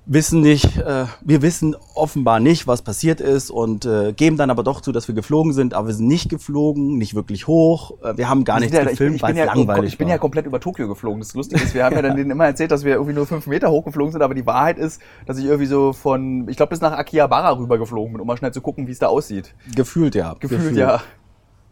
wissen 0.06 0.42
nicht, 0.42 0.78
äh, 0.78 1.06
wir 1.22 1.42
wissen 1.42 1.76
offenbar 1.96 2.40
nicht, 2.40 2.68
was 2.68 2.82
passiert 2.82 3.22
ist 3.22 3.50
und 3.50 3.86
äh, 3.86 4.12
geben 4.14 4.36
dann 4.36 4.50
aber 4.50 4.64
doch 4.64 4.82
zu, 4.82 4.92
dass 4.92 5.08
wir 5.08 5.16
geflogen 5.16 5.54
sind, 5.54 5.74
aber 5.74 5.88
wir 5.88 5.94
sind 5.94 6.08
nicht 6.08 6.30
geflogen, 6.30 6.98
nicht 6.98 7.16
wirklich 7.16 7.48
hoch. 7.48 7.94
Äh, 8.04 8.18
wir 8.18 8.30
haben 8.30 8.44
gar 8.44 8.60
nichts 8.60 8.76
ja, 8.76 8.84
gefilmt, 8.84 9.22
weil 9.22 9.38
ja, 9.38 9.46
langweilig 9.46 9.94
ich 9.94 9.98
bin 9.98 10.08
war. 10.08 10.16
ja 10.16 10.18
komplett 10.18 10.46
über 10.46 10.60
Tokio 10.60 10.88
geflogen. 10.88 11.20
Das 11.20 11.34
Lustige 11.34 11.64
ist, 11.64 11.74
wir 11.74 11.86
haben 11.86 11.96
ja 11.96 12.02
dann 12.02 12.18
denen 12.18 12.32
immer 12.32 12.46
erzählt, 12.46 12.72
dass 12.72 12.84
wir 12.84 12.94
irgendwie 12.94 13.14
nur 13.14 13.26
fünf 13.26 13.48
Meter 13.48 13.72
hochgeflogen 13.72 14.12
sind, 14.12 14.22
aber 14.22 14.34
die 14.34 14.46
Wahrheit 14.46 14.78
ist, 14.78 15.02
dass 15.26 15.38
ich 15.38 15.46
irgendwie 15.46 15.68
so 15.68 15.94
von, 15.94 16.48
ich 16.50 16.58
glaube, 16.58 16.72
bis 16.72 16.82
nach 16.82 16.92
Akihabara 16.92 17.58
rüber 17.58 17.78
geflogen 17.78 18.14
bin, 18.14 18.22
um 18.22 18.28
mal 18.28 18.38
schnell 18.38 18.52
zu 18.52 18.62
gucken, 18.62 18.88
wie 18.88 18.92
es 18.92 19.00
da 19.00 19.08
aussieht. 19.08 19.56
Gefühlt 19.74 20.16
ja. 20.16 20.36
Gefühlt, 20.40 20.76
ja. 20.76 21.02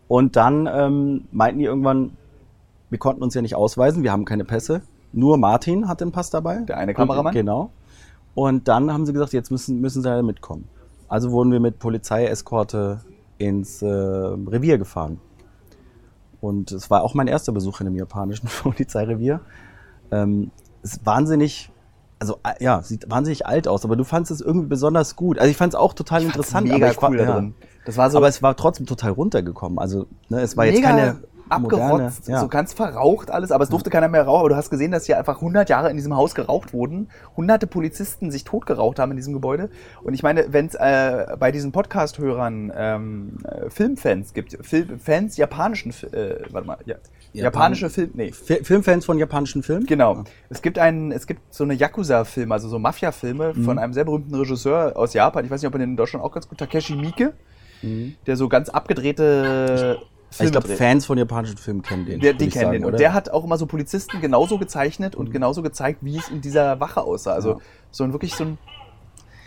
Und 0.07 0.35
dann 0.35 0.69
ähm, 0.73 1.25
meinten 1.31 1.59
die 1.59 1.65
irgendwann, 1.65 2.11
wir 2.89 2.99
konnten 2.99 3.23
uns 3.23 3.33
ja 3.33 3.41
nicht 3.41 3.55
ausweisen, 3.55 4.03
wir 4.03 4.11
haben 4.11 4.25
keine 4.25 4.45
Pässe. 4.45 4.81
Nur 5.13 5.37
Martin 5.37 5.89
hat 5.89 5.99
den 5.99 6.13
Pass 6.13 6.29
dabei. 6.29 6.59
Der 6.59 6.77
eine 6.77 6.93
Kameramann? 6.93 7.33
Genau. 7.33 7.71
Und 8.33 8.67
dann 8.67 8.91
haben 8.91 9.05
sie 9.05 9.13
gesagt, 9.13 9.33
jetzt 9.33 9.51
müssen, 9.51 9.81
müssen 9.81 10.01
sie 10.01 10.09
ja 10.09 10.21
mitkommen. 10.21 10.67
Also 11.07 11.31
wurden 11.31 11.51
wir 11.51 11.59
mit 11.59 11.79
Polizeieskorte 11.79 13.01
ins 13.37 13.81
äh, 13.81 13.87
Revier 13.87 14.77
gefahren. 14.77 15.19
Und 16.39 16.71
es 16.71 16.89
war 16.89 17.03
auch 17.03 17.13
mein 17.13 17.27
erster 17.27 17.51
Besuch 17.51 17.81
in 17.81 17.87
einem 17.87 17.97
japanischen 17.97 18.47
Polizeirevier. 18.61 19.41
Ähm, 20.11 20.51
es 20.81 20.93
ist 20.93 21.05
wahnsinnig, 21.05 21.71
also 22.19 22.39
äh, 22.43 22.63
ja, 22.63 22.81
sieht 22.81 23.09
wahnsinnig 23.09 23.45
alt 23.45 23.67
aus, 23.67 23.85
aber 23.85 23.95
du 23.95 24.03
fandest 24.03 24.31
es 24.31 24.41
irgendwie 24.41 24.67
besonders 24.67 25.15
gut. 25.15 25.37
Also 25.37 25.51
ich 25.51 25.57
fand 25.57 25.73
es 25.73 25.79
auch 25.79 25.93
total 25.93 26.23
interessant. 26.23 26.67
mega 26.67 26.87
aber 26.87 26.91
ich 26.91 27.01
war, 27.01 27.09
cool 27.09 27.17
da 27.17 27.23
ja. 27.23 27.33
drin. 27.33 27.55
Das 27.85 27.97
war 27.97 28.09
so 28.09 28.17
aber 28.17 28.27
es 28.27 28.41
war 28.41 28.55
trotzdem 28.55 28.85
total 28.85 29.11
runtergekommen. 29.11 29.79
Also 29.79 30.07
ne, 30.29 30.41
es 30.41 30.57
war 30.57 30.65
jetzt 30.65 30.81
keine 30.81 31.19
abgerotzt, 31.51 31.91
moderne, 31.91 32.11
ja. 32.27 32.39
so 32.39 32.47
ganz 32.47 32.73
verraucht 32.73 33.31
alles, 33.31 33.51
aber 33.51 33.63
es 33.63 33.69
durfte 33.69 33.89
keiner 33.89 34.07
mehr 34.07 34.23
rauchen. 34.23 34.39
Aber 34.41 34.49
du 34.49 34.55
hast 34.55 34.69
gesehen, 34.69 34.91
dass 34.91 35.05
hier 35.05 35.17
einfach 35.17 35.35
100 35.37 35.69
Jahre 35.69 35.89
in 35.89 35.97
diesem 35.97 36.15
Haus 36.15 36.33
geraucht 36.35 36.73
wurden, 36.73 37.09
hunderte 37.37 37.67
Polizisten 37.67 38.31
sich 38.31 38.43
totgeraucht 38.43 38.99
haben 38.99 39.11
in 39.11 39.17
diesem 39.17 39.33
Gebäude. 39.33 39.69
Und 40.03 40.13
ich 40.13 40.23
meine, 40.23 40.45
wenn 40.53 40.67
es 40.67 40.75
äh, 40.75 41.35
bei 41.39 41.51
diesen 41.51 41.71
Podcast-Hörern 41.71 42.71
ähm, 42.75 43.37
äh, 43.43 43.69
Filmfans 43.69 44.33
gibt, 44.33 44.57
Film, 44.65 44.99
Fans 44.99 45.37
japanischen, 45.37 45.91
äh, 46.11 46.35
warte 46.51 46.67
mal, 46.67 46.77
ja, 46.85 46.95
japanische 47.33 47.89
Film, 47.89 48.11
nee, 48.13 48.31
Fi- 48.31 48.63
Filmfans 48.63 49.05
von 49.05 49.17
japanischen 49.17 49.63
Filmen? 49.63 49.85
Genau. 49.85 50.23
Es 50.49 50.61
gibt 50.61 50.77
einen, 50.77 51.11
es 51.11 51.27
gibt 51.27 51.41
so 51.53 51.63
eine 51.63 51.73
Yakuza-Filme, 51.73 52.53
also 52.53 52.67
so 52.67 52.77
Mafia-Filme 52.79 53.53
Mhm. 53.55 53.63
von 53.63 53.79
einem 53.79 53.93
sehr 53.93 54.03
berühmten 54.03 54.35
Regisseur 54.35 54.93
aus 54.95 55.13
Japan. 55.13 55.45
Ich 55.45 55.51
weiß 55.51 55.61
nicht, 55.61 55.67
ob 55.67 55.73
man 55.73 55.79
den 55.79 55.91
in 55.91 55.97
Deutschland 55.97 56.23
auch 56.25 56.31
ganz 56.31 56.47
gut, 56.47 56.57
Takeshi 56.57 56.95
Miike, 56.95 57.33
der 58.27 58.35
so 58.37 58.47
ganz 58.47 58.69
abgedrehte 58.69 59.97
Filme 60.31 60.49
Mhm. 60.51 60.57
Ich 60.57 60.63
glaube. 60.63 60.77
Fans 60.77 61.05
von 61.05 61.17
japanischen 61.17 61.57
Filmen 61.57 61.81
kennen 61.81 62.05
den. 62.05 62.19
Der, 62.21 62.33
die 62.33 62.47
kennen 62.49 62.65
sagen, 62.65 62.71
den. 62.73 62.85
oder? 62.85 62.93
Und 62.93 62.99
der 62.99 63.13
hat 63.13 63.29
auch 63.29 63.43
immer 63.43 63.57
so 63.57 63.65
Polizisten 63.65 64.19
genauso 64.21 64.57
gezeichnet 64.57 65.15
und 65.15 65.31
genauso 65.31 65.61
gezeigt, 65.61 65.99
wie 66.01 66.17
es 66.17 66.29
in 66.29 66.41
dieser 66.41 66.79
Wache 66.79 67.01
aussah. 67.03 67.33
Also 67.33 67.49
Ja. 67.51 67.57
so 67.91 68.03
ein 68.05 68.13
wirklich 68.13 68.33
so 68.35 68.45
ein 68.45 68.57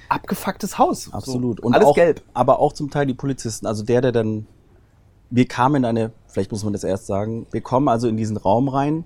abgefucktes 0.08 0.78
Haus. 0.78 1.12
Absolut. 1.12 1.60
So, 1.62 1.70
alles 1.70 1.86
auch, 1.88 1.94
gelb. 1.94 2.22
Aber 2.34 2.58
auch 2.60 2.72
zum 2.72 2.90
Teil 2.90 3.06
die 3.06 3.14
Polizisten. 3.14 3.66
Also 3.66 3.84
der, 3.84 4.00
der 4.00 4.12
dann. 4.12 4.46
Wir 5.30 5.48
kamen 5.48 5.76
in 5.76 5.84
eine, 5.86 6.12
vielleicht 6.28 6.52
muss 6.52 6.62
man 6.62 6.72
das 6.74 6.84
erst 6.84 7.06
sagen, 7.06 7.46
wir 7.50 7.60
kommen 7.60 7.88
also 7.88 8.06
in 8.06 8.16
diesen 8.16 8.36
Raum 8.36 8.68
rein. 8.68 9.04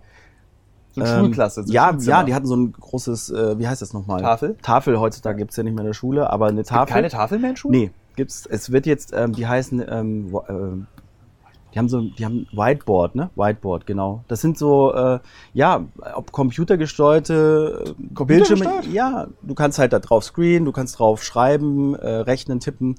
So 0.95 1.01
eine 1.03 1.11
Ähm, 1.11 1.21
Schulklasse. 1.21 1.65
So 1.65 1.73
ja, 1.73 1.91
Schulzimmer. 1.91 2.17
ja, 2.19 2.23
die 2.25 2.35
hatten 2.35 2.47
so 2.47 2.57
ein 2.57 2.73
großes, 2.73 3.31
äh, 3.31 3.59
wie 3.59 3.67
heißt 3.69 3.81
das 3.81 3.93
nochmal? 3.95 4.21
Tafel? 4.21 4.57
Tafel 4.61 4.99
heutzutage 5.01 5.39
gibt's 5.39 5.57
ja 5.57 5.63
nicht 5.63 5.73
mehr 5.75 5.83
in 5.83 5.87
der 5.87 5.95
Schule, 5.95 6.29
aber 6.29 6.47
eine 6.49 6.57
Gibt 6.57 6.69
Tafel. 6.71 6.93
keine 6.93 7.09
Tafel 7.09 7.39
mehr 7.39 7.51
in 7.51 7.57
Schulen? 7.57 7.81
Nee, 7.81 7.91
gibt's. 8.17 8.45
Es 8.47 8.73
wird 8.73 8.85
jetzt, 8.85 9.13
ähm, 9.17 9.33
die 9.33 9.47
heißen, 9.47 9.83
ähm, 9.89 10.37
ähm, 10.49 10.87
die 11.75 11.79
haben 11.79 11.89
so, 11.89 12.01
die 12.01 12.25
haben 12.25 12.47
Whiteboard, 12.53 13.15
ne? 13.15 13.31
Whiteboard, 13.37 13.87
genau. 13.87 14.25
Das 14.29 14.41
sind 14.41 14.57
so, 14.57 14.95
äh, 14.95 15.19
ja, 15.53 15.85
ob 16.15 16.33
computergesteuerte 16.33 17.95
äh, 17.99 18.15
Computergesteuert? 18.15 18.73
Bildschirme. 18.83 18.95
Ja, 18.95 19.27
du 19.43 19.55
kannst 19.55 19.79
halt 19.79 19.93
da 19.93 19.99
drauf 19.99 20.25
screenen, 20.25 20.65
du 20.65 20.73
kannst 20.73 20.99
drauf 20.99 21.23
schreiben, 21.23 21.95
äh, 21.95 22.09
rechnen, 22.09 22.61
tippen. 22.61 22.95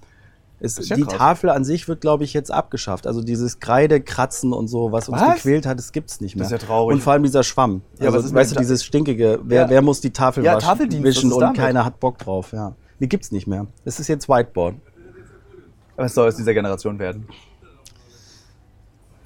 Das 0.61 0.77
ist 0.77 0.89
ja 0.89 0.97
die 0.97 1.03
krass. 1.03 1.13
Tafel 1.17 1.49
an 1.51 1.63
sich 1.63 1.87
wird, 1.87 2.01
glaube 2.01 2.25
ich, 2.25 2.33
jetzt 2.33 2.51
abgeschafft. 2.51 3.07
Also 3.07 3.21
dieses 3.23 3.59
Kreidekratzen 3.61 4.51
und 4.51 4.67
so, 4.67 4.91
was 4.91 5.07
uns 5.07 5.21
Was? 5.21 5.35
gequält 5.35 5.65
hat, 5.65 5.79
das 5.79 5.93
gibt's 5.93 6.19
nicht 6.19 6.35
mehr. 6.35 6.43
Das 6.43 6.51
ist 6.51 6.61
ja 6.61 6.67
traurig. 6.67 6.95
Und 6.95 7.01
vor 7.01 7.13
allem 7.13 7.23
dieser 7.23 7.43
Schwamm. 7.43 7.81
Ja, 7.97 8.07
also, 8.07 8.17
was 8.17 8.25
ist 8.25 8.33
weißt 8.33 8.51
du, 8.51 8.59
dieses 8.59 8.83
stinkige, 8.83 9.39
wer, 9.43 9.61
Ja. 9.63 9.69
wer 9.69 9.81
muss 9.81 10.01
die 10.01 10.11
Tafel 10.11 10.43
Ja, 10.43 10.55
waschen, 10.55 10.67
Tafeldienst, 10.67 11.05
wischen 11.05 11.29
ist 11.29 11.35
und 11.35 11.41
damit? 11.41 11.57
keiner 11.57 11.85
hat 11.85 12.01
Bock 12.01 12.17
drauf. 12.17 12.51
Ja. 12.51 12.75
Die 12.99 13.07
gibt's 13.07 13.31
nicht 13.31 13.47
mehr. 13.47 13.67
Es 13.85 14.01
ist 14.01 14.09
jetzt 14.09 14.27
Whiteboard. 14.27 14.75
Was 15.95 16.13
soll 16.13 16.27
aus 16.27 16.35
dieser 16.35 16.53
Generation 16.53 16.99
werden? 16.99 17.25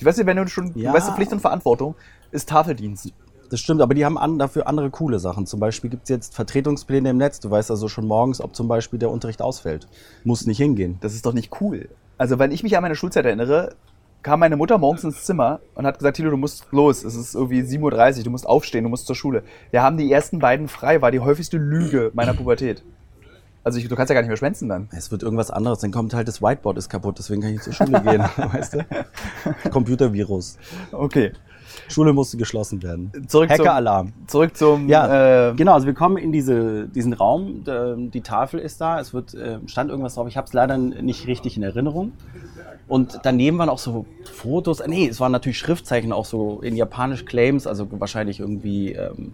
Ich 0.04 0.08
weiß 0.08 0.18
nicht, 0.18 0.26
wenn 0.28 0.36
du 0.36 0.46
schon, 0.48 0.74
Ja. 0.76 0.92
du 0.92 0.98
weißt, 0.98 1.12
Pflicht 1.12 1.32
und 1.32 1.39
Verantwortung 1.39 1.96
ist 2.32 2.50
Tafeldienst. 2.50 3.13
Das 3.50 3.62
stimmt, 3.62 3.80
aber 3.80 3.94
die 3.94 4.04
haben 4.04 4.18
an, 4.18 4.38
dafür 4.38 4.68
andere 4.68 4.89
coole 4.89 5.18
Sachen. 5.18 5.46
Zum 5.46 5.62
Beispiel 5.62 5.89
gibt 5.89 6.04
es 6.04 6.10
jetzt 6.10 6.36
Vertretungspläne 6.36 7.10
im 7.12 7.18
Netz. 7.18 7.39
Du 7.39 7.50
weißt 7.50 7.72
also 7.72 7.88
schon 7.88 8.06
morgens, 8.06 8.42
ob 8.42 8.54
zum 8.54 8.68
Beispiel 8.68 9.00
der 9.00 9.10
Unterricht 9.12 9.42
ausfällt. 9.42 9.88
Muss 10.26 10.46
nicht 10.46 10.58
hingehen. 10.58 10.98
Das 11.00 11.13
ist 11.13 11.26
doch 11.26 11.32
nicht 11.32 11.62
cool. 11.62 11.88
Also, 12.18 12.38
wenn 12.38 12.52
ich 12.52 12.63
mich 12.63 12.76
an 12.76 12.82
meine 12.82 12.96
Schulzeit 12.96 13.26
erinnere, 13.26 13.76
kam 14.24 14.42
meine 14.42 14.58
Mutter 14.58 14.78
morgens 14.78 15.06
ins 15.06 15.24
Zimmer 15.24 15.62
und 15.74 15.86
hat 15.86 16.00
gesagt, 16.00 16.18
Tilo, 16.18 16.32
du 16.32 16.38
musst 16.38 16.66
los. 16.72 17.06
Es 17.06 17.16
ist 17.16 17.34
irgendwie 17.34 17.62
7.30 17.62 18.18
Uhr, 18.18 18.24
du 18.26 18.30
musst 18.32 18.46
aufstehen, 18.46 18.84
du 18.84 18.89
musst 18.89 19.08
zur 19.08 19.16
Schule. 19.16 19.44
Wir 19.72 19.84
haben 19.84 19.96
die 19.96 20.12
ersten 20.12 20.39
beiden 20.39 20.68
frei, 20.68 21.02
war 21.02 21.12
die 21.12 21.22
häufigste 21.22 21.56
Lüge 21.58 22.12
meiner 22.13 22.34
Pubertät. 22.34 22.84
Also, 23.63 23.80
ich, 23.80 23.88
du 23.88 23.95
kannst 23.95 24.10
ja 24.10 24.13
gar 24.13 24.21
nicht 24.21 24.28
mehr 24.28 24.38
schwänzen 24.38 24.67
dann. 24.69 24.89
Es 24.91 25.12
wird 25.12 25.23
irgendwas 25.23 25.49
anderes. 25.52 25.80
Dann 25.80 25.91
kommt 25.91 26.13
halt 26.13 26.28
das 26.28 26.41
Whiteboard 26.41 26.78
ist 26.78 26.89
kaputt, 26.89 27.17
deswegen 27.17 27.41
kann 27.41 27.52
ich 27.52 27.56
nicht 27.56 27.63
zur 27.63 27.73
Schule 27.73 28.02
gehen. 28.02 28.21
weißt 28.38 28.73
du? 28.76 29.69
Computervirus. 29.69 30.58
Okay. 30.91 31.32
Schule 31.88 32.13
musste 32.13 32.38
geschlossen 32.38 32.84
werden. 32.84 33.12
Zurück 33.28 33.49
zum- 33.49 33.58
Hackeralarm. 33.60 34.13
Zurück 34.28 34.56
zum. 34.56 34.88
Ja, 34.89 35.49
äh, 35.49 35.54
genau. 35.56 35.73
Also 35.73 35.88
wir 35.88 35.93
kommen 35.93 36.17
in 36.17 36.32
diese, 36.32 36.88
diesen 36.88 37.13
Raum. 37.13 37.63
Die 38.13 38.21
Tafel 38.21 38.60
ist 38.60 38.80
da. 38.80 38.99
Es 38.99 39.13
wird 39.13 39.34
äh, 39.34 39.58
stand 39.65 39.89
irgendwas 39.89 40.15
drauf. 40.15 40.28
Ich 40.28 40.38
habe 40.38 40.45
es 40.45 40.54
leider 40.54 40.78
nicht 40.78 41.28
richtig 41.28 41.58
in 41.58 41.63
Erinnerung. 41.63 42.12
Und 42.88 43.21
daneben 43.23 43.58
waren 43.58 43.69
auch 43.69 43.80
so 43.80 44.06
Fotos. 44.32 44.86
Nee, 44.86 45.08
es 45.08 45.19
waren 45.19 45.32
natürlich 45.32 45.58
Schriftzeichen 45.58 46.12
auch 46.12 46.26
so 46.26 46.60
in 46.62 46.76
Japanisch 46.76 47.26
Claims, 47.26 47.65
also 47.65 47.88
wahrscheinlich 47.99 48.39
irgendwie 48.39 48.91
ähm, 48.91 49.34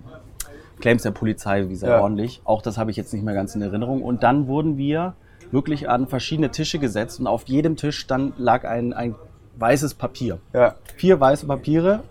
Claims 0.80 1.04
der 1.04 1.12
Polizei, 1.12 1.68
wie 1.70 1.76
sehr 1.76 1.90
Ja. 1.90 2.02
ordentlich. 2.02 2.42
Auch 2.46 2.62
das 2.62 2.78
habe 2.78 2.92
ich 2.92 2.98
jetzt 2.98 3.14
nicht 3.14 3.24
mehr 3.24 3.34
ganz 3.34 3.56
in 3.56 3.62
Erinnerung. 3.62 4.02
Und 4.02 4.24
dann 4.24 4.48
wurden 4.48 4.78
wir 4.78 5.14
wirklich 5.52 5.90
an 5.90 6.08
verschiedene 6.08 6.50
Tische 6.52 6.80
gesetzt 6.80 7.20
und 7.20 7.28
auf 7.28 7.44
jedem 7.48 7.76
Tisch 7.76 8.08
dann 8.08 8.34
lag 8.38 8.66
ein, 8.66 8.94
ein 8.94 9.16
weißes 9.58 9.96
Papier. 9.96 10.40
ja. 10.54 10.76
Vier 10.96 11.20
weiße 11.20 11.46
Papiere, 11.48 12.02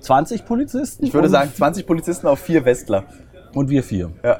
20 0.00 0.44
Polizisten. 0.44 1.04
Ich 1.06 1.14
würde 1.14 1.28
sagen, 1.28 1.50
20 1.54 1.86
Polizisten 1.86 2.26
auf 2.26 2.38
vier 2.40 2.64
Westler. 2.64 3.04
und 3.54 3.68
wir 3.70 3.82
vier. 3.82 4.10
Ja. 4.24 4.38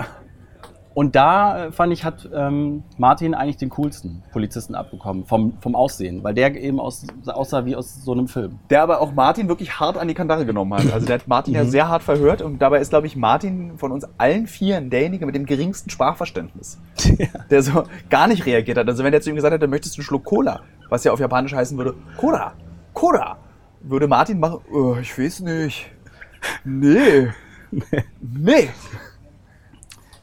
Und 0.95 1.17
da 1.17 1.67
äh, 1.67 1.73
fand 1.73 1.93
ich, 1.93 2.05
hat 2.05 2.29
ähm, 2.35 2.83
Martin 2.99 3.35
eigentlich 3.35 3.57
den 3.57 3.71
coolsten 3.71 4.23
Polizisten 4.33 4.75
abbekommen, 4.75 5.25
vom, 5.25 5.55
vom 5.61 5.75
Aussehen, 5.75 6.23
weil 6.23 6.35
der 6.35 6.55
eben 6.55 6.79
aus, 6.81 7.07
aussah 7.27 7.65
wie 7.65 7.77
aus 7.77 8.03
so 8.05 8.13
einem 8.13 8.29
Film. 8.29 8.59
Der 8.71 8.83
aber 8.83 9.01
auch 9.01 9.13
Martin 9.13 9.49
wirklich 9.49 9.81
hart 9.81 9.97
an 9.97 10.09
die 10.09 10.15
Kandare 10.15 10.45
genommen 10.45 10.75
hat. 10.75 10.93
Also 10.93 11.07
der 11.07 11.19
hat 11.19 11.29
Martin 11.29 11.55
ja 11.55 11.65
sehr 11.65 11.89
hart 11.89 12.03
verhört 12.03 12.43
und 12.43 12.61
dabei 12.61 12.81
ist, 12.81 12.91
glaube 12.91 13.07
ich, 13.07 13.17
Martin 13.17 13.79
von 13.79 13.93
uns 13.93 14.07
allen 14.19 14.47
Vieren 14.47 14.91
derjenige 14.91 15.25
mit 15.27 15.35
dem 15.35 15.47
geringsten 15.47 15.91
Sprachverständnis. 15.91 16.79
Der 17.51 17.63
so 17.63 17.85
gar 18.11 18.27
nicht 18.27 18.47
reagiert 18.47 18.79
hat. 18.79 18.89
Also 18.89 19.05
wenn 19.05 19.13
der 19.13 19.21
zu 19.21 19.31
ihm 19.31 19.37
gesagt 19.37 19.53
hätte, 19.53 19.67
möchtest 19.69 19.97
du 19.97 20.01
einen 20.01 20.05
Schluck 20.05 20.25
Cola, 20.25 20.61
was 20.89 21.05
ja 21.05 21.13
auf 21.13 21.21
Japanisch 21.21 21.55
heißen 21.55 21.77
würde, 21.77 21.95
Cola, 22.17 22.53
Cola, 22.93 23.39
würde 23.81 24.09
Martin 24.09 24.41
machen, 24.41 24.61
oh, 24.73 24.97
ich 25.01 25.19
weiß 25.19 25.41
nicht. 25.41 25.91
Nee. 26.65 27.29
Nee. 28.21 28.69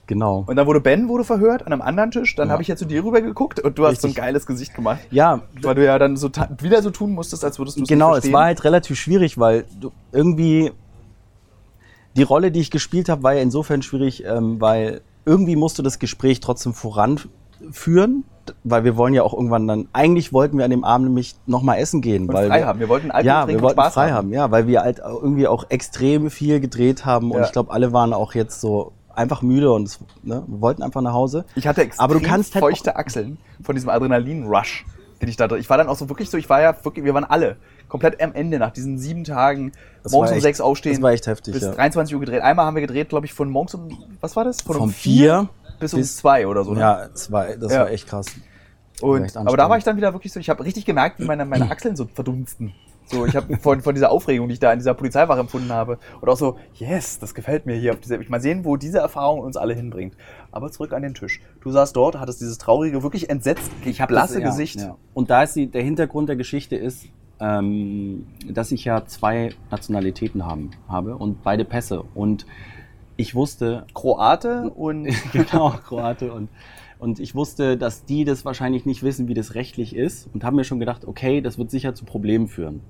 Genau. 0.10 0.44
Und 0.48 0.56
dann 0.56 0.66
wurde 0.66 0.82
Ben 0.82 1.08
wurde 1.08 1.24
verhört 1.24 1.68
an 1.68 1.72
einem 1.72 1.84
anderen 1.84 2.10
Tisch. 2.10 2.34
Dann 2.36 2.48
Ja. 2.48 2.54
habe 2.54 2.64
ich 2.64 2.68
ja 2.68 2.76
zu 2.76 2.86
dir 2.86 3.04
rüber 3.06 3.22
geguckt 3.22 3.60
und 3.60 3.78
du 3.78 3.86
hast 3.86 4.02
so 4.02 4.08
ein 4.08 4.10
Richtig. 4.10 4.24
geiles 4.24 4.46
Gesicht 4.48 4.74
gemacht. 4.74 5.02
Ja, 5.12 5.42
Weil 5.62 5.76
du 5.76 5.86
ja 5.86 6.00
dann 6.00 6.18
so 6.18 6.30
wieder 6.62 6.82
so 6.82 6.90
tun 6.90 7.12
musstest, 7.12 7.46
als 7.46 7.60
würdest 7.60 7.78
du 7.78 7.84
es 7.84 7.88
genau, 7.88 8.16
es 8.16 8.32
war 8.34 8.46
halt 8.46 8.64
relativ 8.64 8.98
schwierig, 9.00 9.38
weil 9.38 9.66
du 9.80 9.92
irgendwie 10.12 10.72
die 12.18 12.24
Rolle, 12.24 12.50
die 12.52 12.60
ich 12.60 12.72
gespielt 12.72 13.08
habe, 13.08 13.22
war 13.22 13.34
ja 13.36 13.42
insofern 13.44 13.84
schwierig, 13.84 14.24
ähm, 14.26 14.60
weil 14.60 15.02
irgendwie 15.26 15.56
musst 15.56 15.78
du 15.78 15.84
das 15.84 16.00
Gespräch 16.00 16.40
trotzdem 16.40 16.74
voranführen, 16.74 18.24
weil 18.64 18.84
wir 18.84 18.98
wollen 18.98 19.14
ja 19.14 19.22
auch 19.22 19.34
irgendwann 19.36 19.68
dann, 19.68 19.88
eigentlich 19.94 20.34
wollten 20.34 20.58
wir 20.58 20.66
an 20.66 20.72
dem 20.72 20.84
Abend 20.84 21.06
nämlich 21.10 21.36
nochmal 21.46 21.78
essen 21.78 22.02
gehen. 22.02 22.24
Und 22.28 22.34
weil 22.34 22.48
frei 22.48 22.60
wir, 22.62 22.66
haben. 22.66 22.80
Wir 22.80 22.90
wollten 22.90 23.12
Alkohol 23.12 23.28
ja, 23.28 23.44
trinken 23.44 23.60
wir 23.60 23.64
wollten 23.64 23.78
und 23.80 23.84
Spaß 23.86 23.94
frei 23.94 24.12
haben. 24.12 24.34
ja, 24.34 24.50
weil 24.50 24.66
wir 24.66 24.82
halt 24.82 24.98
irgendwie 25.06 25.48
auch 25.48 25.66
extrem 25.70 26.32
viel 26.32 26.60
gedreht 26.60 27.06
haben 27.06 27.30
und 27.30 27.38
Ja. 27.42 27.46
ich 27.46 27.52
glaube, 27.52 27.72
alle 27.72 27.94
waren 27.94 28.12
auch 28.14 28.34
jetzt 28.34 28.60
so 28.60 28.92
einfach 29.20 29.42
müde 29.42 29.72
und 29.72 29.84
es, 29.88 30.00
ne, 30.24 30.44
wir 30.48 30.62
wollten 30.62 30.82
einfach 30.82 31.02
nach 31.02 31.14
Hause. 31.14 31.46
Ich 31.56 31.68
hatte 31.68 31.82
extrem 31.82 32.04
Aber 32.04 32.14
du 32.16 32.22
kannst 32.22 32.56
halt 32.56 32.64
feuchte 32.64 32.96
Achseln 32.96 33.38
von 33.62 33.76
diesem 33.76 33.90
Adrenalin-Rush, 33.90 34.86
den 35.22 35.30
ich 35.30 35.36
da 35.38 35.48
drin. 35.48 35.60
Ich 35.60 35.70
war 35.70 35.78
dann 35.78 35.88
auch 35.88 35.96
so 35.96 36.10
wirklich 36.10 36.30
so, 36.30 36.38
ich 36.38 36.50
war 36.50 36.62
ja 36.62 36.76
wirklich, 36.84 37.06
wir 37.06 37.14
waren 37.14 37.26
alle 37.26 37.58
komplett 37.88 38.22
am 38.22 38.34
Ende 38.34 38.58
nach 38.60 38.72
diesen 38.72 38.98
sieben 38.98 39.24
Tagen. 39.24 39.72
Das 40.04 40.12
morgens 40.12 40.32
um 40.32 40.38
echt- 40.38 40.44
sechs 40.44 40.62
aufstehen. 40.62 40.94
das 40.94 41.02
war 41.02 41.12
echt 41.12 41.28
heftig, 41.28 41.54
Bis 41.54 41.64
ja. 41.64 41.72
23 41.72 42.14
Uhr 42.16 42.22
gedreht. 42.22 42.42
Einmal 42.42 42.66
haben 42.66 42.76
wir 42.76 42.82
gedreht, 42.82 43.10
glaube 43.10 43.26
ich, 43.26 43.34
von 43.34 43.50
morgens 43.50 43.76
um, 43.76 43.98
was 44.22 44.36
war 44.36 44.44
das? 44.46 44.62
Von 44.62 44.76
um 44.76 44.82
Vom 44.84 44.90
vier 44.92 45.14
vier 45.14 45.50
bis 45.80 45.94
um 45.94 46.00
bis- 46.00 46.18
zwei 46.18 46.48
oder 46.48 46.64
so. 46.64 46.74
Ne? 46.74 46.80
Ja, 46.80 47.06
es 47.14 47.32
war, 47.32 47.48
das 47.56 47.72
Ja. 47.74 47.82
war 47.82 47.90
echt 47.92 48.08
krass. 48.08 48.28
Und, 49.02 49.36
aber 49.38 49.56
da 49.58 49.70
war 49.70 49.78
ich 49.78 49.84
dann 49.84 49.96
wieder 49.98 50.14
wirklich 50.14 50.34
so, 50.34 50.40
ich 50.42 50.50
habe 50.50 50.64
richtig 50.66 50.86
gemerkt, 50.86 51.20
wie 51.20 51.26
meine, 51.26 51.46
meine 51.46 51.70
Achseln 51.72 51.96
so 51.96 52.06
verdunsten. 52.14 52.74
So, 53.12 53.26
ich 53.26 53.36
habe 53.36 53.58
von, 53.58 53.82
von 53.82 53.96
dieser 53.96 54.12
Aufregung, 54.12 54.48
die 54.48 54.54
ich 54.54 54.60
da 54.60 54.72
in 54.72 54.80
dieser 54.80 54.94
Polizeiwache 54.94 55.40
empfunden 55.40 55.72
habe. 55.72 55.98
Und 56.22 56.30
auch 56.30 56.38
so, 56.38 56.58
yes, 56.76 57.18
das 57.18 57.34
gefällt 57.34 57.66
mir 57.66 57.76
hier. 57.76 57.94
Auf 57.94 58.00
dieser, 58.00 58.20
ich 58.20 58.30
mal 58.30 58.40
sehen, 58.40 58.66
wo 58.66 58.78
diese 58.78 59.00
Erfahrung 59.00 59.40
uns 59.40 59.58
alle 59.58 59.74
hinbringt. 59.74 60.16
Aber 60.52 60.72
zurück 60.72 60.94
an 60.94 61.02
den 61.02 61.16
Tisch. 61.16 61.42
Du 61.62 61.72
saßt 61.72 61.96
dort, 61.96 62.20
hattest 62.20 62.40
dieses 62.40 62.60
traurige, 62.60 63.02
wirklich 63.02 63.30
entsetzt, 63.30 63.72
Ich 63.86 64.00
habe 64.00 64.14
blasse 64.14 64.36
das, 64.36 64.44
ja, 64.44 64.50
Gesicht. 64.50 64.80
Ja. 64.82 64.96
Und 65.16 65.32
da 65.32 65.44
ist 65.44 65.56
die, 65.56 65.68
der 65.68 65.82
Hintergrund 65.82 66.30
der 66.30 66.36
Geschichte 66.36 66.76
ist, 66.76 67.06
ähm, 67.40 68.28
dass 68.48 68.72
ich 68.72 68.86
ja 68.86 69.06
zwei 69.06 69.54
Nationalitäten 69.72 70.46
haben, 70.46 70.72
habe 70.88 71.16
und 71.16 71.42
beide 71.42 71.66
Pässe. 71.66 72.04
Und 72.14 72.46
ich 73.18 73.34
wusste, 73.34 73.86
Kroate 73.96 74.70
und 74.76 75.08
genau, 75.34 75.72
Kroate 75.84 76.32
und 76.32 76.50
und 77.00 77.22
ich 77.22 77.34
wusste, 77.34 77.78
dass 77.78 78.04
die 78.04 78.26
das 78.26 78.44
wahrscheinlich 78.44 78.86
nicht 78.86 79.04
wissen, 79.04 79.30
wie 79.30 79.34
das 79.34 79.56
rechtlich 79.56 79.96
ist 79.96 80.30
und 80.34 80.44
habe 80.44 80.58
mir 80.58 80.66
schon 80.66 80.82
gedacht, 80.82 81.06
okay, 81.06 81.40
das 81.40 81.58
wird 81.58 81.72
sicher 81.72 81.96
zu 81.96 82.04
Problemen 82.04 82.50
führen, 82.50 82.82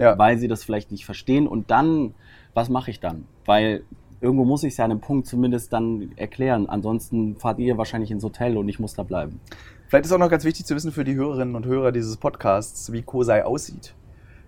ja. 0.00 0.18
weil 0.18 0.38
sie 0.38 0.48
das 0.48 0.64
vielleicht 0.64 0.90
nicht 0.90 1.04
verstehen 1.04 1.46
und 1.46 1.70
dann, 1.70 2.14
was 2.54 2.68
mache 2.68 2.90
ich 2.90 3.00
dann? 3.00 3.26
Weil 3.44 3.84
irgendwo 4.20 4.44
muss 4.44 4.64
ich 4.64 4.72
es 4.72 4.76
ja 4.76 4.84
an 4.84 4.90
einem 4.90 5.00
Punkt 5.00 5.26
zumindest 5.26 5.72
dann 5.72 6.12
erklären, 6.16 6.68
ansonsten 6.68 7.36
fahrt 7.36 7.58
ihr 7.58 7.78
wahrscheinlich 7.78 8.10
ins 8.10 8.22
Hotel 8.22 8.56
und 8.56 8.68
ich 8.68 8.78
muss 8.78 8.94
da 8.94 9.02
bleiben. 9.02 9.40
Vielleicht 9.88 10.04
ist 10.06 10.12
auch 10.12 10.18
noch 10.18 10.30
ganz 10.30 10.44
wichtig 10.44 10.66
zu 10.66 10.74
wissen 10.74 10.92
für 10.92 11.04
die 11.04 11.14
Hörerinnen 11.14 11.56
und 11.56 11.66
Hörer 11.66 11.90
dieses 11.90 12.16
Podcasts, 12.16 12.92
wie 12.92 13.02
Kosei 13.02 13.44
aussieht. 13.44 13.94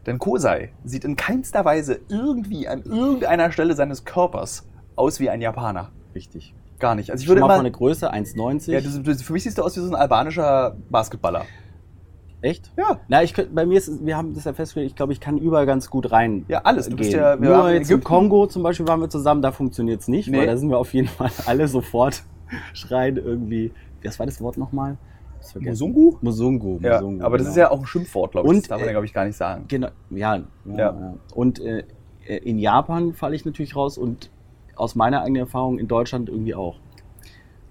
Denn 0.07 0.19
Kosei 0.19 0.71
sieht 0.85 1.05
in 1.05 1.17
keinster 1.17 1.65
Weise 1.65 2.01
irgendwie 2.09 2.69
an 2.69 2.83
irgendeiner 2.83 3.51
Stelle 3.53 3.75
seines 3.75 4.05
Körpers 4.05 4.67
aus 4.97 5.21
wie 5.21 5.31
ein 5.31 5.41
Japaner. 5.41 5.91
Richtig. 6.15 6.55
Gar 6.79 6.97
nicht. 6.97 7.11
Also 7.11 7.23
ich 7.23 7.27
Schon 7.27 7.37
würde 7.37 7.41
mal 7.43 7.47
immer. 7.47 7.57
von 7.57 7.65
der 7.65 7.73
Größe 7.73 8.13
1,90. 8.13 8.73
ja, 8.73 8.81
du, 8.81 9.03
du, 9.03 9.15
für 9.15 9.33
mich 9.33 9.45
siehst 9.45 9.59
du 9.59 9.63
aus 9.63 9.77
wie 9.77 9.81
so 9.81 9.89
ein 9.89 9.95
albanischer 9.95 10.77
Basketballer. 10.91 11.47
Echt? 12.43 12.71
Ja. 12.77 12.99
Na, 13.09 13.23
ich 13.23 13.33
könnte, 13.35 13.53
bei 13.55 13.65
mir 13.65 13.79
ist, 13.79 14.05
wir 14.05 14.17
haben 14.17 14.35
das 14.35 14.45
ja 14.45 14.53
festgestellt, 14.53 14.87
ich 14.89 14.97
glaube, 14.97 15.13
ich 15.13 15.21
kann 15.21 15.39
überall 15.39 15.65
ganz 15.65 15.89
gut 15.89 16.11
rein. 16.13 16.45
Ja, 16.49 16.59
alles. 16.65 16.89
Du 16.89 16.97
bist 16.97 17.11
gehen. 17.11 17.21
ja- 17.21 17.37
Nur 17.37 17.71
jetzt 17.71 17.91
im. 17.91 18.03
Kongo 18.03 18.47
zum 18.49 18.63
Beispiel 18.65 18.87
waren 18.89 19.01
wir 19.01 19.09
zusammen, 19.09 19.43
da 19.43 19.53
funktioniert 19.53 20.01
es 20.01 20.09
nicht, 20.09 20.29
Nee. 20.29 20.39
weil 20.39 20.47
da 20.47 20.57
sind 20.57 20.69
wir 20.69 20.79
auf 20.79 20.93
jeden 20.93 21.09
Fall 21.09 21.31
alle 21.47 21.69
sofort 21.69 22.23
schreien 22.75 23.17
irgendwie. 23.17 23.73
Was 24.05 24.19
war 24.19 24.27
das 24.27 24.41
Wort 24.41 24.59
nochmal? 24.59 24.97
Musungu? 25.61 26.17
Musungu. 26.21 26.79
Ja, 26.83 27.01
Musungu, 27.01 27.25
aber 27.25 27.39
das 27.39 27.47
genau. 27.47 27.51
ist 27.51 27.57
ja 27.57 27.71
auch 27.71 27.79
ein 27.81 27.87
Schimpfwort, 27.87 28.33
glaube 28.33 28.47
ich. 28.47 28.51
Und, 28.51 28.59
das 28.63 28.69
darf 28.69 28.79
man 28.81 28.85
äh, 28.85 28.87
ja, 28.87 28.93
glaube 28.93 29.07
ich, 29.07 29.13
gar 29.15 29.25
nicht 29.25 29.37
sagen. 29.37 29.65
Genau, 29.69 29.89
ja. 30.11 30.37
ja, 30.37 30.43
Ja. 30.67 30.77
ja. 30.77 31.15
Und 31.35 31.61
äh, 31.61 31.85
in 32.27 32.59
Japan 32.59 33.13
falle 33.15 33.35
ich 33.35 33.45
natürlich 33.45 33.75
raus 33.75 33.99
und 33.99 34.31
aus 34.77 34.95
meiner 34.95 35.23
eigenen 35.23 35.43
Erfahrung 35.43 35.79
in 35.79 35.89
Deutschland 35.89 36.29
irgendwie 36.29 36.55
auch. 36.55 36.77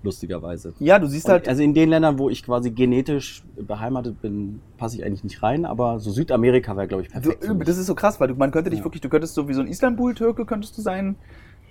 Lustigerweise. 0.04 0.74
Ja, 0.80 0.97
du 0.97 1.06
siehst 1.08 1.26
Und, 1.28 1.32
halt. 1.34 1.47
also 1.47 1.62
in 1.62 1.74
den 1.76 1.89
Ländern, 1.89 2.18
wo 2.18 2.30
ich 2.30 2.43
quasi 2.43 2.72
genetisch 2.72 3.43
beheimatet 3.56 4.20
bin, 4.22 4.60
passe 4.78 4.97
ich 4.97 5.06
eigentlich 5.06 5.24
nicht 5.24 5.43
rein, 5.43 5.64
aber 5.66 5.99
so 5.99 6.10
Südamerika 6.12 6.76
wäre, 6.76 6.88
glaube 6.88 7.04
ich, 7.04 7.10
Du, 7.10 7.14
perfekt. 7.20 7.54
mich. 7.54 7.68
das 7.68 7.78
ist 7.78 7.86
so 7.86 7.93
krass, 7.95 8.20
weil 8.20 8.30
du, 8.30 8.36
man 8.36 8.49
könnte 8.52 8.70
dich 8.72 8.80
Ja. 8.80 8.86
wirklich, 8.86 9.02
du 9.02 9.10
könntest 9.10 9.36
so 9.36 9.47
wie 9.47 9.54
so 9.54 9.62
ein 9.62 9.68
Istanbul-Türke 9.68 10.45
könntest 10.45 10.76
du 10.78 10.82
sein, 10.82 11.16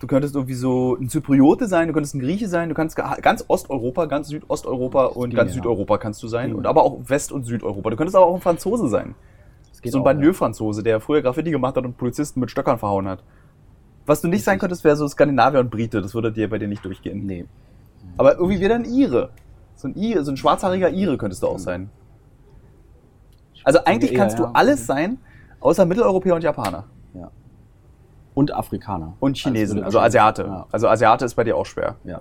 du 0.01 0.07
könntest 0.07 0.37
irgendwie 0.37 0.55
so 0.55 0.97
ein 1.01 1.09
Zypriote 1.09 1.67
sein, 1.67 1.89
du 1.89 1.93
könntest 1.95 2.15
ein 2.15 2.21
Grieche 2.21 2.47
sein, 2.49 2.69
du 2.69 2.75
kannst 2.77 2.95
ga- 2.95 3.17
ganz 3.21 3.45
Osteuropa, 3.49 4.07
ganz 4.07 4.29
Südosteuropa 4.29 5.07
und 5.07 5.35
ganz 5.35 5.51
ja. 5.51 5.55
Südeuropa 5.57 5.99
kannst 5.99 6.23
du 6.23 6.29
sein 6.29 6.47
Ginge. 6.51 6.59
und 6.59 6.67
aber 6.67 6.85
auch 6.85 7.01
West- 7.09 7.33
und 7.33 7.45
Südeuropa. 7.45 7.91
Du 7.91 7.97
könntest 7.97 8.15
aber 8.17 8.27
auch 8.27 8.35
ein 8.37 8.41
Franzose 8.41 8.89
sein. 8.89 9.15
So 9.83 9.89
ein 9.89 9.93
ja. 9.93 10.01
Banlieue-Franzose, 10.05 10.83
der 10.83 11.01
früher 11.01 11.23
Graffiti 11.23 11.51
gemacht 11.51 11.75
hat 11.75 11.85
und 11.85 11.97
Polizisten 11.97 12.39
mit 12.39 12.51
Stöckern 12.51 12.79
verhauen 12.79 13.09
hat. 13.09 13.25
Was 14.07 14.21
du 14.21 14.29
nicht 14.29 14.45
sein 14.45 14.59
könntest, 14.59 14.85
wäre 14.85 14.95
so 14.97 15.09
Skandinavier 15.09 15.61
und 15.61 15.71
Brite, 15.71 16.01
das 16.03 16.15
würde 16.15 16.31
dir 16.33 16.49
bei 16.51 16.59
dir 16.59 16.69
nicht 16.69 16.85
durchgehen. 16.85 17.25
Nee. 17.27 17.47
Aber 18.21 18.35
irgendwie 18.35 18.61
wäre 18.61 18.69
dann 18.75 18.85
Ire. 18.85 19.31
So 19.77 19.89
ein 19.89 19.95
Ire, 19.97 20.23
so 20.25 20.31
ein 20.31 20.37
schwarzhaariger 20.37 20.91
Ire 20.91 21.17
könntest 21.17 21.43
du 21.43 21.47
auch 21.47 21.59
sein. 21.59 21.89
Also 23.65 23.79
eigentlich 23.87 24.13
kannst 24.15 24.39
du 24.39 24.45
alles 24.45 24.87
sein, 24.87 25.17
außer 25.61 25.87
Mitteleuropäer 25.87 26.35
und 26.35 26.45
Japaner. 26.45 26.85
Ja. 27.15 27.31
Und 28.35 28.53
Afrikaner. 28.53 29.15
Und 29.21 29.39
Chinesen, 29.39 29.83
also 29.83 30.01
Asiate. 30.01 30.43
Ja. 30.43 30.67
Also 30.71 30.87
Asiate 30.89 31.25
ist 31.25 31.35
bei 31.35 31.45
dir 31.45 31.57
auch 31.57 31.65
schwer. 31.65 31.97
ja. 32.05 32.21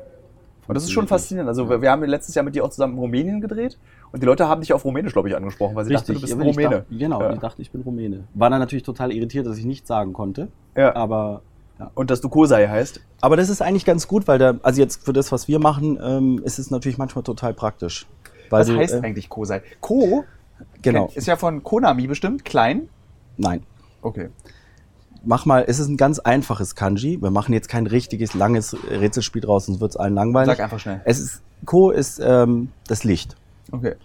Und 0.69 0.75
das 0.75 0.83
ist 0.83 0.91
schon 0.91 1.07
faszinierend. 1.07 1.49
Also 1.49 1.67
wir 1.69 1.81
wir 1.81 1.89
haben 1.91 2.03
letztes 2.03 2.35
Jahr 2.35 2.45
mit 2.45 2.53
dir 2.55 2.63
auch 2.63 2.69
zusammen 2.69 2.93
in 2.93 2.99
Rumänien 2.99 3.41
gedreht 3.41 3.77
und 4.11 4.21
die 4.21 4.25
Leute 4.27 4.47
haben 4.47 4.61
dich 4.61 4.71
auf 4.71 4.85
Rumänisch, 4.85 5.11
glaube 5.13 5.27
ich, 5.27 5.35
angesprochen, 5.35 5.75
weil 5.75 5.83
sie 5.83 5.93
Richtig, 5.95 6.07
dachten, 6.07 6.13
du 6.15 6.21
bist 6.21 6.33
ein 6.33 6.39
ja, 6.41 6.45
ich 6.47 6.55
Rumäne. 6.57 6.75
dachte- 6.83 6.95
genau, 6.95 7.21
Ja. 7.23 7.33
ich 7.33 7.39
dachte, 7.39 7.61
ich 7.63 7.71
bin 7.71 7.81
Rumäne. 7.81 8.23
War 8.35 8.49
dann 8.51 8.59
natürlich 8.59 8.83
total 8.83 9.11
irritiert, 9.11 9.47
dass 9.47 9.57
ich 9.57 9.65
nichts 9.65 9.87
sagen 9.87 10.13
konnte. 10.13 10.47
Ja. 10.77 10.95
Aber 10.95 11.41
ja. 11.79 11.91
Und 11.95 12.11
dass 12.11 12.21
du 12.21 12.29
Kosei 12.29 12.67
heißt. 12.67 12.99
Aber 13.21 13.37
das 13.37 13.49
ist 13.49 13.61
eigentlich 13.61 13.85
ganz 13.85 14.07
gut, 14.07 14.27
weil 14.27 14.37
da, 14.37 14.55
also 14.63 14.81
jetzt 14.81 15.05
für 15.05 15.13
das, 15.13 15.31
was 15.31 15.47
wir 15.47 15.59
machen, 15.59 15.97
ähm, 16.01 16.41
ist 16.43 16.59
es 16.59 16.71
natürlich 16.71 16.97
manchmal 16.97 17.23
total 17.23 17.53
praktisch. 17.53 18.05
Weil 18.49 18.61
Was 18.61 18.67
du, 18.67 18.77
heißt 18.77 18.93
äh, 18.95 19.01
eigentlich 19.01 19.29
Kosei? 19.29 19.61
Ko 19.79 20.25
Genau. 20.81 21.09
ist 21.13 21.27
ja 21.27 21.35
von 21.37 21.63
Konami 21.63 22.07
bestimmt, 22.07 22.45
klein. 22.45 22.89
Nein. 23.37 23.63
Okay. 24.01 24.29
Mach 25.23 25.45
mal, 25.45 25.65
es 25.67 25.79
ist 25.79 25.87
ein 25.87 25.97
ganz 25.97 26.19
einfaches 26.19 26.75
Kanji. 26.75 27.21
Wir 27.21 27.31
machen 27.31 27.53
jetzt 27.53 27.67
kein 27.67 27.87
richtiges, 27.87 28.33
langes 28.33 28.75
Rätselspiel 28.89 29.41
draus, 29.41 29.65
sonst 29.65 29.81
wird 29.81 29.91
es 29.91 29.97
allen 29.97 30.13
langweilig. 30.13 30.55
Sag 30.55 30.63
einfach 30.63 30.79
schnell. 30.79 31.01
Es 31.05 31.19
ist, 31.19 31.41
Ko 31.65 31.91
ist 31.91 32.19
ähm, 32.23 32.69
das 32.87 33.03
Licht. 33.03 33.35
Okay. 33.71 33.95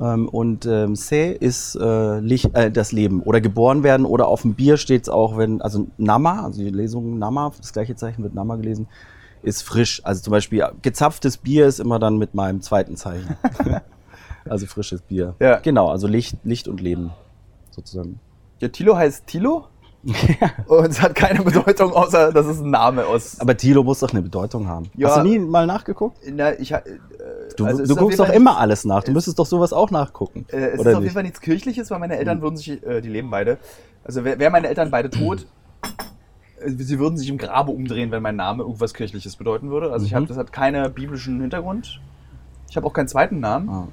Ähm, 0.00 0.28
und 0.28 0.64
ähm, 0.66 0.96
Se 0.96 1.26
ist 1.32 1.74
äh, 1.76 2.20
Licht, 2.20 2.54
äh, 2.54 2.70
das 2.70 2.92
Leben 2.92 3.22
oder 3.22 3.40
geboren 3.40 3.82
werden 3.82 4.06
oder 4.06 4.26
auf 4.26 4.42
dem 4.42 4.54
Bier 4.54 4.76
steht 4.78 5.02
es 5.02 5.08
auch, 5.08 5.36
wenn, 5.36 5.60
also 5.60 5.86
Nama, 5.98 6.44
also 6.44 6.62
die 6.62 6.70
Lesung 6.70 7.18
Nama, 7.18 7.52
das 7.56 7.72
gleiche 7.72 7.94
Zeichen 7.94 8.22
wird 8.22 8.34
Nama 8.34 8.56
gelesen, 8.56 8.88
ist 9.42 9.62
frisch. 9.62 10.00
Also 10.04 10.22
zum 10.22 10.30
Beispiel 10.30 10.66
gezapftes 10.80 11.36
Bier 11.36 11.66
ist 11.66 11.80
immer 11.80 11.98
dann 11.98 12.16
mit 12.16 12.34
meinem 12.34 12.62
zweiten 12.62 12.96
Zeichen. 12.96 13.36
also 14.48 14.66
frisches 14.66 15.02
Bier. 15.02 15.34
Ja. 15.40 15.58
Genau, 15.58 15.88
also 15.88 16.06
Licht, 16.06 16.38
Licht 16.44 16.68
und 16.68 16.80
Leben 16.80 17.10
sozusagen. 17.70 18.18
Ja, 18.60 18.68
Tilo 18.68 18.96
heißt 18.96 19.26
Tilo. 19.26 19.66
Und 20.66 20.90
es 20.90 21.00
hat 21.00 21.14
keine 21.14 21.42
Bedeutung, 21.42 21.92
außer 21.92 22.32
dass 22.32 22.46
es 22.46 22.60
ein 22.60 22.70
Name 22.70 23.06
aus. 23.06 23.38
Aber 23.40 23.56
Tilo 23.56 23.84
muss 23.84 24.00
doch 24.00 24.10
eine 24.10 24.22
Bedeutung 24.22 24.66
haben. 24.66 24.90
Ja. 24.96 25.08
Hast 25.08 25.18
du 25.18 25.22
nie 25.22 25.38
mal 25.38 25.66
nachgeguckt? 25.66 26.18
Na, 26.32 26.58
ich, 26.58 26.72
äh, 26.72 26.80
Du, 27.56 27.64
also 27.66 27.84
du 27.84 27.92
ist 27.92 27.96
guckst 27.96 28.18
doch 28.18 28.28
immer 28.30 28.58
alles 28.58 28.84
nach. 28.84 29.04
Du 29.04 29.12
müsstest 29.12 29.38
doch 29.38 29.46
sowas 29.46 29.72
auch 29.72 29.90
nachgucken. 29.90 30.46
Äh, 30.50 30.56
es 30.56 30.74
ist 30.74 30.80
oder 30.80 30.90
auf 30.90 30.94
jeden 30.94 31.04
nicht? 31.04 31.12
Fall 31.12 31.22
nichts 31.22 31.40
Kirchliches, 31.40 31.90
weil 31.90 31.98
meine 32.00 32.16
Eltern 32.16 32.40
würden 32.42 32.56
sich, 32.56 32.82
äh, 32.84 33.00
die 33.00 33.08
leben 33.10 33.30
beide. 33.30 33.58
Also 34.04 34.24
wär, 34.24 34.38
wären 34.38 34.52
meine 34.52 34.68
Eltern 34.68 34.90
beide 34.90 35.10
tot, 35.10 35.46
äh, 36.60 36.70
sie 36.70 36.98
würden 36.98 37.16
sich 37.18 37.28
im 37.28 37.38
Grabe 37.38 37.70
umdrehen, 37.70 38.10
wenn 38.10 38.22
mein 38.22 38.36
Name 38.36 38.62
irgendwas 38.64 38.94
Kirchliches 38.94 39.36
bedeuten 39.36 39.70
würde. 39.70 39.92
Also 39.92 40.06
ich 40.06 40.12
Mhm. 40.12 40.16
hab, 40.16 40.26
das 40.28 40.36
hat 40.36 40.52
keinen 40.52 40.92
biblischen 40.92 41.40
Hintergrund. 41.40 42.00
Ich 42.70 42.76
habe 42.76 42.86
auch 42.86 42.92
keinen 42.92 43.08
zweiten 43.08 43.38
Namen. 43.38 43.68
Ah. 43.68 43.88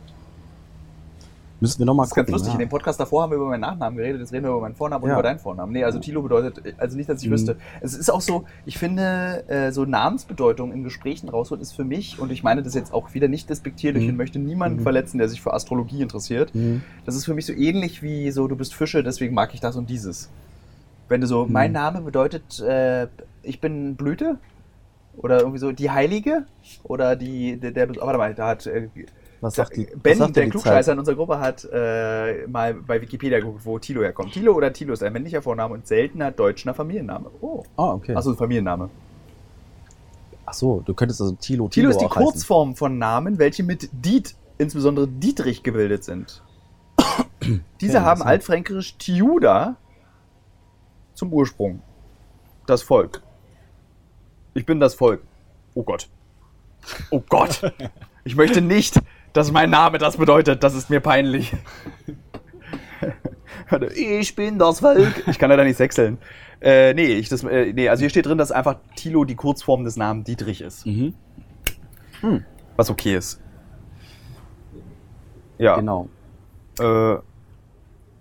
Müssen 1.61 1.79
wir 1.79 1.85
noch 1.85 1.93
mal 1.93 2.03
Das 2.03 2.11
ist 2.11 2.15
ganz 2.15 2.25
gucken. 2.27 2.33
lustig. 2.33 2.47
ja. 2.49 2.53
In 2.53 2.59
dem 2.59 2.69
Podcast 2.69 2.99
davor 2.99 3.23
haben 3.23 3.31
wir 3.31 3.35
über 3.37 3.47
meinen 3.47 3.59
Nachnamen 3.61 3.97
geredet, 3.97 4.21
jetzt 4.21 4.31
reden 4.31 4.45
wir 4.45 4.51
über 4.51 4.61
meinen 4.61 4.75
Vornamen 4.75 5.03
und 5.03 5.09
Ja. 5.09 5.15
über 5.15 5.23
deinen 5.23 5.39
Vornamen. 5.39 5.73
Nee, 5.73 5.83
also 5.83 5.99
Tilo 5.99 6.21
bedeutet, 6.21 6.75
also 6.77 6.95
nicht, 6.95 7.09
dass 7.09 7.21
ich 7.21 7.27
Mhm. 7.27 7.33
wüsste. 7.33 7.57
Es 7.81 7.93
ist 7.93 8.09
auch 8.09 8.21
so, 8.21 8.45
ich 8.65 8.77
finde, 8.77 9.43
äh, 9.49 9.71
so 9.71 9.83
Namensbedeutung 9.85 10.71
in 10.71 10.83
Gesprächen 10.83 11.27
rausholen 11.29 11.61
ist 11.61 11.73
für 11.73 11.83
mich, 11.83 12.17
und 12.19 12.31
ich 12.31 12.43
meine 12.43 12.63
das 12.63 12.73
jetzt 12.75 12.93
auch 12.93 13.13
wieder 13.13 13.27
nicht 13.27 13.49
despektierlich 13.49 14.03
Mhm. 14.05 14.09
und 14.11 14.15
möchte 14.17 14.39
niemanden 14.39 14.79
Mhm. 14.79 14.83
verletzen, 14.83 15.17
der 15.17 15.27
sich 15.27 15.41
für 15.41 15.53
Astrologie 15.53 16.01
interessiert. 16.01 16.55
Mhm. 16.55 16.81
Das 17.05 17.15
ist 17.15 17.25
für 17.25 17.33
mich 17.33 17.45
so 17.45 17.53
ähnlich 17.53 18.01
wie 18.01 18.31
so, 18.31 18.47
du 18.47 18.55
bist 18.55 18.73
Fische, 18.73 19.03
deswegen 19.03 19.33
mag 19.33 19.53
ich 19.53 19.59
das 19.59 19.75
und 19.75 19.89
dieses. 19.89 20.29
Wenn 21.09 21.21
du 21.21 21.27
so, 21.27 21.45
Mhm. 21.45 21.51
mein 21.51 21.71
Name 21.73 22.01
bedeutet, 22.01 22.59
äh, 22.61 23.07
ich 23.43 23.59
bin 23.59 23.95
Blüte 23.95 24.37
oder 25.17 25.39
irgendwie 25.39 25.59
so 25.59 25.71
die 25.73 25.89
Heilige 25.91 26.45
oder 26.83 27.15
die, 27.17 27.57
der, 27.57 27.71
der 27.71 27.89
warte 27.99 28.17
mal, 28.17 28.33
da 28.33 28.47
hat 28.47 28.65
äh, 28.67 28.87
Was 29.41 29.55
sagt 29.55 29.77
die, 29.77 29.85
Ben, 29.85 30.11
was 30.11 30.17
sagt 30.17 30.35
der 30.35 30.43
die 30.45 30.49
Klugscheißer 30.49 30.83
Zeit? 30.83 30.93
in 30.93 30.99
unserer 30.99 31.15
Gruppe, 31.15 31.39
hat 31.39 31.67
äh, 31.71 32.45
mal 32.47 32.73
bei 32.73 33.01
Wikipedia 33.01 33.39
geguckt, 33.39 33.61
wo 33.63 33.79
Tilo 33.79 34.01
herkommt. 34.01 34.33
Tilo 34.33 34.53
oder 34.53 34.73
Tilo 34.73 34.93
ist 34.93 35.01
ein 35.03 35.13
männlicher 35.13 35.41
Vorname 35.41 35.73
und 35.75 35.87
seltener 35.87 36.31
deutscher 36.31 36.73
Familienname. 36.73 37.29
Oh. 37.41 37.63
Ah, 37.77 37.93
okay. 37.93 38.15
Achso, 38.15 38.33
Familienname. 38.33 38.89
Ach 40.45 40.53
so, 40.53 40.81
du 40.81 40.93
könntest 40.93 41.21
also 41.21 41.35
Tilo, 41.35 41.67
Tilo 41.69 41.89
ist 41.91 42.01
die 42.01 42.05
heißen. 42.05 42.21
Kurzform 42.21 42.75
von 42.75 42.97
Namen, 42.97 43.37
welche 43.39 43.63
mit 43.63 43.89
Diet, 43.93 44.35
insbesondere 44.57 45.07
Dietrich, 45.07 45.63
gebildet 45.63 46.03
sind. 46.03 46.43
Diese 47.81 47.97
Okay, 47.99 48.05
haben 48.05 48.21
altfränkisch 48.23 48.97
Tiuda 48.97 49.77
zum 51.13 51.31
Ursprung. 51.31 51.81
Das 52.65 52.81
Volk. 52.81 53.21
Ich 54.53 54.65
bin 54.65 54.79
das 54.79 54.95
Volk. 54.95 55.21
Oh 55.75 55.83
Gott. 55.83 56.09
Oh 57.11 57.21
Gott. 57.29 57.61
Ich 58.25 58.35
möchte 58.35 58.61
nicht, 58.61 58.99
dass 59.33 59.51
mein 59.51 59.69
Name 59.69 59.97
das 59.97 60.17
bedeutet. 60.17 60.63
Das 60.63 60.75
ist 60.75 60.89
mir 60.89 60.99
peinlich. 60.99 61.53
ich 63.95 64.35
bin 64.35 64.59
das 64.59 64.79
Volk. 64.79 65.23
Ich 65.27 65.39
kann 65.39 65.49
leider 65.49 65.63
nicht 65.63 65.77
sechseln. 65.77 66.17
Äh, 66.61 66.93
nee, 66.93 67.05
ich, 67.13 67.29
das, 67.29 67.43
äh, 67.43 67.71
nee, 67.73 67.87
also 67.87 68.01
hier 68.01 68.09
steht 68.09 68.25
drin, 68.25 68.37
dass 68.37 68.51
einfach 68.51 68.77
Thilo 68.95 69.23
die 69.23 69.35
Kurzform 69.35 69.85
des 69.85 69.95
Namens 69.95 70.25
Dietrich 70.25 70.61
ist. 70.61 70.85
Mhm. 70.85 71.13
Was 72.75 72.89
okay 72.89 73.15
ist. 73.15 73.41
Ja. 75.57 75.75
Genau. 75.75 76.09
Äh, 76.79 77.17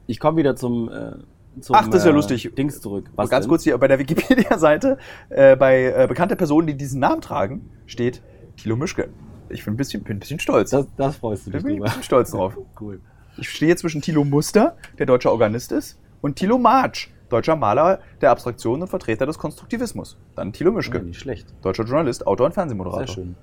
Ich 0.06 0.20
komme 0.20 0.38
wieder 0.38 0.56
zum, 0.56 0.88
äh, 0.88 1.12
zum 1.60 1.74
Ach, 1.74 1.86
das 1.86 2.00
ist 2.00 2.04
ja 2.04 2.12
äh, 2.12 2.14
lustig. 2.14 2.52
Dings 2.56 2.80
zurück. 2.80 3.10
ganz 3.16 3.30
denn? 3.30 3.48
kurz 3.48 3.64
hier 3.64 3.76
bei 3.78 3.88
der 3.88 3.98
Wikipedia-Seite, 3.98 4.98
äh, 5.30 5.56
bei 5.56 5.84
äh, 5.84 6.06
bekannte 6.08 6.36
Personen, 6.36 6.66
die 6.68 6.76
diesen 6.76 7.00
Namen 7.00 7.20
tragen, 7.20 7.70
steht 7.86 8.22
Thilo 8.56 8.76
Mischke. 8.76 9.08
Ich 9.50 9.64
bin 9.64 9.74
ein 9.74 9.76
bisschen, 9.76 10.02
bin 10.02 10.16
ein 10.16 10.20
bisschen 10.20 10.40
stolz. 10.40 10.70
Das, 10.70 10.86
das 10.96 11.16
freust 11.16 11.46
du 11.46 11.50
dich 11.50 11.62
bin 11.62 11.70
ich 11.72 11.76
ein 11.76 11.78
drüber. 11.78 11.84
bisschen 11.86 12.02
stolz 12.02 12.30
drauf. 12.32 12.56
Cool. 12.80 13.00
Ich 13.36 13.48
stehe 13.50 13.74
zwischen 13.76 14.02
Thilo 14.02 14.24
Muster, 14.24 14.76
der 14.98 15.06
deutscher 15.06 15.30
Organist 15.30 15.70
ist, 15.72 15.98
und 16.20 16.36
Thilo 16.36 16.58
Marsch, 16.58 17.12
deutscher 17.28 17.54
Maler 17.56 18.00
der 18.20 18.30
Abstraktion 18.32 18.82
und 18.82 18.88
Vertreter 18.88 19.26
des 19.26 19.38
Konstruktivismus. 19.38 20.16
Dann 20.34 20.52
Thilo 20.52 20.72
Mischke, 20.72 20.98
Ja, 20.98 21.04
nicht 21.04 21.20
schlecht. 21.20 21.46
deutscher 21.62 21.84
Journalist, 21.84 22.26
Autor 22.26 22.46
und 22.46 22.52
Fernsehmoderator. 22.52 23.06
Sehr 23.06 23.14
schön. 23.14 23.36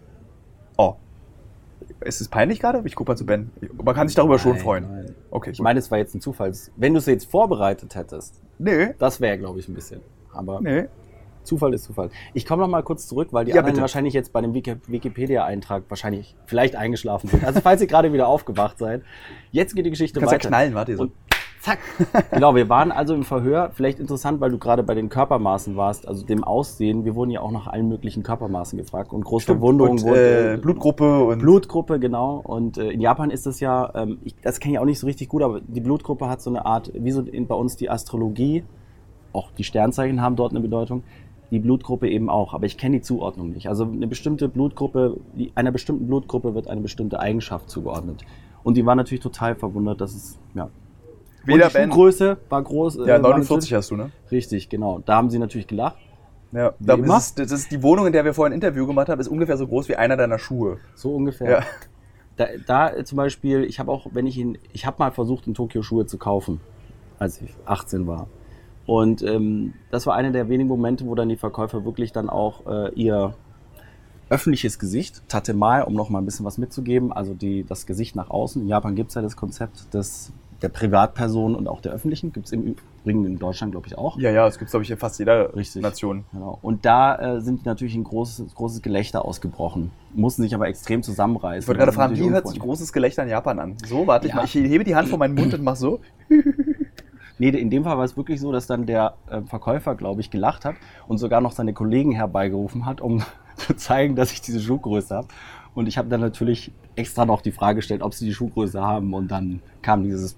Oh. 0.78 0.96
Ist 2.02 2.20
es 2.20 2.28
peinlich 2.28 2.60
gerade? 2.60 2.82
Ich 2.86 2.96
gucke 2.96 3.12
mal 3.12 3.16
zu 3.16 3.26
Ben. 3.26 3.52
Man 3.82 3.96
kann 3.96 4.08
sich 4.08 4.16
darüber 4.16 4.38
schon 4.40 4.54
Nein, 4.54 4.62
freuen. 4.62 4.84
nein. 4.92 5.16
Okay, 5.32 5.52
Ich 5.52 5.60
meine, 5.62 5.80
es 5.80 5.90
war 5.92 5.98
jetzt 5.98 6.14
ein 6.16 6.22
Zufall. 6.22 6.52
Wenn 6.76 6.94
du 6.94 7.00
es 7.00 7.06
jetzt 7.06 7.30
vorbereitet 7.30 7.96
hättest, 7.96 8.42
nee, 8.58 8.94
das 9.00 9.22
wäre, 9.22 9.38
glaube 9.38 9.60
ich, 9.60 9.68
ein 9.70 9.76
bisschen. 9.76 10.02
Aber 10.34 10.60
nee. 10.62 10.86
Zufall 11.46 11.74
ist 11.74 11.84
Zufall. 11.86 12.10
Ich 12.34 12.46
komme 12.46 12.62
noch 12.64 12.70
mal 12.70 12.84
kurz 12.84 13.08
zurück, 13.08 13.30
weil 13.32 13.46
die 13.46 13.52
Ja, 13.52 13.58
anderen 13.58 13.74
bitte. 13.74 13.82
wahrscheinlich 13.82 14.14
jetzt 14.14 14.34
bei 14.34 14.42
dem 14.42 14.54
Wiki- 14.54 14.76
Wikipedia-Eintrag 14.88 15.84
wahrscheinlich 15.90 16.36
vielleicht 16.46 16.76
eingeschlafen 16.76 17.30
sind. 17.30 17.44
Also 17.46 17.62
falls 17.62 17.82
ihr 17.82 17.88
gerade 17.88 18.12
wieder 18.14 18.28
aufgewacht 18.28 18.78
seid, 18.78 19.02
jetzt 19.52 19.76
geht 19.76 19.86
die 19.86 19.90
Geschichte 19.92 20.20
Kannst 20.20 20.32
ja 20.34 20.38
weiter. 20.40 20.48
knallen, 20.50 20.74
warte. 20.76 20.96
So. 20.98 21.04
Und 21.04 21.12
zack. 21.62 21.80
genau, 22.32 22.54
wir 22.56 22.70
waren 22.70 22.92
also 22.92 23.16
im 23.16 23.24
Verhör. 23.24 23.72
Vielleicht 23.74 24.00
interessant, 24.00 24.40
weil 24.40 24.52
du 24.52 24.58
gerade 24.60 24.84
bei 24.84 24.94
den 24.94 25.10
Körpermaßen 25.10 25.76
warst, 25.76 26.08
also 26.08 26.24
dem 26.26 26.44
Aussehen. 26.44 27.06
Wir 27.06 27.16
wurden 27.16 27.32
ja 27.32 27.42
auch 27.42 27.52
nach 27.52 27.66
allen 27.68 27.88
möglichen 27.90 28.22
Körpermaßen 28.22 28.78
gefragt 28.78 29.12
und 29.14 29.24
große 29.26 29.46
Verwundungen 29.48 29.94
und, 29.94 30.04
wurde. 30.04 30.54
äh, 30.54 30.58
Blutgruppe 30.58 31.24
und 31.26 31.40
Blutgruppe, 31.40 32.00
genau. 32.00 32.36
Und 32.44 32.78
äh, 32.78 32.90
in 32.92 33.02
Japan 33.02 33.32
ist 33.32 33.46
das 33.48 33.60
ja, 33.62 33.92
ähm, 33.96 34.20
ich, 34.24 34.36
das 34.44 34.60
kenne 34.60 34.76
ich 34.76 34.80
auch 34.80 34.86
nicht 34.86 35.00
so 35.00 35.08
richtig 35.08 35.28
gut, 35.30 35.42
aber 35.42 35.60
die 35.62 35.82
Blutgruppe 35.82 36.30
hat 36.30 36.42
so 36.42 36.50
eine 36.52 36.66
Art, 36.66 36.92
wie 36.94 37.12
so 37.12 37.22
in, 37.22 37.48
bei 37.48 37.56
uns 37.56 37.76
die 37.78 37.90
Astrologie, 37.90 38.64
auch 39.34 39.52
die 39.52 39.64
Sternzeichen 39.64 40.22
haben 40.22 40.36
dort 40.36 40.52
eine 40.52 40.62
Bedeutung, 40.62 41.04
die 41.56 41.60
Blutgruppe 41.60 42.10
eben 42.10 42.30
auch, 42.30 42.54
aber 42.54 42.66
ich 42.66 42.78
kenne 42.78 42.98
die 42.98 43.02
Zuordnung 43.02 43.52
nicht. 43.52 43.70
Also 43.70 43.86
eine 43.86 44.08
bestimmte 44.08 44.50
Blutgruppe, 44.50 45.18
einer 45.56 45.72
bestimmten 45.72 46.06
Blutgruppe 46.08 46.54
wird 46.54 46.68
eine 46.68 46.82
bestimmte 46.82 47.20
Eigenschaft 47.20 47.70
zugeordnet. 47.70 48.26
Und 48.64 48.76
die 48.76 48.86
war 48.86 48.96
natürlich 48.96 49.22
total 49.22 49.56
verwundert, 49.56 50.02
dass 50.02 50.14
es, 50.14 50.38
ja. 50.54 50.70
weder 51.46 51.70
die. 51.70 51.78
Schuhgröße 51.78 52.38
war 52.50 52.62
groß. 52.62 52.98
äh, 52.98 53.08
Ja, 53.08 53.24
war 53.24 53.30
49 53.32 53.74
hast 53.74 53.92
du, 53.92 53.96
ne? 53.96 54.12
Richtig, 54.32 54.70
genau. 54.70 55.02
Da 55.06 55.16
haben 55.16 55.30
sie 55.30 55.40
natürlich 55.40 55.68
gelacht. 55.68 55.98
Ja, 56.52 56.74
da, 56.80 56.96
ist, 56.96 57.40
das 57.40 57.52
ist 57.52 57.72
die 57.72 57.82
Wohnung, 57.82 58.08
in 58.08 58.14
der 58.14 58.24
wir 58.24 58.34
vorhin 58.34 58.54
ein 58.54 58.56
Interview 58.56 58.86
gemacht 58.86 59.10
haben, 59.10 59.20
ist 59.20 59.28
ungefähr 59.28 59.58
so 59.58 59.68
groß 59.68 59.90
wie 59.90 59.96
einer 59.96 60.18
deiner 60.18 60.40
Schuhe. 60.40 60.78
So 60.94 61.14
ungefähr. 61.16 61.50
Ja. 61.50 61.64
Da, 62.38 62.48
da 62.66 63.06
zum 63.06 63.18
Beispiel, 63.18 63.64
ich 63.64 63.80
habe 63.80 63.92
auch, 63.92 64.08
wenn 64.12 64.28
ich 64.28 64.38
in, 64.38 64.58
ich 64.74 64.86
habe 64.86 64.98
mal 65.00 65.12
versucht, 65.12 65.48
in 65.48 65.54
Tokio 65.54 65.82
Schuhe 65.82 66.06
zu 66.06 66.18
kaufen, 66.18 66.60
als 67.18 67.42
ich 67.42 67.54
18 67.66 68.08
war. 68.08 68.28
Und 68.86 69.24
ähm, 69.24 69.74
das 69.92 70.06
war 70.06 70.16
einer 70.16 70.32
der 70.32 70.48
wenigen 70.50 70.70
Momente, 70.70 71.06
wo 71.06 71.16
dann 71.16 71.30
die 71.30 71.38
Verkäufer 71.38 71.86
wirklich 71.86 72.12
dann 72.12 72.30
auch 72.30 72.66
äh, 72.68 72.94
ihr 72.94 73.34
öffentliches 74.30 74.80
Gesicht, 74.80 75.22
Tatemae, 75.28 75.84
um 75.86 75.94
noch 75.94 76.10
mal 76.10 76.20
ein 76.20 76.26
bisschen 76.26 76.46
was 76.46 76.58
mitzugeben, 76.58 77.14
also 77.14 77.34
die, 77.34 77.64
das 77.64 77.86
Gesicht 77.86 78.16
nach 78.16 78.30
außen. 78.30 78.62
In 78.62 78.68
Japan 78.68 78.96
gibt 78.96 79.10
es 79.10 79.16
ja 79.16 79.22
das 79.22 79.36
Konzept 79.36 79.94
des, 79.94 80.32
der 80.64 80.70
Privatperson 80.70 81.56
und 81.56 81.68
auch 81.68 81.80
der 81.82 81.92
öffentlichen. 81.94 82.32
Gibt 82.34 82.48
es 82.48 82.52
im 82.52 82.76
Übrigen 83.04 83.26
in 83.26 83.38
Deutschland, 83.38 83.72
glaube 83.74 83.86
ich, 83.88 83.98
auch. 83.98 84.18
Ja, 84.18 84.32
ja, 84.32 84.46
das 84.46 84.58
gibt 84.58 84.68
es, 84.70 84.72
glaube 84.72 84.84
ich, 84.84 84.90
in 84.90 84.98
fast 84.98 85.20
jeder 85.20 85.56
Richtig. 85.56 85.84
Nation. 85.84 86.26
Genau. 86.32 86.58
Und 86.64 86.86
da 86.86 87.36
äh, 87.38 87.42
sind 87.42 87.66
natürlich 87.68 87.94
ein 87.96 88.04
großes, 88.04 88.56
großes 88.56 88.82
Gelächter 88.82 89.24
ausgebrochen, 89.26 89.92
mussten 90.16 90.42
sich 90.42 90.56
aber 90.56 90.68
extrem 90.68 91.04
zusammenreißen. 91.04 91.62
Ich 91.62 91.68
wollte 91.68 91.80
gerade 91.80 91.90
ist 91.92 91.96
fragen, 91.96 92.16
wie 92.18 92.30
hört 92.30 92.48
sich 92.48 92.60
großes 92.60 92.94
Gelächter 92.94 93.24
in 93.24 93.30
Japan 93.30 93.60
an? 93.60 93.78
So, 93.86 94.08
warte 94.08 94.26
ich 94.28 94.32
Ja. 94.34 94.38
mal. 94.38 94.46
Ich 94.46 94.56
hebe 94.56 94.84
die 94.84 94.96
Hand 94.96 95.08
vor 95.08 95.20
meinen 95.20 95.36
Mund 95.36 95.54
und 95.54 95.64
mach 95.64 95.76
so. 95.76 96.00
Nee, 97.38 97.50
in 97.50 97.70
dem 97.70 97.84
Fall 97.84 97.98
war 97.98 98.06
es 98.06 98.16
wirklich 98.16 98.40
so, 98.40 98.52
dass 98.52 98.66
dann 98.68 98.86
der 98.86 99.16
äh, 99.30 99.42
Verkäufer, 99.42 99.96
glaube 99.96 100.22
ich, 100.22 100.30
gelacht 100.32 100.64
hat 100.66 100.76
und 101.08 101.18
sogar 101.18 101.42
noch 101.42 101.52
seine 101.52 101.74
Kollegen 101.74 102.12
herbeigerufen 102.14 102.86
hat, 102.86 103.02
um 103.02 103.24
zu 103.58 103.76
zeigen, 103.76 104.16
dass 104.16 104.32
ich 104.32 104.42
diese 104.42 104.60
Schuhgröße 104.62 105.16
habe. 105.16 105.28
Und 105.74 105.88
ich 105.88 105.98
habe 105.98 106.08
dann 106.08 106.22
natürlich 106.22 106.72
extra 106.96 107.26
noch 107.26 107.42
die 107.42 107.52
Frage 107.52 107.78
gestellt, 107.78 108.02
ob 108.02 108.14
sie 108.14 108.26
die 108.26 108.34
Schuhgröße 108.34 108.82
haben. 108.82 109.14
Und 109.14 109.30
dann 109.30 109.62
kam 109.82 110.04
dieses 110.04 110.38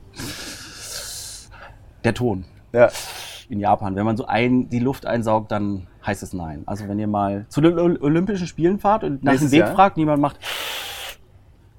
der 2.04 2.14
Ton 2.14 2.46
Ja. 2.74 2.90
in 3.50 3.60
Japan. 3.60 3.96
Wenn 3.96 4.06
man 4.06 4.18
so 4.18 4.26
ein, 4.26 4.70
die 4.70 4.80
Luft 4.80 5.06
einsaugt, 5.06 5.52
dann 5.52 5.88
heißt 6.06 6.24
es 6.24 6.34
nein. 6.34 6.64
Also 6.66 6.88
wenn 6.88 6.98
ihr 7.00 7.08
mal 7.08 7.46
zu 7.50 7.62
den 7.62 7.78
Ol- 7.78 7.98
Olympischen 8.02 8.48
Spielen 8.48 8.80
fahrt 8.80 9.04
und 9.04 9.24
nach 9.24 9.36
dem 9.38 9.52
Weg 9.52 9.60
Jahr? 9.60 9.76
fragt, 9.76 9.98
niemand 9.98 10.22
macht, 10.22 10.40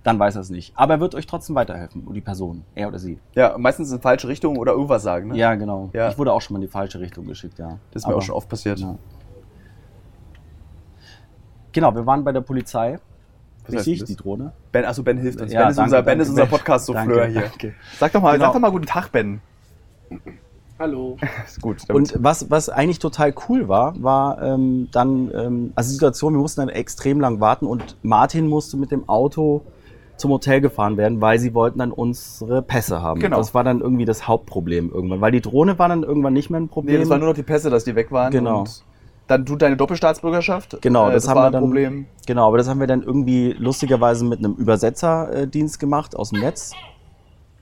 dann 0.09 0.19
weiß 0.19 0.35
er 0.37 0.41
es 0.41 0.51
nicht. 0.51 0.73
Aber 0.75 0.95
er 0.95 1.01
wird 1.01 1.15
euch 1.15 1.27
trotzdem 1.27 1.55
weiterhelfen, 1.55 2.03
und 2.07 2.15
die 2.15 2.21
Person, 2.21 2.65
er 2.75 2.89
oder 2.89 2.99
sie. 2.99 3.19
Ja, 3.35 3.57
meistens 3.59 3.93
in 3.93 4.01
falsche 4.01 4.27
Richtung 4.29 4.57
oder 4.57 4.73
irgendwas 4.73 5.03
sagen, 5.03 5.29
ne? 5.29 5.37
Ja, 5.37 5.55
genau. 5.55 5.91
Ja. 5.93 6.09
Ich 6.09 6.19
wurde 6.19 6.33
auch 6.33 6.41
schon 6.41 6.55
mal 6.55 6.59
in 6.59 6.67
die 6.67 6.73
falsche 6.73 6.99
Richtung 7.01 7.27
geschickt, 7.27 7.59
ja. 7.59 7.79
Das 7.93 8.03
ist 8.03 8.07
mir 8.07 8.13
Aber- 8.13 8.19
auch 8.19 8.23
schon 8.23 8.35
oft 8.35 8.49
passiert. 8.49 8.79
Ja. 8.79 8.97
Genau, 11.73 11.95
wir 11.95 12.07
waren 12.07 12.25
bei 12.25 12.33
der 12.33 12.41
Polizei. 12.41 12.99
Was 13.65 13.73
Wie 13.73 13.77
heißt 13.77 13.85
sehe 13.85 13.95
ich 13.95 14.01
das? 14.01 14.09
die 14.09 14.17
Drohne? 14.17 14.53
Ben, 14.73 14.85
achso, 14.85 15.03
Ben 15.03 15.19
hilft 15.19 15.41
uns. 15.41 15.53
Ja, 15.53 15.61
ben 15.63 15.71
ist 15.71 15.77
danke, 15.79 15.87
unser, 15.89 15.97
ben 16.03 16.07
danke, 16.07 16.23
ist 16.23 16.29
unser 16.31 16.43
Ben. 16.43 16.51
Podcast-Souffleur 16.51 17.17
Danke, 17.19 17.33
hier. 17.33 17.41
danke. 17.43 17.75
Sag 17.99 18.13
doch 18.13 18.23
mal, 18.23 18.33
Genau. 18.33 18.47
sag 18.47 18.53
doch 18.55 18.61
mal 18.61 18.71
guten 18.71 18.87
Tag, 18.87 19.13
Ben. 19.13 19.41
Hallo. 20.79 21.17
Ist 21.47 21.61
gut. 21.61 21.83
damit- 21.89 22.15
Und 22.15 22.25
was, 22.25 22.51
was 22.51 22.69
eigentlich 22.71 22.99
total 23.01 23.35
cool 23.49 23.69
war, 23.69 24.01
war 24.03 24.41
ähm, 24.41 24.89
dann, 24.93 25.31
ähm, 25.35 25.73
also 25.75 25.89
die 25.89 25.95
Situation, 25.95 26.33
wir 26.35 26.41
mussten 26.41 26.61
dann 26.63 26.69
extrem 26.71 27.21
lang 27.21 27.41
warten 27.41 27.67
und 27.67 27.97
Martin 28.03 28.47
musste 28.49 28.77
mit 28.77 28.91
dem 28.93 29.07
Auto 29.09 29.63
zum 30.19 30.31
Hotel 30.33 30.61
gefahren 30.61 30.97
werden, 30.97 31.21
weil 31.21 31.39
sie 31.39 31.55
wollten 31.55 31.79
dann 31.79 31.93
unsere 31.93 32.62
Pässe 32.62 33.01
haben. 33.03 33.21
Genau. 33.21 33.37
Das 33.39 33.55
war 33.55 33.64
dann 33.64 33.81
irgendwie 33.81 34.05
das 34.05 34.27
Hauptproblem 34.29 34.91
irgendwann, 34.93 35.21
weil 35.21 35.33
die 35.33 35.41
Drohne 35.41 35.79
war 35.79 35.89
dann 35.89 36.03
irgendwann 36.03 36.33
nicht 36.33 36.51
mehr 36.51 36.61
ein 36.61 36.69
Problem. 36.69 36.95
nee, 36.97 37.01
das 37.01 37.09
waren 37.11 37.21
nur 37.21 37.29
noch 37.31 37.37
die 37.37 37.43
Pässe, 37.43 37.71
dass 37.71 37.85
die 37.85 37.95
weg 37.95 38.11
waren. 38.12 38.31
Genau. 38.33 38.61
Und 38.61 38.85
dann 39.29 39.45
du 39.45 39.57
deine 39.57 39.77
Doppelstaatsbürgerschaft. 39.77 40.79
Genau, 40.81 41.09
Äh, 41.11 41.12
das, 41.12 41.29
haben 41.29 41.37
war 41.37 41.43
wir 41.45 41.47
ein 41.49 41.53
dann. 41.53 41.62
Problem. 41.62 42.07
Genau, 42.27 42.49
aber 42.49 42.59
das 42.59 42.69
haben 42.69 42.81
wir 42.81 42.87
dann 42.87 43.03
irgendwie 43.03 43.55
lustigerweise 43.59 44.25
mit 44.25 44.39
einem 44.39 44.55
Übersetzerdienst 44.55 45.79
gemacht 45.79 46.16
aus 46.16 46.31
dem 46.31 46.41
Netz. 46.41 46.73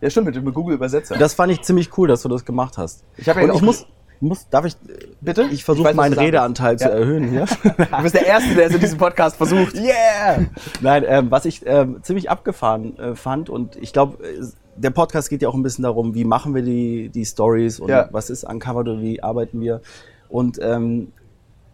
Ja, 0.01 0.11
stimmt, 0.11 0.27
mit 0.27 0.37
dem 0.37 0.53
Google-Übersetzer. 0.53 1.17
Das 1.17 1.35
fand 1.35 1.53
ich 1.53 1.63
ziemlich 1.63 1.97
cool, 1.99 2.07
dass 2.07 2.23
du 2.23 2.29
das 2.29 2.45
gemacht 2.45 2.79
hast. 2.79 3.03
Ich 3.17 3.29
habe 3.29 3.41
ja 3.43 3.53
ich 3.53 3.63
muss, 3.63 3.87
muss, 4.21 4.49
darf 4.49 4.64
ich, 4.64 4.77
Bitte? 5.21 5.49
ich 5.51 5.64
versuche 5.64 5.93
meinen 5.95 6.12
Redeanteil 6.14 6.73
willst. 6.73 6.85
zu 6.85 6.91
Ja. 6.91 6.95
erhöhen 6.97 7.29
hier. 7.31 7.45
Du 7.97 8.03
bist 8.03 8.14
der 8.14 8.27
Erste, 8.27 8.55
der 8.55 8.67
es 8.67 8.75
in 8.75 8.81
diesem 8.81 8.99
Podcast 8.99 9.37
versucht. 9.37 9.75
Yeah! 9.81 10.47
Nein, 10.81 11.05
ähm, 11.07 11.31
was 11.31 11.45
ich 11.45 11.62
ähm, 11.67 11.99
ziemlich 12.03 12.31
abgefahren 12.31 12.99
äh, 12.99 13.14
fand 13.14 13.51
und 13.51 13.77
ich 13.77 13.93
glaube, 13.93 14.23
äh, 14.25 14.45
der 14.77 14.91
Podcast 14.91 15.31
geht 15.31 15.41
ja 15.43 15.49
auch 15.49 15.55
ein 15.55 15.62
bisschen 15.62 15.85
darum, 15.85 16.14
wie 16.14 16.25
machen 16.25 16.55
wir 16.55 16.62
die, 16.62 17.09
die 17.09 17.25
Stories 17.25 17.81
und 17.81 17.89
Ja. 17.89 18.09
was 18.12 18.29
ist 18.31 18.45
Uncovered 18.45 18.89
und 18.89 19.03
wie 19.03 19.23
arbeiten 19.23 19.61
wir. 19.61 19.81
Und 20.29 20.59
ähm, 20.61 21.12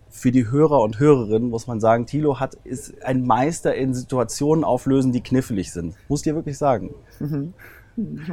für 0.08 0.30
die 0.30 0.50
Hörer 0.50 0.82
und 0.82 1.00
Hörerinnen 1.00 1.48
muss 1.48 1.66
man 1.66 1.80
sagen, 1.80 2.04
Thilo 2.06 2.38
hat, 2.38 2.54
ist 2.64 3.02
ein 3.02 3.26
Meister 3.26 3.74
in 3.74 3.94
Situationen 3.94 4.62
auflösen, 4.62 5.10
die 5.10 5.22
knifflig 5.22 5.72
sind. 5.72 5.94
Muss 6.08 6.22
dir 6.22 6.34
wirklich 6.34 6.58
sagen. 6.58 6.94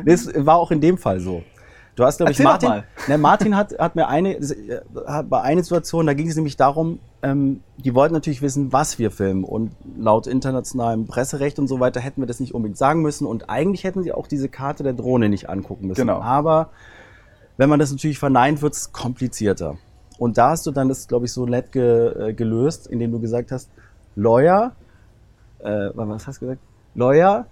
Das 0.05 0.29
war 0.35 0.57
auch 0.57 0.71
in 0.71 0.81
dem 0.81 0.97
Fall 0.97 1.19
so. 1.19 1.43
Du 1.99 2.05
hast, 2.05 2.15
glaube 2.15 2.31
ich, 2.31 2.39
Martin. 2.39 2.83
Ne, 3.09 3.17
Martin 3.17 3.57
hat, 3.57 3.77
hat 3.77 3.97
mir 3.97 4.07
eine, 4.07 4.35
äh, 4.35 4.81
hat 5.05 5.29
bei 5.29 5.41
einer 5.41 5.61
Situation, 5.61 6.05
da 6.05 6.13
ging 6.13 6.29
es 6.29 6.35
nämlich 6.37 6.55
darum, 6.55 6.99
ähm, 7.21 7.59
die 7.75 7.93
wollten 7.93 8.13
natürlich 8.13 8.41
wissen, 8.41 8.71
was 8.71 8.99
wir 8.99 9.11
filmen. 9.11 9.43
Und 9.43 9.73
laut 9.97 10.25
internationalem 10.25 11.07
Presserecht 11.07 11.59
und 11.59 11.67
so 11.67 11.81
weiter 11.81 11.99
hätten 11.99 12.21
wir 12.21 12.25
das 12.25 12.39
nicht 12.39 12.53
unbedingt 12.53 12.77
sagen 12.77 13.01
müssen. 13.01 13.27
Und 13.27 13.49
eigentlich 13.49 13.83
hätten 13.83 14.01
sie 14.01 14.13
auch 14.13 14.27
diese 14.27 14.47
Karte 14.47 14.83
der 14.83 14.93
Drohne 14.93 15.27
nicht 15.27 15.49
angucken 15.49 15.87
müssen. 15.87 15.99
Genau. 15.99 16.21
Aber 16.21 16.69
wenn 17.57 17.67
man 17.67 17.79
das 17.79 17.91
natürlich 17.91 18.17
verneint, 18.17 18.61
wird 18.61 18.75
es 18.75 18.93
komplizierter. 18.93 19.75
Und 20.17 20.37
da 20.37 20.51
hast 20.51 20.65
du 20.67 20.71
dann 20.71 20.87
das, 20.87 21.05
glaube 21.05 21.25
ich, 21.25 21.33
so 21.33 21.45
nett 21.47 21.73
ge, 21.73 22.29
äh, 22.29 22.33
gelöst, 22.33 22.87
indem 22.87 23.11
du 23.11 23.19
gesagt 23.19 23.51
hast, 23.51 23.69
Lawyer, 24.15 24.71
äh, 25.59 25.89
was 25.95 26.27
hast 26.27 26.41
du 26.41 26.45
gesagt? 26.45 26.61
Lawyer, 26.95 27.47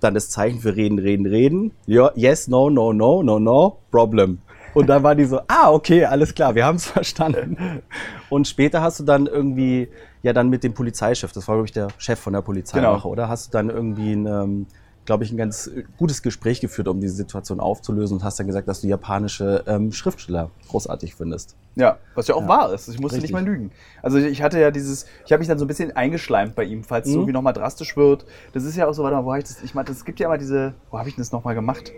dann 0.00 0.14
das 0.14 0.30
Zeichen 0.30 0.60
für 0.60 0.76
reden, 0.76 0.98
reden, 0.98 1.26
reden. 1.26 1.72
Ja, 1.86 2.10
yes, 2.14 2.48
no, 2.48 2.70
no, 2.70 2.92
no, 2.92 3.22
no, 3.22 3.38
no, 3.38 3.78
problem. 3.90 4.38
Und 4.74 4.88
dann 4.88 5.02
war 5.02 5.14
die 5.14 5.24
so, 5.24 5.40
ah, 5.48 5.70
okay, 5.72 6.04
alles 6.04 6.34
klar, 6.34 6.54
wir 6.54 6.64
haben 6.66 6.76
es 6.76 6.86
verstanden. 6.90 7.82
Und 8.28 8.46
später 8.46 8.82
hast 8.82 9.00
du 9.00 9.04
dann 9.04 9.26
irgendwie, 9.26 9.88
ja, 10.22 10.32
dann 10.32 10.48
mit 10.50 10.64
dem 10.64 10.74
Polizeichef, 10.74 11.32
das 11.32 11.48
war, 11.48 11.56
glaube 11.56 11.66
ich, 11.66 11.72
der 11.72 11.88
Chef 11.98 12.18
von 12.18 12.32
der 12.34 12.42
Polizeiwache, 12.42 13.02
Genau. 13.02 13.12
oder? 13.12 13.28
Hast 13.28 13.48
du 13.48 13.52
dann 13.58 13.70
irgendwie 13.70 14.12
ein, 14.12 14.26
ähm, 14.26 14.66
glaube 15.06 15.24
ich, 15.24 15.32
ein 15.32 15.36
ganz 15.36 15.68
äh, 15.68 15.84
gutes 15.96 16.22
Gespräch 16.22 16.60
geführt, 16.60 16.88
um 16.88 17.00
diese 17.00 17.14
Situation 17.14 17.60
aufzulösen 17.60 18.18
und 18.18 18.24
hast 18.24 18.38
dann 18.38 18.46
gesagt, 18.46 18.68
dass 18.68 18.82
du 18.82 18.88
japanische 18.88 19.64
ähm, 19.66 19.92
Schriftsteller 19.92 20.50
großartig 20.68 21.14
findest. 21.14 21.56
Ja, 21.76 21.98
was 22.14 22.26
ja 22.26 22.34
auch 22.34 22.42
Ja. 22.42 22.48
wahr 22.48 22.72
ist. 22.74 22.88
Ich 22.88 22.98
musste 22.98 23.16
Richtig. 23.16 23.30
nicht 23.30 23.32
mal 23.32 23.44
lügen. 23.44 23.70
Also 24.02 24.18
ich 24.18 24.42
hatte 24.42 24.60
ja 24.60 24.70
dieses, 24.70 25.06
ich 25.24 25.32
habe 25.32 25.38
mich 25.38 25.48
dann 25.48 25.58
so 25.58 25.64
ein 25.64 25.68
bisschen 25.68 25.94
eingeschleimt 25.96 26.54
bei 26.54 26.64
ihm, 26.64 26.84
falls 26.84 27.06
es 27.06 27.12
Mhm. 27.12 27.18
irgendwie 27.20 27.32
nochmal 27.32 27.52
drastisch 27.52 27.96
wird. 27.96 28.26
Das 28.52 28.64
ist 28.64 28.76
ja 28.76 28.86
auch 28.86 28.92
so, 28.92 29.02
warte 29.02 29.16
mal, 29.16 29.24
wo 29.24 29.30
habe 29.30 29.38
ich 29.38 29.44
das? 29.48 29.62
Ich 29.62 29.74
meine, 29.74 29.88
es 29.90 30.04
gibt 30.04 30.20
ja 30.20 30.26
immer 30.26 30.38
diese, 30.38 30.74
wo 30.90 30.98
habe 30.98 31.08
ich 31.08 31.14
denn 31.14 31.22
das 31.22 31.32
nochmal 31.32 31.54
gemacht? 31.54 31.92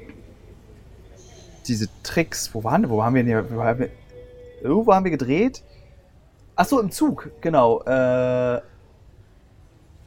Diese 1.67 1.89
Tricks, 2.03 2.55
wo 2.55 2.65
waren, 2.65 2.89
wo 2.89 3.03
haben 3.03 3.15
wir 3.15 3.23
denn 3.23 3.29
hier, 3.29 3.47
wo 3.55 3.63
haben 3.63 3.79
wir, 3.81 3.91
irgendwo 4.63 4.95
haben 4.95 5.05
wir 5.05 5.11
gedreht? 5.11 5.63
Ach 6.57 6.65
so, 6.65 6.81
im 6.81 6.91
Zug, 6.91 7.31
genau. 7.41 7.83
Äh, 7.85 8.61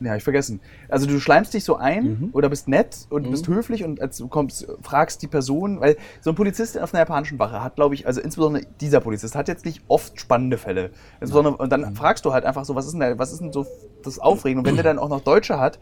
ja, 0.02 0.16
ich 0.16 0.24
vergessen. 0.24 0.60
Also 0.90 1.06
du 1.06 1.20
schleimst 1.20 1.54
dich 1.54 1.64
so 1.64 1.76
ein 1.78 2.04
Mhm. 2.04 2.30
oder 2.34 2.50
bist 2.50 2.68
nett 2.68 3.06
und 3.10 3.28
Mhm. 3.28 3.32
bist 3.32 3.48
höflich 3.48 3.84
und 3.84 4.02
als 4.02 4.18
du 4.18 4.28
kommst, 4.28 4.68
fragst 4.82 5.22
die 5.22 5.28
Person, 5.28 5.80
weil 5.80 5.96
so 6.22 6.32
ein 6.32 6.36
Polizist 6.36 6.78
auf 6.80 6.94
einer 6.94 7.02
japanischen 7.02 7.40
Wache 7.40 7.64
hat, 7.64 7.76
glaube 7.76 7.96
ich, 7.96 8.08
also 8.08 8.20
insbesondere 8.22 8.66
dieser 8.82 9.00
Polizist 9.00 9.36
hat 9.36 9.48
jetzt 9.48 9.66
nicht 9.66 9.84
oft 9.88 10.20
spannende 10.20 10.58
Fälle. 10.58 10.92
Insbesondere, 11.20 11.58
und 11.58 11.72
dann 11.72 11.96
fragst 11.96 12.26
du 12.26 12.34
halt 12.34 12.46
einfach 12.46 12.66
so, 12.66 12.76
was 12.76 12.86
ist 12.86 12.92
denn, 12.94 13.00
da, 13.02 13.18
was 13.20 13.32
ist 13.32 13.42
denn 13.42 13.54
so 13.54 13.66
das 14.04 14.20
Aufregende? 14.20 14.62
Und 14.62 14.66
wenn 14.66 14.76
der 14.76 14.84
dann 14.84 15.00
auch 15.00 15.10
noch 15.10 15.22
Deutsche 15.22 15.60
hat, 15.60 15.80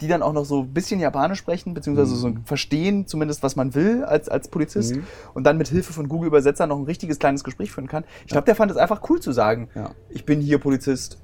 die 0.00 0.08
dann 0.08 0.22
auch 0.22 0.32
noch 0.32 0.46
so 0.46 0.60
ein 0.62 0.72
bisschen 0.72 0.98
Japanisch 0.98 1.38
sprechen, 1.38 1.74
beziehungsweise 1.74 2.16
so 2.16 2.32
verstehen 2.46 3.06
zumindest, 3.06 3.42
was 3.42 3.54
man 3.54 3.74
will 3.74 4.02
als, 4.04 4.30
als 4.30 4.48
Polizist 4.48 4.96
Mhm. 4.96 5.02
und 5.34 5.44
dann 5.44 5.58
mit 5.58 5.68
Hilfe 5.68 5.92
von 5.92 6.08
Google 6.08 6.28
Übersetzer 6.28 6.66
noch 6.66 6.78
ein 6.78 6.84
richtiges 6.84 7.18
kleines 7.18 7.44
Gespräch 7.44 7.70
führen 7.70 7.86
kann. 7.86 8.04
Ich 8.24 8.32
glaube, 8.32 8.46
der 8.46 8.54
fand 8.56 8.70
es 8.70 8.78
einfach 8.78 9.02
cool 9.10 9.20
zu 9.20 9.32
sagen, 9.32 9.68
Ja. 9.74 9.90
ich 10.08 10.24
bin 10.24 10.40
hier 10.40 10.58
Polizist. 10.58 11.18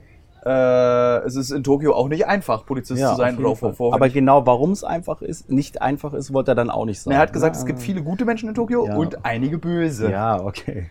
Äh, 0.47 1.25
es 1.27 1.35
ist 1.35 1.51
in 1.51 1.65
Tokio 1.65 1.93
auch 1.93 2.09
nicht 2.09 2.27
einfach, 2.29 2.65
Polizist 2.67 3.01
zu 3.05 3.17
sein 3.17 3.37
oder 3.37 3.49
auch 3.49 3.75
vor, 3.75 3.93
Aber 3.93 4.09
genau, 4.09 4.47
warum 4.47 4.71
es 4.71 4.85
einfach 4.85 5.21
ist, 5.21 5.51
nicht 5.51 5.83
einfach 5.83 6.13
ist, 6.15 6.33
wollte 6.33 6.53
er 6.53 6.55
dann 6.55 6.71
auch 6.71 6.85
nicht 6.85 7.01
sagen. 7.01 7.17
er 7.17 7.21
hat 7.21 7.33
gesagt, 7.33 7.57
Ja, 7.57 7.61
es 7.61 7.67
gibt 7.67 7.81
viele 7.81 8.01
gute 8.03 8.25
Menschen 8.25 8.49
in 8.49 8.55
Tokio 8.55 8.87
Ja. 8.87 8.95
und 8.95 9.25
einige 9.25 9.59
böse. 9.59 10.09
Ja, 10.09 10.41
okay. 10.41 10.89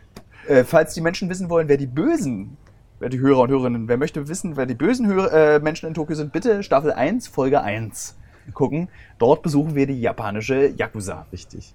Äh, 0.49 0.65
falls 0.65 0.93
die 0.93 0.99
Menschen 0.99 1.29
wissen 1.29 1.49
wollen, 1.49 1.69
wer 1.69 1.77
die 1.77 1.87
Bösen, 1.87 2.57
wer 2.99 3.07
die 3.07 3.19
Hörer 3.19 3.43
und 3.43 3.49
Hörerinnen, 3.49 3.87
wer 3.87 3.97
möchte 3.97 4.27
wissen, 4.27 4.57
wer 4.57 4.65
die 4.65 4.75
bösen 4.75 5.07
Hör 5.07 5.31
äh, 5.31 5.59
Menschen 5.59 5.87
in 5.87 5.93
Tokio 5.93 6.15
sind, 6.17 6.33
bitte 6.33 6.61
Staffel 6.61 6.91
1, 6.91 7.29
Folge 7.29 7.61
1 7.61 8.17
gucken. 8.53 8.89
Dort 9.19 9.41
besuchen 9.41 9.73
wir 9.73 9.87
die 9.87 9.99
japanische 10.01 10.67
Yakuza. 10.67 11.25
Richtig. 11.31 11.73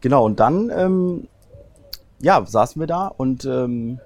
Genau, 0.00 0.24
und 0.24 0.40
dann, 0.40 0.70
ähm, 0.76 1.28
ja, 2.20 2.44
saßen 2.44 2.80
wir 2.80 2.86
da 2.86 3.06
und 3.06 3.44
ähm, 3.44 4.00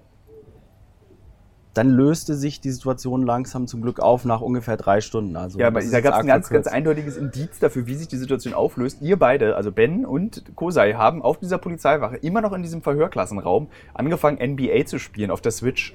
dann 1.75 1.91
löste 1.91 2.35
sich 2.35 2.61
die 2.61 2.71
Situation 2.71 3.27
langsam 3.27 3.67
zum 3.67 3.83
Glück 3.83 3.99
auf 3.99 4.25
nach 4.25 4.41
ungefähr 4.41 4.77
drei 4.77 5.01
Stunden. 5.01 5.37
Also 5.37 5.59
Ja, 5.59 5.67
aber 5.67 5.81
da 5.83 6.01
gab 6.01 6.15
es 6.15 6.21
ein 6.21 6.27
ganz, 6.27 6.49
ganz 6.49 6.67
eindeutiges 6.69 7.17
Indiz 7.17 7.59
dafür, 7.59 7.87
wie 7.87 7.97
sich 7.97 8.07
die 8.09 8.17
Situation 8.17 8.55
auflöst. 8.55 9.03
Ihr 9.03 9.19
beide, 9.19 9.57
also 9.57 9.73
Ben 9.73 10.07
und 10.07 10.55
Kosei, 10.55 10.95
haben 10.95 11.21
auf 11.21 11.39
dieser 11.39 11.59
Polizeiwache 11.59 12.17
immer 12.17 12.41
noch 12.41 12.53
in 12.53 12.63
diesem 12.63 12.81
Verhörklassenraum 12.81 13.69
angefangen, 13.93 14.39
NBA 14.39 14.87
zu 14.87 14.99
spielen 14.99 15.33
auf 15.33 15.41
der 15.41 15.53
Switch. 15.53 15.95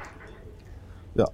Ja. 1.15 1.25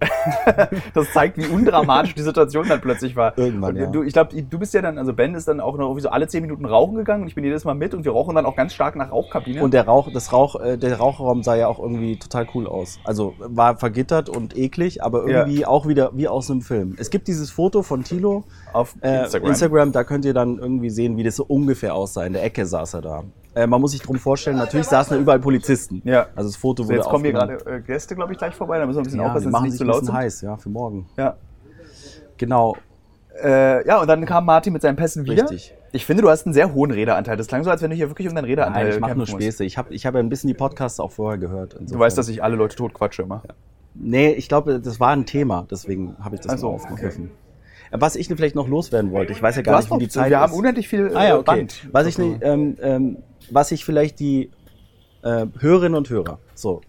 Das 0.94 1.12
zeigt, 1.12 1.36
wie 1.36 1.46
undramatisch 1.46 2.14
die 2.14 2.22
Situation 2.22 2.66
dann 2.68 2.80
plötzlich 2.80 3.16
war. 3.16 3.36
Irgendwann, 3.38 3.76
und 3.76 3.80
ja. 3.80 3.86
du, 3.86 4.02
ich 4.02 4.12
glaube, 4.12 4.42
du 4.42 4.58
bist 4.58 4.74
ja 4.74 4.82
dann, 4.82 4.98
also 4.98 5.12
Ben 5.12 5.34
ist 5.34 5.48
dann 5.48 5.60
auch 5.60 5.76
noch 5.76 5.86
irgendwie 5.86 6.02
so 6.02 6.10
alle 6.10 6.28
zehn 6.28 6.42
Minuten 6.42 6.64
rauchen 6.64 6.96
gegangen 6.96 7.22
und 7.22 7.28
ich 7.28 7.34
bin 7.34 7.44
jedes 7.44 7.64
Mal 7.64 7.74
mit 7.74 7.94
und 7.94 8.04
wir 8.04 8.12
rauchen 8.12 8.34
dann 8.34 8.46
auch 8.46 8.56
ganz 8.56 8.74
stark 8.74 8.96
nach 8.96 9.10
Rauchkabine. 9.10 9.62
Und 9.62 9.74
der 9.74 9.86
Rauch, 9.86 10.08
das 10.12 10.32
Rauch, 10.32 10.60
äh, 10.60 10.76
der 10.76 10.96
Rauchraum 10.98 11.42
sah 11.42 11.56
ja 11.56 11.68
auch 11.68 11.78
irgendwie 11.78 12.18
total 12.18 12.46
cool 12.54 12.66
aus. 12.66 12.98
Also 13.04 13.34
war 13.38 13.76
vergittert 13.76 14.28
und 14.28 14.56
eklig, 14.56 15.02
aber 15.02 15.28
Ja. 15.28 15.40
irgendwie 15.40 15.66
auch 15.66 15.86
wieder 15.86 16.10
wie 16.14 16.28
aus 16.28 16.50
einem 16.50 16.62
Film. 16.62 16.96
Es 16.98 17.10
gibt 17.10 17.28
dieses 17.28 17.50
Foto 17.50 17.82
von 17.82 18.04
Tilo 18.04 18.44
auf 18.72 18.94
äh, 19.00 19.22
Instagram. 19.24 19.50
Instagram. 19.50 19.92
da 19.92 20.04
könnt 20.04 20.24
ihr 20.24 20.34
dann 20.34 20.58
irgendwie 20.58 20.90
sehen, 20.90 21.16
wie 21.16 21.22
das 21.24 21.36
so 21.36 21.44
ungefähr 21.44 21.94
aussah. 21.94 22.24
In 22.24 22.32
der 22.34 22.42
Ecke 22.44 22.64
saß 22.66 22.94
er 22.94 23.02
da. 23.02 23.24
Äh, 23.54 23.66
man 23.66 23.80
muss 23.80 23.92
sich 23.92 24.02
drum 24.02 24.16
vorstellen, 24.18 24.56
natürlich 24.56 24.86
saßen 24.86 25.16
da 25.16 25.20
überall 25.20 25.40
Polizisten. 25.40 26.02
Ja. 26.04 26.26
Also 26.36 26.50
das 26.50 26.56
Foto 26.56 26.82
So, 26.82 26.88
wurde 26.88 26.98
jetzt 26.98 27.08
kommen 27.08 27.24
hier 27.24 27.32
gerade 27.32 27.54
äh, 27.66 27.80
Gäste, 27.80 28.14
glaube 28.14 28.32
ich, 28.32 28.38
gleich 28.38 28.54
vorbei. 28.54 28.78
Da 28.78 28.86
müssen 28.86 28.96
wir 28.98 29.00
ein 29.00 29.04
bisschen 29.04 29.20
Ja, 29.20 29.26
aufpassen, 29.26 29.50
dass 29.52 29.60
sich 29.62 29.70
nicht 29.70 29.74
ein 29.74 29.78
zu 29.78 29.84
laut 29.84 29.94
bisschen 30.00 30.06
sind. 30.06 30.14
heiß, 30.16 30.40
ja, 30.42 30.56
für 30.56 30.68
morgen. 30.68 31.06
Ja. 31.16 31.36
Genau, 32.36 32.76
Äh, 33.42 33.86
ja, 33.86 34.00
und 34.00 34.08
dann 34.08 34.24
kam 34.26 34.44
Martin 34.46 34.72
mit 34.72 34.82
seinen 34.82 34.96
Pässen 34.96 35.24
wieder. 35.24 35.42
richtig. 35.44 35.74
Ich 35.92 36.04
finde, 36.04 36.22
du 36.22 36.28
hast 36.28 36.44
einen 36.46 36.52
sehr 36.52 36.74
hohen 36.74 36.90
Redeanteil. 36.90 37.36
Das 37.36 37.46
klang 37.46 37.62
so, 37.64 37.70
als 37.70 37.80
wenn 37.82 37.90
du 37.90 37.96
hier 37.96 38.10
wirklich 38.10 38.28
um 38.28 38.34
deinen 38.34 38.44
Redeanteil 38.44 38.84
Nein, 38.84 38.94
ich 38.94 39.00
mache 39.00 39.10
nur 39.12 39.20
musst. 39.20 39.32
Späße. 39.32 39.64
Ich 39.64 39.78
habe 39.78 39.94
ich 39.94 40.04
hab 40.06 40.14
ja 40.14 40.20
ein 40.20 40.28
bisschen 40.28 40.48
die 40.48 40.54
Podcasts 40.54 41.00
auch 41.00 41.12
vorher 41.12 41.38
gehört. 41.38 41.74
Du 41.74 41.78
insofern. 41.78 42.00
weißt, 42.00 42.18
dass 42.18 42.28
ich 42.28 42.42
alle 42.42 42.56
Leute 42.56 42.76
totquatsche 42.76 43.22
immer. 43.22 43.42
Nee, 43.94 44.32
ich 44.32 44.48
glaube, 44.48 44.80
das 44.80 45.00
war 45.00 45.10
ein 45.10 45.24
Thema, 45.24 45.66
deswegen 45.70 46.16
habe 46.20 46.34
ich 46.34 46.42
das 46.42 46.60
so, 46.60 46.68
mal 46.68 46.74
aufgegriffen. 46.74 47.30
Was 47.90 48.16
ich 48.16 48.28
vielleicht 48.28 48.54
noch 48.54 48.68
loswerden 48.68 49.10
wollte, 49.12 49.32
ich 49.32 49.42
weiß 49.42 49.56
ja 49.56 49.62
gar 49.62 49.78
nicht, 49.78 49.90
wie 49.90 49.98
die 49.98 50.08
Zeit 50.08 50.30
wir 50.30 50.36
ist. 50.36 50.42
haben 50.42 50.52
unendlich 50.52 50.88
viel 50.88 51.14
Ah 51.16 51.24
ja, 51.24 51.30
äh, 51.30 51.38
okay. 51.38 51.44
Band. 51.44 51.88
Was 51.92 52.06
ich, 52.06 52.18
nicht, 52.18 52.38
ähm, 52.42 52.76
ähm, 52.80 53.16
was 53.50 53.70
ich 53.72 53.84
vielleicht 53.84 54.20
die 54.20 54.50
äh, 55.22 55.46
Hörerinnen 55.58 55.96
und 55.96 56.10
Hörer, 56.10 56.38
so, 56.54 56.80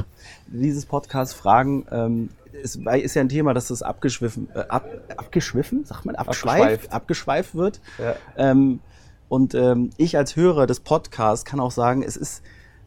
dieses 0.47 0.85
Podcast 0.85 1.33
fragen, 1.35 1.85
ähm, 1.91 2.29
ist, 2.61 2.75
ist 2.85 3.15
ja 3.15 3.21
ein 3.21 3.29
Thema, 3.29 3.53
dass 3.53 3.69
das 3.69 3.81
abgeschwiffen, 3.81 4.49
äh, 4.53 4.59
ab, 4.67 4.87
abgeschwiffen, 5.17 5.85
sagt 5.85 6.05
man, 6.05 6.15
abgeschweift, 6.15 6.61
Abgeschweift. 6.61 6.93
abgeschweift 6.93 7.55
wird. 7.55 7.81
Ja. 7.97 8.15
Ähm, 8.37 8.79
und 9.29 9.53
ähm, 9.55 9.91
ich 9.97 10.17
als 10.17 10.35
Hörer 10.35 10.65
des 10.67 10.79
Podcasts 10.79 11.45
kann 11.45 11.59
auch 11.59 11.71
sagen, 11.71 12.03
es 12.03 12.17
ist, 12.17 12.43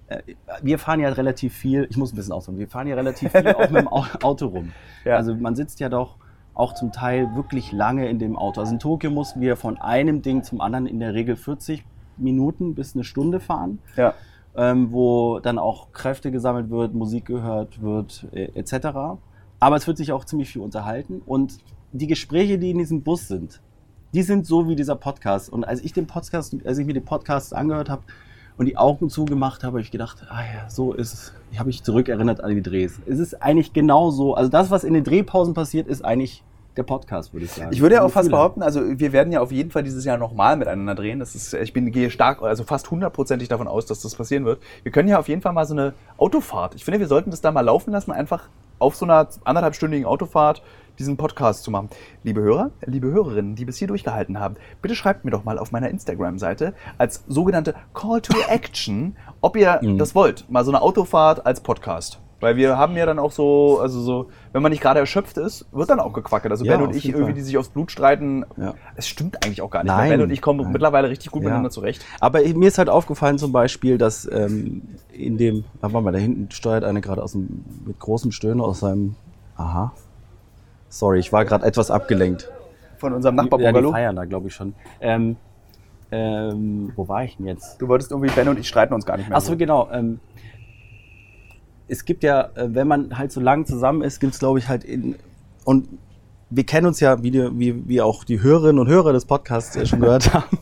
äh, 0.08 0.18
wir 0.60 0.78
fahren 0.78 1.00
ja 1.00 1.08
relativ 1.08 1.54
viel, 1.54 1.86
ich 1.88 1.96
muss 1.96 2.12
ein 2.12 2.16
bisschen 2.16 2.32
ausholen, 2.32 2.58
wir 2.58 2.68
fahren 2.68 2.86
ja 2.88 2.96
relativ 2.96 3.32
viel 3.32 3.48
auch 3.48 3.70
mit 3.70 3.80
dem 3.82 3.88
Au- 3.88 4.04
Auto 4.22 4.46
rum. 4.48 4.72
Ja. 5.04 5.16
Also 5.16 5.34
man 5.34 5.56
sitzt 5.56 5.80
ja 5.80 5.88
doch 5.88 6.16
auch 6.54 6.74
zum 6.74 6.92
Teil 6.92 7.34
wirklich 7.34 7.72
lange 7.72 8.08
in 8.08 8.18
dem 8.18 8.36
Auto. 8.36 8.60
Also 8.60 8.72
in 8.74 8.78
Tokio 8.78 9.10
mussten 9.10 9.40
wir 9.40 9.56
von 9.56 9.78
einem 9.80 10.22
Ding 10.22 10.42
zum 10.42 10.60
anderen 10.60 10.86
in 10.86 11.00
der 11.00 11.14
Regel 11.14 11.36
40 11.36 11.84
Minuten 12.18 12.74
bis 12.74 12.94
eine 12.94 13.04
Stunde 13.04 13.40
fahren, 13.40 13.78
Ja. 13.96 14.14
ähm, 14.56 14.92
wo 14.92 15.38
dann 15.40 15.58
auch 15.58 15.92
Kräfte 15.92 16.30
gesammelt 16.30 16.68
wird, 16.70 16.92
Musik 16.94 17.24
gehört 17.24 17.80
wird, 17.80 18.26
äh, 18.32 18.50
etc. 18.54 19.18
Aber 19.60 19.76
es 19.76 19.86
wird 19.86 19.96
sich 19.96 20.12
auch 20.12 20.24
ziemlich 20.24 20.50
viel 20.50 20.60
unterhalten 20.62 21.22
und 21.24 21.58
die 21.92 22.06
Gespräche, 22.06 22.58
die 22.58 22.70
in 22.70 22.78
diesem 22.78 23.02
Bus 23.02 23.28
sind, 23.28 23.60
die 24.14 24.22
sind 24.22 24.46
so 24.46 24.68
wie 24.68 24.76
dieser 24.76 24.96
Podcast. 24.96 25.50
Und 25.50 25.64
als 25.64 25.80
ich 25.82 25.92
den 25.94 26.06
Podcast, 26.06 26.54
als 26.66 26.76
ich 26.78 26.86
mir 26.86 26.94
den 26.94 27.04
Podcast 27.04 27.54
angehört 27.54 27.88
habe 27.88 28.02
und 28.62 28.66
die 28.66 28.76
Augen 28.76 29.10
zugemacht 29.10 29.64
habe, 29.64 29.72
habe 29.72 29.80
ich 29.80 29.90
gedacht, 29.90 30.24
ah 30.28 30.40
ja, 30.40 30.70
so 30.70 30.92
ist 30.92 31.12
es. 31.12 31.32
Ich 31.50 31.58
habe 31.58 31.66
mich 31.66 31.82
zurückerinnert 31.82 32.42
an 32.42 32.54
die 32.54 32.62
Drehs. 32.62 33.00
Es 33.06 33.18
ist 33.18 33.42
eigentlich 33.42 33.72
genau 33.72 34.10
so. 34.10 34.34
Also 34.34 34.50
das, 34.50 34.70
was 34.70 34.84
in 34.84 34.94
den 34.94 35.02
Drehpausen 35.02 35.52
passiert, 35.52 35.88
ist 35.88 36.04
eigentlich 36.04 36.44
der 36.76 36.84
Podcast, 36.84 37.32
würde 37.32 37.46
ich 37.46 37.50
sagen. 37.50 37.72
Ich 37.72 37.80
würde 37.80 37.96
ja 37.96 38.04
auch 38.04 38.10
fast 38.10 38.30
behaupten, 38.30 38.62
also 38.62 38.80
wir 38.98 39.12
werden 39.12 39.32
ja 39.32 39.40
auf 39.40 39.50
jeden 39.50 39.72
Fall 39.72 39.82
dieses 39.82 40.04
Jahr 40.04 40.16
nochmal 40.16 40.56
miteinander 40.56 40.94
drehen. 40.94 41.18
Das 41.18 41.34
ist, 41.34 41.52
ich 41.52 41.72
bin, 41.72 41.90
gehe 41.90 42.08
stark, 42.10 42.40
also 42.40 42.62
fast 42.62 42.88
hundertprozentig 42.90 43.48
davon 43.48 43.66
aus, 43.66 43.84
dass 43.84 44.00
das 44.00 44.14
passieren 44.14 44.44
wird. 44.44 44.62
Wir 44.84 44.92
können 44.92 45.08
ja 45.08 45.18
auf 45.18 45.28
jeden 45.28 45.42
Fall 45.42 45.52
mal 45.52 45.66
so 45.66 45.74
eine 45.74 45.92
Autofahrt. 46.16 46.76
Ich 46.76 46.84
finde, 46.84 47.00
wir 47.00 47.08
sollten 47.08 47.32
das 47.32 47.40
da 47.40 47.50
mal 47.50 47.62
laufen 47.62 47.90
lassen, 47.90 48.12
einfach 48.12 48.44
auf 48.78 48.94
so 48.94 49.04
einer 49.04 49.26
anderthalbstündigen 49.44 50.06
Autofahrt 50.06 50.62
diesen 50.98 51.16
Podcast 51.16 51.64
zu 51.64 51.70
machen. 51.70 51.88
Liebe 52.22 52.40
Hörer, 52.42 52.70
liebe 52.86 53.08
Hörerinnen, 53.08 53.54
die 53.54 53.64
bis 53.64 53.76
hier 53.78 53.88
durchgehalten 53.88 54.38
haben, 54.38 54.56
bitte 54.80 54.94
schreibt 54.94 55.24
mir 55.24 55.30
doch 55.30 55.44
mal 55.44 55.58
auf 55.58 55.72
meiner 55.72 55.88
Instagram-Seite 55.90 56.74
als 56.98 57.24
sogenannte 57.28 57.74
Call 57.94 58.20
to 58.20 58.34
Action, 58.48 59.16
ob 59.40 59.56
ihr 59.56 59.80
Mhm. 59.82 59.98
das 59.98 60.14
wollt. 60.14 60.48
Mal 60.50 60.64
so 60.64 60.70
eine 60.70 60.82
Autofahrt 60.82 61.46
als 61.46 61.60
Podcast. 61.60 62.18
Weil 62.40 62.56
wir 62.56 62.76
haben 62.76 62.96
ja 62.96 63.06
dann 63.06 63.20
auch 63.20 63.30
so, 63.30 63.78
also 63.80 64.00
so, 64.00 64.28
wenn 64.50 64.62
man 64.62 64.72
nicht 64.72 64.82
gerade 64.82 64.98
erschöpft 64.98 65.38
ist, 65.38 65.64
wird 65.70 65.88
dann 65.90 66.00
auch 66.00 66.12
gequackelt. 66.12 66.50
Also 66.50 66.64
Ja, 66.64 66.76
Ben 66.76 66.86
und 66.88 66.96
ich 66.96 67.06
irgendwie, 67.06 67.22
Fall. 67.26 67.34
die 67.34 67.40
sich 67.40 67.56
aufs 67.56 67.68
Blut 67.68 67.92
streiten, 67.92 68.44
Ja. 68.56 68.74
es 68.96 69.06
stimmt 69.06 69.44
eigentlich 69.44 69.62
auch 69.62 69.70
gar 69.70 69.84
nicht. 69.84 69.92
Nein. 69.92 70.10
Ben 70.10 70.22
und 70.22 70.30
ich 70.30 70.42
kommen 70.42 70.60
Nein. 70.60 70.72
mittlerweile 70.72 71.08
richtig 71.08 71.30
gut 71.30 71.42
Ja. 71.42 71.50
miteinander 71.50 71.70
zurecht. 71.70 72.04
Aber 72.18 72.40
mir 72.40 72.66
ist 72.66 72.78
halt 72.78 72.88
aufgefallen 72.88 73.38
zum 73.38 73.52
Beispiel, 73.52 73.96
dass 73.96 74.28
ähm, 74.32 74.82
in 75.12 75.38
dem, 75.38 75.62
warte 75.80 76.00
mal, 76.00 76.10
da 76.12 76.18
hinten 76.18 76.50
steuert 76.50 76.82
einer 76.82 77.00
gerade 77.00 77.22
aus 77.22 77.30
dem, 77.30 77.64
mit 77.86 78.00
großem 78.00 78.32
Stöhnen 78.32 78.60
aus 78.60 78.80
seinem, 78.80 79.14
aha. 79.56 79.92
Sorry, 80.92 81.20
ich 81.20 81.32
war 81.32 81.46
gerade 81.46 81.64
etwas 81.64 81.90
abgelenkt. 81.90 82.50
Von 82.98 83.14
unserem 83.14 83.36
Ja, 83.58 83.72
die 83.72 83.82
feiern 83.82 84.14
da, 84.14 84.26
glaube 84.26 84.48
ich 84.48 84.54
schon. 84.54 84.74
Ähm, 85.00 85.36
ähm, 86.10 86.92
wo 86.94 87.08
war 87.08 87.24
ich 87.24 87.38
denn 87.38 87.46
jetzt? 87.46 87.80
du 87.80 87.88
wolltest 87.88 88.10
irgendwie, 88.10 88.30
Ben 88.30 88.46
und 88.46 88.58
ich 88.58 88.68
streiten 88.68 88.92
uns 88.92 89.06
gar 89.06 89.16
nicht 89.16 89.30
mehr. 89.30 89.38
Achso, 89.38 89.56
genau. 89.56 89.88
Ähm, 89.90 90.20
es 91.88 92.04
gibt 92.04 92.22
ja, 92.22 92.50
äh, 92.54 92.74
wenn 92.74 92.86
man 92.86 93.16
halt 93.16 93.32
so 93.32 93.40
lang 93.40 93.64
zusammen 93.64 94.02
ist, 94.02 94.20
gibt 94.20 94.34
es, 94.34 94.38
glaube 94.38 94.58
ich, 94.58 94.68
halt 94.68 94.84
in. 94.84 95.16
Und 95.64 95.88
wir 96.50 96.64
kennen 96.64 96.86
uns 96.86 97.00
ja, 97.00 97.22
wie, 97.22 97.30
die, 97.30 97.58
wie, 97.58 97.88
wie 97.88 98.02
auch 98.02 98.22
die 98.24 98.42
Hörerinnen 98.42 98.78
und 98.78 98.86
Hörer 98.88 99.14
des 99.14 99.24
Podcasts 99.24 99.74
äh, 99.76 99.86
schon 99.86 100.00
gehört 100.00 100.34
haben. 100.34 100.58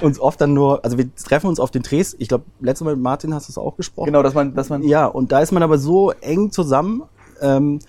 Uns 0.00 0.20
oft 0.20 0.40
dann 0.40 0.54
nur, 0.54 0.84
also 0.84 0.96
wir 0.96 1.12
treffen 1.16 1.48
uns 1.48 1.58
auf 1.58 1.72
den 1.72 1.82
Drehs. 1.82 2.14
Ich 2.20 2.28
glaube, 2.28 2.44
letztes 2.60 2.84
Mal 2.84 2.94
mit 2.94 3.02
Martin 3.02 3.34
hast 3.34 3.48
du 3.48 3.50
es 3.50 3.58
auch 3.58 3.76
gesprochen. 3.76 4.06
Genau, 4.06 4.22
dass 4.22 4.34
man, 4.34 4.54
dass 4.54 4.68
man, 4.68 4.84
Ja, 4.84 5.06
und 5.06 5.32
da 5.32 5.40
ist 5.40 5.50
man 5.50 5.64
aber 5.64 5.78
so 5.78 6.12
eng 6.12 6.52
zusammen, 6.52 7.02
ähm, 7.40 7.80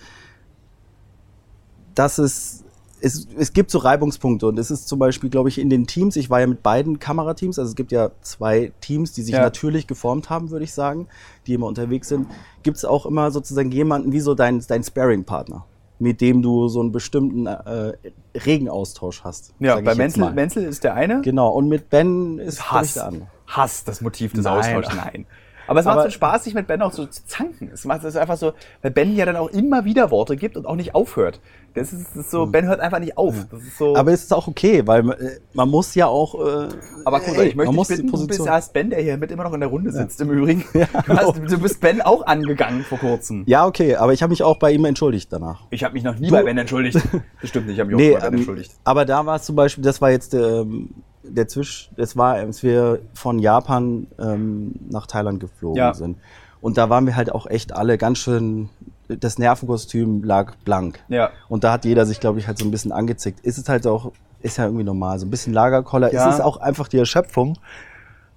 dass 1.96 2.18
es, 2.18 2.62
es, 3.00 3.26
es 3.36 3.52
gibt 3.52 3.70
so 3.72 3.78
Reibungspunkte. 3.78 4.46
Und 4.46 4.58
es 4.58 4.70
ist 4.70 4.86
zum 4.86 4.98
Beispiel, 5.00 5.28
glaube 5.28 5.48
ich, 5.48 5.58
in 5.58 5.68
den 5.68 5.86
Teams, 5.88 6.14
ich 6.16 6.30
war 6.30 6.38
ja 6.40 6.46
mit 6.46 6.62
beiden 6.62 6.98
Kamerateams, 7.00 7.58
also 7.58 7.68
es 7.70 7.74
gibt 7.76 7.90
ja 7.90 8.10
zwei 8.22 8.72
Teams, 8.80 9.12
die 9.12 9.22
sich 9.22 9.34
Ja. 9.34 9.40
natürlich 9.42 9.86
geformt 9.88 10.30
haben, 10.30 10.50
würde 10.50 10.64
ich 10.64 10.72
sagen, 10.72 11.08
die 11.46 11.54
immer 11.54 11.66
unterwegs 11.66 12.08
sind. 12.08 12.28
Gibt 12.62 12.76
es 12.76 12.84
auch 12.84 13.04
immer 13.04 13.30
sozusagen 13.32 13.70
jemanden 13.72 14.12
wie 14.12 14.20
so 14.20 14.34
dein, 14.34 14.62
dein 14.68 14.84
Sparring-Partner. 14.84 15.64
mit 15.98 16.20
dem 16.20 16.42
du 16.42 16.68
so 16.68 16.80
einen 16.80 16.92
bestimmten 16.92 17.46
äh, 17.46 17.94
Regenaustausch 18.36 19.24
hast. 19.24 19.54
Ja, 19.60 19.80
bei 19.80 19.94
Menzel. 19.94 20.30
Menzel 20.32 20.64
ist 20.64 20.84
der 20.84 20.92
eine. 20.94 21.22
Genau, 21.22 21.48
und 21.50 21.68
mit 21.68 21.88
Ben 21.90 22.38
ist 22.38 22.70
Hass. 22.70 22.94
der 22.94 23.06
andere. 23.06 23.26
Hass, 23.46 23.82
das 23.84 24.00
Motiv 24.02 24.32
des. 24.34 24.44
Austauschs. 24.44 24.94
Nein. 24.94 25.24
Aber 25.66 25.80
es 25.80 25.86
macht 25.86 25.94
Aber- 25.98 26.04
so 26.04 26.10
Spaß, 26.10 26.44
sich 26.44 26.54
mit 26.54 26.66
Ben 26.66 26.82
auch 26.82 26.92
so 26.92 27.06
zu 27.06 27.24
zanken. 27.26 27.70
Es 27.72 27.84
macht 27.84 28.04
es 28.04 28.16
einfach 28.16 28.36
so, 28.36 28.52
weil 28.82 28.90
Ben 28.90 29.14
ja 29.16 29.24
dann 29.26 29.36
auch 29.36 29.48
immer 29.50 29.84
wieder 29.84 30.10
Worte 30.10 30.36
gibt 30.36 30.56
und 30.56 30.66
auch 30.66 30.76
nicht 30.76 30.94
aufhört. 30.94 31.40
Das 31.74 31.92
ist, 31.92 32.06
das 32.14 32.16
ist 32.24 32.30
so, 32.30 32.46
Ben 32.46 32.66
hört 32.66 32.80
einfach 32.80 33.00
nicht 33.00 33.18
auf. 33.18 33.34
Das 33.50 33.60
ist 33.62 33.76
so. 33.76 33.94
Aber 33.96 34.10
es 34.10 34.22
ist 34.22 34.32
auch 34.32 34.48
okay, 34.48 34.86
weil 34.86 35.10
äh, 35.10 35.40
man 35.52 35.68
muss 35.68 35.94
ja 35.94 36.06
auch. 36.06 36.34
Äh, 36.34 36.68
Aber 37.04 37.20
Kusa, 37.20 37.42
ey, 37.42 37.48
ich 37.48 37.54
möchte 37.54 37.74
dich 37.74 37.88
bitten, 37.88 38.10
du 38.10 38.26
bist 38.26 38.46
erst 38.46 38.72
Ben, 38.72 38.88
der 38.88 39.02
hier 39.02 39.18
mit 39.18 39.30
immer 39.30 39.44
noch 39.44 39.52
in 39.52 39.60
der 39.60 39.68
Runde 39.68 39.92
sitzt 39.92 40.20
im 40.20 40.30
Übrigen. 40.30 40.64
Du, 41.06 41.12
hast, 41.14 41.36
du 41.36 41.58
bist 41.58 41.80
Ben 41.80 42.00
auch 42.00 42.24
angegangen 42.26 42.82
vor 42.82 42.98
kurzem. 42.98 43.42
Ja, 43.46 43.66
okay, 43.66 43.96
aber 43.96 44.12
ich 44.14 44.22
habe 44.22 44.30
mich 44.30 44.42
auch 44.42 44.58
bei 44.58 44.72
ihm 44.72 44.84
entschuldigt 44.86 45.30
danach. 45.32 45.66
Ich 45.70 45.84
habe 45.84 45.92
mich 45.94 46.02
noch 46.02 46.18
nie 46.18 46.28
Du- 46.28 46.32
bei 46.32 46.42
Ben 46.44 46.56
entschuldigt. 46.56 46.96
Stimmt 47.44 47.66
nicht, 47.66 47.74
ich 47.74 47.80
habe 47.80 47.90
mich 47.94 47.96
Nee, 47.98 48.12
auch 48.16 48.20
bei 48.20 48.24
Ben 48.26 48.32
ähm, 48.32 48.38
entschuldigt. 48.38 48.72
aber 48.84 49.04
da 49.04 49.26
war 49.26 49.36
es 49.36 49.42
zum 49.42 49.54
Beispiel, 49.56 49.84
das 49.84 50.00
war 50.00 50.10
jetzt 50.10 50.32
ähm, 50.32 50.90
der 51.28 51.48
Zwisch, 51.48 51.90
das 51.96 52.16
war, 52.16 52.34
als 52.34 52.62
wir 52.62 53.00
von 53.14 53.38
Japan 53.38 54.06
ähm, 54.18 54.74
nach 54.90 55.06
Thailand 55.06 55.40
geflogen 55.40 55.76
Ja. 55.78 55.94
sind. 55.94 56.18
Und 56.60 56.78
da 56.78 56.88
waren 56.90 57.06
wir 57.06 57.16
halt 57.16 57.30
auch 57.32 57.46
echt 57.46 57.74
alle 57.74 57.98
ganz 57.98 58.18
schön, 58.18 58.68
das 59.08 59.38
Nervenkostüm 59.38 60.24
lag 60.24 60.54
blank. 60.64 60.98
Ja. 61.08 61.30
Und 61.48 61.64
da 61.64 61.72
hat 61.72 61.84
jeder 61.84 62.06
sich, 62.06 62.18
glaube 62.18 62.38
ich, 62.38 62.46
halt 62.48 62.58
so 62.58 62.64
ein 62.64 62.70
bisschen 62.70 62.92
angezickt. 62.92 63.40
Ist 63.40 63.58
es 63.58 63.68
halt 63.68 63.86
auch, 63.86 64.12
ist 64.40 64.58
ja 64.58 64.64
irgendwie 64.64 64.84
normal, 64.84 65.18
so 65.18 65.26
ein 65.26 65.30
bisschen 65.30 65.52
Lagerkoller. 65.52 66.12
Ja. 66.12 66.28
Es 66.28 66.36
ist 66.36 66.40
auch 66.40 66.56
einfach 66.56 66.88
die 66.88 66.98
Erschöpfung. 66.98 67.58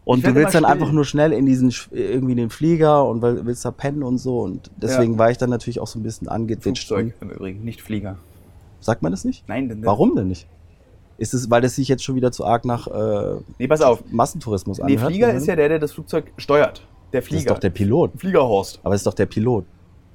Und 0.05 0.25
du 0.25 0.33
willst 0.33 0.55
dann 0.55 0.63
still. 0.63 0.73
einfach 0.73 0.91
nur 0.91 1.05
schnell 1.05 1.33
in 1.33 1.45
diesen, 1.45 1.71
irgendwie 1.91 2.31
in 2.31 2.37
den 2.37 2.49
Flieger 2.49 3.05
und 3.07 3.21
willst 3.21 3.63
da 3.63 3.71
pennen 3.71 4.01
und 4.01 4.17
so. 4.17 4.41
Und 4.41 4.71
deswegen 4.77 5.17
war 5.19 5.29
ich 5.29 5.37
dann 5.37 5.49
natürlich 5.51 5.79
auch 5.79 5.87
so 5.87 5.99
ein 5.99 6.03
bisschen 6.03 6.27
angeditscht. 6.27 6.87
Flugzeug 6.87 7.13
im 7.21 7.29
Übrigen, 7.29 7.63
nicht 7.63 7.81
Flieger. 7.81 8.17
Sagt 8.79 9.01
man 9.03 9.11
das 9.11 9.23
nicht? 9.25 9.47
Nein, 9.47 9.69
denn 9.69 9.85
Warum 9.85 10.15
denn 10.15 10.27
nicht? 10.27 10.47
Ist 11.19 11.33
es, 11.33 11.51
weil 11.51 11.61
das 11.61 11.75
sich 11.75 11.87
jetzt 11.89 12.03
schon 12.03 12.15
wieder 12.15 12.31
zu 12.31 12.45
arg 12.45 12.65
nach 12.65 12.87
äh, 12.87 13.41
Nee, 13.57 13.67
pass 13.67 13.81
auf. 13.81 14.03
Massentourismus 14.09 14.77
Nee, 14.79 14.95
anhört? 14.95 15.11
Flieger 15.11 15.33
ist 15.33 15.45
ja 15.47 15.55
der, 15.55 15.69
der 15.69 15.79
das 15.79 15.91
Flugzeug 15.91 16.31
steuert. 16.37 16.87
Der 17.11 17.21
das 17.21 17.27
Flieger. 17.27 17.39
ist 17.41 17.49
doch 17.49 17.59
der 17.59 17.69
Pilot. 17.71 18.11
Fliegerhorst. 18.17 18.79
Aber 18.83 18.95
es 18.95 19.01
ist 19.01 19.07
doch 19.07 19.13
der 19.13 19.25
Pilot. 19.25 19.65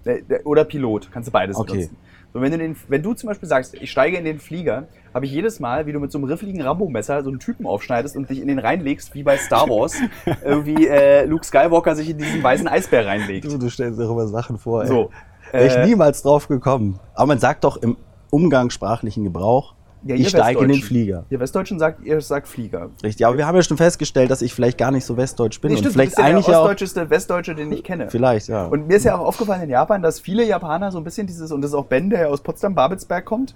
Der, 0.06 0.20
der, 0.22 0.46
oder 0.46 0.64
Pilot, 0.64 1.10
kannst 1.12 1.28
du 1.28 1.32
beides 1.32 1.56
Okay. 1.56 1.72
benutzen. 1.72 1.96
So, 2.32 2.40
wenn, 2.40 2.50
du 2.50 2.58
den, 2.58 2.76
wenn 2.88 3.02
du 3.02 3.14
zum 3.14 3.28
Beispiel 3.28 3.48
sagst, 3.48 3.74
ich 3.74 3.90
steige 3.90 4.16
in 4.16 4.24
den 4.24 4.40
Flieger, 4.40 4.88
habe 5.14 5.24
ich 5.24 5.30
jedes 5.30 5.60
Mal, 5.60 5.86
wie 5.86 5.92
du 5.92 6.00
mit 6.00 6.10
so 6.10 6.18
einem 6.18 6.24
riffeligen 6.24 6.62
Rambo-Messer 6.62 7.22
so 7.22 7.30
einen 7.30 7.38
Typen 7.38 7.64
aufschneidest 7.64 8.16
und 8.16 8.28
dich 8.28 8.40
in 8.40 8.48
den 8.48 8.58
reinlegst, 8.58 9.14
wie 9.14 9.22
bei 9.22 9.36
Star 9.36 9.68
Wars, 9.68 9.94
irgendwie 10.44 10.88
äh, 10.88 11.26
Luke 11.26 11.44
Skywalker 11.44 11.94
sich 11.94 12.10
in 12.10 12.18
diesen 12.18 12.42
weißen 12.42 12.66
Eisbär 12.66 13.06
reinlegt. 13.06 13.44
Du, 13.44 13.56
du 13.56 13.68
stellst 13.70 14.00
dir 14.00 14.04
immer 14.10 14.26
Sachen 14.26 14.58
vor. 14.58 14.82
Ey. 14.82 14.88
So. 14.88 15.10
Wäre 15.52 15.66
ich 15.66 15.74
äh, 15.76 15.86
niemals 15.86 16.22
drauf 16.22 16.48
gekommen. 16.48 16.98
Aber 17.14 17.26
man 17.26 17.38
sagt 17.38 17.62
doch 17.62 17.76
im 17.76 17.96
umgangssprachlichen 18.30 19.22
Gebrauch, 19.22 19.74
Ja, 20.06 20.14
ich 20.16 20.28
steige 20.28 20.60
in 20.62 20.68
den. 20.68 20.82
Flieger. 20.82 21.24
Ihr 21.30 21.40
Westdeutschen 21.40 21.78
sagt, 21.78 22.04
ihr 22.04 22.20
sagt 22.20 22.46
Flieger. 22.46 22.90
Richtig. 23.02 23.24
Aber 23.26 23.38
wir 23.38 23.46
haben 23.46 23.56
ja 23.56 23.62
schon 23.62 23.76
festgestellt, 23.78 24.30
dass 24.30 24.42
ich 24.42 24.52
vielleicht 24.52 24.76
gar 24.76 24.90
nicht 24.90 25.04
so 25.06 25.16
westdeutsch 25.16 25.60
bin. 25.60 25.70
Nee, 25.70 25.76
und 25.76 25.78
stimmt, 25.80 25.94
vielleicht 25.94 26.12
du 26.12 26.16
bist 26.16 26.18
ja 26.28 26.32
eigentlich 26.34 26.46
der 26.46 26.60
ostdeutscheste 26.60 27.08
Westdeutsche, 27.10 27.54
den 27.54 27.72
ich 27.72 27.82
kenne. 27.84 28.10
Vielleicht, 28.10 28.48
ja. 28.48 28.66
Und 28.66 28.86
mir 28.86 28.96
ist 28.96 29.04
ja 29.04 29.16
auch 29.16 29.24
aufgefallen 29.26 29.62
in 29.62 29.70
Japan, 29.70 30.02
dass 30.02 30.20
viele 30.20 30.44
Japaner 30.44 30.92
so 30.92 30.98
ein 30.98 31.04
bisschen 31.04 31.26
dieses, 31.26 31.50
und 31.52 31.62
das 31.62 31.70
ist 31.70 31.74
auch 31.74 31.86
Ben, 31.86 32.10
der 32.10 32.20
ja 32.20 32.26
aus 32.28 32.42
Potsdam-Babelsberg 32.42 33.24
kommt, 33.24 33.54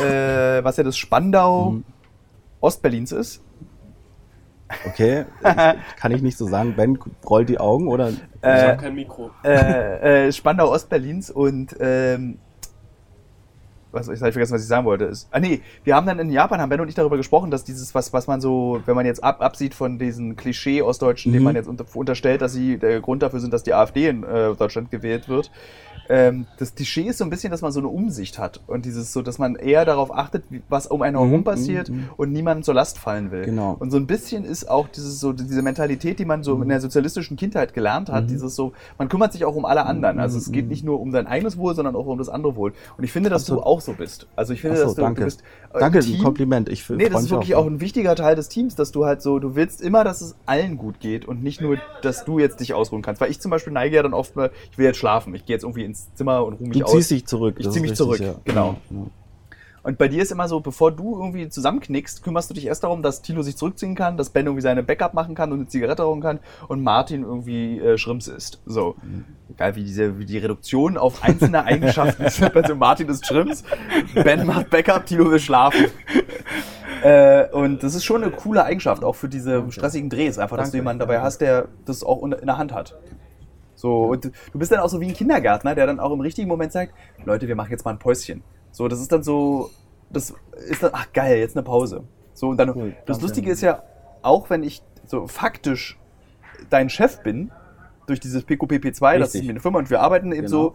äh, 0.00 0.04
was 0.64 0.76
ja 0.78 0.84
das 0.84 0.96
Spandau 0.96 1.70
Mhm. 1.72 1.84
Ostberlins 2.60 3.12
ist. 3.12 3.42
okay. 4.86 5.26
Kann 5.96 6.12
ich 6.12 6.22
nicht 6.22 6.38
so 6.38 6.46
sagen. 6.46 6.74
Ben 6.76 6.98
rollt 7.28 7.48
die 7.50 7.58
Augen 7.60 7.88
oder. 7.88 8.08
Ich 8.08 8.20
Äh, 8.40 8.68
habe 8.68 8.76
kein 8.82 8.94
Mikro. 8.94 9.30
äh, 9.44 10.28
äh, 10.28 10.32
Spandau 10.32 10.70
Ostberlins 10.70 11.30
und 11.30 11.76
ähm, 11.80 12.38
was 13.94 14.08
ich 14.08 14.20
habe 14.20 14.32
vergessen, 14.32 14.54
was 14.54 14.62
ich 14.62 14.68
sagen 14.68 14.84
wollte. 14.84 15.04
Ist, 15.04 15.28
ah 15.30 15.40
nee, 15.40 15.60
wir 15.84 15.94
haben 15.96 16.06
dann 16.06 16.18
in 16.18 16.30
Japan 16.30 16.60
haben 16.60 16.68
Ben 16.68 16.80
und 16.80 16.88
ich 16.88 16.94
darüber 16.94 17.16
gesprochen, 17.16 17.50
dass 17.50 17.64
dieses 17.64 17.94
was 17.94 18.12
was 18.12 18.26
man 18.26 18.40
so, 18.40 18.80
wenn 18.86 18.94
man 18.96 19.06
jetzt 19.06 19.22
ab, 19.24 19.40
absieht 19.40 19.74
von 19.74 19.98
diesen 19.98 20.36
Klischee 20.36 20.82
Ostdeutschen, 20.82 21.32
Mhm. 21.32 21.42
man 21.42 21.54
jetzt 21.56 21.68
unter, 21.68 21.84
unterstellt, 21.94 22.42
dass 22.42 22.52
sie 22.52 22.78
der 22.78 23.00
Grund 23.00 23.22
dafür 23.22 23.40
sind, 23.40 23.52
dass 23.52 23.62
die 23.62 23.74
AfD 23.74 24.08
in 24.08 24.22
äh, 24.24 24.54
Deutschland 24.54 24.90
gewählt 24.90 25.28
wird. 25.28 25.50
Ähm, 26.06 26.46
das 26.58 26.74
Klischee 26.74 27.04
ist 27.04 27.16
so 27.16 27.24
ein 27.24 27.30
bisschen, 27.30 27.50
dass 27.50 27.62
man 27.62 27.72
so 27.72 27.80
eine 27.80 27.88
Umsicht 27.88 28.38
hat 28.38 28.60
und 28.66 28.84
dieses 28.84 29.14
so, 29.14 29.22
dass 29.22 29.38
man 29.38 29.56
eher 29.56 29.86
darauf 29.86 30.14
achtet, 30.14 30.44
was 30.68 30.86
um 30.86 31.00
einen 31.00 31.16
herum 31.16 31.40
Mhm, 31.40 31.44
passiert 31.44 31.88
mhm, 31.88 31.96
mhm. 31.96 32.08
und 32.18 32.30
niemandem 32.32 32.62
zur 32.62 32.74
Last 32.74 32.98
fallen 32.98 33.30
will. 33.30 33.46
Genau. 33.46 33.74
Und 33.78 33.90
so 33.90 33.96
ein 33.96 34.06
bisschen 34.06 34.44
ist 34.44 34.68
auch 34.68 34.86
dieses 34.88 35.18
so 35.18 35.32
diese 35.32 35.62
Mentalität, 35.62 36.18
die 36.18 36.26
man 36.26 36.42
so 36.42 36.60
in 36.60 36.68
der 36.68 36.82
sozialistischen 36.82 37.38
Kindheit 37.38 37.72
gelernt 37.72 38.10
hat, 38.10 38.24
Mhm. 38.24 38.28
dieses 38.28 38.54
so, 38.54 38.72
man 38.98 39.08
kümmert 39.08 39.32
sich 39.32 39.46
auch 39.46 39.54
um 39.56 39.64
alle 39.64 39.86
anderen. 39.86 40.18
Also 40.18 40.36
es 40.36 40.52
geht 40.52 40.64
Mhm. 40.66 40.70
nicht 40.70 40.84
nur 40.84 41.00
um 41.00 41.10
dein 41.10 41.26
eigenes 41.26 41.56
Wohl, 41.56 41.74
sondern 41.74 41.96
auch 41.96 42.04
um 42.04 42.18
das 42.18 42.28
andere 42.28 42.54
Wohl. 42.54 42.74
Und 42.98 43.04
ich 43.04 43.10
finde, 43.12 43.30
dass 43.30 43.46
so. 43.46 43.54
du 43.54 43.62
auch 43.62 43.80
so 43.84 43.92
bist. 43.92 44.26
Also 44.36 44.52
ich 44.52 44.60
finde, 44.60 44.76
so, 44.78 44.84
dass 44.84 44.94
du, 44.94 45.00
danke. 45.02 45.20
du 45.20 45.24
bist 45.26 45.42
äh, 45.72 45.78
Danke, 45.78 45.98
im 45.98 46.04
ein 46.04 46.10
Team- 46.10 46.22
Kompliment. 46.22 46.68
Ich 46.68 46.88
Nee, 46.90 47.08
das 47.08 47.24
ist 47.24 47.30
wirklich 47.30 47.54
auch 47.54 47.66
ein 47.66 47.80
wichtiger 47.80 48.14
Teil 48.16 48.36
des 48.36 48.48
Teams, 48.48 48.74
dass 48.74 48.92
du 48.92 49.04
halt 49.04 49.22
so, 49.22 49.38
du 49.38 49.54
willst 49.56 49.82
immer, 49.82 50.04
dass 50.04 50.20
es 50.20 50.34
allen 50.46 50.76
gut 50.78 51.00
geht 51.00 51.24
und 51.26 51.42
nicht 51.42 51.60
nur, 51.60 51.78
dass 52.02 52.24
du 52.24 52.38
jetzt 52.38 52.60
dich 52.60 52.74
ausruhen 52.74 53.02
kannst. 53.02 53.20
Weil 53.20 53.30
ich 53.30 53.40
zum 53.40 53.50
Beispiel 53.50 53.72
neige 53.72 53.96
ja 53.96 54.02
dann 54.02 54.14
oft 54.14 54.36
mal, 54.36 54.50
ich 54.70 54.78
will 54.78 54.86
jetzt 54.86 54.98
schlafen, 54.98 55.34
ich 55.34 55.44
gehe 55.46 55.54
jetzt 55.54 55.62
irgendwie 55.64 55.84
ins 55.84 56.12
Zimmer 56.14 56.44
und 56.44 56.54
ruhe 56.54 56.68
mich 56.68 56.78
Du 56.78 56.84
aus. 56.84 56.92
ziehst 56.92 57.10
dich 57.10 57.26
zurück. 57.26 57.56
Ich 57.58 57.64
das 57.66 57.74
zieh 57.74 57.78
ist 57.78 57.82
mich 57.82 57.90
richtig, 57.92 58.06
zurück, 58.06 58.20
ja. 58.20 58.34
genau. 58.44 58.76
Ja. 58.90 58.96
Und 59.84 59.98
bei 59.98 60.08
dir 60.08 60.22
ist 60.22 60.32
immer 60.32 60.48
so, 60.48 60.60
bevor 60.60 60.92
du 60.92 61.14
irgendwie 61.20 61.50
zusammenknickst, 61.50 62.22
kümmerst 62.22 62.48
du 62.48 62.54
dich 62.54 62.66
erst 62.66 62.84
darum, 62.84 63.02
dass 63.02 63.20
Tilo 63.20 63.42
sich 63.42 63.56
zurückziehen 63.58 63.94
kann, 63.94 64.16
dass 64.16 64.30
Ben 64.30 64.46
irgendwie 64.46 64.62
seine 64.62 64.82
Backup 64.82 65.12
machen 65.12 65.34
kann 65.34 65.52
und 65.52 65.58
eine 65.58 65.68
Zigarette 65.68 66.02
rauchen 66.02 66.22
kann 66.22 66.40
und 66.68 66.82
Martin 66.82 67.22
irgendwie 67.22 67.78
äh, 67.78 67.98
Schrimps 67.98 68.26
isst. 68.26 68.60
So. 68.64 68.96
Egal 69.50 69.76
wie 69.76 69.84
diese, 69.84 70.18
wie 70.18 70.24
die 70.24 70.38
Reduktion 70.38 70.96
auf 70.96 71.22
einzelne 71.22 71.64
Eigenschaften 71.64 72.24
ist. 72.24 72.42
Also 72.54 72.76
Martin 72.76 73.08
ist 73.08 73.26
Schrimps, 73.26 73.62
Ben 74.14 74.46
macht 74.46 74.70
Backup, 74.70 75.04
Tilo 75.04 75.30
will 75.30 75.38
schlafen. 75.38 75.86
Äh, 77.02 77.50
und 77.50 77.82
das 77.82 77.94
ist 77.94 78.02
schon 78.02 78.22
eine 78.22 78.32
coole 78.32 78.64
Eigenschaft, 78.64 79.04
auch 79.04 79.14
für 79.14 79.28
diese 79.28 79.70
stressigen 79.70 80.08
Drehs, 80.08 80.38
einfach, 80.38 80.56
dass 80.56 80.70
du 80.70 80.78
jemanden 80.78 81.00
dabei 81.00 81.20
hast, 81.20 81.42
der 81.42 81.68
das 81.84 82.02
auch 82.02 82.22
in 82.22 82.30
der 82.30 82.56
Hand 82.56 82.72
hat. 82.72 82.96
So, 83.74 84.04
und 84.04 84.24
du 84.24 84.30
du 84.52 84.58
bist 84.58 84.72
dann 84.72 84.80
auch 84.80 84.88
so 84.88 85.02
wie 85.02 85.08
ein 85.08 85.12
Kindergärtner, 85.12 85.74
der 85.74 85.86
dann 85.86 86.00
auch 86.00 86.12
im 86.12 86.22
richtigen 86.22 86.48
Moment 86.48 86.72
sagt, 86.72 86.94
Leute, 87.26 87.46
wir 87.46 87.56
machen 87.56 87.70
jetzt 87.72 87.84
mal 87.84 87.90
ein 87.90 87.98
Päuschen. 87.98 88.42
So, 88.74 88.88
das 88.88 89.00
ist 89.00 89.12
dann 89.12 89.22
so, 89.22 89.70
das 90.10 90.34
ist 90.68 90.82
dann, 90.82 90.90
ach 90.94 91.12
geil, 91.12 91.38
jetzt 91.38 91.56
eine 91.56 91.62
Pause. 91.62 92.02
So, 92.34 92.48
und 92.48 92.56
dann, 92.56 92.70
Cool, 92.74 92.96
das. 93.06 93.20
Lustige 93.20 93.48
ist 93.52 93.60
ja, 93.60 93.84
auch 94.22 94.50
wenn 94.50 94.64
ich 94.64 94.82
so 95.06 95.28
faktisch 95.28 95.96
dein 96.70 96.88
Chef 96.90 97.22
bin, 97.22 97.52
durch 98.08 98.18
dieses 98.18 98.44
PQPP2, 98.44 99.18
das 99.20 99.34
ist 99.36 99.44
mir 99.44 99.50
eine 99.50 99.60
Firma 99.60 99.78
und 99.78 99.90
wir 99.90 100.00
arbeiten 100.00 100.32
eben 100.32 100.46
Genau. 100.46 100.48
so, 100.48 100.74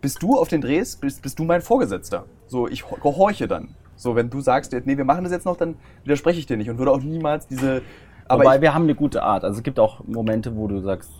bist 0.00 0.22
du 0.22 0.38
auf 0.38 0.46
den 0.46 0.60
Drehs, 0.60 0.94
bist, 0.96 1.22
bist 1.22 1.38
du 1.40 1.44
mein 1.44 1.60
Vorgesetzter. 1.60 2.24
So, 2.46 2.68
ich 2.68 2.88
ho- 2.88 2.96
gehorche 3.02 3.48
dann. 3.48 3.74
So, 3.96 4.14
wenn 4.14 4.30
du 4.30 4.40
sagst, 4.40 4.72
nee, 4.72 4.96
wir 4.96 5.04
machen 5.04 5.24
das 5.24 5.32
jetzt 5.32 5.44
noch, 5.44 5.56
dann 5.56 5.74
widerspreche 6.04 6.38
ich 6.38 6.46
dir 6.46 6.56
nicht 6.56 6.70
und 6.70 6.78
würde 6.78 6.92
auch 6.92 7.00
niemals 7.02 7.48
diese, 7.48 7.82
aber 8.28 8.44
Wobei 8.44 8.60
wir 8.60 8.74
haben 8.74 8.84
eine 8.84 8.94
gute 8.94 9.22
Art. 9.24 9.42
Also 9.44 9.58
es 9.58 9.62
gibt 9.64 9.80
auch 9.80 10.04
Momente, 10.06 10.54
wo 10.56 10.68
du 10.68 10.80
sagst, 10.80 11.10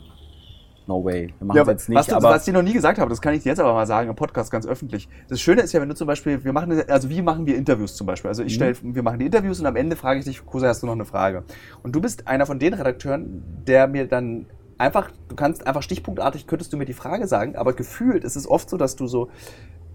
no 0.87 1.05
way, 1.05 1.33
wir 1.39 1.47
machen 1.47 1.57
Ja, 1.57 1.65
jetzt 1.65 1.89
nicht. 1.89 1.97
was, 1.99 2.07
du, 2.07 2.17
aber 2.17 2.31
was 2.31 2.47
ich 2.47 2.53
noch 2.55 2.63
nie 2.63 2.73
gesagt 2.73 2.99
habe, 2.99 3.09
das 3.11 3.21
kann 3.21 3.35
ich 3.35 3.43
dir 3.43 3.51
jetzt 3.51 3.61
aber 3.61 3.73
mal 3.73 3.87
sagen 3.87 4.09
im 4.11 4.17
Podcast 4.17 4.51
ganz 4.51 4.67
öffentlich. 4.67 5.09
Das 5.29 5.41
Schöne 5.41 5.63
ist 5.63 5.73
ja, 5.73 5.81
wenn 5.81 5.89
du 5.89 5.95
zum 5.95 6.07
Beispiel, 6.07 6.45
wir 6.45 6.53
machen, 6.53 6.83
also 6.89 7.09
wie 7.11 7.23
machen 7.23 7.47
wir 7.47 7.57
Interviews 7.57 7.97
zum 7.97 8.07
Beispiel? 8.07 8.29
Also 8.29 8.43
ich 8.43 8.53
Mhm. 8.53 8.75
stelle, 8.75 8.77
wir 8.95 9.03
machen 9.03 9.19
die 9.19 9.27
Interviews 9.27 9.61
und 9.61 9.67
am 9.67 9.77
Ende 9.77 9.97
frage 9.97 10.19
ich 10.21 10.25
dich, 10.25 10.45
Kosa, 10.45 10.69
hast 10.69 10.83
du 10.83 10.87
noch 10.87 10.93
eine 10.95 11.05
Frage? 11.05 11.45
Und 11.83 11.95
du 11.95 12.01
bist 12.01 12.29
einer 12.29 12.47
von 12.47 12.59
den 12.59 12.75
Redakteuren, 12.75 13.43
der 13.67 13.87
mir 13.87 14.07
dann 14.07 14.47
einfach, 14.79 15.11
du 15.29 15.37
kannst 15.37 15.67
einfach 15.67 15.83
stichpunktartig, 15.83 16.47
könntest 16.47 16.73
du 16.73 16.77
mir 16.77 16.85
die 16.85 16.93
Frage 16.95 17.27
sagen, 17.29 17.57
aber 17.57 17.73
gefühlt 17.73 18.25
ist 18.25 18.37
es 18.37 18.49
oft 18.49 18.69
so, 18.69 18.77
dass 18.77 18.97
du 18.97 19.07
so 19.07 19.29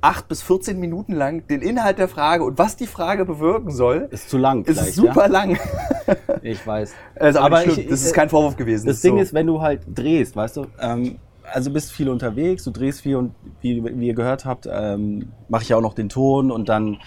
acht 0.02 0.28
bis 0.28 0.41
14 0.41 0.80
Minuten 0.80 1.14
lang 1.14 1.45
den 1.47 1.62
Inhalt 1.62 1.97
der 1.97 2.08
Frage 2.08 2.43
und 2.43 2.58
was 2.58 2.76
die 2.78 2.88
Frage 2.88 3.26
bewirken 3.26 3.72
soll, 3.72 4.08
ist 4.12 4.30
zu 4.30 4.38
lang. 4.38 4.64
ist 4.66 4.95
super 4.95 5.28
lang. 5.28 5.52
Ja? 5.52 5.58
Ich 6.41 6.66
weiß. 6.66 6.93
Das 7.16 7.30
ist 7.36 7.36
aber, 7.36 7.58
Aber 7.60 7.66
ich- 7.68 7.88
das 7.88 8.02
ist 8.04 8.12
äh, 8.12 8.16
kein 8.16 8.30
Vorwurf 8.30 8.56
gewesen. 8.56 8.88
Das 8.88 9.02
Ding 9.02 9.16
so. 9.18 9.22
ist, 9.22 9.34
wenn 9.34 9.45
du 9.47 9.62
halt 9.62 9.82
drehst, 9.93 10.36
weißt 10.36 10.58
du, 10.58 10.66
ähm, 10.80 11.18
also 11.43 11.72
bist 11.72 11.91
viel 11.91 12.10
unterwegs, 12.10 12.64
du 12.64 12.72
drehst 12.72 13.02
viel 13.02 13.16
und 13.18 13.36
wie, 13.62 13.84
wie 13.84 14.08
ihr 14.08 14.14
gehört 14.16 14.45
habt, 14.45 14.68
ähm, 14.72 15.32
mache 15.50 15.64
ich 15.64 15.70
ja 15.70 15.78
auch 15.78 15.82
noch 15.82 15.93
den 15.95 16.10
Ton 16.10 16.50
und 16.52 16.70
dann 16.70 16.97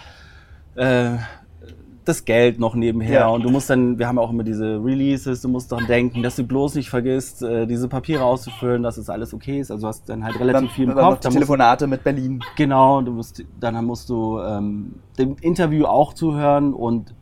äh, 0.75 1.11
das 2.05 2.25
Geld 2.25 2.59
noch 2.59 2.75
nebenher 2.75 3.21
Ja. 3.21 3.27
und 3.27 3.43
du 3.43 3.49
musst 3.49 3.69
dann, 3.69 3.97
wir 3.99 4.07
haben 4.07 4.17
auch 4.19 4.29
immer 4.31 4.43
diese 4.43 4.83
Releases, 4.83 5.41
du 5.41 5.47
musst 5.49 5.71
daran 5.71 5.87
denken, 5.87 6.21
dass 6.23 6.35
du 6.35 6.43
bloß 6.43 6.75
nicht 6.75 6.89
vergisst, 6.89 7.41
äh, 7.43 7.65
diese 7.65 7.87
Papiere 7.87 8.23
auszufüllen, 8.23 8.83
dass 8.83 8.97
es 8.97 9.09
alles 9.09 9.33
okay 9.33 9.59
ist. 9.59 9.71
Also 9.71 9.81
du 9.83 9.87
hast 9.87 10.09
dann 10.09 10.23
halt 10.23 10.39
relativ 10.39 10.61
dann, 10.61 10.69
viel 10.69 10.83
im 10.85 10.89
dann 10.89 10.97
noch 10.97 11.09
Kopf. 11.11 11.19
die 11.19 11.23
Dann 11.23 11.33
musst, 11.33 11.37
Telefonate 11.37 11.87
mit 11.87 12.03
Berlin. 12.03 12.39
genau, 12.55 13.01
du 13.01 13.11
musst, 13.11 13.43
dann 13.59 13.85
musst 13.85 14.09
du 14.09 14.39
ähm, 14.39 14.95
dem 15.17 15.35
Interview 15.41 15.85
auch 15.85 16.13
zuhören 16.13 16.73
und 16.73 17.13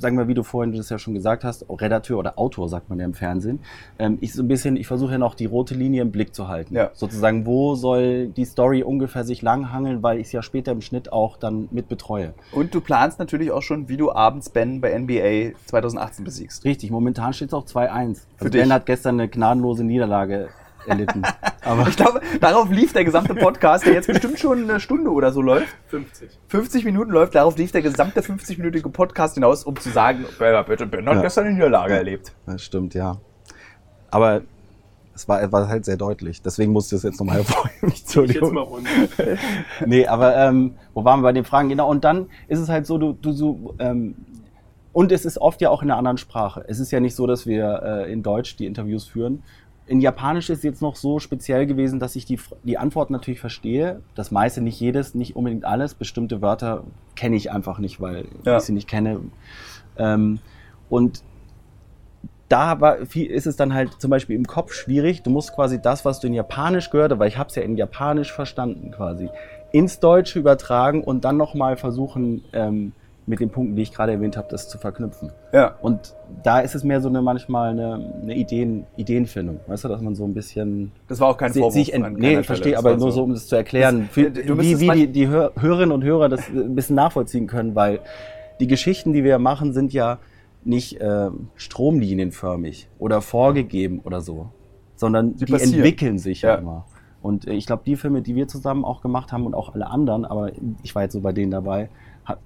sagen 0.00 0.16
wir, 0.16 0.28
wie 0.28 0.34
du 0.34 0.42
vorhin 0.42 0.72
das 0.72 0.88
ja 0.88 0.98
schon 0.98 1.14
gesagt 1.14 1.44
hast, 1.44 1.66
Redakteur 1.68 2.18
oder 2.18 2.38
Autor 2.38 2.68
sagt 2.68 2.88
man 2.88 2.98
ja 2.98 3.04
im 3.04 3.14
Fernsehen. 3.14 3.60
Ähm, 3.98 4.18
ich 4.20 4.32
so 4.32 4.42
ein 4.42 4.48
bisschen, 4.48 4.76
ich 4.76 4.86
versuche 4.86 5.12
ja 5.12 5.18
noch 5.18 5.34
die 5.34 5.46
rote 5.46 5.74
Linie 5.74 6.02
im 6.02 6.10
Blick 6.10 6.34
zu 6.34 6.48
halten. 6.48 6.74
Ja. 6.74 6.90
Sozusagen, 6.94 7.46
wo 7.46 7.74
soll 7.74 8.28
die 8.28 8.44
Story 8.44 8.82
ungefähr 8.82 9.24
sich 9.24 9.42
langhangeln, 9.42 10.02
weil 10.02 10.18
ich 10.18 10.28
es 10.28 10.32
ja 10.32 10.42
später 10.42 10.72
im 10.72 10.80
Schnitt 10.80 11.12
auch 11.12 11.36
dann 11.36 11.68
mit 11.70 11.88
betreue. 11.88 12.34
Und 12.52 12.74
du 12.74 12.80
planst 12.80 13.18
natürlich 13.18 13.50
auch 13.50 13.62
schon, 13.62 13.88
wie 13.88 13.96
du 13.96 14.12
abends 14.12 14.48
Ben 14.48 14.80
bei 14.80 14.98
NBA 14.98 15.58
2018 15.66 16.24
besiegst. 16.24 16.64
Richtig, 16.64 16.90
momentan 16.90 17.32
steht 17.32 17.48
es 17.48 17.54
auch 17.54 17.66
2-1. 17.66 18.22
Für 18.36 18.46
Also. 18.46 18.58
Ben 18.58 18.72
hat 18.72 18.86
gestern 18.86 19.20
eine 19.20 19.28
gnadenlose 19.28 19.84
Niederlage 19.84 20.48
erlitten. 20.90 21.22
Aber 21.64 21.88
Ich 21.88 21.96
glaube, 21.96 22.20
darauf 22.40 22.70
lief 22.70 22.92
der 22.92 23.04
gesamte 23.04 23.34
Podcast, 23.34 23.86
der 23.86 23.94
jetzt 23.94 24.06
bestimmt 24.08 24.38
schon 24.38 24.64
eine 24.68 24.80
Stunde 24.80 25.10
oder 25.10 25.32
so 25.32 25.40
läuft. 25.40 25.68
50. 25.88 26.30
50 26.48 26.84
Minuten 26.84 27.10
läuft, 27.12 27.34
darauf 27.34 27.56
lief 27.56 27.72
der 27.72 27.82
gesamte 27.82 28.20
50-minütige 28.20 28.90
Podcast 28.90 29.34
hinaus, 29.34 29.64
um 29.64 29.76
zu 29.76 29.90
sagen, 29.90 30.24
ja, 30.40 30.62
bitte, 30.62 30.86
Ben 30.86 31.06
hat 31.08 31.16
Ja. 31.16 31.22
gestern 31.22 31.44
eine 31.46 31.54
Niederlage 31.54 31.94
erlebt. 31.94 32.32
das 32.46 32.62
stimmt, 32.62 32.94
ja. 32.94 33.16
Aber 34.10 34.42
es 35.14 35.28
war, 35.28 35.52
war 35.52 35.68
halt 35.68 35.84
sehr 35.84 35.96
deutlich. 35.96 36.40
Deswegen 36.42 36.72
musste 36.72 36.94
ich 36.96 37.00
es 37.00 37.02
jetzt 37.04 37.20
nochmal 37.20 37.36
hervorheben. 37.44 37.88
Ich 37.88 37.98
jetzt 38.00 38.02
Entschuldigung. 38.16 38.54
mal 38.54 38.60
runter. 38.62 38.90
Nee, 39.86 40.06
aber 40.06 40.36
ähm, 40.36 40.74
wo 40.94 41.04
waren 41.04 41.20
wir 41.20 41.24
bei 41.24 41.32
den 41.32 41.44
Fragen? 41.44 41.68
Genau, 41.68 41.88
und 41.88 42.04
dann 42.04 42.26
ist 42.48 42.58
es 42.58 42.68
halt 42.68 42.86
so, 42.86 42.98
du, 42.98 43.12
du 43.12 43.32
so, 43.32 43.74
ähm, 43.78 44.14
und 44.92 45.12
es 45.12 45.24
ist 45.24 45.38
oft 45.38 45.60
ja 45.60 45.70
auch 45.70 45.82
in 45.82 45.90
einer 45.90 45.98
anderen 45.98 46.16
Sprache. 46.18 46.64
Es 46.66 46.80
ist 46.80 46.90
ja 46.90 46.98
nicht 46.98 47.14
so, 47.14 47.26
dass 47.28 47.46
wir 47.46 47.82
äh, 48.06 48.12
in 48.12 48.22
Deutsch 48.24 48.56
die 48.56 48.66
Interviews 48.66 49.04
führen. 49.06 49.42
In 49.90 50.00
Japanisch 50.00 50.50
ist 50.50 50.58
es 50.58 50.62
jetzt 50.62 50.82
noch 50.82 50.94
so 50.94 51.18
speziell 51.18 51.66
gewesen, 51.66 51.98
dass 51.98 52.14
ich 52.14 52.24
die, 52.24 52.38
die 52.62 52.78
Antworten 52.78 53.12
natürlich 53.12 53.40
verstehe. 53.40 54.02
Das 54.14 54.30
meiste, 54.30 54.60
nicht 54.60 54.78
jedes, 54.78 55.16
nicht 55.16 55.34
unbedingt 55.34 55.64
alles. 55.64 55.94
Bestimmte 55.94 56.40
Wörter 56.40 56.84
kenne 57.16 57.34
ich 57.34 57.50
einfach 57.50 57.80
nicht, 57.80 58.00
weil 58.00 58.26
Ja. 58.44 58.58
ich 58.58 58.62
sie 58.62 58.72
nicht 58.72 58.86
kenne. 58.88 59.18
Ähm, 59.96 60.38
und 60.88 61.24
da 62.48 62.80
war, 62.80 62.98
ist 62.98 63.46
es 63.48 63.56
dann 63.56 63.74
halt 63.74 64.00
zum 64.00 64.12
Beispiel 64.12 64.36
im 64.36 64.46
Kopf 64.46 64.74
schwierig. 64.74 65.24
Du 65.24 65.30
musst 65.30 65.52
quasi 65.56 65.82
das, 65.82 66.04
was 66.04 66.20
du 66.20 66.28
in 66.28 66.34
Japanisch 66.34 66.90
gehört, 66.90 67.18
weil 67.18 67.26
ich 67.26 67.36
habe 67.36 67.48
es 67.48 67.56
ja 67.56 67.62
in 67.62 67.76
Japanisch 67.76 68.32
verstanden 68.32 68.92
quasi, 68.92 69.28
ins 69.72 69.98
Deutsche 69.98 70.38
übertragen 70.38 71.02
und 71.02 71.24
dann 71.24 71.36
nochmal 71.36 71.76
versuchen, 71.76 72.44
ähm, 72.52 72.92
mit 73.30 73.40
den 73.40 73.48
Punkten, 73.50 73.76
die 73.76 73.82
ich 73.82 73.92
gerade 73.92 74.12
erwähnt 74.12 74.36
habe, 74.36 74.48
das 74.50 74.68
zu 74.68 74.76
verknüpfen. 74.76 75.30
Ja. 75.52 75.76
Und 75.80 76.14
da 76.42 76.60
ist 76.60 76.74
es 76.74 76.84
mehr 76.84 77.00
so 77.00 77.08
eine 77.08 77.22
manchmal 77.22 77.70
eine, 77.70 78.12
eine 78.22 78.34
Ideen, 78.34 78.84
Ideenfindung, 78.96 79.60
weißt 79.66 79.84
du, 79.84 79.88
dass 79.88 80.02
man 80.02 80.14
so 80.14 80.24
ein 80.24 80.34
bisschen 80.34 80.92
Das 81.08 81.20
war 81.20 81.28
auch 81.28 81.36
kein 81.38 81.52
Vorwurf. 81.52 81.72
sich 81.72 81.94
an 81.94 82.14
nee, 82.18 82.38
ich 82.40 82.46
verstehe, 82.46 82.76
aber 82.76 82.96
nur 82.96 83.12
so, 83.12 83.22
um 83.22 83.32
das 83.32 83.46
zu 83.46 83.56
erklären, 83.56 84.02
Das- 84.02 84.10
für, 84.14 84.34
wie, 84.60 84.80
wie 84.80 84.90
die, 84.90 85.06
die 85.06 85.28
Hör 85.28 85.52
Hörerinnen 85.58 85.92
und 85.92 86.04
Hörer 86.04 86.28
das 86.28 86.48
ein 86.48 86.74
bisschen 86.74 86.96
nachvollziehen 86.96 87.46
können, 87.46 87.74
weil 87.74 88.00
die 88.60 88.66
Geschichten, 88.66 89.12
die 89.14 89.24
wir 89.24 89.38
machen, 89.38 89.72
sind 89.72 89.92
ja 89.94 90.18
nicht 90.64 90.98
ähm, 91.00 91.48
stromlinienförmig 91.56 92.88
oder 92.98 93.20
vorgegeben 93.22 94.00
oder 94.04 94.20
so, 94.20 94.48
sondern 94.96 95.36
die 95.36 95.44
passieren. 95.46 95.74
entwickeln 95.74 96.18
sich 96.18 96.42
ja, 96.42 96.50
Ja. 96.50 96.54
immer. 96.56 96.86
Und 97.22 97.46
äh, 97.46 97.52
ich 97.52 97.66
glaube, 97.66 97.82
die 97.84 97.96
Filme, 97.96 98.22
die 98.22 98.34
wir 98.34 98.48
zusammen 98.48 98.84
auch 98.84 99.02
gemacht 99.02 99.32
haben 99.32 99.44
und 99.46 99.54
auch 99.54 99.74
alle 99.74 99.86
anderen, 99.88 100.24
aber 100.24 100.50
ich 100.82 100.94
war 100.94 101.02
jetzt 101.02 101.12
so 101.12 101.20
bei 101.20 101.32
denen 101.32 101.50
dabei, 101.50 101.90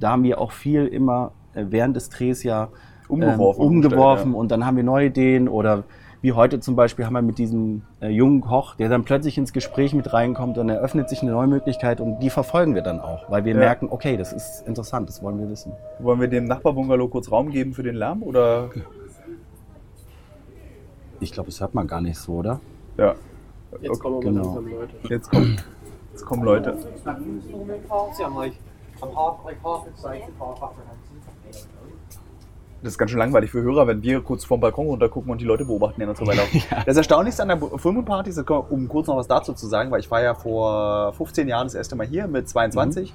da 0.01 0.11
haben 0.11 0.23
wir 0.25 0.41
auch 0.41 0.53
viel 0.53 0.87
immer 0.87 1.33
äh, 1.55 1.65
während 1.69 1.97
des 1.97 2.09
Drehs 2.11 2.43
ja 2.43 2.69
Umgeworfen. 3.09 3.63
ähm, 3.63 3.69
umgeworfen 3.69 4.33
Ja. 4.33 4.39
und 4.39 4.51
dann 4.51 4.65
haben 4.67 4.77
wir 4.77 4.85
neue 4.85 5.07
Ideen 5.07 5.49
oder 5.49 5.85
wie 6.23 6.33
heute 6.33 6.59
zum 6.59 6.75
Beispiel 6.75 7.05
haben 7.05 7.13
wir 7.13 7.21
mit 7.21 7.37
diesem 7.37 7.83
äh, 8.01 8.09
jungen 8.09 8.41
Koch, 8.41 8.77
der 8.77 8.89
dann 8.89 9.05
plötzlich 9.05 9.37
ins 9.37 9.53
Gespräch 9.53 9.93
mit 9.93 10.11
reinkommt 10.15 10.57
und 10.57 10.71
eröffnet 10.71 11.11
sich 11.11 11.21
eine 11.21 11.33
neue 11.33 11.47
Möglichkeit 11.49 12.01
und 12.01 12.21
die 12.21 12.31
verfolgen 12.31 12.75
wir 12.75 12.81
dann 12.81 12.99
auch, 13.01 13.31
weil 13.31 13.45
wir 13.45 13.53
Ja. 13.53 13.59
merken, 13.59 13.89
okay, 13.91 14.17
das 14.17 14.33
ist 14.33 14.67
interessant, 14.67 15.07
das 15.11 15.23
wollen 15.23 15.39
wir 15.39 15.51
wissen. 15.51 15.73
Wollen 15.99 16.21
wir 16.21 16.29
dem 16.29 16.47
Nachbarbungalow 16.47 17.09
kurz 17.09 17.31
Raum 17.31 17.51
geben 17.51 17.75
für 17.75 17.83
den 17.83 17.97
Lärm? 17.97 18.23
Oder? 18.23 18.71
Ich 21.21 21.31
glaube, 21.33 21.51
das 21.51 21.61
hört 21.61 21.75
man 21.75 21.87
gar 21.87 22.01
nicht 22.01 22.19
so, 22.19 22.33
oder? 22.37 22.61
Ja. 22.97 23.15
Jetzt 23.83 23.99
kommen 24.01 24.15
aber 24.17 24.25
Genau. 24.25 24.55
Leute. 24.61 24.95
Jetzt 25.09 25.31
kommen, 25.31 25.57
jetzt 26.13 26.25
kommen 26.25 26.45
Leute. 26.45 26.77
I'm 29.03 29.15
half, 29.15 29.45
like 29.45 29.59
half 29.65 29.87
excited, 29.87 30.33
half 30.39 30.63
apprehensive. 30.63 31.15
Das 32.83 32.93
ist 32.93 32.99
ganz 32.99 33.11
schön 33.11 33.19
langweilig 33.19 33.51
für 33.51 33.63
Hörer, 33.63 33.87
wenn 33.87 34.03
wir 34.03 34.21
kurz 34.21 34.45
vom 34.45 34.61
Balkon 34.61 34.87
runtergucken 34.87 35.33
und 35.33 35.41
die 35.41 35.47
Leute 35.47 35.65
beobachten 35.65 36.07
und 36.07 36.19
so 36.19 36.27
weiter. 36.27 36.43
Das 36.85 36.99
Erstaunlichste 36.99 37.43
an 37.43 37.49
der 37.49 37.57
Fulmen-Party, 37.59 38.31
um 38.69 38.89
kurz 38.89 39.07
noch 39.07 39.17
was 39.17 39.27
dazu 39.27 39.55
zu 39.55 39.67
sagen, 39.67 39.91
weil 39.91 40.01
ich 40.01 40.11
war 40.11 40.23
ja 40.23 40.35
vor 40.35 41.15
15 41.15 41.49
Jahren 41.49 41.67
das 41.67 41.75
erste 41.75 41.97
Mal 41.97 42.07
hier 42.07 42.27
mit 42.29 42.47
22. 42.47 43.11
Mhm. 43.11 43.15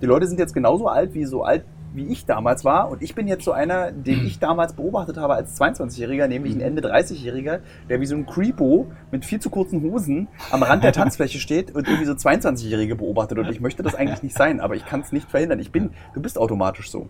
Die 0.00 0.06
Leute 0.06 0.28
sind 0.28 0.38
jetzt 0.38 0.54
genauso 0.54 0.86
alt, 0.86 1.14
wie 1.14 1.24
so 1.24 1.42
alt 1.42 1.64
wie 1.98 2.06
ich 2.06 2.24
damals 2.24 2.64
war 2.64 2.90
und 2.90 3.02
ich 3.02 3.14
bin 3.14 3.28
jetzt 3.28 3.44
so 3.44 3.52
einer, 3.52 3.92
den 3.92 4.24
ich 4.26 4.38
damals 4.38 4.72
beobachtet 4.72 5.18
habe 5.18 5.34
als 5.34 5.60
22-Jähriger, 5.60 6.26
nämlich 6.28 6.54
ein 6.54 6.60
Ende 6.62 6.80
30-Jähriger, 6.90 7.58
der 7.90 8.00
wie 8.00 8.06
so 8.06 8.14
ein 8.16 8.24
Creepo 8.24 8.86
mit 9.10 9.26
viel 9.26 9.40
zu 9.40 9.50
kurzen 9.50 9.82
Hosen 9.82 10.28
am 10.50 10.62
Rand 10.62 10.82
der 10.84 10.92
Tanzfläche 10.94 11.38
steht 11.38 11.74
und 11.74 11.86
irgendwie 11.86 12.06
so 12.06 12.12
22-Jährige 12.14 12.96
beobachtet 12.96 13.38
und 13.38 13.50
ich 13.50 13.60
möchte 13.60 13.82
das 13.82 13.94
eigentlich 13.94 14.22
nicht 14.22 14.36
sein, 14.36 14.60
aber 14.60 14.74
ich 14.76 14.86
kann 14.86 15.00
es 15.00 15.12
nicht 15.12 15.30
verhindern. 15.30 15.58
Ich 15.60 15.70
bin, 15.72 15.90
du 16.14 16.22
bist 16.22 16.38
automatisch 16.38 16.90
so. 16.90 17.08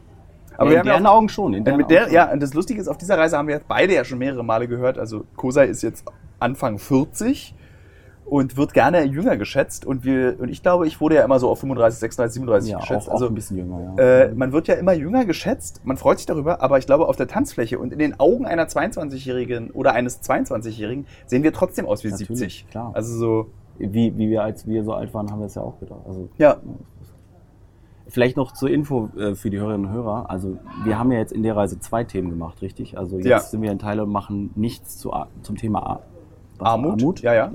Aber 0.57 0.71
ja, 0.71 0.71
wir 0.71 0.73
in 0.73 0.79
haben 0.81 0.87
ja 0.89 0.93
deren 0.95 1.07
auch- 1.07 1.13
Augen 1.19 1.29
schon. 1.29 1.55
In 1.55 1.61
äh, 1.61 1.65
deren 1.65 1.77
mit 1.77 1.85
Augen 1.87 1.95
der, 1.95 2.03
schon. 2.07 2.13
ja, 2.15 2.33
und 2.33 2.43
das 2.43 2.55
Lustige 2.55 2.81
ist, 2.81 2.89
auf 2.89 2.99
dieser 2.99 3.17
Reise 3.17 3.39
haben 3.39 3.47
wir 3.47 3.61
beide 3.69 3.95
ja 3.95 4.05
schon 4.05 4.19
mehrere 4.19 4.45
Male 4.45 4.67
gehört. 4.67 4.99
Also 4.99 5.25
Kosei 5.37 5.67
ist 5.67 5.83
jetzt 5.83 6.05
Anfang 6.41 6.79
40 6.79 7.55
und 8.29 8.57
wird 8.57 8.75
gerne 8.75 9.05
jünger 9.05 9.37
geschätzt. 9.37 9.87
Und 9.87 10.05
wir, 10.05 10.37
und 10.39 10.49
ich 10.49 10.63
glaube, 10.63 10.87
ich 10.87 11.01
wurde 11.01 11.17
ja 11.17 11.25
immer 11.25 11.39
so 11.39 11.49
auf 11.49 11.61
35, 11.61 11.99
36, 11.99 12.35
37 12.35 12.71
ja, 12.71 12.79
geschätzt. 12.79 13.09
auch, 13.09 13.09
auch 13.09 13.15
also 13.15 13.27
ein 13.29 13.35
bisschen 13.35 13.57
jünger, 13.57 13.95
ja. 13.97 14.03
äh, 14.25 14.35
man 14.35 14.53
wird 14.53 14.69
ja 14.69 14.75
immer 14.75 14.93
jünger 14.93 15.25
geschätzt, 15.25 15.81
man 15.85 15.97
freut 15.97 16.19
sich 16.19 16.27
darüber, 16.27 16.61
aber 16.61 16.79
ich 16.79 16.87
glaube, 16.87 17.09
auf 17.09 17.17
der 17.17 17.27
Tanzfläche 17.27 17.79
und 17.79 17.93
in 17.93 17.99
den 17.99 18.21
Augen 18.21 18.47
einer 18.47 18.67
22-Jährigen 18.67 19.71
oder 19.71 19.95
eines 19.95 20.23
22-Jährigen 20.23 21.07
sehen 21.27 21.43
wir 21.43 21.53
trotzdem 21.53 21.87
aus 21.87 22.05
wie 22.05 22.09
Natürlich, 22.11 22.29
70. 22.29 22.69
klar. 22.71 22.91
Also 22.95 23.17
so, 23.17 23.47
wie, 23.79 24.17
wie 24.19 24.29
wir, 24.29 24.43
als 24.43 24.67
wir 24.67 24.85
so 24.85 24.93
alt 24.93 25.15
waren, 25.15 25.31
haben 25.31 25.41
wir 25.41 25.47
es 25.47 25.55
ja 25.55 25.63
auch 25.63 25.79
gedacht. 25.81 26.01
Also, 26.07 26.29
ja, 26.39 26.59
Vielleicht 28.11 28.39
noch 28.39 28.53
zur 28.53 28.71
Info 28.71 29.11
äh, 29.19 29.35
für 29.35 29.51
die 29.51 29.59
Hörerinnen 29.59 29.85
und 29.89 29.93
Hörer. 29.93 30.31
Also 30.31 30.57
wir 30.83 30.99
haben 30.99 31.13
ja 31.13 31.19
jetzt 31.19 31.31
in 31.31 31.43
der 31.43 31.55
Reise 31.55 31.79
zwei 31.79 32.05
Themen 32.05 32.31
gemacht, 32.31 32.63
richtig? 32.63 32.97
Also 32.97 33.19
jetzt 33.19 33.27
Ja. 33.27 33.39
sind 33.39 33.61
wir 33.61 33.71
in 33.71 33.79
Thailand 33.79 34.07
und 34.07 34.13
machen 34.15 34.51
nichts 34.55 34.97
zu, 34.97 35.13
zum 35.43 35.57
Thema 35.57 35.87
A 35.87 36.01
was? 36.59 36.69
Armut? 36.69 37.21
Ja, 37.21 37.35
ja. 37.35 37.53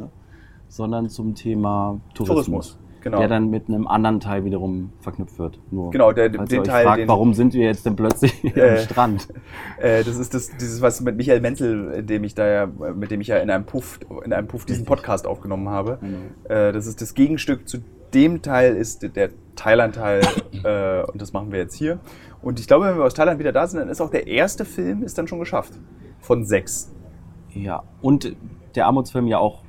Sondern 0.74 1.08
zum 1.08 1.36
Thema 1.36 2.00
Tourismus. 2.16 2.46
Tourismus, 2.46 2.80
genau. 3.02 3.20
Der 3.20 3.28
dann 3.28 3.52
mit 3.52 3.68
einem 3.68 3.86
anderen 3.86 4.20
Teil 4.20 4.44
wiederum 4.44 4.90
verknüpft 5.02 5.38
wird. 5.38 5.60
Nur, 5.70 5.92
Genau, 5.92 6.12
der- 6.12 6.34
falls 6.34 6.50
den 6.50 6.56
ihr 6.58 6.62
euch 6.62 6.68
Teil, 6.68 6.84
fragt, 6.86 7.00
den- 7.02 7.08
warum 7.08 7.36
sind 7.36 7.54
wir 7.54 7.66
jetzt 7.66 7.86
denn 7.86 7.96
plötzlich 7.96 8.44
Äh, 8.58 8.72
am 8.72 8.78
Strand? 8.80 9.28
Äh, 9.80 10.04
das 10.04 10.18
ist 10.18 10.34
das, 10.34 10.50
dieses, 10.58 10.82
was 10.82 11.00
mit 11.02 11.16
Michael 11.16 11.42
Menzel, 11.42 12.02
dem 12.02 12.24
ich 12.24 12.34
da 12.34 12.48
ja, 12.48 12.66
mit 12.96 13.12
dem 13.12 13.22
ich 13.22 13.28
ja 13.28 13.38
in 13.38 13.52
einem 13.52 13.66
Puff, 13.66 14.00
in 14.26 14.34
einem 14.34 14.48
Puff 14.48 14.66
diesen 14.66 14.86
Podcast 14.86 15.28
aufgenommen 15.28 15.70
habe. 15.70 16.00
Genau. 16.02 16.18
Äh, 16.60 16.72
das 16.72 16.88
ist 16.88 17.02
das 17.02 17.14
Gegenstück 17.14 17.70
zu 17.70 17.78
dem 18.16 18.42
Teil, 18.42 18.76
ist 18.76 19.16
der 19.16 19.30
Thailand-Teil 19.56 20.22
äh, 20.64 21.04
und 21.12 21.22
das 21.22 21.34
machen 21.34 21.52
wir 21.52 21.60
jetzt 21.60 21.76
hier. 21.76 22.00
Und 22.42 22.60
ich 22.60 22.66
glaube, 22.68 22.86
wenn 22.88 22.98
wir 22.98 23.06
aus 23.06 23.14
Thailand 23.14 23.38
wieder 23.40 23.52
da 23.52 23.68
sind, 23.68 23.80
dann 23.80 23.90
ist 23.90 24.02
auch 24.02 24.10
der 24.10 24.26
erste 24.26 24.66
Film 24.66 25.04
ist 25.04 25.20
dann 25.20 25.28
schon 25.28 25.38
geschafft. 25.40 25.74
Von 26.20 26.46
sechs. 26.46 26.92
Ja, 27.54 27.84
und 28.02 28.36
der 28.76 28.88
Armutsfilm 28.88 29.28
ja 29.28 29.38
auch 29.38 29.62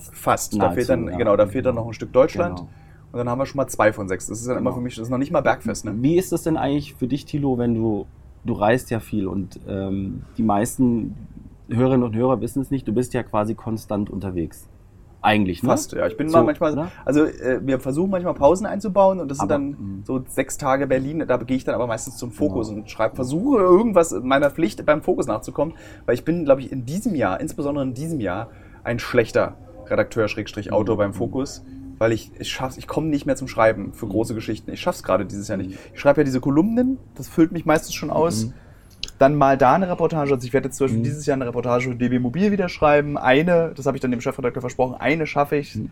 fast. 0.00 0.14
Fast. 0.16 0.60
Da 0.60 0.70
fehlt 0.72 0.88
dann, 0.88 1.08
ja. 1.08 1.16
genau, 1.16 1.36
da 1.36 1.46
fehlt 1.46 1.66
dann 1.66 1.74
noch 1.74 1.86
ein 1.86 1.92
Stück 1.92 2.12
Deutschland. 2.12 2.56
Genau. 2.60 2.68
Und 3.12 3.18
dann 3.18 3.28
haben 3.28 3.38
wir 3.38 3.46
schon 3.46 3.58
mal 3.58 3.68
zwei 3.68 3.92
von 3.92 4.08
sechs. 4.08 4.26
Das 4.26 4.40
ist 4.40 4.46
dann 4.48 4.56
immer 4.56 4.70
Genau. 4.70 4.76
für 4.76 4.82
mich, 4.82 4.94
das 4.96 5.02
ist 5.04 5.10
noch 5.10 5.18
nicht 5.18 5.30
mal 5.32 5.42
Bergfest, 5.42 5.84
ne? 5.84 5.92
Wie 5.96 6.16
ist 6.16 6.32
das 6.32 6.42
denn 6.42 6.56
eigentlich 6.56 6.94
für 6.94 7.06
dich, 7.06 7.24
Thilo, 7.26 7.58
wenn 7.58 7.74
du, 7.74 8.06
du 8.44 8.54
reist 8.54 8.90
ja 8.90 9.00
viel 9.00 9.26
und 9.26 9.60
ähm, 9.68 10.22
die 10.38 10.42
meisten 10.42 11.14
Hörerinnen 11.68 12.04
und 12.04 12.14
Hörer 12.16 12.40
wissen 12.40 12.62
es 12.62 12.70
nicht, 12.70 12.88
du 12.88 12.92
bist 12.92 13.12
ja 13.14 13.22
quasi 13.22 13.54
konstant 13.54 14.08
unterwegs. 14.10 14.66
Eigentlich, 15.24 15.62
ne? 15.62 15.68
Fast, 15.68 15.92
ja. 15.92 16.06
Ich 16.08 16.16
bin 16.16 16.28
So, 16.28 16.38
mal 16.38 16.44
manchmal, 16.44 16.72
oder? 16.72 16.90
also 17.04 17.24
äh, 17.24 17.60
wir 17.62 17.78
versuchen 17.78 18.10
manchmal 18.10 18.34
Pausen 18.34 18.66
einzubauen 18.66 19.20
und 19.20 19.30
das 19.30 19.38
sind 19.38 19.44
Aber, 19.52 19.54
dann 19.62 19.70
mh. 19.70 20.04
so 20.04 20.24
sechs 20.26 20.58
Tage 20.58 20.86
Berlin. 20.88 21.22
Da 21.28 21.36
gehe 21.36 21.56
ich 21.56 21.64
dann 21.64 21.76
aber 21.76 21.86
meistens 21.86 22.16
zum 22.16 22.32
Fokus 22.32 22.68
Genau. 22.70 22.80
und 22.80 22.90
schreibe, 22.90 23.14
versuche 23.14 23.60
irgendwas 23.60 24.12
meiner 24.22 24.50
Pflicht 24.50 24.84
beim 24.84 25.00
Fokus 25.02 25.26
nachzukommen, 25.28 25.74
weil 26.06 26.14
ich 26.16 26.24
bin, 26.24 26.44
glaube 26.44 26.62
ich, 26.62 26.72
in 26.72 26.86
diesem 26.86 27.14
Jahr, 27.14 27.40
insbesondere 27.40 27.84
in 27.84 27.94
diesem 27.94 28.20
Jahr, 28.20 28.48
ein 28.84 28.98
schlechter 28.98 29.54
Redakteur, 29.92 30.28
Schrägstrich, 30.28 30.72
Autor 30.72 30.96
Mhm. 30.96 30.98
beim 30.98 31.14
Fokus. 31.14 31.64
Weil 31.98 32.12
ich, 32.12 32.32
ich 32.38 32.50
schaff's, 32.50 32.78
ich 32.78 32.88
komme 32.88 33.06
nicht 33.08 33.26
mehr 33.26 33.36
zum 33.36 33.46
Schreiben 33.46 33.92
für 33.92 34.08
große 34.08 34.34
Geschichten. 34.34 34.72
Ich 34.72 34.80
schaff's 34.80 35.04
gerade 35.04 35.24
dieses 35.24 35.46
Jahr 35.46 35.58
nicht. 35.58 35.78
Ich 35.94 36.00
schreibe 36.00 36.22
ja 36.22 36.24
diese 36.24 36.40
Kolumnen, 36.40 36.98
das 37.14 37.28
füllt 37.28 37.52
mich 37.52 37.64
meistens 37.64 37.94
schon 37.94 38.10
aus. 38.10 38.46
Mhm. 38.46 38.52
Dann 39.18 39.36
mal 39.36 39.56
da 39.56 39.74
eine 39.74 39.88
Reportage. 39.88 40.32
Also 40.34 40.44
ich 40.46 40.52
werde 40.52 40.66
jetzt 40.68 40.78
zum 40.78 40.86
Beispiel 40.86 40.98
Mhm. 41.00 41.04
dieses 41.04 41.26
Jahr 41.26 41.36
eine 41.36 41.46
Reportage 41.46 41.90
für 41.90 41.94
DB 41.94 42.18
Mobil 42.18 42.50
wieder 42.50 42.68
schreiben. 42.68 43.16
Eine, 43.18 43.72
das 43.76 43.86
habe 43.86 43.96
ich 43.96 44.00
dann 44.00 44.10
dem 44.10 44.20
Chefredakteur 44.20 44.60
versprochen, 44.62 44.96
eine 44.98 45.26
schaffe 45.26 45.56
ich. 45.56 45.76
Mhm. 45.76 45.90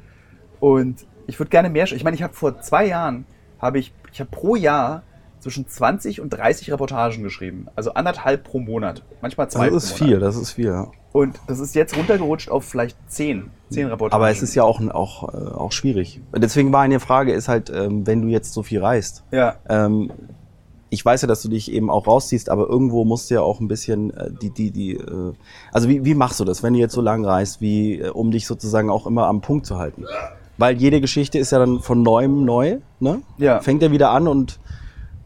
Und 0.59 1.07
ich 1.29 1.39
würde 1.39 1.51
gerne 1.51 1.71
mehr. 1.71 1.85
Ich 1.85 2.03
meine, 2.03 2.17
ich 2.17 2.23
habe 2.25 2.35
vor 2.35 2.61
zwei 2.61 2.87
Jahren, 2.87 3.25
habe 3.61 3.79
ich, 3.79 3.93
ich 4.13 4.19
habe 4.21 4.31
pro 4.31 4.57
Jahr 4.57 5.03
zwischen 5.39 5.67
20 5.69 6.21
und 6.21 6.31
30 6.31 6.73
Reportagen 6.73 7.23
geschrieben. 7.23 7.67
Also 7.77 7.95
anderthalb 7.95 8.43
pro 8.45 8.59
Monat. 8.59 9.05
Manchmal 9.23 9.49
zwei 9.49 9.71
Das 9.71 9.85
ist 9.85 9.93
viel, 9.93 10.19
das 10.19 10.37
ist 10.37 10.53
viel. 10.53 10.67
Ja. 10.67 10.91
Und 11.13 11.41
das 11.49 11.59
ist 11.59 11.75
jetzt 11.75 11.97
runtergerutscht 11.97 12.51
auf 12.51 12.65
vielleicht 12.65 12.97
zehn. 13.09 13.51
Zehn 13.71 13.87
Reportagen. 13.89 14.15
Aber 14.23 14.31
es 14.31 14.43
ist 14.43 14.55
ja 14.55 14.63
auch, 14.63 14.81
auch, 14.91 15.35
äh, 15.35 15.37
auch 15.37 15.73
schwierig. 15.73 16.21
Deswegen 16.37 16.73
war 16.73 16.83
eine 16.83 17.01
Frage, 17.01 17.33
ist 17.33 17.49
halt, 17.49 17.71
ähm, 17.71 18.07
wenn 18.07 18.23
du 18.23 18.29
jetzt 18.29 18.53
so 18.53 18.63
viel 18.63 18.81
reist, 18.81 19.25
Ja. 19.33 19.57
ähm, 19.69 20.11
ich 20.93 21.05
weiß 21.05 21.23
ja, 21.23 21.29
dass 21.29 21.43
du 21.43 21.49
dich 21.49 21.71
eben 21.73 21.89
auch 21.89 22.07
rausziehst, 22.09 22.49
aber 22.51 22.69
irgendwo 22.69 23.05
musst 23.05 23.31
du 23.31 23.35
ja 23.35 23.43
auch 23.43 23.61
ein 23.61 23.69
bisschen 23.69 24.13
äh, 24.17 24.31
die, 24.43 24.51
die, 24.51 24.71
die, 24.73 24.93
äh, 24.95 25.33
also 25.73 25.89
wie, 25.89 26.05
wie 26.05 26.15
machst 26.15 26.41
du 26.41 26.45
das, 26.45 26.63
wenn 26.63 26.73
du 26.75 26.81
jetzt 26.81 26.95
so 26.95 27.01
lang 27.01 27.25
reist, 27.25 27.61
wie, 27.61 28.01
äh, 28.01 28.09
um 28.09 28.31
dich 28.33 28.47
sozusagen 28.47 28.91
auch 28.91 29.07
immer 29.07 29.27
am 29.27 29.41
Punkt 29.41 29.67
zu 29.67 29.79
halten? 29.79 30.05
Weil 30.59 30.77
jede 30.77 31.01
Geschichte 31.01 31.39
ist 31.39 31.53
ja 31.53 31.59
dann 31.59 31.81
von 31.81 32.03
neuem 32.03 32.45
neu, 32.45 32.79
ne? 32.99 33.23
Ja. 33.39 33.61
Fängt 33.61 33.83
ja 33.83 33.91
wieder 33.93 34.11
an 34.11 34.27
und 34.29 34.59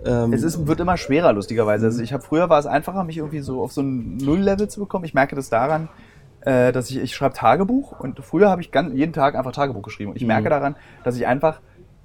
ähm, 0.05 0.33
Es 0.33 0.43
ist, 0.43 0.67
wird 0.67 0.81
immer 0.81 0.97
schwerer, 0.97 1.33
lustigerweise. 1.33 1.87
Also 1.87 2.03
ich 2.03 2.13
habe 2.13 2.23
früher 2.23 2.49
war 2.51 2.59
es 2.59 2.67
einfacher, 2.67 3.05
mich 3.05 3.19
irgendwie 3.19 3.41
so 3.41 3.63
auf 3.63 3.73
so 3.73 3.81
ein 3.83 4.17
Null-Level 4.17 4.69
zu 4.69 4.81
bekommen. 4.81 5.05
Ich 5.05 5.15
merke 5.15 5.37
das 5.37 5.51
daran, 5.51 5.89
äh, 6.43 6.73
dass 6.73 6.91
ich, 6.91 6.99
ich 6.99 7.15
schreibe 7.15 7.35
Tagebuch 7.35 7.99
und 7.99 8.21
früher 8.25 8.51
habe 8.51 8.61
ich 8.61 8.71
ganz, 8.71 8.95
jeden 8.95 9.13
Tag 9.13 9.35
einfach 9.35 9.53
Tagebuch 9.53 9.83
geschrieben. 9.83 10.11
Und 10.11 10.17
ich 10.17 10.23
Mhm. 10.23 10.29
merke 10.29 10.49
daran, 10.51 10.77
dass 11.03 11.17
ich 11.17 11.27
einfach 11.27 11.61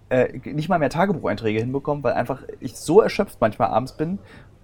äh, 0.09 0.39
nicht 0.53 0.69
mal 0.69 0.79
mehr 0.79 0.89
Tagebucheinträge 0.89 1.59
hinbekomme, 1.59 2.03
weil 2.03 2.13
einfach 2.13 2.41
ich 2.59 2.75
so 2.75 2.99
erschöpft 3.01 3.37
manchmal 3.41 3.69
abends 3.69 3.93
bin, 3.95 4.17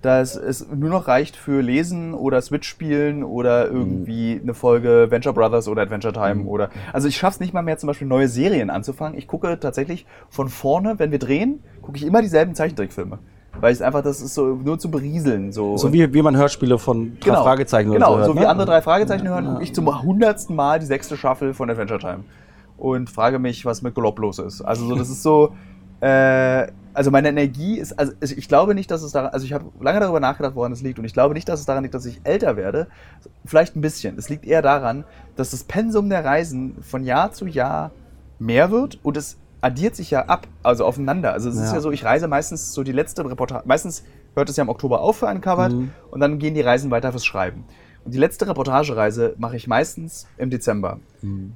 dass 0.06 0.36
es 0.36 0.68
nur 0.70 0.90
noch 0.90 1.08
reicht 1.08 1.36
für 1.36 1.62
Lesen 1.62 2.14
oder 2.14 2.42
Switch 2.42 2.68
spielen 2.68 3.24
oder 3.24 3.68
irgendwie 3.68 4.40
eine 4.42 4.54
Folge 4.54 5.08
Venture 5.10 5.34
Brothers 5.34 5.68
oder 5.68 5.82
Adventure 5.82 6.14
Time 6.14 6.46
oder 6.46 6.70
also 6.94 7.08
ich 7.08 7.18
schaffe 7.18 7.36
es 7.36 7.40
nicht 7.40 7.54
mal 7.54 7.64
mehr 7.64 7.78
zum 7.78 7.88
Beispiel 7.88 8.08
neue 8.08 8.28
Serien 8.28 8.70
anzufangen. 8.70 9.18
Ich 9.18 9.28
gucke 9.28 9.60
tatsächlich 9.60 10.06
von 10.30 10.50
vorne, 10.50 11.00
wenn 11.00 11.12
wir 11.12 11.20
drehen, 11.20 11.64
gucke 11.82 11.98
ich 11.98 12.06
immer 12.06 12.22
dieselben 12.22 12.54
Zeichentrickfilme. 12.54 13.18
Weil 13.60 13.74
ich 13.74 13.84
einfach, 13.84 14.04
das 14.04 14.22
ist 14.22 14.36
so 14.36 14.60
nur 14.64 14.78
zu 14.78 14.92
berieseln. 14.92 15.52
So, 15.54 15.78
So 15.78 15.92
wie, 15.94 16.14
wie 16.14 16.22
man 16.22 16.36
Hörspiele 16.36 16.78
von 16.78 17.18
drei 17.20 17.36
Fragezeichen 17.36 17.90
oder 17.90 18.00
genau, 18.00 18.12
so 18.12 18.18
hört. 18.18 18.28
so 18.28 18.36
wie 18.36 18.40
ne? 18.40 18.50
andere 18.50 18.68
drei 18.68 18.82
Fragezeichen 18.82 19.28
hören, 19.28 19.46
gucke 19.46 19.64
ich 19.64 19.74
zum 19.74 20.04
hundertsten 20.04 20.56
Mal 20.56 20.80
die 20.80 20.86
sechste 20.86 21.18
Staffel 21.18 21.54
von 21.54 21.70
Adventure 21.70 22.00
Time 22.00 22.26
und 22.78 23.10
frage 23.10 23.40
mich, 23.40 23.66
was 23.66 23.82
mit 23.82 23.96
Glob 23.96 24.20
los 24.20 24.40
ist. 24.40 24.62
Also 24.62 24.86
so, 24.86 24.96
das 24.96 25.10
ist 25.10 25.24
so, 25.24 25.56
äh, 26.02 26.68
also 26.96 27.12
meine 27.12 27.30
Energie 27.30 27.78
ist, 27.78 27.98
also 28.00 28.14
ich 28.22 28.48
glaube 28.48 28.74
nicht, 28.74 28.90
dass 28.90 29.04
es 29.04 29.12
daran, 29.12 29.32
also 29.32 29.46
ich 29.46 29.54
habe 29.54 29.66
lange 29.80 30.00
darüber 30.00 30.20
nachgedacht, 30.20 30.56
woran 30.56 30.72
es 30.72 30.82
liegt 30.82 30.98
und 31.00 31.06
ich 31.06 31.14
glaube 31.14 31.34
nicht, 31.34 31.48
dass 31.48 31.60
es 31.60 31.66
daran 31.66 31.84
liegt, 31.84 31.94
dass 31.94 32.06
ich 32.06 32.22
älter 32.24 32.58
werde. 32.58 32.88
Vielleicht 33.46 33.76
ein 33.76 33.82
bisschen. 33.82 34.18
Es 34.18 34.30
liegt 34.30 34.46
eher 34.46 34.62
daran, 34.62 35.04
dass 35.36 35.52
das 35.52 35.64
Pensum 35.64 36.10
der 36.10 36.26
Reisen 36.26 36.78
von 36.82 37.04
Jahr 37.04 37.32
zu 37.32 37.46
Jahr 37.48 37.92
mehr 38.40 38.72
wird 38.72 39.00
und 39.04 39.18
es 39.18 39.38
addiert 39.62 39.96
sich 39.96 40.12
ja 40.12 40.26
ab, 40.26 40.48
also 40.64 40.86
aufeinander. 40.86 41.34
Also 41.34 41.50
es 41.50 41.56
ist 41.56 41.70
Ja. 41.70 41.76
ja 41.76 41.80
so, 41.82 41.92
ich 41.92 42.04
reise 42.06 42.28
meistens 42.28 42.74
so 42.74 42.84
die 42.84 42.92
letzte 42.92 43.24
Reportage, 43.30 43.64
meistens 43.68 44.04
hört 44.36 44.50
es 44.50 44.56
ja 44.58 44.64
im 44.64 44.70
Oktober 44.70 45.02
auf 45.02 45.18
für 45.18 45.26
Uncovered 45.28 45.74
Mhm. 45.74 45.92
und 46.12 46.20
dann 46.20 46.40
gehen 46.40 46.54
die 46.54 46.62
Reisen 46.62 46.92
weiter 46.92 47.12
fürs 47.12 47.26
Schreiben. 47.26 47.64
Und 48.04 48.14
die 48.14 48.20
letzte 48.20 48.48
Reportagereise 48.48 49.34
mache 49.40 49.56
ich 49.56 49.68
meistens 49.68 50.28
im 50.38 50.50
Dezember. 50.52 51.00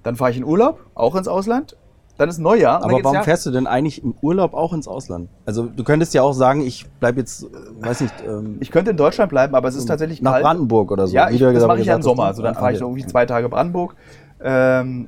Dann 0.03 0.15
fahre 0.15 0.31
ich 0.31 0.37
in 0.37 0.43
Urlaub, 0.43 0.79
auch 0.95 1.15
ins 1.15 1.27
Ausland. 1.27 1.75
Dann 2.19 2.29
ist 2.29 2.37
Neujahr. 2.37 2.83
Aber 2.83 3.01
warum 3.01 3.15
ja- 3.15 3.23
fährst 3.23 3.45
du 3.45 3.51
denn 3.51 3.65
eigentlich 3.65 4.03
im 4.03 4.13
Urlaub 4.21 4.53
auch 4.53 4.73
ins 4.73 4.87
Ausland? 4.87 5.29
Also 5.45 5.63
du 5.67 5.83
könntest 5.83 6.13
ja 6.13 6.21
auch 6.21 6.33
sagen, 6.33 6.61
ich 6.61 6.85
bleib 6.99 7.17
jetzt, 7.17 7.43
äh, 7.43 7.47
weiß 7.79 8.01
nicht, 8.01 8.13
ähm, 8.27 8.57
Ich 8.59 8.69
könnte 8.71 8.91
in 8.91 8.97
Deutschland 8.97 9.29
bleiben, 9.29 9.55
aber 9.55 9.69
es 9.69 9.75
ist 9.75 9.85
tatsächlich 9.85 10.21
nach 10.21 10.33
kalt. 10.33 10.43
Brandenburg 10.43 10.91
oder 10.91 11.07
so. 11.07 11.15
Ja, 11.15 11.29
ich, 11.29 11.39
das 11.39 11.53
gesagt- 11.53 11.67
mache 11.69 11.79
ich 11.79 11.87
ja 11.87 11.95
im 11.95 12.01
Sommer. 12.01 12.23
ne? 12.23 12.27
Also 12.29 12.43
dann 12.43 12.55
Ah, 12.55 12.59
fahre 12.59 12.73
ich 12.73 12.81
irgendwie 12.81 13.05
zwei 13.05 13.25
Tage 13.25 13.47
Brandenburg. 13.49 13.95
Ähm, 14.43 15.07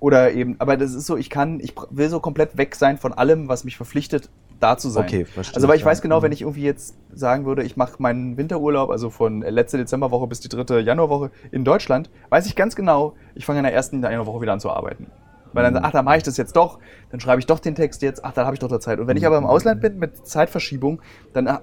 oder 0.00 0.32
eben, 0.32 0.56
aber 0.58 0.76
das 0.76 0.92
ist 0.92 1.06
so, 1.06 1.16
ich 1.16 1.30
kann, 1.30 1.60
ich 1.60 1.74
will 1.90 2.08
so 2.10 2.20
komplett 2.20 2.58
weg 2.58 2.74
sein 2.74 2.98
von 2.98 3.12
allem, 3.12 3.48
was 3.48 3.64
mich 3.64 3.76
verpflichtet, 3.76 4.28
da 4.60 4.76
zu 4.76 4.88
sein. 4.90 5.04
Okay, 5.04 5.24
verstehe 5.24 5.56
Also 5.56 5.68
weil 5.68 5.76
ich 5.76 5.82
ja. 5.82 5.86
weiß 5.86 6.02
genau, 6.02 6.18
Mhm. 6.18 6.24
wenn 6.24 6.32
ich 6.32 6.42
irgendwie 6.42 6.62
jetzt 6.62 6.94
sagen 7.12 7.46
würde, 7.46 7.62
ich 7.62 7.76
mache 7.76 7.94
meinen 7.98 8.36
Winterurlaub, 8.36 8.90
also 8.90 9.08
von 9.10 9.40
letzte 9.42 9.78
Dezemberwoche 9.78 10.26
bis 10.26 10.40
die 10.40 10.48
dritte 10.48 10.80
Januarwoche 10.80 11.30
in 11.52 11.64
Deutschland, 11.64 12.10
weiß 12.30 12.46
ich 12.46 12.54
ganz 12.56 12.74
genau, 12.76 13.14
ich 13.34 13.46
fange 13.46 13.60
in 13.60 13.64
der 13.64 13.72
ersten 13.72 14.02
Januarwoche 14.02 14.40
wieder 14.42 14.52
an 14.52 14.60
zu 14.60 14.70
arbeiten. 14.70 15.06
Weil 15.54 15.70
Mhm. 15.70 15.74
dann, 15.74 15.84
ach, 15.84 15.92
dann 15.92 16.04
mache 16.04 16.18
ich 16.18 16.22
das 16.22 16.36
jetzt 16.36 16.54
doch, 16.56 16.78
dann 17.10 17.20
schreibe 17.20 17.40
ich 17.40 17.46
doch 17.46 17.58
den 17.60 17.74
Text 17.74 18.02
jetzt, 18.02 18.24
ach, 18.24 18.32
dann 18.32 18.44
habe 18.44 18.54
ich 18.54 18.60
doch 18.60 18.68
da 18.68 18.78
Zeit. 18.80 18.98
Und 19.00 19.06
wenn 19.06 19.16
ich 19.16 19.26
aber 19.26 19.38
im 19.38 19.46
Ausland 19.46 19.80
bin 19.80 19.98
mit 19.98 20.26
Zeitverschiebung, 20.26 21.00
dann 21.32 21.46
äh, 21.46 21.58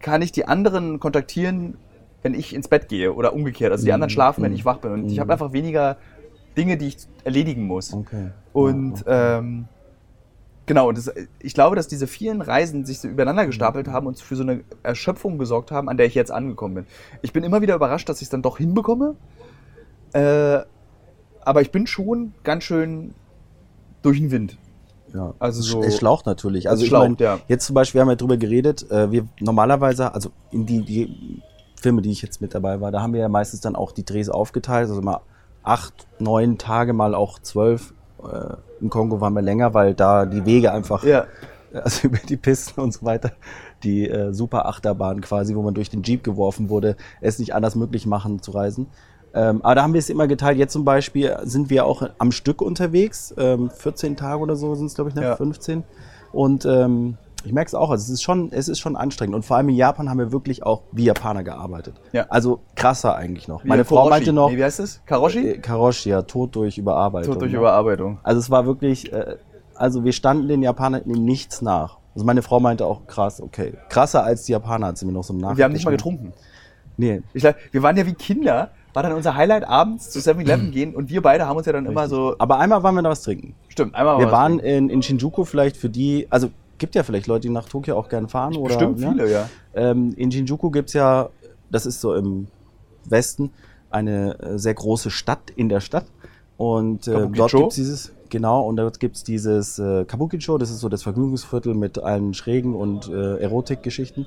kann 0.00 0.22
ich 0.22 0.32
die 0.32 0.46
anderen 0.46 1.00
kontaktieren, 1.00 1.76
wenn 2.22 2.34
ich 2.34 2.54
ins 2.54 2.68
Bett 2.68 2.88
gehe 2.88 3.12
oder 3.12 3.32
umgekehrt. 3.34 3.70
Also 3.72 3.84
die 3.84 3.92
anderen 3.92 4.10
schlafen, 4.10 4.42
wenn 4.42 4.52
ich 4.54 4.64
wach 4.64 4.78
bin. 4.78 4.92
Und 4.92 5.06
ich 5.10 5.18
habe 5.18 5.32
einfach 5.32 5.52
weniger 5.52 5.96
Dinge, 6.56 6.76
die 6.76 6.88
ich 6.88 6.96
erledigen 7.24 7.64
muss. 7.66 7.92
Okay. 7.92 8.30
Und 8.54 9.04
ähm, 9.06 9.66
genau, 10.66 10.88
und 10.88 10.96
das, 10.96 11.12
ich 11.40 11.52
glaube, 11.52 11.76
dass 11.76 11.88
diese 11.88 12.06
vielen 12.06 12.40
Reisen 12.40 12.86
sich 12.86 13.00
so 13.00 13.08
übereinander 13.08 13.44
gestapelt 13.44 13.88
haben 13.88 14.06
und 14.06 14.18
für 14.20 14.36
so 14.36 14.42
eine 14.42 14.60
Erschöpfung 14.82 15.36
gesorgt 15.38 15.70
haben, 15.70 15.88
an 15.90 15.96
der 15.98 16.06
ich 16.06 16.14
jetzt 16.14 16.30
angekommen 16.30 16.74
bin. 16.74 16.86
Ich 17.22 17.32
bin 17.32 17.44
immer 17.44 17.60
wieder 17.60 17.74
überrascht, 17.74 18.08
dass 18.08 18.18
ich 18.18 18.26
es 18.26 18.30
dann 18.30 18.42
doch 18.42 18.56
hinbekomme. 18.58 19.16
Äh, 20.14 20.60
aber 21.44 21.62
ich 21.62 21.70
bin 21.70 21.86
schon 21.86 22.32
ganz 22.44 22.64
schön 22.64 23.14
durch 24.02 24.18
den 24.18 24.30
Wind. 24.30 24.56
Ja. 25.12 25.32
Also 25.38 25.62
so- 25.62 25.82
es 25.82 25.96
schlaucht 25.96 26.26
natürlich. 26.26 26.68
Also 26.68 26.80
Es 26.80 26.84
ich 26.84 26.88
schlaucht, 26.88 27.20
meine, 27.20 27.22
ja. 27.22 27.38
jetzt 27.48 27.66
zum 27.66 27.74
Beispiel, 27.74 27.98
wir 27.98 28.02
haben 28.02 28.10
ja 28.10 28.16
drüber 28.16 28.36
geredet, 28.36 28.90
äh, 28.90 29.10
wir 29.12 29.26
normalerweise, 29.40 30.12
also 30.12 30.30
in 30.50 30.66
die, 30.66 30.82
die 30.82 31.40
Filme, 31.80 32.02
die 32.02 32.10
ich 32.10 32.22
jetzt 32.22 32.40
mit 32.40 32.54
dabei 32.54 32.80
war, 32.80 32.90
da 32.90 33.00
haben 33.02 33.12
wir 33.12 33.20
ja 33.20 33.28
meistens 33.28 33.60
dann 33.60 33.76
auch 33.76 33.92
die 33.92 34.04
Drehs 34.04 34.28
aufgeteilt, 34.28 34.88
also 34.88 35.00
mal 35.02 35.20
acht, 35.62 36.06
neun 36.18 36.58
Tage, 36.58 36.92
mal 36.92 37.14
auch 37.14 37.38
zwölf. 37.38 37.94
Äh, 38.22 38.54
Im 38.80 38.90
Kongo 38.90 39.20
waren 39.20 39.34
wir 39.34 39.42
länger, 39.42 39.72
weil 39.74 39.94
da 39.94 40.26
die 40.26 40.44
Wege 40.46 40.72
einfach, 40.72 41.04
Ja. 41.04 41.26
also 41.72 42.08
über 42.08 42.18
die 42.18 42.36
Pisten 42.36 42.80
und 42.80 42.92
so 42.92 43.04
weiter, 43.04 43.32
die 43.84 44.08
äh, 44.08 44.32
super 44.32 44.66
Achterbahn 44.66 45.20
quasi, 45.20 45.54
wo 45.54 45.62
man 45.62 45.74
durch 45.74 45.90
den 45.90 46.02
Jeep 46.02 46.24
geworfen 46.24 46.68
wurde, 46.70 46.96
es 47.20 47.38
nicht 47.38 47.54
anders 47.54 47.74
möglich 47.76 48.06
machen 48.06 48.42
zu 48.42 48.50
reisen. 48.52 48.86
Ähm, 49.34 49.60
aber 49.62 49.74
da 49.74 49.82
haben 49.82 49.92
wir 49.92 49.98
es 49.98 50.10
immer 50.10 50.28
geteilt. 50.28 50.58
Jetzt 50.58 50.72
zum 50.72 50.84
Beispiel 50.84 51.36
sind 51.42 51.68
wir 51.70 51.86
auch 51.86 52.08
am 52.18 52.30
Stück 52.32 52.62
unterwegs. 52.62 53.34
Ähm, 53.36 53.70
14 53.70 54.16
Tage 54.16 54.40
oder 54.40 54.56
so 54.56 54.74
sind 54.74 54.86
es, 54.86 54.94
glaube 54.94 55.10
ich, 55.10 55.16
ne? 55.16 55.22
Ja. 55.22 55.36
15. 55.36 55.82
Und 56.32 56.64
ähm, 56.64 57.16
ich 57.44 57.52
merke 57.52 57.68
es 57.68 57.74
auch, 57.74 57.90
also 57.90 58.02
es 58.02 58.08
ist, 58.08 58.22
schon, 58.22 58.52
es 58.52 58.68
ist 58.68 58.78
schon 58.78 58.96
anstrengend. 58.96 59.34
Und 59.34 59.44
vor 59.44 59.56
allem 59.56 59.68
in 59.68 59.74
Japan 59.74 60.08
haben 60.08 60.18
wir 60.18 60.32
wirklich 60.32 60.62
auch 60.62 60.82
wie 60.92 61.04
Japaner 61.04 61.44
gearbeitet. 61.44 61.94
Ja. 62.12 62.26
Also 62.30 62.60
krasser 62.74 63.16
eigentlich 63.16 63.48
noch. 63.48 63.64
Wie 63.64 63.68
Meine 63.68 63.84
Frau 63.84 64.08
meinte 64.08 64.32
noch, 64.32 64.50
Nee, 64.50 64.56
wie 64.56 64.64
heißt 64.64 64.80
es? 64.80 65.02
Karoshi? 65.04 65.48
äh, 65.48 65.58
Karoshi, 65.58 66.10
ja, 66.10 66.22
Tod 66.22 66.54
durch 66.56 66.78
Überarbeitung. 66.78 67.32
Tod 67.34 67.42
durch 67.42 67.52
ne? 67.52 67.58
Überarbeitung. 67.58 68.18
Also 68.22 68.40
es 68.40 68.50
war 68.50 68.66
wirklich, 68.66 69.12
äh, 69.12 69.36
also 69.74 70.04
wir 70.04 70.12
standen 70.12 70.48
den 70.48 70.62
Japanern 70.62 71.02
in 71.02 71.24
nichts 71.24 71.60
nach. 71.60 71.98
Also 72.14 72.24
meine 72.24 72.42
Frau 72.42 72.60
meinte 72.60 72.86
auch 72.86 73.06
krass, 73.06 73.40
okay. 73.40 73.74
Krasser 73.88 74.22
als 74.24 74.44
die 74.44 74.52
Japaner 74.52 74.86
hat 74.88 74.98
sie 74.98 75.04
mir 75.04 75.12
noch 75.12 75.24
so 75.24 75.34
im 75.34 75.40
Nachhinein. 75.40 75.58
Wir 75.58 75.64
haben 75.64 75.72
nicht 75.72 75.84
mal 75.84 75.90
getrunken. 75.90 76.32
Nee, 76.96 77.22
Ich, 77.32 77.42
wir 77.42 77.82
waren 77.82 77.96
ja 77.96 78.06
wie 78.06 78.14
Kinder. 78.14 78.70
War 78.94 79.02
dann 79.02 79.12
unser 79.12 79.34
Highlight 79.34 79.68
abends 79.68 80.10
zu 80.10 80.20
7-Eleven 80.20 80.70
gehen 80.72 80.94
und 80.94 81.10
wir 81.10 81.20
beide 81.20 81.46
haben 81.46 81.56
uns 81.56 81.66
ja 81.66 81.72
dann 81.72 81.84
immer 81.84 82.08
so. 82.08 82.36
aber 82.38 82.58
einmal 82.58 82.82
waren 82.82 82.94
wir 82.94 83.02
da 83.02 83.10
was 83.10 83.22
trinken. 83.22 83.54
Stimmt, 83.68 83.94
einmal 83.94 84.18
Wir 84.18 84.26
was 84.26 84.32
waren 84.32 84.58
in, 84.60 84.88
in 84.88 85.02
Shinjuku 85.02 85.44
vielleicht 85.44 85.76
für 85.76 85.90
die, 85.90 86.26
also 86.30 86.50
gibt 86.78 86.94
ja 86.94 87.02
vielleicht 87.02 87.26
Leute, 87.26 87.42
die 87.42 87.50
nach 87.50 87.68
Tokio 87.68 87.98
auch 87.98 88.08
gerne 88.08 88.28
fahren. 88.28 88.56
Oder, 88.56 88.76
Bestimmt 88.76 89.00
ne? 89.00 89.12
viele, 89.12 89.30
ja. 89.30 89.48
Ähm, 89.74 90.14
in 90.16 90.30
Shinjuku 90.30 90.70
gibt's 90.70 90.92
ja, 90.92 91.28
das 91.70 91.86
ist 91.86 92.00
so 92.00 92.14
im 92.14 92.46
Westen, 93.04 93.50
eine 93.90 94.38
äh, 94.38 94.58
sehr 94.58 94.74
große 94.74 95.10
Stadt 95.10 95.50
in 95.54 95.68
der 95.68 95.80
Stadt. 95.80 96.06
Und 96.56 97.08
äh, 97.08 97.28
dort 97.28 97.52
gibt's 97.52 97.74
dieses, 97.74 98.12
genau, 98.28 98.62
und 98.62 98.76
dort 98.76 99.00
gibt's 99.00 99.24
dieses 99.24 99.78
äh, 99.78 100.04
Kabukicho, 100.04 100.56
das 100.56 100.70
ist 100.70 100.80
so 100.80 100.88
das 100.88 101.02
Vergnügungsviertel 101.02 101.74
mit 101.74 101.98
allen 101.98 102.32
Schrägen 102.32 102.74
und 102.74 103.08
äh, 103.08 103.38
Erotikgeschichten, 103.38 104.26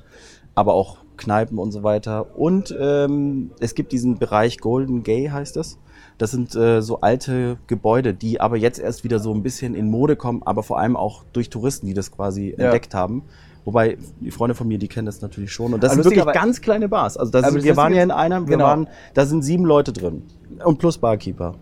aber 0.58 0.74
auch 0.74 0.97
Kneipen 1.18 1.60
und 1.60 1.72
so 1.72 1.84
weiter. 1.84 2.36
Und 2.36 2.76
ähm, 2.80 3.51
es 3.60 3.76
gibt 3.76 3.91
diesen 3.91 4.18
Bereich 4.18 4.58
Golden 4.58 5.03
Gay, 5.03 5.28
heißt 5.28 5.55
das. 5.55 5.78
Das 6.18 6.32
sind 6.32 6.55
äh, 6.55 6.82
so 6.82 7.01
alte 7.01 7.58
Gebäude, 7.68 8.16
die 8.16 8.41
aber 8.41 8.58
jetzt 8.58 8.80
erst 8.80 9.03
wieder 9.03 9.20
so 9.20 9.32
ein 9.36 9.43
bisschen 9.43 9.76
in 9.76 9.91
Mode 9.91 10.16
kommen, 10.16 10.41
aber 10.43 10.64
vor 10.64 10.80
allem 10.80 10.97
auch 10.97 11.24
durch 11.32 11.51
Touristen, 11.51 11.86
die 11.86 11.93
das 11.93 12.12
quasi 12.12 12.55
Ja. 12.58 12.66
entdeckt 12.66 12.95
haben. 12.95 13.22
Wobei, 13.66 13.99
die 14.20 14.32
Freunde 14.32 14.55
von 14.55 14.68
mir, 14.68 14.80
die 14.80 14.88
kennen 14.88 15.05
das 15.05 15.22
natürlich 15.22 15.51
schon. 15.51 15.76
Und 15.76 15.84
das 15.84 15.91
Aber 15.91 16.01
sind 16.01 16.16
wirklich 16.16 16.34
ganz 16.34 16.60
kleine 16.60 16.89
Bars. 16.89 17.18
Also 17.18 17.32
das 17.32 17.51
sind, 17.51 17.64
wir 17.64 17.78
waren 17.78 17.93
ja 17.93 18.01
in 18.01 18.10
einer, 18.12 18.41
wir 18.47 18.55
genau. 18.58 18.66
waren, 18.66 18.88
da 19.14 19.28
sind 19.28 19.43
sieben 19.43 19.66
Leute 19.66 19.93
drin. 19.93 20.24
Und 20.64 20.80
plus 20.80 20.97
Barkeeper. 20.97 21.53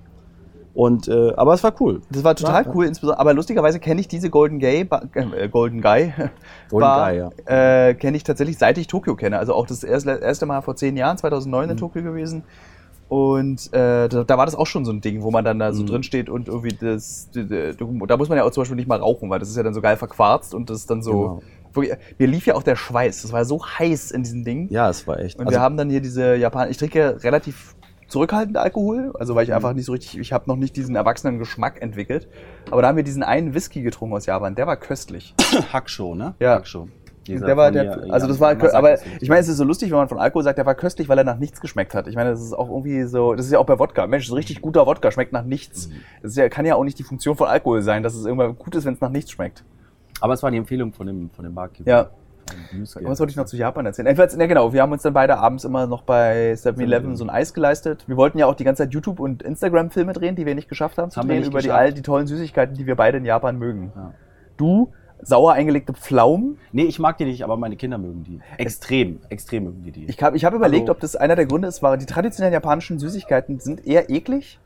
Und, 0.76 1.08
äh, 1.08 1.32
aber 1.38 1.54
es 1.54 1.64
war 1.64 1.74
cool. 1.80 2.02
Das 2.12 2.24
war 2.26 2.36
total 2.36 2.66
Ja, 2.66 2.72
cool, 2.76 2.86
insbesondere, 2.86 3.20
aber 3.22 3.34
lustigerweise 3.34 3.80
kenne 3.80 4.02
ich 4.02 4.08
diese 4.10 4.30
Golden 4.30 4.60
Gay, 4.60 4.84
Bar, 4.84 5.04
äh, 5.16 5.48
Golden 5.48 5.82
Guy, 5.82 6.12
Golden 6.70 6.80
Bar, 6.82 7.10
Guy, 7.12 7.18
ja. 7.48 7.88
äh, 7.88 7.94
kenne 7.96 8.18
ich 8.18 8.24
tatsächlich 8.26 8.58
seit 8.58 8.78
ich 8.78 8.88
Tokio 8.88 9.16
kenne. 9.16 9.40
Also 9.40 9.54
auch 9.54 9.66
das 9.66 9.84
erste, 9.86 10.12
erste 10.12 10.46
Mal 10.46 10.62
vor 10.62 10.76
zehn 10.76 10.98
Jahren, 10.98 11.18
2009 11.18 11.66
Mhm. 11.66 11.72
in 11.72 11.78
Tokio 11.78 12.04
gewesen. 12.04 12.44
Und 13.08 13.72
äh, 13.72 14.10
da, 14.10 14.24
da 14.24 14.38
war 14.38 14.46
das 14.46 14.56
auch 14.56 14.66
schon 14.68 14.84
so 14.84 14.92
ein 14.92 15.00
Ding, 15.00 15.22
wo 15.22 15.30
man 15.32 15.46
dann 15.46 15.60
da 15.60 15.72
so 15.74 15.84
Mhm. 15.84 15.88
drin 15.88 16.04
steht 16.04 16.28
und 16.30 16.48
irgendwie 16.48 16.76
das, 16.76 17.30
da 17.34 18.18
muss 18.18 18.30
man 18.30 18.38
ja 18.38 18.44
auch 18.44 18.52
zum 18.52 18.62
Beispiel 18.62 18.76
nicht 18.76 18.88
mal 18.88 19.00
rauchen, 19.00 19.30
weil 19.30 19.40
das 19.40 19.48
ist 19.50 19.58
ja 19.58 19.64
dann 19.64 19.76
so 19.76 19.82
geil 19.82 19.96
verquarzt 19.96 20.56
und 20.56 20.70
das 20.72 20.80
ist 20.80 20.90
dann 20.90 21.04
so, 21.04 21.42
Genau. 21.76 21.88
mir 22.18 22.28
lief 22.28 22.48
ja 22.48 22.56
auch 22.56 22.64
der 22.64 22.76
Schweiß, 22.76 23.22
das 23.22 23.32
war 23.32 23.46
so 23.46 23.64
heiß 23.64 24.10
in 24.10 24.24
diesem 24.24 24.44
Ding. 24.44 24.68
Ja, 24.72 24.90
es 24.90 25.06
war 25.08 25.20
echt. 25.20 25.38
Und 25.38 25.46
also, 25.46 25.56
wir 25.58 25.62
haben 25.62 25.78
dann 25.78 25.90
hier 25.92 26.02
diese 26.02 26.36
Japan. 26.36 26.72
Ich 26.72 26.78
trinke 26.78 26.98
ja 26.98 27.10
relativ 27.10 27.75
zurückhaltend 28.16 28.56
Alkohol, 28.58 29.12
also 29.20 29.36
weil 29.36 29.44
ich 29.44 29.50
Mhm. 29.50 29.56
einfach 29.56 29.74
nicht 29.74 29.84
so 29.86 29.92
richtig, 29.92 30.18
ich 30.18 30.32
habe 30.32 30.46
noch 30.48 30.56
nicht 30.56 30.78
diesen 30.78 30.96
erwachsenen 30.96 31.38
Geschmack 31.38 31.82
entwickelt. 31.82 32.30
Aber 32.72 32.82
da 32.82 32.88
haben 32.88 32.96
wir 32.96 33.04
diesen 33.04 33.24
einen 33.24 33.54
Whisky 33.54 33.82
getrunken 33.82 34.16
aus 34.16 34.26
Japan, 34.26 34.56
der 34.56 34.68
war 34.68 34.78
köstlich. 34.78 35.36
Hackshow, 35.74 36.16
ne? 36.16 36.34
Ja. 36.40 36.54
Hackshow. 36.56 36.88
Dieser 37.28 37.46
der 37.46 37.58
war, 37.58 37.72
der, 37.72 38.06
also 38.14 38.28
das 38.28 38.40
war, 38.40 38.52
aber 38.74 39.00
ich 39.20 39.28
meine, 39.28 39.42
es 39.42 39.50
ist 39.50 39.58
so 39.58 39.64
lustig, 39.66 39.90
wenn 39.92 39.98
man 39.98 40.08
von 40.08 40.20
Alkohol 40.20 40.44
sagt, 40.44 40.58
der 40.60 40.66
war 40.66 40.76
köstlich, 40.76 41.10
weil 41.10 41.18
er 41.18 41.24
nach 41.26 41.40
nichts 41.40 41.60
geschmeckt 41.60 41.94
hat. 41.94 42.08
Ich 42.08 42.16
meine, 42.16 42.30
das 42.30 42.42
ist 42.42 42.54
auch 42.54 42.70
irgendwie 42.70 43.04
so, 43.04 43.34
das 43.34 43.48
ist 43.48 43.52
ja 43.52 43.60
auch 43.60 43.66
bei 43.66 43.78
Wodka. 43.80 44.08
Mensch, 44.08 44.28
so 44.28 44.36
richtig 44.36 44.62
guter 44.62 44.86
Wodka 44.86 45.12
schmeckt 45.12 45.34
nach 45.34 45.44
nichts. 45.44 45.90
Mhm. 45.90 45.94
Das 46.22 46.36
ja, 46.38 46.48
kann 46.48 46.66
ja 46.66 46.76
auch 46.76 46.84
nicht 46.86 47.00
die 47.00 47.04
Funktion 47.04 47.36
von 47.36 47.48
Alkohol 47.48 47.82
sein, 47.82 48.02
dass 48.04 48.14
es 48.16 48.26
irgendwann 48.26 48.56
gut 48.58 48.76
ist, 48.76 48.86
wenn 48.86 48.94
es 48.94 49.02
nach 49.02 49.10
nichts 49.10 49.32
schmeckt. 49.32 49.64
Aber 50.22 50.34
es 50.34 50.42
war 50.44 50.52
die 50.52 50.58
Empfehlung 50.58 50.94
von 50.94 51.08
dem, 51.08 51.30
von 51.32 51.44
dem 51.44 51.54
Barkeeper. 51.56 51.90
Ja. 51.90 52.10
Was 53.02 53.20
wollte 53.20 53.32
ich 53.32 53.36
noch 53.38 53.46
zu 53.46 53.58
Japan 53.58 53.86
erzählen? 53.86 54.08
Jedenfalls, 54.08 54.36
ja 54.36 54.46
genau, 54.46 54.74
wir 54.74 54.82
haben 54.82 54.92
uns 54.92 55.02
dann 55.02 55.14
beide 55.14 55.38
abends 55.38 55.64
immer 55.64 55.88
noch 55.88 56.04
bei 56.04 56.54
7-Eleven 56.54 57.16
so 57.16 57.24
ein 57.26 57.30
Eis 57.30 57.54
geleistet. 57.54 58.04
Wir 58.08 58.18
wollten 58.18 58.38
ja 58.38 58.46
auch 58.46 58.56
die 58.56 58.64
ganze 58.64 58.84
Zeit 58.84 58.94
YouTube- 58.94 59.20
und 59.20 59.44
Instagram-Filme 59.44 60.14
drehen, 60.14 60.36
die 60.36 60.46
wir 60.46 60.56
nicht 60.56 60.70
geschafft 60.70 60.98
haben 60.98 61.10
zu 61.12 61.20
Haben 61.20 61.30
drehen, 61.30 61.44
über 61.44 61.62
die 61.62 61.72
all 61.72 61.94
die 61.94 62.02
tollen 62.02 62.28
Süßigkeiten, 62.28 62.76
die 62.76 62.86
wir 62.86 62.96
beide 62.96 63.18
in 63.18 63.26
Japan 63.26 63.58
mögen. 63.58 63.92
Ja. 63.96 64.14
Du 64.58 64.92
sauer 65.22 65.54
eingelegte 65.54 65.94
Pflaumen. 65.94 66.58
Nee, 66.72 66.84
ich 66.84 67.00
mag 67.00 67.18
die 67.18 67.26
nicht, 67.26 67.44
aber 67.44 67.58
meine 67.58 67.76
Kinder 67.78 67.98
mögen 67.98 68.24
die. 68.24 68.42
Extrem, 68.58 69.20
extrem 69.30 69.64
mögen 69.64 69.84
die 69.84 69.92
die. 69.92 70.06
Ich 70.06 70.22
habe 70.22 70.38
ich 70.38 70.46
hab 70.46 70.54
überlegt, 70.54 70.84
Also- 70.84 70.92
ob 70.92 71.00
das 71.00 71.16
einer 71.16 71.36
der 71.36 71.46
Gründe 71.46 71.68
ist, 71.68 71.82
weil 71.82 71.98
die 71.98 72.06
traditionellen 72.06 72.54
japanischen 72.54 73.00
Süßigkeiten 73.00 73.60
sind 73.60 73.86
eher 73.88 74.10
eklig. 74.10 74.60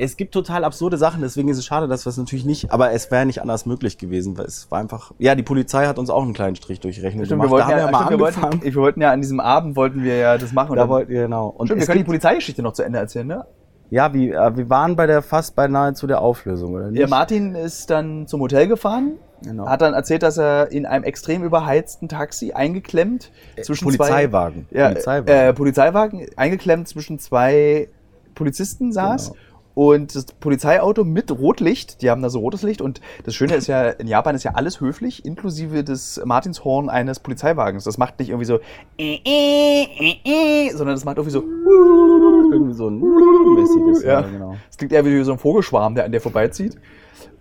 Es 0.00 0.16
gibt 0.16 0.32
total 0.32 0.64
absurde 0.64 0.96
Sachen, 0.96 1.22
deswegen 1.22 1.48
ist 1.48 1.58
es 1.58 1.64
schade, 1.64 1.88
dass 1.88 2.06
wir 2.06 2.10
es 2.10 2.16
natürlich 2.16 2.44
nicht, 2.44 2.70
aber 2.70 2.92
es 2.92 3.10
wäre 3.10 3.26
nicht 3.26 3.42
anders 3.42 3.66
möglich 3.66 3.98
gewesen, 3.98 4.38
weil 4.38 4.46
es 4.46 4.70
war 4.70 4.78
einfach, 4.78 5.12
ja, 5.18 5.34
die 5.34 5.42
Polizei 5.42 5.86
hat 5.86 5.98
uns 5.98 6.08
auch 6.08 6.22
einen 6.22 6.34
kleinen 6.34 6.54
Strich 6.54 6.78
durch 6.78 6.96
die 6.96 7.00
Rechnung 7.02 7.24
Stimmt, 7.24 7.42
wir 7.42 7.48
gemacht. 7.48 7.66
wollten, 7.66 7.70
da 7.70 7.78
ja, 7.78 7.82
haben 7.84 7.92
wir 7.92 7.96
stimmt, 7.98 8.10
wir, 8.10 8.16
mal 8.16 8.22
wollten, 8.24 8.44
angefangen. 8.44 8.74
wir 8.74 8.80
wollten 8.80 9.00
ja 9.00 9.10
an 9.10 9.20
diesem 9.20 9.40
Abend 9.40 9.76
wollten 9.76 10.04
wir 10.04 10.16
ja 10.16 10.38
das 10.38 10.52
machen. 10.52 10.76
Da 10.76 10.82
dann, 10.82 10.88
wollt 10.88 11.08
ihr, 11.08 11.22
genau. 11.22 11.48
Und 11.48 11.66
stimmt, 11.66 11.80
wir 11.80 11.86
können 11.86 11.98
die 11.98 12.04
Polizeigeschichte 12.04 12.62
noch 12.62 12.74
zu 12.74 12.84
Ende 12.84 12.98
erzählen, 13.00 13.26
ne? 13.26 13.44
ja, 13.90 14.12
wie, 14.12 14.30
äh, 14.30 14.56
wir 14.56 14.70
waren 14.70 14.96
bei 14.96 15.06
der 15.06 15.22
fast 15.22 15.56
beinahe 15.56 15.94
zu 15.94 16.06
der 16.06 16.20
Auflösung, 16.20 16.74
oder 16.74 16.90
nicht? 16.90 17.00
Der 17.00 17.08
Martin 17.08 17.54
ist 17.54 17.90
dann 17.90 18.26
zum 18.26 18.40
Hotel 18.40 18.68
gefahren, 18.68 19.14
Genau. 19.42 19.66
hat 19.68 19.82
dann 19.82 19.94
erzählt, 19.94 20.24
dass 20.24 20.36
er 20.36 20.72
in 20.72 20.84
einem 20.84 21.04
extrem 21.04 21.44
überheizten 21.44 22.08
Taxi 22.08 22.52
eingeklemmt 22.52 23.30
zwischen 23.62 23.88
zwei 23.90 23.96
Polizeiwagen. 23.96 24.66
ja, 24.70 24.88
Polizeiwagen. 24.88 25.28
Äh, 25.28 25.52
Polizeiwagen 25.54 26.26
eingeklemmt 26.36 26.88
zwischen 26.88 27.18
zwei 27.20 27.88
Polizisten 28.34 28.92
saß. 28.92 29.32
Genau. 29.32 29.38
Und 29.78 30.16
das 30.16 30.24
Polizeiauto 30.24 31.04
mit 31.04 31.30
Rotlicht, 31.30 32.02
die 32.02 32.10
haben 32.10 32.20
da 32.20 32.30
so 32.30 32.40
rotes 32.40 32.62
Licht. 32.62 32.80
Und 32.82 33.00
das 33.22 33.36
Schöne 33.36 33.54
ist 33.54 33.68
ja, 33.68 33.90
in 33.90 34.08
Japan 34.08 34.34
ist 34.34 34.42
ja 34.42 34.54
alles 34.54 34.80
höflich, 34.80 35.24
inklusive 35.24 35.84
des 35.84 36.20
Martinshorn 36.24 36.88
eines 36.88 37.20
Polizeiwagens. 37.20 37.84
Das 37.84 37.96
macht 37.96 38.18
nicht 38.18 38.30
irgendwie 38.30 38.46
so, 38.46 38.58
äh, 38.98 39.20
äh, 39.24 40.16
äh, 40.24 40.70
sondern 40.70 40.96
das 40.96 41.04
macht 41.04 41.18
irgendwie 41.18 41.30
so, 41.30 41.44
Irgendwie 42.52 42.74
so 42.74 42.88
ein 42.90 42.98
mäßiges, 43.54 44.02
ja, 44.02 44.22
Ja. 44.22 44.26
genau. 44.28 44.56
es 44.68 44.78
klingt 44.78 44.92
eher 44.92 45.04
wie 45.04 45.22
so 45.22 45.30
ein 45.30 45.38
Vogelschwarm, 45.38 45.94
der 45.94 46.06
an 46.06 46.10
der 46.10 46.20
vorbeizieht. 46.22 46.76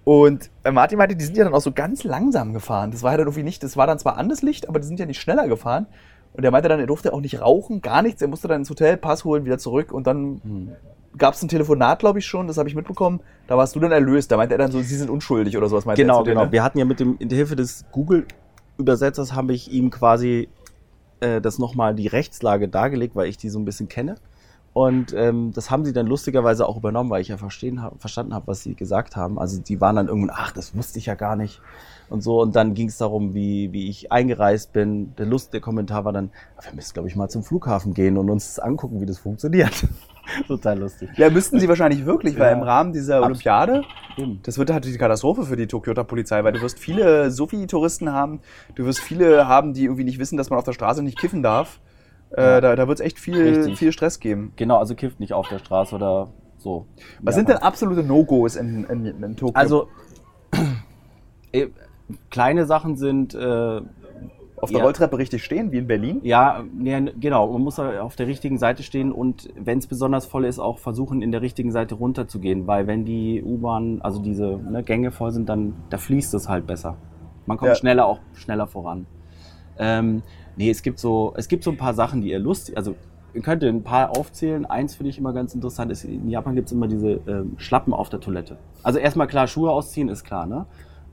Und 0.04 0.52
Martin 0.72 1.00
meinte, 1.00 1.16
die 1.16 1.26
sind 1.26 1.38
ja 1.38 1.44
dann 1.44 1.56
auch 1.56 1.62
so 1.62 1.72
ganz 1.72 2.04
langsam 2.04 2.54
gefahren. 2.54 2.92
Das 2.92 3.02
war 3.02 3.14
ja 3.14 3.18
dann 3.18 3.26
irgendwie 3.26 3.42
nicht, 3.42 3.64
das 3.64 3.78
war 3.78 3.88
dann 3.88 3.98
zwar 3.98 4.16
anderes 4.16 4.44
Licht, 4.44 4.70
aber 4.70 4.80
die 4.80 4.86
sind 4.86 5.00
ja 5.00 5.08
nicht 5.08 5.20
schneller 5.20 5.48
gefahren. 5.48 5.88
Und 6.34 6.44
er 6.44 6.52
meinte 6.52 6.70
dann, 6.70 6.80
er 6.80 6.86
durfte 6.86 7.14
auch 7.14 7.22
nicht 7.22 7.42
rauchen, 7.42 7.82
gar 7.82 8.04
nichts. 8.04 8.22
Er 8.22 8.28
musste 8.28 8.48
dann 8.48 8.62
ins 8.62 8.70
Hotel, 8.70 8.96
Pass 8.98 9.26
holen, 9.26 9.44
wieder 9.46 9.58
zurück. 9.58 9.92
Und 9.92 10.06
dann 10.06 10.40
Hm. 10.44 10.72
Gab 11.18 11.34
es 11.34 11.42
ein 11.42 11.48
Telefonat, 11.48 12.00
glaube 12.00 12.20
ich 12.20 12.26
schon, 12.26 12.48
das 12.48 12.58
habe 12.58 12.70
ich 12.70 12.76
mitbekommen. 12.76 13.20
Da 13.48 13.58
warst 13.58 13.76
du 13.76 13.80
dann 13.80 13.92
erlöst. 13.92 14.32
Da 14.32 14.38
meinte 14.38 14.56
er 14.56 14.58
dann 14.58 14.72
so, 14.72 14.82
sie 14.82 14.96
sind 14.96 15.10
unschuldig 15.10 15.58
oder 15.58 15.70
sowas. 15.70 15.86
Meinte 15.86 16.02
Genau, 16.02 16.16
er 16.16 16.20
zu 16.20 16.24
dir, 16.26 16.32
genau. 16.32 16.46
ne? 16.46 16.52
Wir 16.52 16.64
hatten 16.64 16.78
ja 16.80 16.86
mit 16.86 17.00
dem, 17.00 17.16
in 17.20 17.30
der 17.30 17.38
Hilfe 17.38 17.56
des 17.56 17.86
Google-Übersetzers 17.92 19.34
habe 19.34 19.54
ich 19.54 19.72
ihm 19.72 19.90
quasi 19.90 20.50
äh, 21.20 21.42
das 21.42 21.60
nochmal 21.60 21.96
die 21.96 22.08
Rechtslage 22.08 22.68
dargelegt, 22.68 23.16
weil 23.16 23.28
ich 23.28 23.38
die 23.38 23.50
so 23.50 23.60
ein 23.60 23.66
bisschen 23.66 23.88
kenne. 23.88 24.16
Und 24.78 25.12
ähm, 25.18 25.54
das 25.56 25.72
haben 25.72 25.86
sie 25.86 25.92
dann 25.92 26.06
lustigerweise 26.06 26.70
auch 26.70 26.78
übernommen, 26.78 27.10
weil 27.10 27.20
ich 27.22 27.30
ja 27.30 27.38
verstehen 27.38 27.82
hab, 27.82 28.00
verstanden 28.00 28.36
habe, 28.36 28.46
was 28.46 28.62
sie 28.62 28.76
gesagt 28.76 29.16
haben. 29.16 29.40
Also 29.40 29.60
die 29.60 29.82
waren 29.82 29.96
dann 29.96 30.08
irgendwann, 30.08 30.36
ach, 30.38 30.52
das 30.52 30.76
wusste 30.76 31.00
ich 31.00 31.08
ja 31.08 31.16
gar 31.16 31.36
nicht. 31.36 31.62
Und 32.12 32.22
so. 32.22 32.40
Und 32.44 32.56
dann 32.56 32.76
ging 32.76 32.88
es 32.88 33.00
darum, 33.00 33.34
wie, 33.34 33.74
wie 33.74 33.90
ich 33.90 34.12
eingereist 34.12 34.74
bin. 34.74 35.16
Der 35.16 35.26
Lust, 35.26 35.52
der 35.52 35.62
Kommentar 35.62 36.06
war 36.06 36.14
dann, 36.14 36.30
wir 36.62 36.76
müssen, 36.76 36.94
glaube 36.94 37.10
ich, 37.10 37.16
mal 37.16 37.28
zum 37.28 37.42
Flughafen 37.42 37.96
gehen 37.96 38.20
und 38.20 38.30
uns 38.30 38.60
angucken, 38.60 39.02
wie 39.02 39.08
das 39.08 39.18
funktioniert. 39.18 39.74
Total 40.48 40.78
lustig. 40.78 41.10
Ja, 41.18 41.32
müssten 41.32 41.60
sie 41.60 41.68
wahrscheinlich 41.68 42.06
wirklich, 42.06 42.38
weil 42.38 42.52
Ja. 42.52 42.58
im 42.58 42.62
Rahmen 42.62 42.94
dieser 42.94 43.24
Olympiade, 43.24 43.82
Eben. 44.16 44.42
das 44.44 44.60
wird 44.60 44.70
halt 44.70 44.86
die 44.86 44.96
Katastrophe 44.96 45.42
für 45.42 45.56
die 45.56 45.66
Tokioter 45.66 46.04
Polizei, 46.04 46.44
weil 46.44 46.54
du 46.54 46.62
wirst 46.62 46.78
viele 46.78 47.32
Sofi-Touristen 47.32 48.12
haben, 48.14 48.42
du 48.76 48.86
wirst 48.86 49.00
viele 49.00 49.48
haben, 49.48 49.74
die 49.74 49.86
irgendwie 49.86 50.04
nicht 50.04 50.20
wissen, 50.20 50.38
dass 50.38 50.52
man 50.52 50.60
auf 50.60 50.66
der 50.66 50.74
Straße 50.74 51.02
nicht 51.02 51.18
kiffen 51.18 51.42
darf. 51.42 51.80
Äh, 52.36 52.42
Ja. 52.42 52.62
da 52.62 52.76
da 52.76 52.88
wird 52.88 53.00
es 53.00 53.06
echt 53.06 53.20
viel, 53.20 53.42
Richtig. 53.42 53.78
viel 53.78 53.92
Stress 53.92 54.20
geben. 54.20 54.52
Genau, 54.56 54.78
also 54.78 54.96
kifft 54.96 55.20
nicht 55.20 55.34
auf 55.34 55.48
der 55.48 55.60
Straße 55.60 55.96
oder 55.96 56.28
so. 56.58 56.86
Was 57.22 57.36
Ja. 57.36 57.40
sind 57.40 57.50
denn 57.50 57.58
absolute 57.58 58.04
No-Gos 58.04 58.56
in, 58.56 58.84
in, 58.86 59.06
in 59.24 59.36
Tokio? 59.36 59.54
Also, 59.60 59.88
äh, 61.52 61.68
kleine 62.30 62.66
Sachen 62.66 62.96
sind, 62.98 63.34
äh, 63.34 63.82
auf 64.60 64.72
der 64.72 64.80
ja. 64.80 64.84
Rolltreppe 64.84 65.20
richtig 65.20 65.44
stehen, 65.44 65.72
wie 65.72 65.78
in 65.78 65.86
Berlin? 65.88 66.20
ja, 66.24 66.64
nee, 66.74 67.00
genau, 67.20 67.52
man 67.52 67.62
muss 67.62 67.78
auf 67.80 68.16
der 68.16 68.26
richtigen 68.26 68.58
Seite 68.58 68.82
stehen 68.82 69.12
und 69.12 69.50
wenn 69.56 69.78
es 69.78 69.86
besonders 69.86 70.26
voll 70.26 70.46
ist, 70.46 70.58
auch 70.58 70.80
versuchen, 70.80 71.22
in 71.22 71.32
der 71.32 71.44
richtigen 71.44 71.72
Seite 71.72 71.94
runterzugehen, 71.94 72.66
weil 72.66 72.88
wenn 72.88 73.06
die 73.06 73.44
U-Bahn, 73.44 74.02
also 74.02 74.20
diese 74.20 74.58
ne, 74.58 74.82
Gänge 74.82 75.12
voll 75.12 75.32
sind, 75.32 75.48
dann 75.48 75.76
da 75.92 76.00
fließt 76.00 76.34
es 76.34 76.50
halt 76.50 76.66
besser. 76.66 76.98
Man 77.46 77.58
kommt 77.58 77.70
Ja. 77.70 77.76
schneller 77.76 78.08
auch 78.08 78.20
schneller 78.34 78.66
voran. 78.66 79.06
Ähm, 79.78 80.24
nee, 80.58 80.70
es 80.70 80.82
gibt 80.82 81.00
so, 81.00 81.34
es 81.38 81.48
gibt 81.48 81.64
so 81.64 81.72
ein 81.72 81.78
paar 81.78 81.94
Sachen, 81.94 82.22
die 82.22 82.32
ihr 82.32 82.40
lustig, 82.40 82.76
also 82.76 82.96
ihr 83.34 83.42
könnt 83.42 83.64
ein 83.64 83.84
paar 83.84 84.18
aufzählen. 84.18 84.66
Eins 84.66 84.96
finde 84.96 85.12
ich 85.12 85.18
immer 85.18 85.32
ganz 85.32 85.54
interessant, 85.54 85.92
ist, 85.92 86.04
in 86.04 86.30
Japan 86.30 86.56
gibt 86.56 86.68
es 86.68 86.74
immer 86.74 86.88
diese 86.88 87.20
ähm, 87.28 87.54
Schlappen 87.58 87.94
auf 87.94 88.10
der 88.10 88.20
Toilette. 88.20 88.58
Also 88.84 89.00
erstmal 89.00 89.28
klar, 89.28 89.48
Schuhe 89.48 89.72
ausziehen 89.72 90.10
ist 90.10 90.24
klar, 90.24 90.46
ne? 90.46 90.66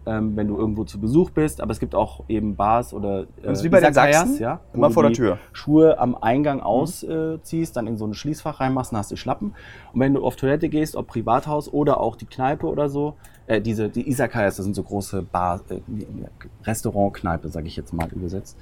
Ähm, 0.07 0.36
wenn 0.36 0.49
du 0.49 0.59
irgendwo 0.59 0.84
zu 0.84 1.01
Besuch 1.01 1.30
bist, 1.30 1.62
aber 1.62 1.72
es 1.72 1.80
gibt 1.80 1.95
auch 1.95 2.24
eben 2.28 2.57
Bars 2.57 2.92
oder 2.92 3.22
äh, 3.22 3.26
Das 3.45 3.59
ist 3.61 3.64
wie 3.64 3.70
bei 3.70 3.80
den 3.80 3.95
Sachsen, 3.95 4.38
ja, 4.38 4.61
immer 4.74 4.90
vor 4.90 5.03
der 5.03 5.12
Tür. 5.12 5.38
Schuhe 5.53 5.99
am 5.99 6.14
Eingang 6.14 6.61
ausziehst, 6.61 7.74
dann 7.74 7.86
in 7.86 7.97
so 7.97 8.07
ein 8.07 8.12
Schließfach 8.12 8.61
reinmachst, 8.61 8.92
dann 8.92 8.99
hast 8.99 9.11
du 9.12 9.16
Schlappen. 9.16 9.55
Und 9.95 10.01
wenn 10.01 10.12
du 10.12 10.22
auf 10.22 10.36
Toilette 10.36 10.68
gehst, 10.68 10.95
ob 10.95 11.07
Privathaus 11.07 11.72
oder 11.72 12.01
auch 12.01 12.16
die 12.16 12.26
Kneipe 12.26 12.66
oder 12.66 12.90
so, 12.90 13.14
äh, 13.47 13.62
diese, 13.62 13.88
die 13.88 14.07
Izakayas, 14.09 14.57
das 14.57 14.64
sind 14.64 14.74
so 14.74 14.82
große 14.82 15.22
Bar, 15.22 15.61
äh, 15.70 15.80
Restaurantkneipe, 16.64 17.49
sage 17.49 17.66
ich 17.66 17.76
jetzt 17.76 17.92
mal 17.92 18.09
übersetzt. 18.12 18.59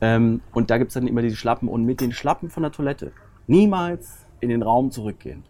Ähm, 0.00 0.40
und 0.52 0.70
da 0.70 0.78
gibt's 0.78 0.94
dann 0.94 1.06
immer 1.06 1.22
diese 1.22 1.36
Schlappen 1.36 1.68
und 1.68 1.84
mit 1.84 2.00
den 2.00 2.12
Schlappen 2.12 2.50
von 2.50 2.62
der 2.62 2.72
Toilette 2.72 3.12
niemals 3.46 4.26
in 4.40 4.48
den 4.50 4.62
Raum 4.62 4.90
zurückgehen. 4.90 5.44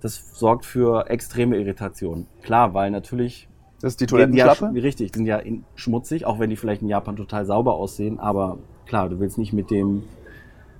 Das 0.00 0.32
sorgt 0.38 0.64
für 0.64 1.08
extreme 1.08 1.56
Irritation. 1.56 2.26
Klar, 2.42 2.74
weil 2.74 2.90
natürlich 2.90 3.48
Das 3.80 3.92
ist 3.92 4.00
die 4.00 4.06
die 4.06 4.14
ja, 4.14 4.26
Toilettenschlappe? 4.26 4.66
sch- 4.76 4.82
richtig, 4.82 5.12
die 5.12 5.18
sind 5.18 5.26
ja 5.26 5.36
in, 5.38 5.64
schmutzig, 5.76 6.24
auch 6.26 6.38
wenn 6.40 6.50
die 6.50 6.56
vielleicht 6.56 6.82
in 6.82 6.88
Japan 6.88 7.14
total 7.16 7.44
sauber 7.46 7.74
aussehen. 7.74 8.18
Aber 8.18 8.58
klar, 8.86 9.08
du 9.08 9.20
willst 9.20 9.38
nicht 9.38 9.52
mit 9.52 9.70
dem, 9.70 10.02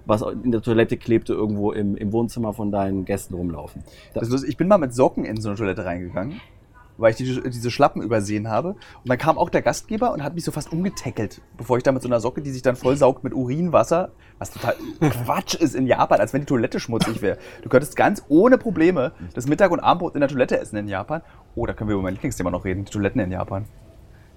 was 0.06 0.22
in 0.22 0.50
der 0.50 0.62
Toilette 0.62 0.96
klebte, 0.96 1.32
irgendwo 1.34 1.70
im, 1.70 1.96
im 1.96 2.12
Wohnzimmer 2.12 2.52
von 2.52 2.72
deinen 2.72 3.04
Gästen 3.04 3.34
rumlaufen. 3.34 3.84
Lustig. 4.16 4.48
Ich 4.50 4.56
bin 4.56 4.66
mal 4.66 4.78
mit 4.78 4.92
Socken 4.92 5.24
in 5.24 5.40
so 5.40 5.50
eine 5.50 5.56
Toilette 5.58 5.84
reingegangen, 5.84 6.40
weil 7.02 7.10
ich 7.10 7.16
die, 7.16 7.50
diese 7.50 7.70
Schlappen 7.70 8.00
übersehen 8.00 8.48
habe. 8.48 8.70
Und 8.70 9.08
dann 9.08 9.18
kam 9.18 9.36
auch 9.36 9.50
der 9.50 9.60
Gastgeber 9.60 10.12
und 10.12 10.22
hat 10.22 10.34
mich 10.34 10.44
so 10.44 10.52
fast 10.52 10.72
umgetackelt, 10.72 11.42
bevor 11.56 11.76
ich 11.76 11.82
da 11.82 11.90
mit 11.92 12.00
so 12.00 12.08
einer 12.08 12.20
Socke, 12.20 12.40
die 12.42 12.50
sich 12.50 12.62
dann 12.62 12.76
vollsaugt 12.76 13.24
mit 13.24 13.34
Urinwasser, 13.34 14.12
was 14.38 14.52
total 14.52 14.76
Quatsch 15.00 15.54
ist 15.54 15.74
in 15.74 15.86
Japan, 15.86 16.20
als 16.20 16.32
wenn 16.32 16.42
die 16.42 16.46
Toilette 16.46 16.80
schmutzig 16.80 17.20
wäre. 17.20 17.38
Du 17.62 17.68
könntest 17.68 17.96
ganz 17.96 18.22
ohne 18.28 18.56
Probleme 18.56 19.12
das 19.34 19.46
Mittag- 19.48 19.72
und 19.72 19.80
Abendbrot 19.80 20.14
in 20.14 20.20
der 20.20 20.28
Toilette 20.28 20.58
essen 20.58 20.76
in 20.76 20.88
Japan. 20.88 21.22
Oh, 21.56 21.66
da 21.66 21.72
können 21.72 21.88
wir 21.88 21.94
über 21.94 22.04
mein 22.04 22.14
Lieblingsthema 22.14 22.50
noch 22.50 22.64
reden, 22.64 22.84
die 22.84 22.92
Toiletten 22.92 23.20
in 23.20 23.32
Japan. 23.32 23.64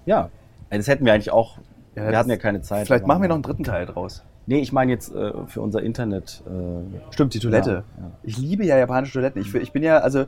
Ja, 0.04 0.30
das 0.70 0.88
hätten 0.88 1.06
wir 1.06 1.12
eigentlich 1.12 1.32
auch. 1.32 1.58
Ja, 1.94 2.10
wir 2.10 2.18
hatten 2.18 2.30
ja 2.30 2.36
keine 2.36 2.60
Zeit. 2.60 2.86
Vielleicht 2.86 3.06
machen 3.06 3.22
wir 3.22 3.28
noch 3.28 3.36
einen 3.36 3.42
dritten 3.42 3.64
Teil 3.64 3.86
draus. 3.86 4.22
Nee, 4.48 4.60
ich 4.60 4.72
meine 4.72 4.92
jetzt 4.92 5.12
äh, 5.12 5.32
für 5.48 5.60
unser 5.60 5.82
Internet. 5.82 6.42
Äh, 6.46 7.12
Stimmt, 7.12 7.34
die 7.34 7.40
Toilette. 7.40 7.84
Ja, 7.96 8.04
ja. 8.04 8.10
Ich 8.22 8.38
liebe 8.38 8.64
ja 8.64 8.78
japanische 8.78 9.14
Toiletten. 9.14 9.42
Ich, 9.42 9.52
ich 9.54 9.72
bin 9.72 9.82
ja, 9.82 9.98
also, 9.98 10.26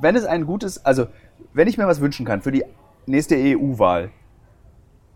wenn 0.00 0.14
es 0.14 0.24
ein 0.24 0.46
gutes, 0.46 0.84
also, 0.84 1.06
wenn 1.52 1.68
ich 1.68 1.78
mir 1.78 1.86
was 1.86 2.00
wünschen 2.00 2.24
kann 2.26 2.42
für 2.42 2.52
die 2.52 2.64
nächste 3.06 3.36
EU-Wahl, 3.36 4.10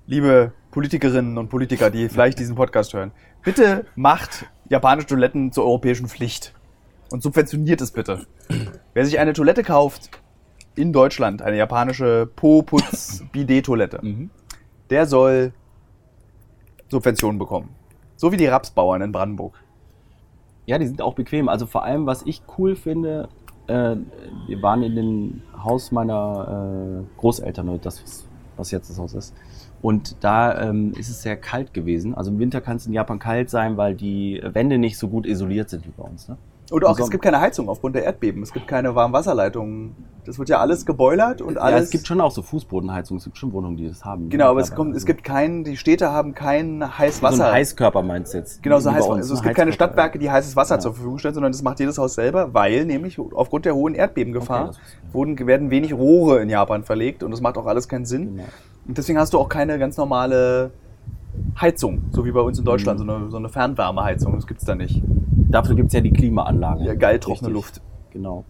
liebe 0.07 0.53
Politikerinnen 0.71 1.39
und 1.39 1.49
Politiker, 1.49 1.91
die 1.91 2.09
vielleicht 2.09 2.39
diesen 2.39 2.55
Podcast 2.57 2.95
hören, 2.95 3.13
bitte 3.43 3.87
macht 3.97 4.47
japanische 4.69 5.09
Toiletten 5.09 5.53
zur 5.53 5.65
europäischen 5.65 6.09
Pflicht 6.09 6.55
und 7.11 7.23
subventioniert 7.23 7.81
es 7.81 7.91
bitte. 7.91 8.27
Wer 8.95 9.05
sich 9.05 9.19
eine 9.19 9.33
Toilette 9.33 9.63
kauft 9.65 10.11
in 10.77 10.93
Deutschland, 10.93 11.43
eine 11.43 11.57
japanische 11.57 12.29
Po-Putz-Bidet-Toilette, 12.37 13.99
Mhm. 14.03 14.31
der 14.91 15.07
soll 15.07 15.53
Subventionen 16.89 17.39
bekommen. 17.39 17.71
So 18.17 18.33
wie 18.33 18.37
die 18.37 18.47
Rapsbauern 18.47 19.03
in 19.03 19.13
Brandenburg. 19.13 19.55
Ja, 20.67 20.79
die 20.79 20.87
sind 20.87 21.03
auch 21.03 21.15
bequem. 21.15 21.49
Also 21.49 21.67
vor 21.67 21.85
allem, 21.85 22.07
was 22.07 22.23
ich 22.27 22.43
cool 22.59 22.77
finde, 22.77 23.29
äh, 23.71 23.97
wir 24.49 24.63
waren 24.63 24.83
in 24.83 24.95
dem 24.97 25.43
Haus 25.63 25.93
meiner 25.93 27.01
äh, 27.03 27.21
Großeltern, 27.21 27.69
oder 27.69 27.79
das, 27.79 28.03
was- 28.03 28.27
was 28.57 28.71
jetzt 28.73 28.91
das 28.91 28.99
Haus 28.99 29.15
ist. 29.15 29.35
Und 29.81 30.17
da 30.23 30.69
ähm, 30.69 30.93
ist 30.99 31.09
es 31.09 31.23
sehr 31.23 31.37
kalt 31.37 31.73
gewesen. 31.73 32.15
Also 32.15 32.31
im 32.31 32.39
Winter 32.39 32.61
kann 32.61 32.77
es 32.77 32.87
in 32.87 32.93
Japan 32.93 33.19
kalt 33.19 33.49
sein, 33.49 33.79
weil 33.79 33.95
die 33.95 34.43
Wände 34.45 34.77
nicht 34.77 34.99
so 34.99 35.09
gut 35.09 35.25
isoliert 35.27 35.71
sind 35.71 35.87
wie 35.87 35.93
bei 35.97 36.03
uns. 36.05 36.29
Ne? 36.29 36.37
Und 36.71 36.85
auch, 36.85 36.99
es 36.99 37.11
gibt 37.11 37.25
keine 37.25 37.41
Heizung 37.41 37.69
aufgrund 37.69 37.97
der 37.97 38.05
Erdbeben. 38.05 38.43
Es 38.43 38.53
gibt 38.53 38.69
keine 38.69 38.95
Warmwasserleitungen. 38.95 39.97
Das 40.25 40.39
wird 40.39 40.49
ja 40.49 40.59
alles 40.59 40.87
geboilert 40.87 41.43
und 41.43 41.59
alles. 41.59 41.79
Ja, 41.79 41.85
es 41.85 41.91
gibt 41.91 42.07
schon 42.07 42.21
auch 42.21 42.31
so 42.31 42.43
Fußbodenheizungen. 42.43 43.19
Es 43.19 43.25
gibt 43.25 43.39
schon 43.39 43.53
Wohnungen, 43.53 43.77
die 43.77 43.89
das 43.89 44.05
haben. 44.05 44.29
Genau, 44.29 44.51
aber 44.51 44.61
es, 44.61 44.75
kommt, 44.75 44.95
es 44.95 45.05
gibt 45.07 45.25
keinen, 45.25 45.65
die 45.65 45.77
Städte 45.77 46.11
haben 46.13 46.35
kein 46.35 46.97
heißes 46.99 47.21
so 47.21 47.27
ein 47.43 47.53
Heißkörper 47.53 48.03
meinst 48.03 48.35
du 48.35 48.39
jetzt? 48.39 48.63
genau, 48.63 48.79
so 48.79 48.91
Wie 48.91 48.93
bei 48.95 48.99
heiß, 49.01 49.07
uns, 49.09 49.17
also 49.23 49.35
es 49.35 49.43
gibt 49.43 49.57
keine. 49.57 49.73
Stadtwerke, 49.73 50.19
die 50.19 50.31
heißes 50.31 50.55
Wasser 50.57 50.77
Ja. 50.77 50.81
zur 50.81 50.95
Verfügung 50.95 51.19
stellen, 51.19 51.35
sondern 51.35 51.53
das 51.53 51.63
macht 51.63 51.81
jedes 51.81 51.99
Haus 51.99 52.15
selber, 52.15 52.55
weil 52.55 52.85
nämlich 52.85 53.19
aufgrund 53.19 53.65
der 53.65 53.75
hohen 53.75 53.95
Erdbebengefahr 53.95 54.69
Okay, 54.69 54.79
wurden, 55.13 55.47
werden 55.47 55.71
wenig 55.71 55.93
Rohre 55.95 56.41
in 56.43 56.51
Japan 56.51 56.85
verlegt 56.85 57.23
und 57.23 57.31
das 57.33 57.41
macht 57.41 57.57
auch 57.59 57.67
alles 57.67 57.89
keinen 57.89 58.05
Sinn. 58.05 58.37
Genau. 58.37 58.49
Und 58.87 58.99
deswegen 58.99 59.19
hast 59.19 59.33
du 59.33 59.39
auch 59.39 59.49
keine 59.49 59.79
ganz 59.79 59.97
normale 59.97 60.71
Heizung, 61.61 62.03
so 62.13 62.25
wie 62.25 62.33
bei 62.33 62.41
uns 62.41 62.59
in 62.59 62.65
Deutschland, 62.65 63.01
Mhm. 63.01 63.07
so, 63.07 63.13
eine, 63.17 63.31
so 63.31 63.37
eine 63.39 63.49
Fernwärmeheizung. 63.49 64.35
Das 64.35 64.47
gibt's 64.47 64.65
da 64.65 64.75
nicht. 64.75 65.03
Dafür 65.51 65.75
gibt 65.77 65.89
es 65.89 65.95
ja 65.95 66.01
die 66.01 66.13
Klimaanlagen. 66.13 66.85
Ja, 66.85 66.95
geil 66.95 67.19
trockene 67.19 67.49
Richtig. 67.49 67.55
Luft. 67.55 67.81
Genau. 68.11 68.45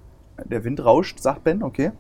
Der 0.45 0.65
Wind 0.65 0.85
rauscht, 0.85 1.19
sagt 1.21 1.45
Ben, 1.45 1.63
okay. 1.63 1.93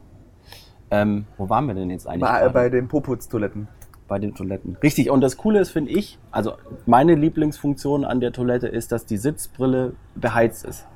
Ähm, 0.90 1.26
wo 1.38 1.48
waren 1.48 1.66
wir 1.66 1.74
denn 1.74 1.90
jetzt 1.90 2.06
eigentlich? 2.06 2.20
Bei, 2.22 2.40
gerade? 2.40 2.50
bei 2.52 2.68
den 2.68 2.88
Poputz-Toiletten. 2.88 3.68
bei 4.08 4.18
den 4.18 4.34
Toiletten. 4.34 4.76
Richtig, 4.82 5.10
und 5.10 5.20
das 5.20 5.36
Coole 5.36 5.60
ist, 5.60 5.70
finde 5.70 5.92
ich, 5.92 6.18
also 6.32 6.54
meine 6.86 7.14
Lieblingsfunktion 7.14 8.04
an 8.04 8.20
der 8.20 8.32
Toilette 8.32 8.66
ist, 8.66 8.90
dass 8.92 9.06
die 9.06 9.16
Sitzbrille 9.18 9.92
beheizt 10.16 10.64
ist. 10.64 10.86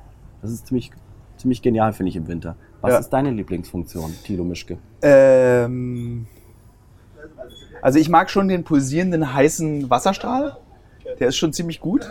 Das 0.41 0.51
ist 0.51 0.67
ziemlich, 0.67 0.91
ziemlich 1.37 1.61
genial, 1.61 1.93
finde 1.93 2.09
ich, 2.09 2.15
im 2.17 2.27
Winter. 2.27 2.55
Was 2.81 2.91
Ja. 2.93 2.99
ist 2.99 3.09
deine 3.11 3.31
Lieblingsfunktion, 3.31 4.13
Tilo 4.23 4.43
Mischke? 4.43 4.77
Ähm, 5.01 6.27
also 7.81 7.99
ich 7.99 8.09
mag 8.09 8.29
schon 8.29 8.47
den 8.49 8.63
pulsierenden 8.65 9.33
heißen 9.33 9.89
Wasserstrahl. 9.89 10.57
Der 11.19 11.29
ist 11.29 11.37
schon 11.37 11.53
ziemlich 11.53 11.79
gut. 11.79 12.09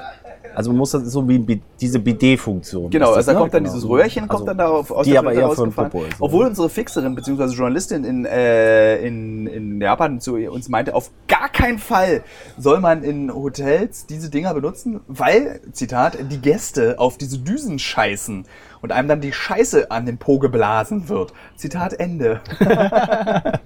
Also 0.55 0.71
man 0.71 0.79
muss 0.79 0.93
das 0.93 1.05
so 1.05 1.29
wie 1.29 1.61
diese 1.81 1.99
Bidet-Funktion. 1.99 2.91
Genau, 2.91 3.11
Ist 3.11 3.17
also 3.17 3.27
da 3.27 3.33
das, 3.33 3.41
kommt 3.41 3.55
dann 3.55 3.63
ne? 3.63 3.69
dieses 3.69 3.83
Genau. 3.83 3.95
Röhrchen, 3.95 4.29
kommt 4.29 4.33
Also, 4.33 4.45
dann 4.47 4.59
darauf 4.59 4.91
aus 4.91 5.07
die 5.07 5.19
aber 5.19 5.33
eher 5.33 5.51
für. 5.51 5.71
Popo 5.71 6.05
ist, 6.05 6.17
Obwohl 6.21 6.47
unsere 6.47 6.69
Fixerin 6.69 7.15
bzw. 7.15 7.47
Journalistin 7.55 8.05
in, 8.05 8.25
äh, 8.25 8.99
in, 8.99 9.47
in 9.47 9.81
Japan 9.81 10.21
zu 10.21 10.35
uns 10.37 10.69
meinte, 10.69 10.95
auf 10.95 11.11
gar 11.29 11.49
keinen 11.49 11.79
Fall 11.79 12.23
soll 12.59 12.81
man 12.81 13.03
in 13.03 13.33
Hotels 13.35 14.07
diese 14.07 14.31
Dinger 14.31 14.55
benutzen, 14.55 15.01
weil, 15.07 15.61
Zitat, 15.73 16.19
die 16.31 16.39
Gäste 16.39 16.99
auf 16.99 17.19
diese 17.19 17.39
Düsen 17.39 17.79
scheißen 17.79 18.47
und 18.83 18.93
einem 18.93 19.09
dann 19.09 19.21
die 19.21 19.33
Scheiße 19.33 19.91
an 19.91 20.07
den 20.07 20.19
Po 20.19 20.39
geblasen 20.39 21.09
wird. 21.09 21.33
Zitat 21.57 21.95
Ende. 21.95 22.41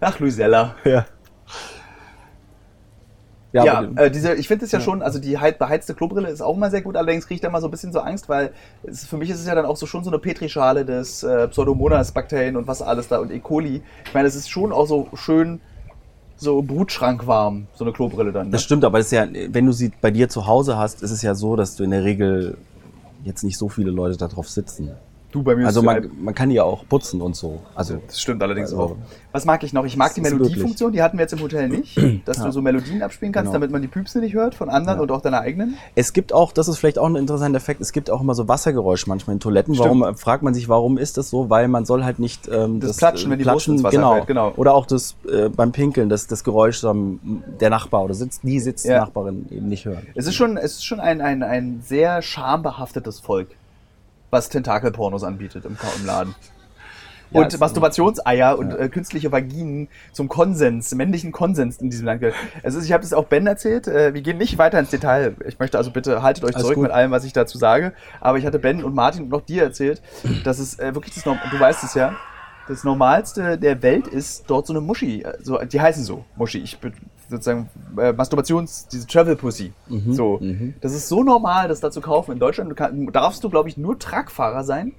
Ach, 0.00 0.18
Luisella. 0.20 0.74
Ja. 0.84 1.06
Ja, 3.54 3.64
Ja, 3.64 3.88
äh, 3.96 4.10
diese, 4.10 4.34
ich 4.34 4.48
finde 4.48 4.64
es 4.64 4.72
ja, 4.72 4.80
schon, 4.80 5.00
also 5.00 5.20
die 5.20 5.38
hei- 5.38 5.52
beheizte 5.52 5.94
Klobrille 5.94 6.28
ist 6.28 6.40
auch 6.40 6.56
immer 6.56 6.70
sehr 6.70 6.82
gut, 6.82 6.96
allerdings 6.96 7.26
kriege 7.26 7.36
ich 7.36 7.40
da 7.40 7.48
immer 7.48 7.60
so 7.60 7.68
ein 7.68 7.70
bisschen 7.70 7.92
so 7.92 8.00
Angst, 8.00 8.28
weil 8.28 8.52
es, 8.82 9.06
für 9.06 9.16
mich 9.16 9.30
ist 9.30 9.38
es 9.38 9.46
ja 9.46 9.54
dann 9.54 9.64
auch 9.64 9.76
so 9.76 9.86
schon 9.86 10.02
so 10.02 10.10
eine 10.10 10.18
Petrischale 10.18 10.84
des 10.84 11.22
äh, 11.22 11.46
Pseudomonas-Bakterien 11.46 12.56
und 12.56 12.66
was 12.66 12.82
alles 12.82 13.06
da 13.06 13.18
und 13.18 13.30
E. 13.30 13.38
coli. 13.38 13.80
Ich 14.06 14.12
meine, 14.14 14.26
es 14.26 14.34
ist 14.34 14.50
schon 14.50 14.72
auch 14.72 14.86
so 14.86 15.06
schön 15.14 15.60
so 16.36 16.62
brutschrankwarm, 16.62 17.68
so 17.76 17.84
eine 17.84 17.92
Klobrille 17.92 18.32
dann. 18.32 18.46
Ne? 18.48 18.52
Das 18.52 18.64
stimmt, 18.64 18.84
aber 18.84 18.98
das 18.98 19.06
ist 19.06 19.12
ja, 19.12 19.26
wenn 19.50 19.66
du 19.66 19.72
sie 19.72 19.92
bei 20.00 20.10
dir 20.10 20.28
zu 20.28 20.48
Hause 20.48 20.76
hast, 20.76 21.02
ist 21.02 21.12
es 21.12 21.22
ja 21.22 21.36
so, 21.36 21.54
dass 21.54 21.76
du 21.76 21.84
in 21.84 21.92
der 21.92 22.02
Regel 22.02 22.56
jetzt 23.24 23.44
nicht 23.44 23.56
so 23.56 23.68
viele 23.68 23.92
Leute 23.92 24.16
da 24.16 24.26
drauf 24.26 24.48
sitzen. 24.50 24.90
Du 25.34 25.42
bei 25.42 25.56
mir 25.56 25.66
Also 25.66 25.80
ist 25.80 25.86
man, 25.86 26.10
man 26.22 26.32
kann 26.32 26.48
die 26.48 26.54
ja 26.54 26.62
auch 26.62 26.86
putzen 26.88 27.20
und 27.20 27.34
so. 27.34 27.58
Also 27.74 27.98
Das 28.06 28.20
stimmt 28.20 28.40
allerdings 28.40 28.70
Also- 28.70 28.82
auch. 28.82 28.96
Was 29.32 29.44
mag 29.44 29.64
ich 29.64 29.72
noch? 29.72 29.84
Ich 29.84 29.96
mag 29.96 30.14
die 30.14 30.22
Das 30.22 30.30
Melodiefunktion, 30.32 30.92
die 30.92 31.02
hatten 31.02 31.18
wir 31.18 31.22
jetzt 31.22 31.32
im 31.32 31.40
Hotel 31.40 31.68
nicht, 31.68 31.98
dass 32.24 32.40
du 32.40 32.52
so 32.52 32.62
Melodien 32.62 33.02
abspielen 33.02 33.32
kannst, 33.32 33.46
Genau. 33.48 33.54
damit 33.54 33.72
man 33.72 33.82
die 33.82 33.88
Püpse 33.88 34.20
nicht 34.20 34.32
hört 34.34 34.54
von 34.54 34.68
anderen 34.70 34.98
Ja. 34.98 35.02
und 35.02 35.10
auch 35.10 35.20
deine 35.22 35.40
eigenen. 35.40 35.76
es 35.96 36.12
gibt 36.12 36.32
auch, 36.32 36.52
das 36.52 36.68
ist 36.68 36.78
vielleicht 36.78 37.00
auch 37.00 37.06
ein 37.08 37.16
interessanter 37.16 37.56
Effekt, 37.56 37.80
es 37.80 37.90
gibt 37.90 38.10
auch 38.12 38.20
immer 38.20 38.36
so 38.36 38.46
Wassergeräusche 38.46 39.08
manchmal 39.08 39.34
in 39.34 39.40
Toiletten. 39.40 39.74
Stimmt. 39.74 40.00
Warum 40.02 40.16
fragt 40.16 40.44
man 40.44 40.54
sich, 40.54 40.68
warum 40.68 40.98
ist 40.98 41.18
das 41.18 41.30
so? 41.30 41.50
Weil 41.50 41.66
man 41.66 41.84
soll 41.84 42.04
halt 42.04 42.20
nicht 42.20 42.46
ähm, 42.46 42.78
Das 42.78 42.96
Platschen, 42.96 43.26
äh, 43.26 43.32
wenn 43.32 43.38
die 43.40 43.44
ins 43.72 43.82
Wasser 43.82 43.90
genau. 43.96 44.12
fällt, 44.14 44.28
genau. 44.28 44.52
Oder 44.54 44.72
auch 44.74 44.86
das 44.86 45.16
äh, 45.28 45.48
beim 45.48 45.72
Pinkeln, 45.72 46.08
das, 46.08 46.28
das 46.28 46.44
Geräusch 46.44 46.84
ähm, 46.84 47.18
der 47.58 47.70
Nachbar 47.70 48.04
oder 48.04 48.14
sitzt, 48.14 48.44
die 48.44 48.60
sitzt 48.60 48.84
Ja. 48.86 49.00
Nachbarin 49.00 49.46
eben 49.50 49.68
nicht 49.68 49.84
hören. 49.84 50.06
Es 50.14 50.28
ist 50.28 50.36
schon, 50.36 50.56
es 50.56 50.74
ist 50.74 50.84
schon 50.84 51.00
ein, 51.00 51.20
ein, 51.20 51.42
ein 51.42 51.82
sehr 51.84 52.22
schambehaftetes 52.22 53.18
Volk, 53.18 53.48
was 54.34 54.50
Tentakelpornos 54.50 55.24
anbietet 55.24 55.64
im, 55.64 55.76
im 56.00 56.06
Laden. 56.06 56.34
Ja, 57.30 57.40
und 57.40 57.52
es- 57.52 57.58
Masturbationseier 57.58 58.58
und 58.58 58.72
äh, 58.72 58.88
künstliche 58.88 59.32
Vaginen 59.32 59.88
zum 60.12 60.28
Konsens, 60.28 60.94
männlichen 60.94 61.32
Konsens 61.32 61.78
in 61.78 61.90
diesem 61.90 62.06
Land. 62.06 62.20
gehört. 62.20 62.36
Ist, 62.62 62.84
ich 62.84 62.92
habe 62.92 63.02
das 63.02 63.12
auch 63.12 63.24
Ben 63.24 63.46
erzählt. 63.46 63.88
Äh, 63.88 64.14
wir 64.14 64.20
gehen 64.20 64.38
nicht 64.38 64.58
weiter 64.58 64.78
ins 64.78 64.90
Detail. 64.90 65.34
Ich 65.46 65.58
möchte 65.58 65.78
also 65.78 65.90
bitte 65.90 66.22
haltet 66.22 66.44
euch 66.44 66.54
Alles 66.54 66.62
zurück 66.64 66.76
gut. 66.76 66.82
mit 66.84 66.92
allem, 66.92 67.10
was 67.10 67.24
ich 67.24 67.32
dazu 67.32 67.58
sage. 67.58 67.92
Aber 68.20 68.38
ich 68.38 68.46
hatte 68.46 68.58
Ben 68.58 68.84
und 68.84 68.94
Martin 68.94 69.24
und 69.24 69.34
auch 69.34 69.40
dir 69.40 69.62
erzählt, 69.64 70.02
dass 70.44 70.58
es 70.58 70.78
äh, 70.78 70.94
wirklich 70.94 71.14
das, 71.14 71.24
du 71.24 71.58
weißt 71.58 71.82
es 71.82 71.94
ja, 71.94 72.14
das 72.68 72.84
Normalste 72.84 73.58
der 73.58 73.82
Welt 73.82 74.06
ist 74.06 74.44
dort 74.46 74.66
so 74.66 74.72
eine 74.72 74.80
Muschi. 74.80 75.22
äh, 75.22 75.32
So, 75.42 75.58
die 75.58 75.80
heißen 75.80 76.04
so 76.04 76.24
Muschi. 76.36 76.58
Ich 76.58 76.78
bin 76.78 76.92
sozusagen 77.28 77.68
äh, 77.98 78.12
Masturbations, 78.12 78.86
diese 78.88 79.06
Travel 79.06 79.36
Pussy. 79.36 79.72
so, 80.10 80.38
mhm. 80.40 80.74
das 80.80 80.92
ist 80.94 81.08
so 81.08 81.22
normal, 81.22 81.68
das 81.68 81.80
da 81.80 81.90
zu 81.90 82.00
kaufen. 82.00 82.32
In 82.32 82.38
Deutschland 82.38 82.70
du 82.70 82.74
kann, 82.74 83.06
darfst 83.12 83.42
du, 83.44 83.50
glaube 83.50 83.68
ich, 83.68 83.76
nur 83.76 83.98
Truckfahrer 83.98 84.64
sein, 84.64 84.92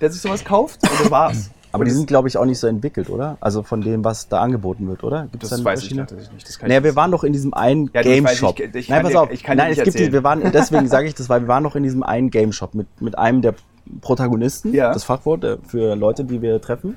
der 0.00 0.10
sich 0.10 0.20
sowas 0.20 0.44
kauft. 0.44 0.82
Und 0.82 1.00
das 1.00 1.10
war's. 1.10 1.50
Aber 1.72 1.84
die 1.84 1.90
sind, 1.90 2.06
glaube 2.06 2.28
ich, 2.28 2.36
auch 2.38 2.44
nicht 2.44 2.60
so 2.60 2.68
entwickelt, 2.68 3.10
oder? 3.10 3.36
Also 3.40 3.64
von 3.64 3.80
dem, 3.80 4.04
was 4.04 4.28
da 4.28 4.40
angeboten 4.40 4.86
wird, 4.86 5.02
oder? 5.02 5.26
Gibt's 5.32 5.48
Das 5.48 5.58
da 5.58 5.64
weiß 5.64 5.82
ich 5.82 5.96
tatsächlich 5.96 6.30
nicht. 6.30 6.48
Das 6.48 6.56
kann 6.60 6.68
Naja, 6.68 6.84
wir 6.84 6.90
nicht 6.90 6.96
waren 6.96 7.10
doch 7.10 7.24
in 7.24 7.32
diesem 7.32 7.52
einen 7.52 7.90
Ja, 7.92 8.02
Game 8.02 8.28
Shop. 8.28 8.60
ich- 8.60 8.72
ich 8.76 8.88
Nein, 8.88 9.02
pass 9.02 9.10
dir- 9.10 9.20
auf. 9.22 9.32
ich 9.32 9.42
kann 9.42 9.56
dir 9.56 9.64
Nein, 9.64 9.70
nicht 9.70 9.78
es 9.80 9.84
gibt 9.84 9.98
die, 9.98 10.12
wir 10.12 10.22
waren, 10.22 10.40
deswegen 10.52 10.86
sage 10.86 11.08
ich 11.08 11.16
das, 11.16 11.28
weil 11.28 11.40
wir 11.40 11.48
waren 11.48 11.64
noch 11.64 11.74
in 11.74 11.82
diesem 11.82 12.04
einen 12.04 12.30
Game 12.30 12.52
Shop 12.52 12.74
mit, 12.74 12.86
mit 13.02 13.18
einem 13.18 13.42
der 13.42 13.54
Protagonisten, 14.02 14.72
Ja. 14.72 14.92
das 14.92 15.02
Fachwort 15.02 15.42
äh, 15.42 15.56
für 15.66 15.96
Leute, 15.96 16.24
die 16.24 16.40
wir 16.42 16.60
treffen. 16.60 16.96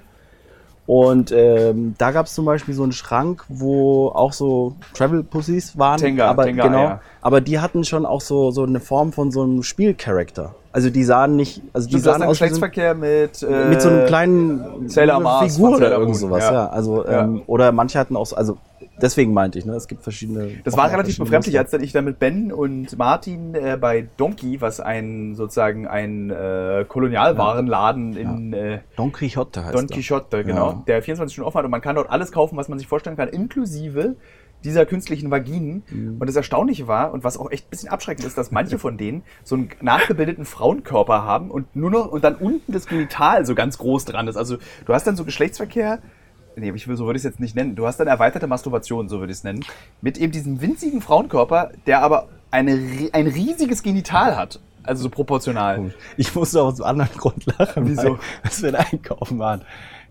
Und 0.88 1.34
ähm, 1.34 1.96
da 1.98 2.12
gab 2.12 2.28
es 2.28 2.34
zum 2.34 2.46
Beispiel 2.46 2.74
so 2.74 2.84
einen 2.84 2.94
Schrank, 2.94 3.44
wo 3.50 4.08
auch 4.08 4.32
so 4.32 4.74
Travel 4.94 5.22
Pussies 5.22 5.78
waren. 5.78 6.00
Tenga, 6.00 6.30
aber, 6.30 6.46
Tenga, 6.46 6.64
genau, 6.64 6.84
ja. 6.84 7.02
aber 7.22 7.42
die 7.42 7.60
hatten 7.60 7.84
schon 7.84 8.06
auch 8.06 8.22
so, 8.22 8.52
so 8.52 8.64
eine 8.64 8.80
Form 8.80 9.12
von 9.12 9.30
so 9.30 9.44
einem 9.44 9.64
Spielcharakter. 9.64 10.56
Also 10.72 10.90
die 10.90 11.04
sahen 11.04 11.36
nicht, 11.36 11.62
also 11.74 11.90
die 11.90 12.00
sahen 12.00 12.22
aus 12.22 12.22
wie 12.22 12.26
so 12.26 12.30
Geschlechtsverkehr 12.30 12.94
mit, 12.94 13.44
äh, 13.44 13.70
mit 13.70 13.82
so 13.82 13.90
einem 13.90 14.06
kleinen 14.06 14.88
Sailor 14.88 15.42
Figur 15.50 15.76
oder 15.76 15.92
irgend 15.92 16.16
sowas, 16.16 16.46
ja. 16.46 16.54
ja. 16.54 16.68
Also. 16.70 17.06
Ähm, 17.06 17.42
oder 17.48 17.74
manche 17.74 18.00
hatten 18.00 18.16
auch 18.16 18.26
so, 18.26 18.38
also 18.38 18.58
deswegen 19.02 19.34
meinte 19.34 19.60
ich, 19.60 19.66
ne, 19.66 19.74
es 19.74 19.88
gibt 19.88 20.04
verschiedene. 20.04 20.52
Das 20.64 20.76
war 20.78 20.92
relativ 20.92 21.18
befremdlich, 21.18 21.58
als 21.58 21.72
dann 21.72 21.82
ich 21.84 21.92
dann 21.92 22.06
mit 22.06 22.20
Ben 22.20 22.52
und 22.52 22.98
Martin 22.98 23.56
äh, 23.56 23.78
bei 23.80 24.08
Donkey, 24.18 24.62
was 24.62 24.80
ein 24.80 25.36
sozusagen 25.36 25.88
ein 25.88 26.30
äh, 26.30 26.86
Kolonialwarenladen 26.88 28.16
in 28.18 28.54
äh, 28.54 28.80
Don 28.96 29.12
Quixote 29.12 29.64
heißt 29.64 29.76
Don. 29.76 29.88
Quixote, 29.88 30.44
genau, 30.44 30.70
Ja. 30.72 30.84
der 30.88 31.02
24 31.02 31.34
Stunden 31.34 31.48
offen 31.48 31.58
hat 31.60 31.66
und 31.66 31.72
man 31.72 31.82
kann 31.82 31.96
dort 31.96 32.10
alles 32.10 32.32
kaufen, 32.32 32.58
was 32.58 32.70
man 32.70 32.78
sich 32.80 32.88
vorstellen 32.88 33.18
kann, 33.18 33.30
inklusive 33.30 34.16
dieser 34.64 34.86
künstlichen 34.88 35.30
Vaginen. 35.30 35.84
Mhm. 35.90 36.18
Und 36.20 36.28
das 36.28 36.36
Erstaunliche 36.36 36.88
war, 36.88 37.14
und 37.14 37.24
was 37.24 37.38
auch 37.38 37.52
echt 37.52 37.68
ein 37.68 37.70
bisschen 37.70 37.90
abschreckend 37.90 38.26
ist, 38.26 38.38
dass 38.38 38.52
manche 38.52 38.80
von 38.80 38.98
denen 38.98 39.22
so 39.44 39.56
einen 39.56 39.70
nachgebildeten 39.82 40.46
Frauenkörper 40.46 41.24
haben 41.24 41.52
und 41.52 41.76
nur 41.76 41.92
noch 41.92 42.08
und 42.12 42.24
dann 42.24 42.36
unten 42.36 42.72
das 42.72 42.88
Genital 42.88 43.46
so 43.46 43.54
ganz 43.54 43.78
groß 43.78 44.06
dran 44.06 44.28
ist. 44.28 44.36
Also 44.36 44.58
du 44.86 44.94
hast 44.94 45.06
dann 45.06 45.16
so 45.16 45.26
Geschlechtsverkehr. 45.26 46.00
Nee, 46.58 46.72
ich 46.72 46.88
will, 46.88 46.98
so 46.98 47.06
würde 47.06 47.18
ich 47.18 47.22
es 47.22 47.32
jetzt 47.32 47.40
nicht 47.40 47.56
nennen. 47.56 47.76
Du 47.76 47.86
hast 47.86 48.00
dann 48.00 48.08
erweiterte 48.08 48.48
Masturbation, 48.48 49.08
so 49.10 49.20
würde 49.20 49.32
ich 49.32 49.38
es 49.38 49.44
nennen. 49.44 49.64
Mit 50.02 50.18
eben 50.18 50.32
diesem 50.32 50.60
winzigen 50.60 51.02
Frauenkörper, 51.02 51.70
der 51.86 52.02
aber 52.02 52.30
eine, 52.50 52.80
ein 53.14 53.28
riesiges 53.28 53.84
Genital 53.84 54.36
hat. 54.36 54.60
Also 54.82 55.04
so 55.04 55.10
proportional. 55.10 55.94
Ich 56.16 56.34
musste 56.34 56.62
aus 56.64 56.82
einem 56.82 57.02
anderen 57.02 57.20
Grund 57.20 57.46
lachen, 57.60 57.88
Wieso? 57.88 58.18
als 58.42 58.64
wir 58.64 58.72
da 58.72 58.80
einkaufen 58.92 59.38
waren. 59.38 59.62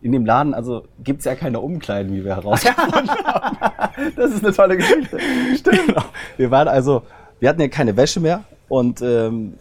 In 0.03 0.13
dem 0.13 0.25
Laden, 0.25 0.55
also 0.55 0.85
gibt's 1.03 1.25
ja 1.25 1.35
keine 1.35 1.59
Umkleiden, 1.59 2.15
wie 2.15 2.25
wir 2.25 2.37
herausgefunden 2.37 3.11
Das 4.17 4.31
ist 4.31 4.45
eine 4.45 4.55
tolle 4.55 4.77
Geschichte. 4.77 5.19
Stimmt. 5.57 5.87
Genau. 5.87 6.05
Wir 6.37 6.51
waren 6.53 6.69
also, 6.69 7.03
wir 7.41 7.49
hatten 7.49 7.61
ja 7.61 7.69
keine 7.69 7.97
Wäsche 7.97 8.21
mehr 8.21 8.45
und 8.69 9.01
ähm, 9.03 9.55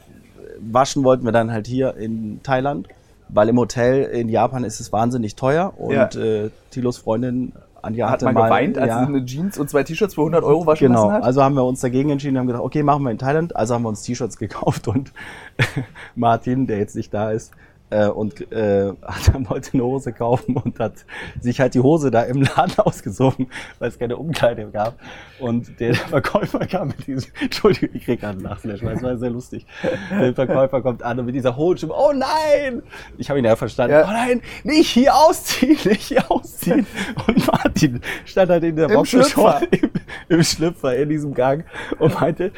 waschen 0.60 1.04
wollten 1.04 1.26
wir 1.26 1.32
dann 1.32 1.52
halt 1.52 1.66
hier 1.66 1.96
in 1.96 2.44
Thailand, 2.44 2.90
weil 3.30 3.50
im 3.50 3.58
Hotel 3.58 4.04
in 4.04 4.30
Japan 4.30 4.64
ist 4.64 4.80
es 4.80 4.92
wahnsinnig 4.94 5.36
teuer 5.36 5.74
und 5.78 5.92
Ja. 5.94 6.10
äh, 6.16 6.50
Tilos 6.72 6.98
Freundin 6.98 7.52
Anja 7.82 8.08
Hat 8.08 8.14
hatte 8.24 8.26
mal 8.34 8.46
geweint, 8.46 8.78
als 8.80 8.88
ja, 8.88 9.00
sie 9.02 9.06
eine 9.06 9.24
Jeans 9.26 9.60
und 9.60 9.70
zwei 9.70 9.84
T-Shirts 9.84 10.16
für 10.16 10.22
100 10.22 10.44
Euro 10.44 10.66
waschen 10.66 10.88
Genau, 10.88 11.04
lassen 11.04 11.14
hat? 11.18 11.24
also 11.24 11.44
haben 11.44 11.54
wir 11.54 11.64
uns 11.64 11.82
dagegen 11.82 12.10
entschieden, 12.10 12.38
haben 12.40 12.48
gedacht, 12.48 12.64
okay, 12.64 12.82
machen 12.82 13.04
wir 13.04 13.12
in 13.12 13.20
Thailand. 13.20 13.56
Also 13.56 13.76
haben 13.76 13.84
wir 13.84 13.90
uns 13.90 14.02
T-Shirts 14.02 14.38
gekauft 14.38 14.88
und 14.88 15.12
Martin, 16.16 16.66
der 16.68 16.80
jetzt 16.80 16.96
nicht 16.96 17.14
da 17.14 17.30
ist, 17.32 17.52
äh, 17.90 18.08
und 18.08 18.52
äh, 18.52 18.92
hat 19.04 19.34
dann 19.34 19.50
wollte 19.50 19.72
eine 19.74 19.84
Hose 19.84 20.12
kaufen 20.14 20.58
und 20.58 20.80
hat 20.80 21.06
sich 21.40 21.60
halt 21.60 21.74
die 21.76 21.80
Hose 21.80 22.12
da 22.12 22.24
im 22.24 22.42
Laden 22.42 22.78
ausgesogen, 22.80 23.48
weil 23.80 23.90
es 23.90 24.00
keine 24.00 24.18
Umkleide 24.18 24.66
gab. 24.72 25.00
Und 25.40 25.80
der 25.80 25.94
Verkäufer 25.96 26.66
kam 26.66 26.90
mit 26.90 27.08
diesem, 27.08 27.32
Entschuldigung, 27.42 27.90
ich 27.94 28.06
krieg 28.06 28.22
gerade 28.22 28.34
einen 28.38 28.42
Lachflash, 28.44 28.84
weil 28.84 28.96
es 28.96 29.04
war 29.04 29.18
sehr 29.18 29.30
lustig. 29.30 29.66
Der 30.12 30.34
Verkäufer 30.34 30.82
kommt 30.82 31.04
an 31.04 31.20
und 31.20 31.26
mit 31.26 31.36
dieser 31.36 31.56
hohen 31.56 31.78
Stimme, 31.78 31.94
oh 31.96 32.12
nein! 32.14 32.82
Ich 33.18 33.30
habe 33.30 33.40
ihn 33.40 33.46
ja 33.46 33.56
verstanden, 33.56 33.94
Ja. 33.96 34.06
oh 34.08 34.12
nein, 34.12 34.42
nicht 34.64 34.90
hier 34.90 35.16
ausziehen, 35.16 35.78
nicht 35.86 36.08
hier 36.08 36.32
ausziehen. 36.32 36.86
Und 37.28 37.48
Martin 37.48 38.02
stand 38.26 38.50
halt 38.50 38.64
in 38.64 38.76
der 38.76 38.90
Im 38.90 39.06
Schlüpfer. 39.06 39.62
im, 39.72 39.90
im 40.30 40.44
Schlüpfer 40.44 40.96
in 40.96 41.10
diesem 41.10 41.34
Gang 41.34 41.66
und 42.00 42.20
meinte, 42.20 42.52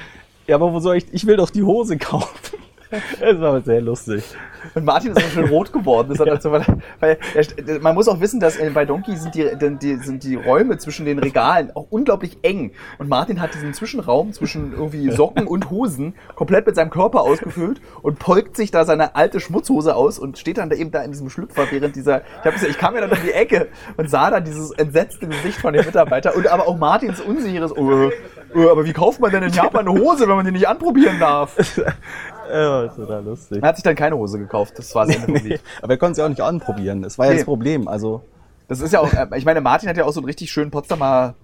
ja, 0.48 0.56
aber 0.56 0.72
wo 0.72 0.80
soll 0.80 0.98
ich, 0.98 1.06
ich 1.14 1.26
will 1.28 1.38
doch 1.38 1.49
die 1.49 1.64
Hose 1.64 1.98
kaufen. 1.98 2.57
Es 3.22 3.39
war 3.39 3.61
sehr 3.61 3.81
lustig. 3.81 4.23
Und 4.73 4.85
Martin 4.85 5.11
ist 5.11 5.18
auch 5.18 5.30
schön 5.30 5.47
rot 5.49 5.72
geworden. 5.72 6.09
Das 6.09 6.19
hat 6.19 6.27
dazu, 6.27 6.51
weil, 6.51 6.65
weil 6.99 7.18
man 7.81 7.95
muss 7.95 8.07
auch 8.07 8.19
wissen, 8.19 8.39
dass 8.39 8.57
äh, 8.57 8.69
bei 8.69 8.85
Donkey 8.85 9.15
sind 9.15 9.35
die, 9.35 9.49
die, 9.81 9.95
sind 9.97 10.23
die 10.23 10.35
Räume 10.35 10.77
zwischen 10.77 11.05
den 11.05 11.19
Regalen 11.19 11.72
auch 11.76 11.88
unglaublich 11.89 12.38
eng. 12.41 12.72
Und 12.97 13.09
Martin 13.09 13.41
hat 13.41 13.53
diesen 13.53 13.73
Zwischenraum 13.73 14.34
zwischen 14.34 14.73
irgendwie 14.73 15.11
Socken 15.18 15.47
und 15.47 15.69
Hosen 15.69 16.15
komplett 16.35 16.65
mit 16.65 16.76
seinem 16.76 16.89
Körper 16.89 17.22
ausgefüllt 17.22 17.81
und 18.01 18.19
polkt 18.19 18.55
sich 18.55 18.72
da 18.72 18.85
seine 18.85 19.15
alte 19.15 19.39
Schmutzhose 19.39 19.95
aus 19.95 20.19
und 20.19 20.38
steht 20.38 20.57
dann 20.57 20.69
da 20.69 20.76
eben 20.76 20.91
da 20.91 21.01
in 21.01 21.11
diesem 21.11 21.30
Schlüpfer 21.30 21.68
während 21.72 21.95
dieser. 21.95 22.22
Ich, 22.43 22.51
gesagt, 22.51 22.72
ich 22.72 22.77
kam 22.77 22.95
ja 22.95 23.01
dann 23.01 23.11
um 23.11 23.18
die 23.23 23.31
Ecke 23.31 23.68
und 23.97 24.09
sah 24.09 24.30
dann 24.30 24.43
dieses 24.43 24.72
entsetzte 24.72 25.27
Gesicht 25.27 25.59
von 25.59 25.73
dem 25.73 25.85
Mitarbeiter 25.85 26.35
und 26.35 26.47
aber 26.47 26.68
auch 26.68 26.77
Martins 26.77 27.22
unsicheres. 27.22 27.76
Oh, 27.76 28.09
oh, 28.55 28.69
aber 28.69 28.85
wie 28.85 28.93
kauft 28.93 29.19
man 29.19 29.31
denn 29.31 29.43
in 29.43 29.51
Japan 29.51 29.88
eine 29.88 29.99
Hose, 29.99 30.27
wenn 30.27 30.35
man 30.35 30.45
die 30.45 30.51
nicht 30.51 30.68
anprobieren 30.68 31.19
darf? 31.19 31.55
Ja, 32.52 32.84
das 32.84 32.98
war 32.98 33.22
lustig. 33.22 33.61
Er 33.61 33.69
hat 33.69 33.76
sich 33.78 33.84
dann 33.84 33.95
keine 33.95 34.18
Hose 34.18 34.38
gekauft. 34.40 34.74
Das 34.78 34.94
war 34.95 35.07
vom 35.10 35.36
Lied. 35.36 35.61
Aber 35.82 35.94
er 35.94 35.98
konnte 35.98 36.19
ja 36.19 36.26
auch 36.26 36.30
nicht 36.30 36.41
anprobieren. 36.41 37.02
Das 37.02 37.18
war 37.18 37.26
ja 37.28 37.32
Nee. 37.34 37.38
das 37.40 37.45
Problem. 37.45 37.88
Also, 37.88 38.22
Das 38.68 38.82
ist 38.82 38.91
ja 38.94 38.99
auch, 38.99 39.11
äh, 39.14 39.28
ich 39.38 39.45
meine, 39.45 39.61
Martin 39.61 39.88
hat 39.90 39.95
ja 39.98 40.03
auch 40.06 40.11
so 40.11 40.19
einen 40.19 40.26
richtig 40.28 40.52
schönen 40.52 40.72
Potsdamer 40.72 41.36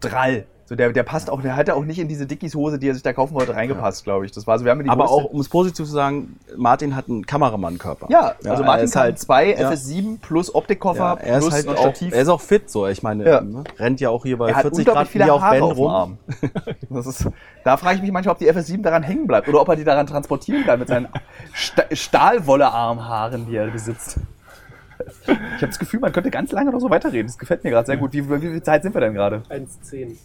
Drall. 0.00 0.44
So, 0.64 0.76
der, 0.76 0.92
der 0.92 1.02
passt 1.02 1.28
auch, 1.28 1.42
der 1.42 1.56
hat 1.56 1.68
ja 1.68 1.74
auch 1.74 1.84
nicht 1.84 1.98
in 1.98 2.06
diese 2.08 2.24
Dickies-Hose, 2.24 2.78
die 2.78 2.88
er 2.88 2.94
sich 2.94 3.02
da 3.02 3.12
kaufen 3.12 3.34
wollte, 3.34 3.54
reingepasst, 3.54 4.04
glaube 4.04 4.24
ich. 4.24 4.32
Das 4.32 4.46
war 4.46 4.58
so, 4.58 4.64
wir 4.64 4.70
haben 4.70 4.82
die 4.82 4.88
Aber 4.88 5.04
größte- 5.06 5.08
auch, 5.08 5.24
um 5.24 5.40
es 5.40 5.48
positiv 5.48 5.84
zu 5.86 5.92
sagen, 5.92 6.38
Martin 6.56 6.94
hat 6.94 7.08
einen 7.08 7.26
Kameramann-Körper. 7.26 8.06
Ja, 8.10 8.34
also 8.44 8.62
er 8.62 8.66
Martin 8.66 8.84
ist 8.84 8.96
halt- 8.96 9.18
zwei 9.18 9.54
ja. 9.54 9.68
FS7 9.70 10.18
plus 10.20 10.54
Optikkoffer 10.54 11.18
Ja, 11.20 11.26
er 11.26 11.38
ist 11.38 11.44
plus 11.44 11.52
halt 11.54 11.68
ein 11.68 11.74
auch, 11.76 11.80
Stativ. 11.80 12.14
er 12.14 12.22
ist 12.22 12.28
auch 12.28 12.40
fit 12.40 12.70
so. 12.70 12.86
Ich 12.86 13.02
meine, 13.02 13.28
Ja. 13.28 13.40
ne, 13.40 13.64
rennt 13.78 14.00
ja 14.00 14.10
auch 14.10 14.22
hier 14.22 14.38
bei 14.38 14.50
er 14.50 14.54
hat 14.56 14.62
40 14.62 14.78
unglaublich 14.86 15.02
Grad 15.04 15.08
viele 15.12 15.24
wie 15.26 15.30
auf 15.30 15.40
Haare 15.42 15.54
Ben 15.56 15.62
rum. 15.64 15.90
Arm. 15.90 16.18
Das 16.90 17.06
ist, 17.06 17.28
da 17.64 17.76
frage 17.76 17.96
ich 17.96 18.02
mich 18.02 18.12
manchmal, 18.12 18.32
ob 18.34 18.38
die 18.38 18.50
FS7 18.50 18.82
daran 18.82 19.02
hängen 19.02 19.26
bleibt 19.26 19.48
oder 19.48 19.60
ob 19.60 19.68
er 19.68 19.76
die 19.76 19.84
daran 19.84 20.06
transportieren 20.06 20.64
kann 20.64 20.78
mit 20.78 20.88
seinen 20.88 21.08
Sta 21.52 21.82
Stahlwolle-Armhaaren, 21.92 23.46
die 23.46 23.56
er 23.56 23.66
besitzt. 23.68 24.16
Ich 25.26 25.28
habe 25.28 25.66
das 25.66 25.78
Gefühl, 25.78 26.00
man 26.00 26.12
könnte 26.12 26.30
ganz 26.30 26.52
lange 26.52 26.70
noch 26.70 26.80
so 26.80 26.90
weiterreden. 26.90 27.26
Das 27.26 27.38
gefällt 27.38 27.64
mir 27.64 27.70
gerade 27.70 27.86
sehr 27.86 27.96
gut. 27.96 28.12
Wie, 28.12 28.28
wie 28.28 28.38
viel 28.38 28.62
Zeit 28.62 28.82
sind 28.82 28.94
wir 28.94 29.00
denn 29.00 29.14
gerade? 29.14 29.42
1,10. 29.48 30.16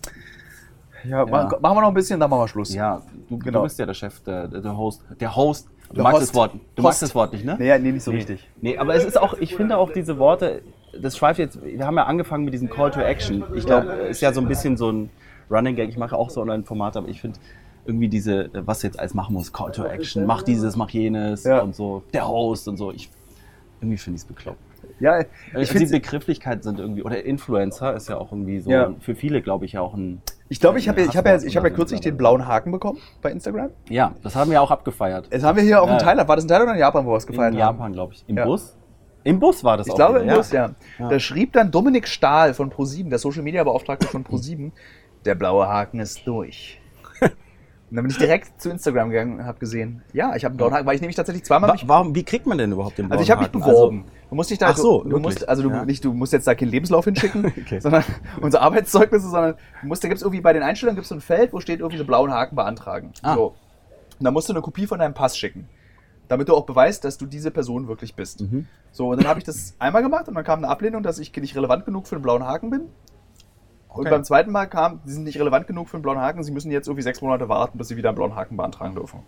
Ja, 1.08 1.26
Machen, 1.26 1.62
machen 1.62 1.78
wir 1.78 1.82
noch 1.82 1.88
ein 1.90 1.94
bisschen, 1.94 2.20
dann 2.20 2.30
machen 2.30 2.42
wir 2.42 2.48
Schluss. 2.48 2.74
Ja, 2.74 3.02
du, 3.30 3.38
Genau. 3.38 3.60
du 3.60 3.64
bist 3.66 3.80
ja 3.80 3.86
der 3.86 3.94
Chef, 3.94 4.20
der, 4.22 4.48
der 4.48 4.76
Host. 4.78 5.04
Der 5.20 5.36
Host. 5.36 5.68
Du 5.94 6.02
magst 6.02 6.22
das 6.22 6.34
Wort. 6.36 6.54
Du 6.76 6.82
magst 6.84 7.02
das 7.02 7.16
Wort 7.16 7.32
nicht, 7.34 7.46
ne? 7.46 7.56
Nee, 7.60 7.78
nee, 7.80 7.92
nicht 7.94 8.04
so 8.04 8.12
Nee. 8.12 8.18
richtig. 8.18 8.48
Nee, 8.62 8.78
aber 8.78 8.96
es 8.96 9.06
ist 9.06 9.18
auch, 9.18 9.36
ich 9.36 9.56
finde 9.56 9.78
auch 9.78 9.92
diese 9.94 10.18
Worte, 10.18 10.62
das 11.00 11.16
schweift 11.16 11.40
jetzt, 11.40 11.64
wir 11.64 11.86
haben 11.86 11.96
ja 11.96 12.06
angefangen 12.06 12.44
mit 12.44 12.54
diesem 12.54 12.70
Call 12.70 12.92
to 12.92 13.00
Action. 13.00 13.44
Ich 13.56 13.66
glaube, 13.66 13.92
ist 14.10 14.22
ja 14.22 14.34
so 14.34 14.42
ein 14.42 14.48
bisschen 14.48 14.76
so 14.76 14.92
ein 14.92 15.10
Running 15.50 15.76
Gag. 15.78 15.88
Ich 15.90 15.98
mache 15.98 16.16
auch 16.18 16.30
so 16.30 16.42
Online-Formate, 16.42 17.00
aber 17.00 17.08
ich 17.08 17.22
finde 17.22 17.40
irgendwie 17.86 18.10
diese, 18.10 18.50
was 18.54 18.82
jetzt 18.82 19.00
alles 19.00 19.14
machen 19.14 19.34
muss, 19.34 19.54
Call 19.54 19.72
to 19.72 19.86
Action, 19.86 20.26
mach 20.26 20.42
dieses, 20.44 20.76
mach 20.76 20.90
jenes 20.90 21.46
Ja. 21.46 21.60
und 21.62 21.74
so, 21.74 22.04
der 22.12 22.28
Host 22.28 22.68
und 22.68 22.76
so. 22.76 22.92
Ich, 22.92 23.10
irgendwie 23.80 23.98
finde 23.98 24.16
ich 24.18 24.24
es 24.24 24.28
bekloppt. 24.28 24.60
Ja, 25.00 25.20
Ich 25.22 25.28
ich 25.56 25.72
finde, 25.72 25.86
die 25.88 25.92
Begrifflichkeiten 26.00 26.62
sind 26.64 26.80
irgendwie, 26.80 27.04
oder 27.04 27.24
Influencer 27.24 27.96
ist 27.96 28.10
ja 28.10 28.18
auch 28.18 28.32
irgendwie 28.32 28.60
so, 28.60 28.70
Ja. 28.72 28.94
für 29.00 29.16
viele, 29.16 29.42
glaube 29.42 29.66
ich, 29.66 29.74
ja 29.74 29.82
auch 29.82 29.94
ein, 29.94 30.22
ich, 30.50 30.60
glaube, 30.60 30.80
ich 30.80 30.88
habe 30.88 31.02
ich 31.02 31.16
hab 31.18 31.26
ja, 31.26 31.36
ich 31.42 31.58
hab 31.58 31.64
ja 31.64 31.70
kürzlich 31.70 32.00
den 32.02 32.16
blauen 32.18 32.48
Haken 32.48 32.72
bekommen 32.72 33.00
bei 33.22 33.32
Instagram. 33.32 33.70
ja, 33.90 34.14
das 34.24 34.36
haben 34.36 34.50
wir 34.52 34.62
auch 34.62 34.72
abgefeiert. 34.72 35.28
Das 35.32 35.44
haben 35.44 35.58
wir 35.58 35.64
hier 35.64 35.82
auch 35.82 35.88
in 35.88 35.94
Ja. 35.94 36.00
Thailand. 36.00 36.28
War 36.30 36.36
das 36.38 36.46
in 36.46 36.50
Thailand 36.50 36.68
oder 36.70 36.74
in 36.76 36.80
Japan, 36.80 37.06
wo 37.06 37.12
wir 37.12 37.18
es 37.18 37.28
gefeiert 37.28 37.54
In 37.54 37.62
haben? 37.62 37.76
Japan, 37.78 37.94
glaube 37.94 38.14
ich. 38.14 38.24
Im 38.28 38.38
Ja. 38.38 38.46
Bus? 38.46 38.78
Im 39.24 39.40
Bus 39.42 39.64
war 39.64 39.76
das 39.76 39.88
Ich 39.88 39.94
auch 39.94 39.98
glaube, 39.98 40.22
wieder, 40.22 40.32
im 40.32 40.38
Bus, 40.38 40.52
ja. 40.54 40.72
Ja. 41.00 41.10
Da 41.10 41.20
schrieb 41.20 41.52
dann 41.54 41.70
Dominik 41.70 42.08
Stahl 42.08 42.54
von 42.54 42.70
ProSieben, 42.70 43.10
der 43.10 43.20
Social 43.20 43.44
Media 43.44 43.64
Beauftragte 43.64 44.08
von 44.08 44.24
ProSieben, 44.24 44.72
der 45.26 45.36
blaue 45.36 45.68
Haken 45.68 46.00
ist 46.00 46.26
durch. 46.26 46.80
Und 47.90 47.96
dann 47.96 48.04
bin 48.04 48.12
ich 48.12 48.18
direkt 48.18 48.62
zu 48.62 48.70
Instagram 48.70 49.10
gegangen 49.12 49.40
und 49.40 49.46
habe 49.46 49.60
gesehen, 49.60 50.02
ja, 50.12 50.36
ich 50.36 50.44
habe 50.44 50.52
einen 50.52 50.58
blauen 50.58 50.74
Haken, 50.74 50.86
weil 50.86 50.96
ich 50.96 51.02
nämlich 51.02 51.16
tatsächlich 51.16 51.46
zweimal 51.46 51.70
Wa 51.70 51.78
warum, 51.86 52.14
wie 52.16 52.24
kriegt 52.24 52.46
man 52.46 52.58
denn 52.58 52.74
überhaupt 52.74 52.98
den 52.98 53.08
blauen 53.08 53.14
Also 53.20 53.24
ich 53.24 53.32
habe 53.32 53.40
mich 53.40 53.48
Haken? 53.50 53.60
beworben. 53.62 54.06
du 54.30 54.36
musst 54.36 54.50
dich 54.50 54.58
da, 54.58 54.68
Ach 54.72 54.76
so, 54.78 55.04
du, 55.04 55.10
du 55.12 55.20
musst, 55.20 55.48
also 55.48 55.64
du, 55.64 55.70
Ja. 55.70 55.86
nicht, 55.86 56.04
du 56.04 56.12
musst 56.14 56.34
jetzt 56.34 56.46
da 56.48 56.54
keinen 56.54 56.68
Lebenslauf 56.70 57.06
hinschicken, 57.06 57.46
Okay. 57.66 57.80
sondern 57.80 58.04
unsere 58.42 58.62
Arbeitszeugnisse, 58.64 59.30
sondern 59.30 59.56
du 59.82 59.88
musst, 59.88 60.04
da 60.04 60.10
gibt 60.10 60.18
es 60.18 60.22
irgendwie 60.24 60.42
bei 60.42 60.52
den 60.52 60.64
Einstellungen 60.64 60.96
gibt's 60.98 61.08
so 61.10 61.16
ein 61.16 61.22
Feld, 61.22 61.54
wo 61.54 61.62
steht 61.62 61.80
irgendwie 61.80 61.98
so 61.98 62.04
blauen 62.06 62.30
Haken 62.32 62.58
beantragen. 62.58 63.14
Ah. 63.22 63.36
So. 63.36 63.46
Und 64.20 64.24
dann 64.26 64.34
musst 64.34 64.50
du 64.50 64.54
eine 64.54 64.62
Kopie 64.62 64.86
von 64.86 65.00
deinem 65.00 65.14
Pass 65.14 65.38
schicken. 65.38 65.70
Damit 66.28 66.50
du 66.50 66.56
auch 66.56 66.66
beweist, 66.66 67.06
dass 67.06 67.18
du 67.18 67.26
diese 67.26 67.52
Person 67.52 67.88
wirklich 67.88 68.16
bist. 68.16 68.42
Mhm. 68.42 68.68
So, 68.92 69.12
und 69.12 69.18
dann 69.22 69.30
habe 69.30 69.40
ich 69.40 69.46
das 69.46 69.76
einmal 69.80 70.02
gemacht 70.02 70.28
und 70.28 70.36
dann 70.36 70.44
kam 70.44 70.60
eine 70.60 70.68
Ablehnung, 70.68 71.04
dass 71.04 71.20
ich 71.20 71.34
nicht 71.38 71.56
relevant 71.56 71.86
genug 71.86 72.06
für 72.08 72.16
den 72.18 72.22
blauen 72.22 72.44
Haken 72.44 72.70
bin. 72.70 72.82
Und 73.98 74.02
Okay. 74.06 74.12
beim 74.12 74.24
zweiten 74.24 74.52
Mal 74.52 74.68
kam, 74.68 75.00
sie 75.06 75.14
sind 75.14 75.24
nicht 75.24 75.40
relevant 75.40 75.68
genug 75.68 75.90
für 75.90 75.98
den 75.98 76.04
blauen 76.04 76.20
Haken, 76.20 76.44
sie 76.44 76.52
müssen 76.52 76.72
jetzt 76.72 76.88
irgendwie 76.88 77.02
sechs 77.04 77.22
Monate 77.22 77.50
warten, 77.50 77.78
bis 77.78 77.88
sie 77.88 77.98
wieder 77.98 78.10
einen 78.10 78.16
blauen 78.16 78.36
Haken 78.36 78.56
beantragen 78.58 78.94
dürfen. 78.96 79.20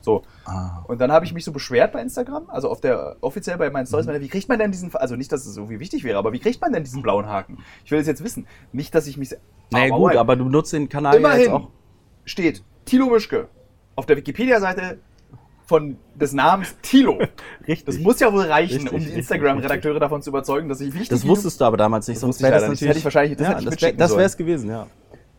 So. 0.00 0.22
Ah. 0.44 0.82
Und 0.86 1.00
dann 1.00 1.10
habe 1.12 1.24
ich 1.24 1.32
mich 1.32 1.44
so 1.44 1.52
beschwert 1.52 1.92
bei 1.92 2.00
Instagram, 2.02 2.44
also 2.48 2.68
auf 2.70 2.80
der 2.80 3.16
offiziell 3.22 3.56
bei 3.56 3.70
meinen 3.70 3.84
Mhm. 3.84 3.88
Stories, 3.88 4.06
meinte, 4.06 4.20
wie 4.20 4.28
kriegt 4.28 4.48
man 4.48 4.58
denn 4.58 4.70
diesen, 4.70 4.94
also 4.96 5.16
nicht, 5.16 5.32
dass 5.32 5.46
es 5.46 5.56
irgendwie 5.56 5.80
wichtig 5.80 6.04
wäre, 6.04 6.18
aber 6.18 6.32
wie 6.32 6.40
kriegt 6.40 6.60
man 6.60 6.72
denn 6.72 6.84
diesen 6.84 7.02
blauen 7.02 7.26
Haken? 7.26 7.58
Ich 7.84 7.90
will 7.90 7.98
das 7.98 8.06
jetzt 8.06 8.22
wissen. 8.22 8.46
Nicht, 8.72 8.94
dass 8.94 9.06
ich 9.06 9.16
mich. 9.16 9.34
Naja, 9.70 9.92
Aber 9.94 10.02
gut, 10.08 10.16
aber 10.16 10.36
du 10.36 10.44
nutzt 10.48 10.72
den 10.74 10.88
Kanal 10.90 11.14
ja 11.14 11.18
Immerhin 11.20 11.40
jetzt 11.40 11.50
auch. 11.50 11.68
steht 12.26 12.62
Thilo 12.84 13.06
Mischke 13.08 13.48
auf 13.96 14.04
der 14.06 14.16
Wikipedia-Seite 14.18 14.98
von 15.66 15.96
des 16.14 16.32
Namens 16.32 16.74
Thilo. 16.82 17.18
Richtig. 17.66 17.84
Das 17.84 17.98
muss 17.98 18.20
ja 18.20 18.32
wohl 18.32 18.44
reichen, 18.44 18.82
Richtig, 18.82 18.92
um 18.92 19.00
die 19.00 19.10
Instagram-Redakteure 19.10 19.98
davon 19.98 20.22
zu 20.22 20.30
überzeugen, 20.30 20.68
dass 20.68 20.80
ich 20.80 20.92
wichtig 20.92 21.08
Das 21.08 21.26
wusstest 21.26 21.60
du 21.60 21.64
aber 21.64 21.76
damals 21.76 22.06
nicht, 22.08 22.16
Das 22.16 22.20
sonst 22.20 22.42
wäre 22.42 22.52
das 22.60 22.68
nicht. 22.68 22.82
Hätte 22.82 22.98
ich 22.98 23.04
wahrscheinlich- 23.04 23.36
das 23.36 23.46
ja, 23.48 23.54
hätte 23.54 23.74
ich 23.74 23.80
das 23.80 23.96
das 23.96 24.10
wäre 24.12 24.26
es 24.26 24.36
gewesen, 24.36 24.68
ja. 24.70 24.86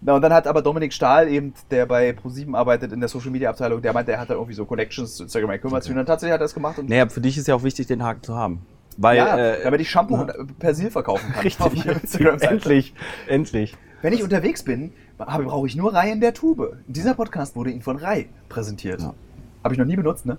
Na, 0.02 0.14
und 0.16 0.22
dann 0.22 0.34
hat 0.34 0.46
aber 0.46 0.62
Dominik 0.62 0.94
Stahl 0.94 1.28
eben, 1.30 1.54
der 1.72 1.86
bei 1.86 2.14
ProSieben 2.14 2.54
arbeitet 2.54 2.92
in 2.92 3.00
der 3.00 3.10
Social 3.10 3.32
Media 3.32 3.50
Abteilung, 3.50 3.82
der 3.82 3.94
meint, 3.94 4.08
der 4.08 4.20
hat 4.20 4.30
da 4.30 4.34
irgendwie 4.36 4.54
so 4.54 4.66
Connections 4.66 5.16
zu 5.16 5.24
Instagram, 5.24 5.52
er 5.52 5.60
kümmert 5.60 5.84
sich 5.84 5.92
und 5.92 5.98
dann 5.98 6.06
tatsächlich 6.06 6.34
hat 6.34 6.42
er 6.42 6.46
das 6.46 6.54
gemacht 6.54 6.78
und 6.78 6.90
Naja, 6.90 7.08
für 7.08 7.22
dich 7.22 7.38
ist 7.38 7.48
ja 7.48 7.56
auch 7.56 7.64
wichtig, 7.64 7.88
den 7.88 8.04
Haken 8.04 8.22
zu 8.22 8.36
haben. 8.36 8.62
Weil, 8.98 9.18
ja, 9.18 9.38
äh, 9.38 9.64
damit 9.64 9.82
ich 9.82 9.90
Shampoo 9.90 10.16
na? 10.18 10.22
und 10.24 10.30
äh, 10.30 10.54
Persil 10.60 10.92
verkaufen 10.92 11.32
kann. 11.34 11.42
Richtig. 11.44 11.86
Endlich, 12.42 12.94
endlich. 13.28 13.76
Wenn 14.02 14.14
ich 14.14 14.24
unterwegs 14.24 14.64
bin, 14.64 14.94
brauche 15.18 15.68
ich 15.68 15.76
nur 15.76 15.94
Reihe 15.94 16.14
in 16.14 16.22
der 16.22 16.34
Tube. 16.34 16.78
Dieser 16.88 17.16
Podcast 17.16 17.56
wurde 17.56 17.72
Ihnen 17.72 17.82
von 17.82 17.98
Rai 17.98 18.28
präsentiert. 18.50 19.02
Ja. 19.02 19.14
Habe 19.66 19.74
ich 19.74 19.80
noch 19.80 19.88
nie 19.88 19.96
benutzt, 19.96 20.28
ne? 20.28 20.38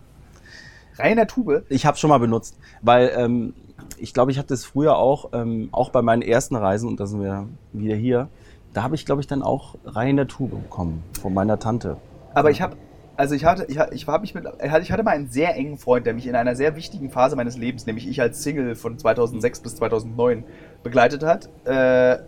Reihe 0.99 1.11
in 1.11 1.17
der 1.17 1.27
Tube. 1.27 1.65
Ich 1.69 1.85
habe 1.85 1.97
schon 1.97 2.11
mal 2.11 2.19
benutzt, 2.19 2.57
weil 2.81 3.11
ähm, 3.17 3.55
ich 3.99 4.15
glaube, 4.15 4.31
ich 4.31 4.39
hatte 4.39 4.55
es 4.55 4.65
früher 4.65 4.97
auch, 4.99 5.31
ähm, 5.33 5.69
auch 5.73 5.91
bei 5.91 6.01
meinen 6.01 6.23
ersten 6.23 6.55
Reisen, 6.55 6.89
und 6.89 7.01
da 7.01 7.07
sind 7.07 7.21
wir 7.21 7.49
wieder 7.73 7.97
hier, 7.97 8.29
da 8.73 8.85
habe 8.85 8.95
ich, 8.95 9.05
glaube 9.05 9.21
ich, 9.21 9.27
dann 9.27 9.43
auch 9.43 9.75
Reihe 9.85 10.11
in 10.11 10.17
der 10.17 10.29
Tube 10.29 10.53
bekommen 10.53 11.03
von 11.21 11.35
meiner 11.35 11.59
Tante. 11.59 11.97
Aber 12.35 12.53
ich 12.53 12.63
habe, 12.63 12.77
also 13.17 13.35
ich 13.35 13.45
hatte, 13.45 13.65
ich, 13.69 13.81
ich 13.91 14.07
habe 14.07 14.21
mich 14.21 14.33
mit, 14.33 14.45
ich 14.63 14.93
hatte 14.93 15.03
mal 15.03 15.11
einen 15.11 15.29
sehr 15.29 15.57
engen 15.57 15.77
Freund, 15.77 16.07
der 16.07 16.15
mich 16.15 16.29
in 16.29 16.37
einer 16.37 16.55
sehr 16.55 16.77
wichtigen 16.77 17.11
Phase 17.11 17.35
meines 17.35 17.57
Lebens, 17.57 17.85
nämlich 17.85 18.09
ich 18.09 18.21
als 18.21 18.45
Single 18.45 18.77
von 18.77 18.97
2006 18.97 19.59
bis 19.59 19.75
2009 19.75 20.45
begleitet 20.85 21.25
hat, 21.25 21.49
äh, 21.65 22.19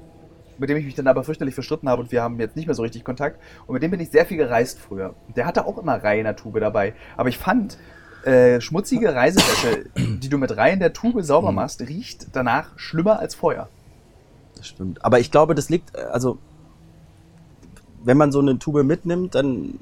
mit 0.59 0.69
dem 0.69 0.77
ich 0.77 0.85
mich 0.85 0.95
dann 0.95 1.07
aber 1.07 1.25
fürchterlich 1.25 1.55
verstritten 1.55 1.89
habe 1.89 2.03
und 2.03 2.13
wir 2.13 2.23
haben 2.23 2.39
jetzt 2.41 2.57
nicht 2.57 2.67
mehr 2.67 2.75
so 2.75 2.83
richtig 2.83 3.05
Kontakt. 3.05 3.41
Und 3.67 3.75
mit 3.75 3.83
dem 3.83 3.91
bin 3.91 4.01
ich 4.01 4.11
sehr 4.11 4.27
viel 4.27 4.37
gereist 4.37 4.79
früher. 4.79 5.15
Der 5.37 5.47
hatte 5.47 5.67
auch 5.67 5.79
immer 5.79 6.03
Reihe 6.03 6.19
in 6.19 6.25
der 6.25 6.37
Tube 6.37 6.61
dabei. 6.61 6.95
Aber 7.17 7.29
ich 7.29 7.39
fand, 7.39 7.79
äh, 8.25 8.61
schmutzige 8.61 9.15
Reisewäsche, 9.15 9.87
die 9.97 10.29
du 10.29 10.39
mit 10.39 10.57
Reihe 10.57 10.75
in 10.75 10.81
der 10.81 10.93
Tube 10.93 11.23
sauber 11.23 11.53
machst, 11.53 11.81
riecht 11.81 12.29
danach 12.33 12.77
schlimmer 12.77 13.21
als 13.21 13.35
Feuer. 13.35 13.69
Das 14.57 14.67
stimmt. 14.67 15.05
Aber 15.05 15.21
ich 15.21 15.31
glaube, 15.31 15.55
das 15.55 15.71
liegt, 15.71 15.97
äh, 15.97 16.01
also, 16.01 16.39
wenn 18.03 18.17
man 18.17 18.33
so 18.33 18.41
eine 18.41 18.59
Tube 18.59 18.83
mitnimmt, 18.85 19.35
dann 19.35 19.79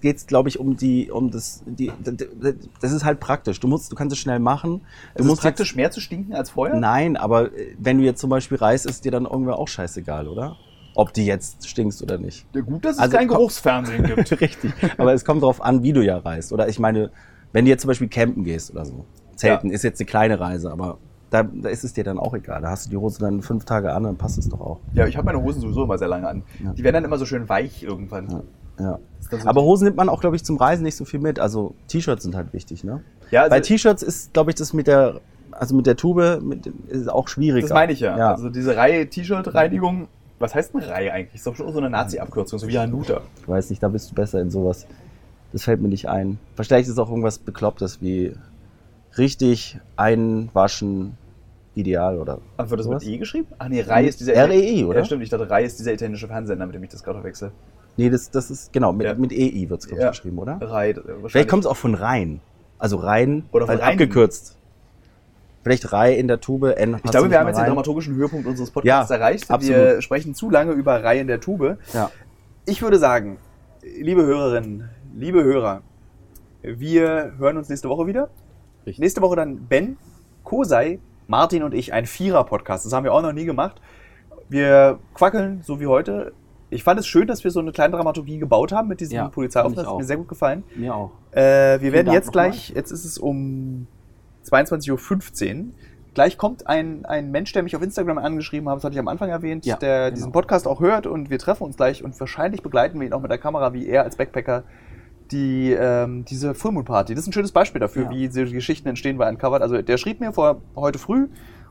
geht 0.00 0.16
es, 0.16 0.26
glaube 0.26 0.48
ich, 0.48 0.58
um 0.58 0.76
die, 0.76 1.10
um 1.10 1.30
das, 1.30 1.62
die, 1.66 1.92
das 2.80 2.92
ist 2.92 3.04
halt 3.04 3.20
praktisch. 3.20 3.60
Du 3.60 3.68
musst, 3.68 3.90
du 3.90 3.96
kannst 3.96 4.12
es 4.12 4.18
schnell 4.18 4.38
machen. 4.38 4.80
Du 5.14 5.22
Es 5.22 5.26
musst 5.26 5.38
ist 5.38 5.42
praktisch 5.42 5.74
mehr 5.76 5.90
zu 5.90 6.00
stinken 6.00 6.34
als? 6.34 6.52
Jetzt, 6.54 6.74
nein, 6.74 7.16
aber 7.16 7.52
äh, 7.56 7.74
wenn 7.78 7.98
du 7.98 8.04
jetzt 8.04 8.20
zum 8.20 8.30
Beispiel 8.30 8.58
Reis 8.58 8.84
isst, 8.84 9.04
dir 9.04 9.12
dann 9.12 9.24
irgendwann 9.24 9.54
auch 9.54 9.68
scheißegal, 9.68 10.28
oder? 10.28 10.56
Ob 10.94 11.12
die 11.12 11.26
jetzt 11.26 11.68
stinkst 11.68 12.02
oder 12.02 12.18
nicht. 12.18 12.46
Ja, 12.54 12.62
Gut, 12.62 12.84
dass 12.84 12.96
es 12.96 12.98
Also 13.02 13.16
kein 13.16 13.28
Geruchsfernsehen 13.28 14.02
gibt. 14.14 14.40
Richtig. 14.40 14.72
Aber 14.96 15.14
es 15.14 15.24
kommt 15.24 15.42
darauf 15.42 15.62
an, 15.62 15.82
wie 15.82 15.92
du 15.92 16.04
ja 16.04 16.18
reist. 16.18 16.52
Oder 16.52 16.68
ich 16.68 16.78
meine, 16.78 17.10
wenn 17.52 17.64
du 17.64 17.70
jetzt 17.70 17.82
zum 17.82 17.88
Beispiel 17.88 18.08
campen 18.08 18.44
gehst 18.44 18.70
oder 18.72 18.84
so. 18.84 19.04
Zelten 19.36 19.70
ist 19.70 19.84
jetzt 19.84 20.00
eine 20.00 20.06
kleine 20.06 20.40
Reise, 20.40 20.72
aber 20.72 20.98
da, 21.30 21.42
da 21.42 21.68
ist 21.68 21.84
es 21.84 21.92
dir 21.92 22.04
dann 22.04 22.18
auch 22.18 22.34
egal. 22.34 22.62
Da 22.62 22.70
hast 22.70 22.86
du 22.86 22.90
die 22.90 22.96
Hose 22.96 23.20
dann 23.20 23.42
fünf 23.42 23.64
Tage 23.64 23.92
an, 23.92 24.02
dann 24.02 24.16
passt 24.16 24.38
es 24.38 24.48
doch 24.48 24.60
auch. 24.60 24.80
Ja, 24.94 25.06
ich 25.06 25.16
habe 25.16 25.26
meine 25.26 25.42
Hosen 25.42 25.60
sowieso 25.60 25.84
immer 25.84 25.98
sehr 25.98 26.08
lange 26.08 26.26
an. 26.26 26.42
Ja. 26.62 26.72
Die 26.72 26.82
werden 26.82 26.94
dann 26.94 27.04
immer 27.04 27.18
so 27.18 27.26
schön 27.26 27.48
weich 27.48 27.82
irgendwann. 27.82 28.30
Ja. 28.30 28.42
Ja. 28.78 28.98
Aber 29.44 29.62
Hosen 29.62 29.84
nimmt 29.84 29.96
man 29.96 30.08
auch, 30.08 30.20
glaube 30.20 30.36
ich, 30.36 30.44
zum 30.44 30.56
Reisen 30.56 30.84
nicht 30.84 30.96
so 30.96 31.04
viel 31.04 31.20
mit. 31.20 31.38
Also 31.38 31.74
T-Shirts 31.88 32.22
sind 32.22 32.34
halt 32.34 32.52
wichtig, 32.52 32.84
ne? 32.84 33.02
Ja, 33.30 33.42
also- 33.42 33.50
Bei 33.50 33.60
T-Shirts 33.60 34.02
ist, 34.02 34.32
glaube 34.32 34.50
ich, 34.50 34.54
das 34.56 34.72
mit 34.72 34.86
der, 34.86 35.20
also 35.50 35.74
mit 35.74 35.86
der 35.86 35.96
Tube 35.96 36.40
mit, 36.42 36.66
ist 36.88 37.08
auch 37.10 37.28
schwieriger. 37.28 37.66
Das 37.66 37.74
meine 37.74 37.92
ich 37.92 38.00
ja. 38.00 38.16
ja. 38.16 38.30
Also 38.32 38.48
diese 38.48 38.76
Reihe 38.76 39.06
T-Shirt-Reinigung, 39.08 40.08
was 40.38 40.54
heißt 40.54 40.74
eine 40.74 40.88
Reihe 40.88 41.12
eigentlich? 41.12 41.34
Ist 41.34 41.46
doch 41.46 41.56
schon 41.56 41.70
so 41.72 41.78
eine 41.78 41.90
Nazi-Abkürzung, 41.90 42.58
so 42.58 42.68
wie 42.68 42.78
Hanuta. 42.78 43.20
Ich 43.42 43.48
weiß 43.48 43.70
nicht, 43.70 43.82
da 43.82 43.88
bist 43.88 44.10
du 44.10 44.14
besser 44.14 44.40
in 44.40 44.50
sowas. 44.50 44.86
Das 45.52 45.64
fällt 45.64 45.80
mir 45.82 45.88
nicht 45.88 46.08
ein. 46.08 46.38
Vielleicht 46.56 46.86
ist 46.86 46.92
es 46.94 46.98
auch 46.98 47.08
irgendwas 47.10 47.38
Beklopptes 47.38 48.00
wie 48.00 48.32
richtig 49.18 49.78
einwaschen 49.96 51.16
ideal 51.74 52.18
oder. 52.18 52.38
Ach, 52.56 52.68
wird 52.70 52.80
das 52.80 52.86
sowas? 52.86 53.04
mit 53.04 53.12
E 53.14 53.18
geschrieben? 53.18 53.48
Ach 53.58 53.68
nee, 53.68 53.80
Reihe 53.80 54.08
ist 54.08 54.20
dieser... 54.20 54.34
REI, 54.34 54.84
oder? 54.84 54.98
Ja, 55.00 55.04
stimmt. 55.04 55.22
Ich 55.22 55.30
dachte, 55.30 55.48
Reihe 55.48 55.64
ist 55.66 55.78
dieser 55.78 55.92
italienische 55.92 56.26
Fernsehsender, 56.26 56.66
mit 56.66 56.74
dem 56.74 56.82
ich 56.82 56.90
das 56.90 57.02
gerade 57.02 57.18
verwechsel. 57.18 57.52
Nee, 57.98 58.08
das, 58.10 58.30
das 58.30 58.50
ist, 58.50 58.72
genau, 58.72 58.92
mit, 58.92 59.06
Ja. 59.06 59.14
mit 59.14 59.32
EI 59.32 59.68
wird 59.68 59.84
es, 59.84 59.90
Ja. 59.90 60.10
geschrieben, 60.10 60.38
oder? 60.38 60.58
Reihe. 60.60 60.92
äh, 60.92 61.02
Vielleicht 61.28 61.48
kommt 61.50 61.64
es 61.64 61.66
auch 61.70 61.76
von 61.76 61.94
Rhein. 61.94 62.40
Also 62.78 62.96
Rhein, 62.96 63.44
Oder 63.52 63.66
von 63.66 63.74
halt 63.74 63.82
Rhein. 63.82 63.92
abgekürzt. 63.92 64.56
Vielleicht 65.64 65.92
Rei 65.92 66.14
in 66.14 66.28
der 66.28 66.40
Tube, 66.40 66.74
N. 66.76 66.96
Ich 67.04 67.10
glaube, 67.10 67.30
wir 67.30 67.38
haben 67.40 67.48
jetzt 67.48 67.58
den 67.58 67.66
dramaturgischen 67.66 68.14
Höhepunkt 68.14 68.46
unseres 68.46 68.70
Podcasts 68.70 69.10
Ja, 69.10 69.16
erreicht. 69.16 69.48
Wir 69.48 69.54
absolut. 69.54 70.02
sprechen 70.04 70.34
zu 70.34 70.48
lange 70.48 70.72
über 70.72 71.02
Reihe 71.02 71.20
in 71.20 71.26
der 71.26 71.40
Tube. 71.40 71.76
Ja. 71.92 72.10
Ich 72.66 72.80
würde 72.82 72.98
sagen, 72.98 73.38
liebe 73.82 74.24
Hörerinnen, 74.24 74.88
liebe 75.16 75.42
Hörer, 75.42 75.82
wir 76.62 77.32
hören 77.38 77.56
uns 77.56 77.68
nächste 77.68 77.88
Woche 77.88 78.06
wieder. 78.06 78.28
Richtig. 78.86 79.00
Nächste 79.00 79.20
Woche 79.22 79.36
dann 79.36 79.66
Ben, 79.66 79.96
Kosei, 80.44 81.00
Martin 81.26 81.62
und 81.64 81.74
ich, 81.74 81.92
ein 81.92 82.06
Vierer-Podcast. 82.06 82.86
Das 82.86 82.92
haben 82.92 83.04
wir 83.04 83.12
auch 83.12 83.22
noch 83.22 83.32
nie 83.32 83.44
gemacht. 83.44 83.80
Wir 84.48 84.98
quackeln, 85.14 85.60
so 85.62 85.80
wie 85.80 85.86
heute. 85.88 86.32
Ich 86.70 86.84
fand 86.84 87.00
es 87.00 87.06
schön, 87.06 87.26
dass 87.26 87.44
wir 87.44 87.50
so 87.50 87.60
eine 87.60 87.72
kleine 87.72 87.96
Dramaturgie 87.96 88.38
gebaut 88.38 88.72
haben 88.72 88.88
mit 88.88 89.00
diesem 89.00 89.16
Ja, 89.16 89.30
ich 89.34 89.52
Das 89.52 89.64
hat 89.64 89.96
mir 89.96 90.04
sehr 90.04 90.16
gut 90.18 90.28
gefallen. 90.28 90.64
Mir 90.76 90.94
auch. 90.94 91.10
Äh, 91.32 91.80
wir 91.80 91.92
werden 91.92 92.06
Dank 92.06 92.14
jetzt 92.16 92.32
gleich, 92.32 92.70
jetzt 92.74 92.90
ist 92.90 93.04
es 93.04 93.18
um 93.18 93.86
22.15 94.44 94.90
Uhr, 95.60 95.64
gleich 96.14 96.36
kommt 96.36 96.66
ein, 96.66 97.04
ein 97.06 97.30
Mensch, 97.30 97.52
der 97.52 97.62
mich 97.62 97.76
auf 97.76 97.82
Instagram 97.82 98.18
angeschrieben 98.18 98.68
hat, 98.68 98.76
das 98.76 98.84
hatte 98.84 98.94
ich 98.94 98.98
am 99.00 99.08
Anfang 99.08 99.30
erwähnt, 99.30 99.64
Ja, 99.66 99.76
der 99.76 100.06
genau. 100.06 100.14
diesen 100.14 100.32
Podcast 100.32 100.66
auch 100.66 100.80
hört 100.80 101.06
und 101.06 101.30
wir 101.30 101.38
treffen 101.38 101.64
uns 101.64 101.76
gleich 101.76 102.02
und 102.04 102.18
wahrscheinlich 102.18 102.62
begleiten 102.62 102.98
wir 103.00 103.06
ihn 103.06 103.12
auch 103.12 103.20
mit 103.22 103.30
der 103.30 103.38
Kamera, 103.38 103.72
wie 103.72 103.86
er 103.86 104.02
als 104.02 104.16
Backpacker 104.16 104.64
die, 105.30 105.72
ähm, 105.72 106.24
diese 106.24 106.54
Full 106.54 106.82
Party. 106.84 107.14
Das 107.14 107.22
ist 107.22 107.28
ein 107.28 107.32
schönes 107.32 107.52
Beispiel 107.52 107.80
dafür, 107.80 108.04
Ja. 108.04 108.10
wie 108.10 108.28
diese 108.28 108.46
Geschichten 108.46 108.88
entstehen 108.88 109.18
bei 109.18 109.28
Uncovered. 109.28 109.62
Also 109.62 109.80
der 109.82 109.96
schrieb 109.98 110.20
mir 110.20 110.32
vor 110.32 110.62
heute 110.74 110.98
früh 110.98 111.28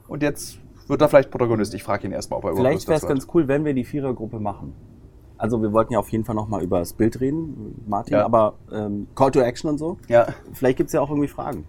und 0.08 0.22
jetzt 0.24 0.60
wird 0.90 1.02
er 1.02 1.10
vielleicht 1.10 1.32
Protagonist. 1.32 1.74
Ich 1.74 1.84
frage 1.84 2.08
ihn 2.08 2.12
erstmal, 2.14 2.38
ob 2.40 2.46
er 2.46 2.52
überhaupt 2.52 2.68
Vielleicht 2.68 2.88
wäre 2.88 2.98
es 2.98 3.08
ganz 3.08 3.28
cool, 3.34 3.48
wenn 3.48 3.66
wir 3.66 3.74
die 3.74 3.84
Vierergruppe 3.86 4.40
machen. 4.40 4.74
Also 5.38 5.62
wir 5.62 5.72
wollten 5.72 5.94
ja 5.94 6.00
auf 6.00 6.10
jeden 6.10 6.24
Fall 6.26 6.36
nochmal 6.36 6.64
über 6.64 6.80
das 6.80 6.94
Bild 6.94 7.20
reden, 7.22 7.84
Martin, 7.88 8.16
Ja. 8.16 8.26
aber 8.26 8.56
ähm, 8.72 9.08
Call 9.16 9.30
to 9.32 9.40
Action 9.40 9.70
und 9.70 9.78
so. 9.78 9.98
Ja, 10.08 10.28
Vielleicht 10.54 10.78
gibt 10.78 10.88
es 10.88 10.94
ja 10.94 11.02
auch 11.02 11.10
irgendwie 11.10 11.28
Fragen. 11.28 11.66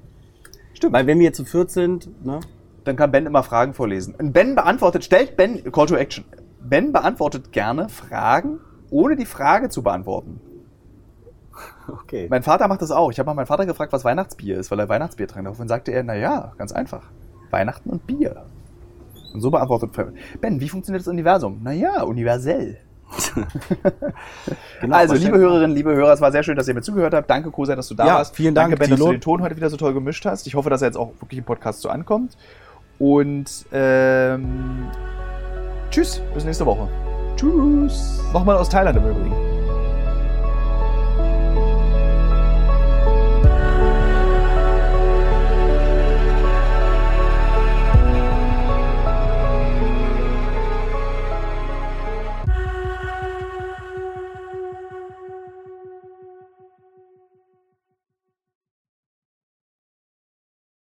stimmt. 0.72 0.94
Weil 0.94 1.06
wenn 1.06 1.18
wir 1.18 1.32
zu 1.32 1.44
viert 1.44 1.70
sind, 1.70 2.24
ne? 2.24 2.40
Dann 2.84 2.96
kann 2.96 3.10
Ben 3.10 3.26
immer 3.26 3.42
Fragen 3.42 3.74
vorlesen. 3.74 4.14
Und 4.14 4.32
Ben 4.32 4.54
beantwortet, 4.54 5.04
stellt 5.04 5.36
Ben, 5.36 5.62
Call 5.72 5.86
to 5.86 5.96
Action. 5.96 6.24
Ben 6.62 6.92
beantwortet 6.92 7.52
gerne 7.52 7.90
Fragen, 7.90 8.60
ohne 8.88 9.16
die 9.16 9.26
Frage 9.26 9.68
zu 9.68 9.82
beantworten. 9.82 10.40
Okay. 11.88 12.28
Mein 12.30 12.42
Vater 12.42 12.68
macht 12.68 12.80
das 12.82 12.90
auch. 12.90 13.10
Ich 13.10 13.18
habe 13.18 13.26
mal 13.26 13.34
meinen 13.34 13.46
Vater 13.46 13.66
gefragt, 13.66 13.92
was 13.92 14.04
Weihnachtsbier 14.04 14.58
ist, 14.58 14.70
weil 14.70 14.78
er 14.78 14.88
Weihnachtsbier 14.88 15.26
trank. 15.26 15.44
Daraufhin 15.44 15.68
sagte 15.68 15.90
er, 15.92 16.02
naja, 16.04 16.52
ganz 16.56 16.72
einfach. 16.72 17.02
Weihnachten 17.50 17.90
und 17.90 18.06
Bier. 18.06 18.46
Und 19.32 19.40
so 19.40 19.50
beantwortet 19.50 19.90
Ben, 20.40 20.60
wie 20.60 20.68
funktioniert 20.68 21.02
das 21.02 21.08
Universum? 21.08 21.60
Naja, 21.62 22.02
universell. 22.02 22.78
Genau, 24.80 24.96
also, 24.96 25.14
liebe 25.14 25.38
Hörerinnen, 25.38 25.74
liebe 25.74 25.92
Hörer, 25.94 26.12
es 26.12 26.20
war 26.20 26.30
sehr 26.30 26.42
schön, 26.42 26.54
dass 26.56 26.68
ihr 26.68 26.74
mir 26.74 26.82
zugehört 26.82 27.12
habt. 27.14 27.28
Danke, 27.28 27.50
Kosa, 27.50 27.74
dass 27.74 27.88
du 27.88 27.94
da 27.94 28.06
Ja, 28.06 28.14
warst. 28.16 28.36
vielen 28.36 28.54
Dank, 28.54 28.70
Danke, 28.70 28.78
Ben, 28.78 28.90
dass 28.90 29.00
du 29.00 29.10
den 29.10 29.20
Ton 29.20 29.42
heute 29.42 29.56
wieder 29.56 29.70
so 29.70 29.76
toll 29.76 29.92
gemischt 29.92 30.24
hast. 30.24 30.46
Ich 30.46 30.54
hoffe, 30.54 30.70
dass 30.70 30.82
er 30.82 30.88
jetzt 30.88 30.96
auch 30.96 31.12
wirklich 31.20 31.38
im 31.38 31.44
Podcast 31.44 31.80
so 31.80 31.88
ankommt. 31.88 32.36
Und 32.98 33.66
ähm, 33.72 34.88
tschüss, 35.90 36.22
bis 36.34 36.44
nächste 36.44 36.66
Woche. 36.66 36.88
Tschüss. 37.36 38.20
Nochmal 38.32 38.56
aus 38.56 38.68
Thailand 38.68 38.96
im 38.98 39.04
Übrigen. 39.08 39.57